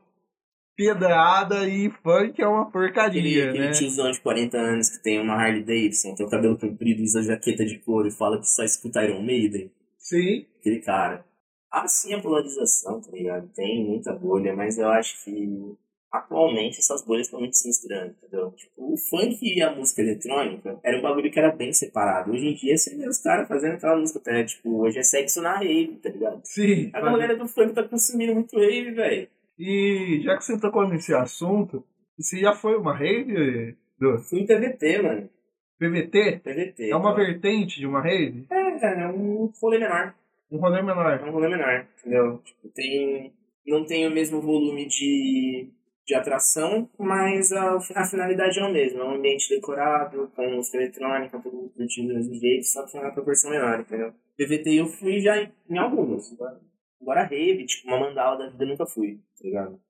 pedrada 0.77 1.69
e 1.69 1.91
funk 2.03 2.41
é 2.41 2.47
uma 2.47 2.71
porcaria, 2.71 3.51
aquele 3.51 3.67
né? 3.67 3.73
tiozão 3.73 4.11
de 4.11 4.21
40 4.21 4.57
anos 4.57 4.91
que 4.91 5.03
tem 5.03 5.21
uma 5.21 5.35
Harley 5.35 5.63
Davidson, 5.63 6.15
tem 6.15 6.27
o 6.27 6.31
cabelo 6.31 6.59
comprido, 6.59 7.03
usa 7.03 7.23
jaqueta 7.23 7.65
de 7.65 7.79
couro 7.79 8.09
e 8.09 8.13
fala 8.13 8.39
que 8.39 8.49
só 8.49 8.65
escuta 8.65 9.05
Iron 9.05 9.23
Maiden. 9.23 9.71
Sim, 9.99 10.47
aquele 10.59 10.81
cara. 10.81 11.25
Há 11.71 11.87
sim 11.89 12.13
a 12.13 12.21
polarização, 12.21 13.01
tá 13.01 13.11
ligado? 13.13 13.49
Tem 13.55 13.85
muita 13.85 14.13
bolha, 14.13 14.55
mas 14.55 14.77
eu 14.77 14.89
acho 14.91 15.25
que 15.25 15.77
atualmente 16.13 16.79
essas 16.79 17.03
bolhas 17.03 17.27
estão 17.27 17.41
muito 17.41 17.57
se 17.57 17.67
misturando, 17.67 18.15
entendeu? 18.19 18.51
Tipo, 18.53 18.93
o 18.93 18.97
funk 18.99 19.39
e 19.41 19.63
a 19.63 19.75
música 19.75 20.03
eletrônica 20.03 20.79
era 20.85 20.99
um 20.99 21.03
bagulho 21.03 21.31
que 21.31 21.39
era 21.39 21.51
bem 21.51 21.73
separado. 21.73 22.31
Hoje 22.31 22.49
em 22.49 22.55
dia 22.55 22.77
você 22.77 22.95
vê 22.95 23.09
os 23.09 23.19
caras 23.19 23.49
fazendo 23.49 23.75
aquela 23.75 23.97
música 23.97 24.19
até, 24.19 24.45
tipo, 24.45 24.83
hoje 24.83 24.99
é 24.99 25.03
sexo 25.03 25.41
na 25.41 25.57
rave, 25.57 25.99
tá 26.03 26.11
ligado? 26.11 26.43
sim. 26.45 26.91
A 26.93 27.01
galera 27.01 27.35
do 27.35 27.49
funk 27.49 27.73
tá 27.73 27.83
consumindo 27.83 28.35
muito 28.35 28.59
rave, 28.59 28.91
velho. 28.91 29.29
E 29.59 30.21
já 30.23 30.37
que 30.37 30.45
você 30.45 30.61
tocou 30.61 30.87
nesse 30.87 31.15
assunto, 31.15 31.83
você 32.19 32.39
já 32.41 32.53
foi 32.53 32.77
uma 32.77 32.95
rave 32.95 33.77
do 33.99 34.19
Fui 34.19 34.45
PVT, 34.45 35.03
mano. 35.03 35.31
PVT? 35.79 36.41
PVT. 36.45 36.91
É 36.91 36.97
uma 36.97 37.11
mano. 37.13 37.25
vertente 37.25 37.79
de 37.79 37.87
uma 37.87 38.03
rave? 38.03 38.47
É, 38.51 39.03
é 39.03 39.09
um 39.09 39.51
rolê 39.61 39.79
menor. 39.79 40.15
Um 40.51 40.59
rolê 40.59 40.83
menor. 40.83 41.21
É 41.21 41.25
um 41.25 41.33
rolê 41.33 41.49
menor, 41.49 41.87
entendeu? 42.01 42.39
Tipo, 42.45 42.69
tem... 42.69 43.33
Não 43.65 43.85
tem 43.85 44.07
o 44.09 44.11
mesmo 44.11 44.41
volume 44.41 44.87
de, 44.87 45.69
de 46.05 46.15
atração, 46.15 46.91
mas 46.99 47.53
a, 47.53 47.77
a 47.77 48.05
finalidade 48.05 48.59
é 48.59 48.65
o 48.65 48.73
mesmo. 48.73 49.01
É 49.01 49.05
um 49.05 49.15
ambiente 49.15 49.49
decorado, 49.49 50.31
com 50.35 50.51
música 50.51 50.77
eletrônica, 50.79 51.39
todo 51.41 51.55
mundo 51.55 51.71
curtindo 51.71 52.09
do 52.09 52.15
mesmo 52.15 52.35
jeito, 52.35 52.67
só 52.67 52.85
que 52.85 52.97
é 52.97 53.01
uma 53.01 53.13
proporção 53.13 53.51
menor, 53.51 53.81
entendeu? 53.81 54.13
PVT 54.37 54.75
eu 54.75 54.87
fui 54.87 55.21
já 55.21 55.41
em, 55.41 55.53
em 55.71 55.79
algumas. 55.79 56.33
Agora, 56.33 56.61
agora 57.01 57.25
rave, 57.25 57.67
tipo, 57.67 57.89
uma 57.89 58.01
mandala 58.01 58.39
da 58.39 58.51
vida 58.51 58.65
eu 58.65 58.69
nunca 58.69 58.87
fui, 58.87 59.21
tá 59.39 59.45
ligado? 59.45 59.81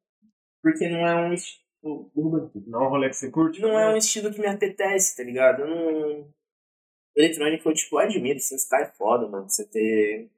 Porque 0.62 0.88
não 0.88 1.06
é 1.06 1.28
um 1.28 1.32
estilo... 1.32 1.62
Não 1.84 2.84
é 2.84 2.86
um 2.86 2.90
rolê 2.90 3.08
que 3.08 3.16
você 3.16 3.30
curte? 3.30 3.60
Não 3.60 3.76
é 3.76 3.92
um 3.92 3.96
estilo 3.96 4.32
que 4.32 4.40
me 4.40 4.46
apetece, 4.46 5.16
tá 5.16 5.24
ligado? 5.24 5.62
Eu 5.62 5.68
não... 5.68 6.32
Eletrônica 7.16 7.68
eu, 7.68 7.74
tipo, 7.74 7.98
admiro, 7.98 8.36
assim, 8.36 8.54
os 8.54 8.64
caras 8.66 8.88
é 8.88 8.92
foda, 8.92 9.28
mano. 9.28 9.48
Você 9.48 9.68
ter 9.68 10.30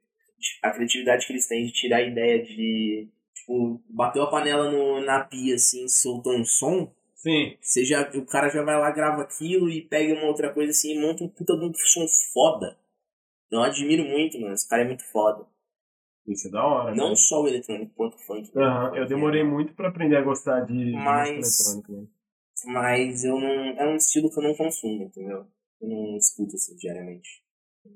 a 0.63 0.71
criatividade 0.71 1.25
que 1.25 1.33
eles 1.33 1.47
têm 1.47 1.65
de 1.65 1.71
tirar 1.71 1.97
a 1.97 2.01
ideia 2.01 2.43
de, 2.43 3.07
tipo, 3.45 3.81
bateu 3.89 4.23
a 4.23 4.29
panela 4.29 4.71
no, 4.71 5.01
na 5.05 5.23
pia, 5.23 5.55
assim, 5.55 5.87
soltou 5.87 6.33
um 6.33 6.43
som. 6.43 6.91
Sim. 7.13 7.57
Você 7.61 7.85
já, 7.85 8.09
o 8.15 8.25
cara 8.25 8.49
já 8.49 8.63
vai 8.63 8.77
lá, 8.77 8.91
grava 8.91 9.21
aquilo 9.21 9.69
e 9.69 9.81
pega 9.81 10.13
uma 10.13 10.27
outra 10.27 10.53
coisa 10.53 10.71
assim 10.71 10.93
e 10.95 10.99
monta 10.99 11.23
um 11.23 11.29
puta 11.29 11.57
de 11.57 11.65
um 11.65 11.73
som 11.73 12.05
foda. 12.33 12.77
Então 13.47 13.59
eu 13.59 13.65
admiro 13.65 14.03
muito, 14.03 14.39
mano. 14.39 14.53
Esse 14.53 14.67
cara 14.67 14.83
é 14.83 14.85
muito 14.85 15.03
foda. 15.11 15.45
Isso 16.27 16.47
é 16.47 16.51
da 16.51 16.65
hora. 16.65 16.95
Não 16.95 17.09
né? 17.09 17.15
só 17.15 17.41
o 17.41 17.47
eletrônico, 17.47 17.93
quanto 17.95 18.15
o 18.15 18.19
funk. 18.19 18.51
Aham, 18.55 18.95
Eu 18.95 19.07
demorei 19.07 19.43
muito 19.43 19.73
pra 19.73 19.89
aprender 19.89 20.17
a 20.17 20.23
gostar 20.23 20.61
de, 20.61 20.91
Mas- 20.91 21.35
música 21.35 21.71
eletrônica. 21.71 21.93
Né? 22.01 22.07
Mas 22.65 23.23
eu 23.23 23.39
não. 23.39 23.49
É 23.79 23.87
um 23.87 23.95
estilo 23.95 24.31
que 24.31 24.39
eu 24.39 24.43
não 24.43 24.55
consumo, 24.55 25.03
entendeu? 25.03 25.45
Eu 25.81 25.87
não 25.87 26.17
escuto 26.17 26.55
assim 26.55 26.75
diariamente. 26.75 27.43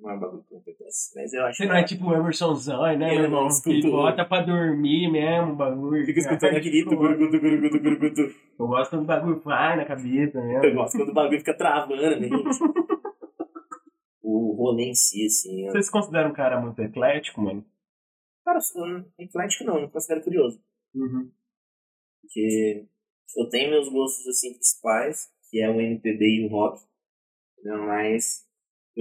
Não 0.01 0.11
é 0.11 0.15
um 0.15 0.19
bagulho 0.19 0.43
que 0.43 0.55
apetece. 0.55 1.11
Mas 1.15 1.33
eu 1.33 1.45
acho 1.45 1.57
Você 1.57 1.65
não 1.65 1.75
é 1.75 1.83
tipo 1.83 2.05
o 2.05 2.13
Emerson 2.13 2.53
Zói, 2.55 2.95
né, 2.95 3.09
Eu 3.09 3.15
meu 3.15 3.23
irmão? 3.23 3.47
não 3.47 3.61
Que 3.61 3.81
bota 3.89 4.23
pra 4.25 4.41
dormir 4.41 5.11
mesmo, 5.11 5.53
o 5.53 5.55
bagulho. 5.55 6.05
Fica 6.05 6.19
escutando 6.19 6.55
aquele 6.55 6.83
gurugutu. 6.83 8.35
Eu 8.57 8.67
gosto 8.67 8.91
quando 8.91 9.03
o 9.03 9.05
bagulho 9.05 9.39
vai 9.39 9.77
na 9.77 9.85
cabeça 9.85 10.41
mesmo. 10.41 10.65
Eu 10.65 10.75
gosto 10.75 10.97
quando 10.97 11.09
o 11.09 11.13
bagulho 11.13 11.39
fica 11.39 11.57
travando, 11.57 11.95
né, 11.95 12.19
gente? 12.19 12.33
O 14.21 14.53
rolê 14.53 14.89
em 14.89 14.93
si, 14.93 15.25
assim. 15.25 15.65
Você 15.69 15.83
se 15.83 15.91
considera 15.91 16.29
um 16.29 16.33
cara 16.33 16.61
muito 16.61 16.79
eclético, 16.79 17.41
mano? 17.41 17.65
Cara, 18.45 18.59
eclético 19.17 19.63
não, 19.63 19.79
eu 19.79 19.89
considero 19.89 20.23
curioso. 20.23 20.61
Uhum. 20.93 21.31
Porque 22.21 22.85
eu 23.37 23.49
tenho 23.49 23.71
meus 23.71 23.89
gostos, 23.89 24.27
assim, 24.27 24.53
principais, 24.53 25.29
que 25.49 25.61
é 25.61 25.69
o 25.69 25.79
MPB 25.79 26.25
e 26.25 26.45
o 26.45 26.49
rock. 26.49 26.81
Mas 27.63 28.47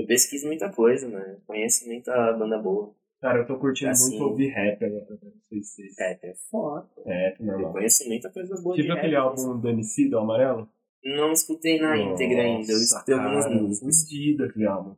eu 0.01 0.07
pesquiso 0.07 0.47
muita 0.47 0.71
coisa, 0.71 1.09
né? 1.09 1.35
Eu 1.37 1.41
conheço 1.47 1.87
muita 1.87 2.33
banda 2.35 2.59
boa. 2.59 2.95
Cara, 3.21 3.41
eu 3.41 3.47
tô 3.47 3.59
curtindo 3.59 3.91
Assim. 3.91 4.11
muito 4.17 4.31
ouvir 4.31 4.49
rap 4.49 4.85
agora. 4.85 5.07
Não 5.23 5.33
sei 5.49 5.61
se 5.63 5.83
Rap 5.99 6.23
é 6.25 6.35
foda. 6.51 6.89
Rap, 7.05 7.41
Eu 7.41 7.47
normal. 7.47 7.73
conheço 7.73 8.07
muita 8.09 8.31
coisa 8.31 8.55
boa 8.63 8.77
viu 8.77 8.87
rap. 8.87 8.99
aquele 8.99 9.17
mas 9.19 9.45
álbum 9.45 9.61
do 9.61 9.69
MC, 9.69 10.09
do 10.09 10.19
Amarelo? 10.19 10.69
Não 11.05 11.33
escutei 11.33 11.81
na 11.81 11.97
íntegra 11.97 12.43
ainda, 12.43 12.71
eu 12.73 12.75
Nossa, 12.79 12.85
escutei 12.95 13.15
algumas 13.15 13.45
cara, 13.45 13.57
músicas. 13.57 14.03
Fudido 14.03 14.45
aquele 14.45 14.67
álbum. 14.67 14.97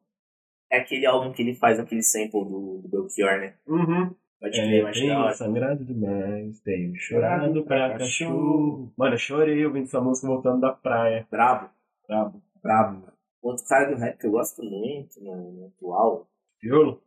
É 0.72 0.78
aquele 0.78 1.06
álbum 1.06 1.32
que 1.32 1.42
ele 1.42 1.54
faz 1.54 1.78
aquele 1.80 2.02
sample 2.02 2.30
do, 2.44 2.80
do 2.82 2.88
Belchior, 2.88 3.38
né? 3.40 3.54
Uhum. 3.66 4.14
Pode 4.40 4.52
crer, 4.58 4.80
eu 4.80 4.88
É, 4.88 4.92
tenho 4.92 5.34
sangrado 5.34 5.84
demais, 5.84 6.60
tenho 6.60 6.94
Chorado 6.96 7.62
pra 7.64 7.98
cachorro. 7.98 8.92
Mano, 8.96 9.14
eu 9.14 9.18
chorei 9.18 9.64
ouvindo 9.66 9.84
essa 9.84 10.00
música 10.00 10.26
voltando 10.26 10.60
da 10.60 10.72
praia. 10.72 11.26
Brabo, 11.30 11.68
Brabo. 12.08 12.42
brabo, 12.62 13.00
mano. 13.00 13.12
Outro 13.42 13.64
cara 13.66 13.90
do 13.90 13.96
rap 13.98 14.18
que 14.18 14.26
eu 14.26 14.30
gosto 14.30 14.62
muito 14.62 15.22
no, 15.22 15.52
no 15.52 15.66
atual. 15.66 16.28
Criolo? 16.60 17.02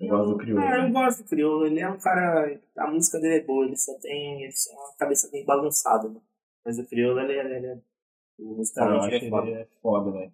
Eu 0.00 0.08
gosto 0.08 0.32
do 0.32 0.38
Criolo. 0.38 0.60
Ah, 0.60 0.76
eu 0.76 0.82
né? 0.84 0.90
gosto 0.90 1.22
do 1.22 1.28
Criolo. 1.28 1.66
Ele 1.66 1.80
é 1.80 1.88
um 1.88 1.98
cara. 1.98 2.60
A 2.76 2.86
música 2.86 3.18
dele 3.18 3.36
é 3.36 3.44
boa, 3.44 3.66
ele 3.66 3.76
só 3.76 3.92
tem. 3.98 4.42
Ele 4.44 4.52
só 4.52 4.70
a 4.72 4.98
cabeça 4.98 5.30
bem 5.30 5.44
bagunçada, 5.44 6.08
né? 6.08 6.20
Mas 6.64 6.78
o 6.78 6.86
Criolo, 6.86 7.20
ele, 7.20 7.38
ele, 7.38 7.54
ele 7.54 7.66
é. 7.66 7.78
Eu 8.38 8.46
Musicalmente, 8.46 9.20
que 9.20 9.26
é 9.26 9.30
foda. 9.30 9.46
ele 9.46 9.60
é 9.60 9.68
foda, 9.80 10.10
velho. 10.10 10.32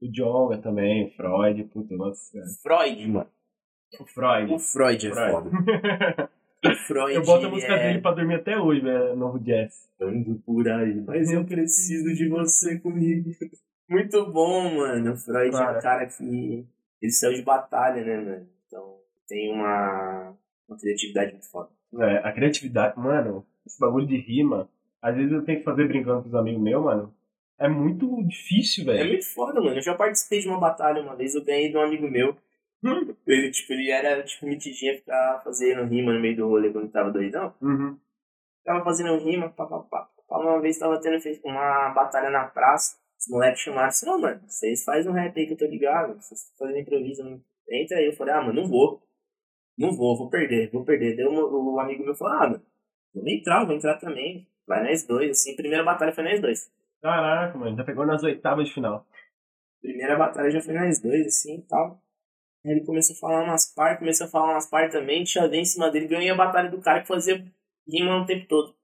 O 0.00 0.08
Jonga 0.12 0.58
também, 0.58 1.06
o 1.06 1.10
Freud, 1.10 1.64
puta, 1.64 1.96
nossa, 1.96 2.32
cara. 2.32 2.46
Freud, 2.62 3.08
mano. 3.08 3.30
O 3.98 4.06
Freud. 4.06 4.54
O 4.54 4.58
Freud 4.58 5.06
é 5.06 5.10
foda. 5.10 5.50
Freud. 5.50 6.30
O 6.64 6.74
Freud. 6.74 7.14
eu 7.14 7.22
boto 7.22 7.46
a 7.46 7.50
música 7.50 7.74
é... 7.74 7.88
dele 7.88 8.00
pra 8.00 8.12
dormir 8.12 8.36
até 8.36 8.58
hoje, 8.58 8.80
velho, 8.80 9.14
novo 9.14 9.38
jazz. 9.38 9.88
Ando 10.00 10.36
por 10.44 10.66
aí, 10.68 11.00
mas 11.06 11.30
eu 11.30 11.44
preciso 11.44 12.12
de 12.14 12.28
você 12.28 12.78
comigo. 12.80 13.30
Muito 13.88 14.26
bom, 14.32 14.74
mano. 14.76 15.12
O 15.12 15.16
Freud 15.16 15.48
é 15.48 15.58
Cara. 15.58 15.78
um 15.78 15.82
cara 15.82 16.06
que. 16.06 16.66
Ele 17.00 17.12
saiu 17.12 17.34
de 17.34 17.42
batalha, 17.42 18.04
né, 18.04 18.16
mano? 18.16 18.48
Então 18.66 18.98
tem 19.28 19.52
uma, 19.52 20.34
uma 20.68 20.78
criatividade 20.78 21.32
muito 21.32 21.48
foda. 21.50 21.68
É, 22.00 22.18
a 22.18 22.32
criatividade, 22.32 22.98
mano, 22.98 23.46
esse 23.66 23.78
bagulho 23.78 24.06
de 24.06 24.16
rima, 24.16 24.68
às 25.00 25.14
vezes 25.14 25.32
eu 25.32 25.44
tenho 25.44 25.58
que 25.58 25.64
fazer 25.64 25.86
brincando 25.86 26.22
com 26.22 26.28
os 26.28 26.34
amigos 26.34 26.60
meus, 26.60 26.82
mano. 26.84 27.14
É 27.58 27.68
muito 27.68 28.22
difícil, 28.24 28.82
É 28.90 28.96
velho. 28.96 29.08
muito 29.10 29.26
foda, 29.26 29.60
mano. 29.60 29.76
Eu 29.76 29.82
já 29.82 29.94
participei 29.94 30.40
de 30.40 30.48
uma 30.48 30.58
batalha 30.60 31.00
uma 31.00 31.16
vez, 31.16 31.34
eu 31.34 31.44
ganhei 31.44 31.70
de 31.70 31.76
um 31.76 31.80
amigo 31.80 32.08
meu. 32.08 32.36
Ele, 33.26 33.50
tipo, 33.50 33.72
ele 33.72 33.90
era, 33.90 34.22
tipo, 34.22 34.46
mitidinha 34.46 34.94
ficar 34.94 35.40
fazendo 35.42 35.84
rima 35.84 36.12
no 36.12 36.20
meio 36.20 36.36
do 36.36 36.48
rolê 36.48 36.70
quando 36.70 36.90
tava 36.90 37.10
doidão. 37.10 37.52
Uhum. 37.60 37.98
Tava 38.64 38.84
fazendo 38.84 39.16
rima, 39.18 39.48
pá, 39.48 39.66
pá, 39.66 39.78
pá. 39.80 40.08
pá. 40.28 40.38
Uma 40.38 40.60
vez 40.60 40.78
tava 40.78 41.00
tendo 41.00 41.18
uma 41.44 41.90
batalha 41.90 42.30
na 42.30 42.44
praça. 42.44 42.96
Os 43.18 43.28
moleques 43.28 43.60
chamaram 43.60 43.88
assim, 43.88 44.06
não, 44.06 44.20
mano, 44.20 44.40
vocês 44.46 44.84
fazem 44.84 45.10
um 45.10 45.14
rap 45.14 45.38
aí 45.38 45.46
que 45.46 45.52
eu 45.54 45.56
tô 45.56 45.66
ligado. 45.66 46.14
Vocês 46.20 46.52
fazem 46.58 46.80
improviso. 46.82 47.24
não- 47.24 47.40
Entra 47.68 47.98
aí. 47.98 48.06
Eu 48.06 48.12
falei, 48.12 48.34
ah, 48.34 48.42
mano, 48.42 48.60
não 48.62 48.68
vou. 48.68 49.02
Não 49.78 49.92
vou, 49.94 50.16
vou 50.16 50.30
perder, 50.30 50.70
vou 50.70 50.84
perder. 50.84 51.16
Daí 51.16 51.26
o, 51.26 51.74
o 51.74 51.80
amigo 51.80 52.04
meu 52.04 52.14
falou, 52.14 52.34
ah, 52.34 52.48
mano, 52.50 52.62
vou 53.14 53.28
entrar, 53.28 53.64
vou 53.64 53.74
entrar 53.74 53.98
também. 53.98 54.46
Vai 54.66 54.84
nós 54.84 55.06
dois, 55.06 55.30
assim. 55.30 55.54
Primeira 55.56 55.84
batalha 55.84 56.12
foi 56.12 56.24
nós 56.24 56.40
dois. 56.40 56.70
Caraca, 57.02 57.56
mano, 57.58 57.76
já 57.76 57.84
pegou 57.84 58.06
nas 58.06 58.22
oitavas 58.22 58.68
de 58.68 58.74
final. 58.74 59.06
Primeira 59.80 60.16
batalha 60.16 60.50
já 60.50 60.60
foi 60.60 60.74
nós 60.74 61.00
dois, 61.00 61.26
assim 61.26 61.58
e 61.58 61.62
tal. 61.62 62.00
Aí 62.64 62.72
ele 62.72 62.84
começou 62.84 63.14
a 63.14 63.18
falar 63.18 63.44
umas 63.44 63.72
partes, 63.72 63.98
começou 64.00 64.26
a 64.26 64.30
falar 64.30 64.52
umas 64.52 64.68
partes 64.68 64.98
também, 64.98 65.24
chavei 65.24 65.60
em 65.60 65.64
cima 65.64 65.90
dele, 65.90 66.08
ganhei 66.08 66.30
a 66.30 66.34
batalha 66.34 66.70
do 66.70 66.80
cara 66.80 67.02
que 67.02 67.06
fazia 67.08 67.44
rima 67.86 68.22
o 68.22 68.26
tempo 68.26 68.46
todo. 68.48 68.74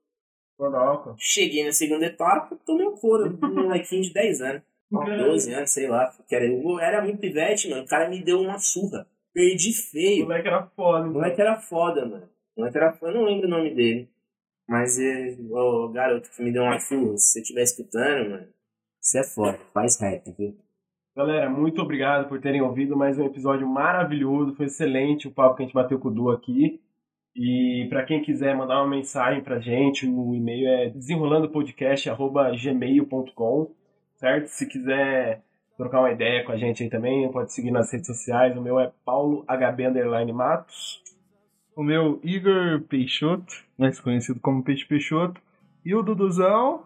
Caraca. 0.57 1.15
Cheguei 1.17 1.65
na 1.65 1.71
segunda 1.71 2.05
etapa, 2.05 2.55
tomei 2.65 2.85
um 2.87 2.95
couro, 2.95 3.37
um 3.43 3.63
molequinho 3.63 4.03
de 4.03 4.13
10 4.13 4.41
anos. 4.41 4.61
12 4.91 5.53
anos, 5.53 5.71
sei 5.71 5.87
lá. 5.87 6.13
Que 6.27 6.35
era, 6.35 6.45
eu 6.45 6.79
era 6.79 7.01
muito 7.01 7.19
pivete, 7.19 7.69
mano. 7.69 7.83
O 7.83 7.87
cara 7.87 8.07
me 8.09 8.23
deu 8.23 8.39
uma 8.41 8.59
surra. 8.59 9.07
Perdi 9.33 9.71
O 9.71 9.91
feio. 9.91 10.23
moleque 10.25 10.47
era 10.47 10.67
foda, 10.67 10.99
O 10.99 11.01
então. 11.09 11.13
moleque 11.13 11.41
era 11.41 11.59
foda, 11.59 12.05
mano. 12.05 12.29
O 12.55 12.59
moleque 12.61 12.77
era 12.77 12.93
foda, 12.93 13.11
eu 13.11 13.15
não 13.15 13.25
lembro 13.25 13.47
o 13.47 13.49
nome 13.49 13.73
dele. 13.73 14.07
Mas 14.69 14.99
é, 14.99 15.35
o 15.49 15.89
garoto 15.89 16.29
que 16.29 16.43
me 16.43 16.51
deu 16.53 16.61
uma 16.63 16.79
surra, 16.79 17.17
se 17.17 17.31
você 17.31 17.41
estiver 17.41 17.63
escutando, 17.63 18.29
mano, 18.29 18.47
você 19.01 19.19
é 19.19 19.23
foda. 19.23 19.59
Faz 19.73 19.99
rap, 19.99 20.31
viu? 20.37 20.55
Galera, 21.15 21.49
muito 21.49 21.81
obrigado 21.81 22.29
por 22.29 22.39
terem 22.39 22.61
ouvido 22.61 22.95
mais 22.95 23.17
um 23.17 23.25
episódio 23.25 23.67
maravilhoso. 23.67 24.55
Foi 24.55 24.67
excelente 24.67 25.27
o 25.27 25.31
papo 25.31 25.55
que 25.55 25.63
a 25.63 25.65
gente 25.65 25.75
bateu 25.75 25.99
com 25.99 26.07
o 26.09 26.11
Du 26.13 26.29
aqui. 26.29 26.79
E 27.35 27.87
pra 27.89 28.03
quem 28.03 28.21
quiser 28.21 28.55
mandar 28.55 28.79
uma 28.81 28.89
mensagem 28.89 29.41
pra 29.41 29.59
gente, 29.59 30.07
o 30.07 30.35
e-mail 30.35 30.67
é 30.67 30.89
desenrolandopodcast.gmail.com, 30.89 33.71
certo? 34.15 34.47
Se 34.47 34.67
quiser 34.67 35.41
trocar 35.75 36.01
uma 36.01 36.11
ideia 36.11 36.43
com 36.43 36.51
a 36.51 36.57
gente 36.57 36.83
aí 36.83 36.89
também, 36.89 37.31
pode 37.31 37.51
seguir 37.51 37.71
nas 37.71 37.91
redes 37.91 38.05
sociais. 38.05 38.55
O 38.55 38.61
meu 38.61 38.79
é 38.79 38.91
paulohb 39.03 39.87
underline 39.87 40.31
matos. 40.31 41.01
O 41.75 41.81
meu 41.81 42.19
Igor 42.23 42.81
Peixoto, 42.81 43.51
mais 43.77 43.99
conhecido 43.99 44.39
como 44.39 44.63
Peixe 44.63 44.85
Peixoto. 44.85 45.41
E 45.83 45.95
o 45.95 46.03
Duduzão. 46.03 46.83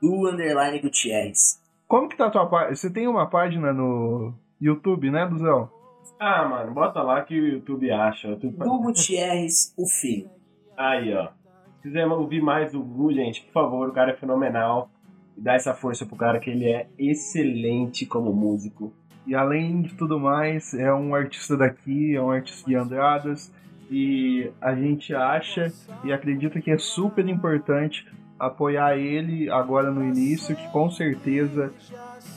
Do 0.00 0.28
Underline 0.28 0.80
Gutierrez. 0.80 1.62
Como 1.86 2.08
que 2.08 2.16
tá 2.16 2.26
a 2.26 2.30
tua 2.30 2.46
página? 2.46 2.74
Você 2.74 2.90
tem 2.90 3.06
uma 3.06 3.28
página 3.28 3.72
no 3.72 4.34
YouTube, 4.60 5.10
né, 5.10 5.26
Duzão? 5.26 5.70
Ah, 6.18 6.46
mano, 6.48 6.72
bota 6.72 7.02
lá 7.02 7.22
que 7.22 7.38
o 7.38 7.46
YouTube 7.46 7.90
acha. 7.90 8.28
YouTube- 8.28 8.56
Do 8.58 8.78
Gutierrez, 8.80 9.74
o 9.76 9.86
filho. 9.86 10.28
Aí, 10.76 11.12
ó. 11.14 11.28
Se 11.76 11.88
quiser 11.88 12.06
ouvir 12.06 12.40
mais 12.42 12.72
do 12.72 12.82
Gu, 12.82 13.12
gente, 13.12 13.42
por 13.42 13.52
favor, 13.52 13.88
o 13.88 13.92
cara 13.92 14.12
é 14.12 14.16
fenomenal. 14.16 14.90
E 15.36 15.40
dá 15.40 15.54
essa 15.54 15.74
força 15.74 16.06
pro 16.06 16.16
cara 16.16 16.38
que 16.38 16.48
ele 16.50 16.66
é 16.66 16.86
excelente 16.98 18.06
como 18.06 18.32
músico. 18.32 18.92
E 19.26 19.34
além 19.34 19.82
de 19.82 19.94
tudo 19.94 20.18
mais, 20.20 20.74
é 20.74 20.92
um 20.92 21.14
artista 21.14 21.56
daqui, 21.56 22.14
é 22.14 22.20
um 22.22 22.30
artista 22.30 22.68
de 22.68 22.76
Andradas. 22.76 23.52
E 23.90 24.50
a 24.60 24.74
gente 24.74 25.14
acha 25.14 25.72
e 26.04 26.12
acredita 26.12 26.60
que 26.60 26.70
é 26.70 26.78
super 26.78 27.26
importante 27.28 28.06
apoiar 28.38 28.96
ele 28.96 29.50
agora 29.50 29.90
no 29.90 30.02
início, 30.04 30.54
que 30.56 30.68
com 30.70 30.90
certeza 30.90 31.72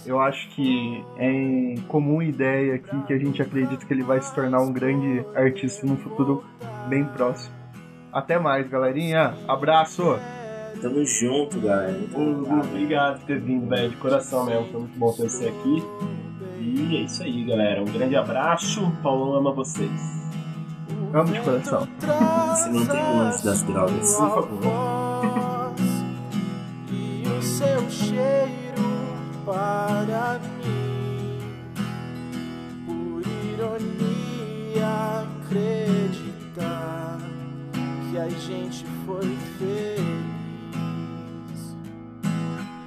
eu 0.06 0.20
acho 0.20 0.50
que 0.50 1.04
é 1.18 1.30
em 1.30 1.76
comum 1.88 2.22
ideia 2.22 2.76
aqui 2.76 3.04
que 3.04 3.14
a 3.14 3.18
gente 3.18 3.42
acredita 3.42 3.86
que 3.86 3.94
ele 3.94 4.04
vai 4.04 4.22
se 4.22 4.34
tornar 4.34 4.62
um 4.62 4.72
grande 4.72 5.26
artista 5.36 5.86
no 5.86 5.98
futuro 5.98 6.44
bem 6.88 7.04
próximo. 7.06 7.56
Até 8.12 8.40
mais, 8.40 8.68
galerinha. 8.70 9.36
Abraço! 9.48 10.18
Tamo 10.82 11.04
junto, 11.06 11.60
galera. 11.60 11.98
Obrigado. 12.14 12.68
obrigado 12.68 13.20
por 13.20 13.26
ter 13.26 13.40
vindo, 13.40 13.68
velho, 13.68 13.90
de 13.90 13.98
coração 13.98 14.46
mesmo. 14.46 14.66
Foi 14.72 14.80
muito 14.82 14.98
bom 14.98 15.12
ter 15.12 15.30
você 15.30 15.48
aqui. 15.48 15.84
E 16.60 16.98
é 16.98 17.02
isso 17.02 17.24
aí, 17.24 17.44
galera. 17.46 17.82
Um 17.82 17.86
grande 17.86 18.16
abraço. 18.16 18.92
Paulo 19.02 19.36
ama 19.36 19.52
vocês. 19.52 19.92
Amo 21.14 21.34
de 21.34 21.42
coração. 21.42 21.88
Se 22.56 22.70
mantém 22.70 23.02
longe 23.02 23.44
das 23.44 23.64
drogas. 23.64 24.16
Por 24.16 24.30
favor. 24.30 24.97
Para 29.48 30.40
mim, 30.60 31.40
por 32.86 33.24
ironia, 33.46 35.24
acreditar 35.46 37.18
que 38.12 38.18
a 38.18 38.28
gente 38.28 38.86
foi 39.06 39.38
feliz. 39.58 40.08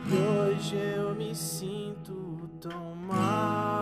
E 0.07 0.12
hoje 0.12 0.77
eu 0.77 1.15
me 1.15 1.35
sinto 1.35 2.51
tão 2.61 2.95
mal. 2.95 3.80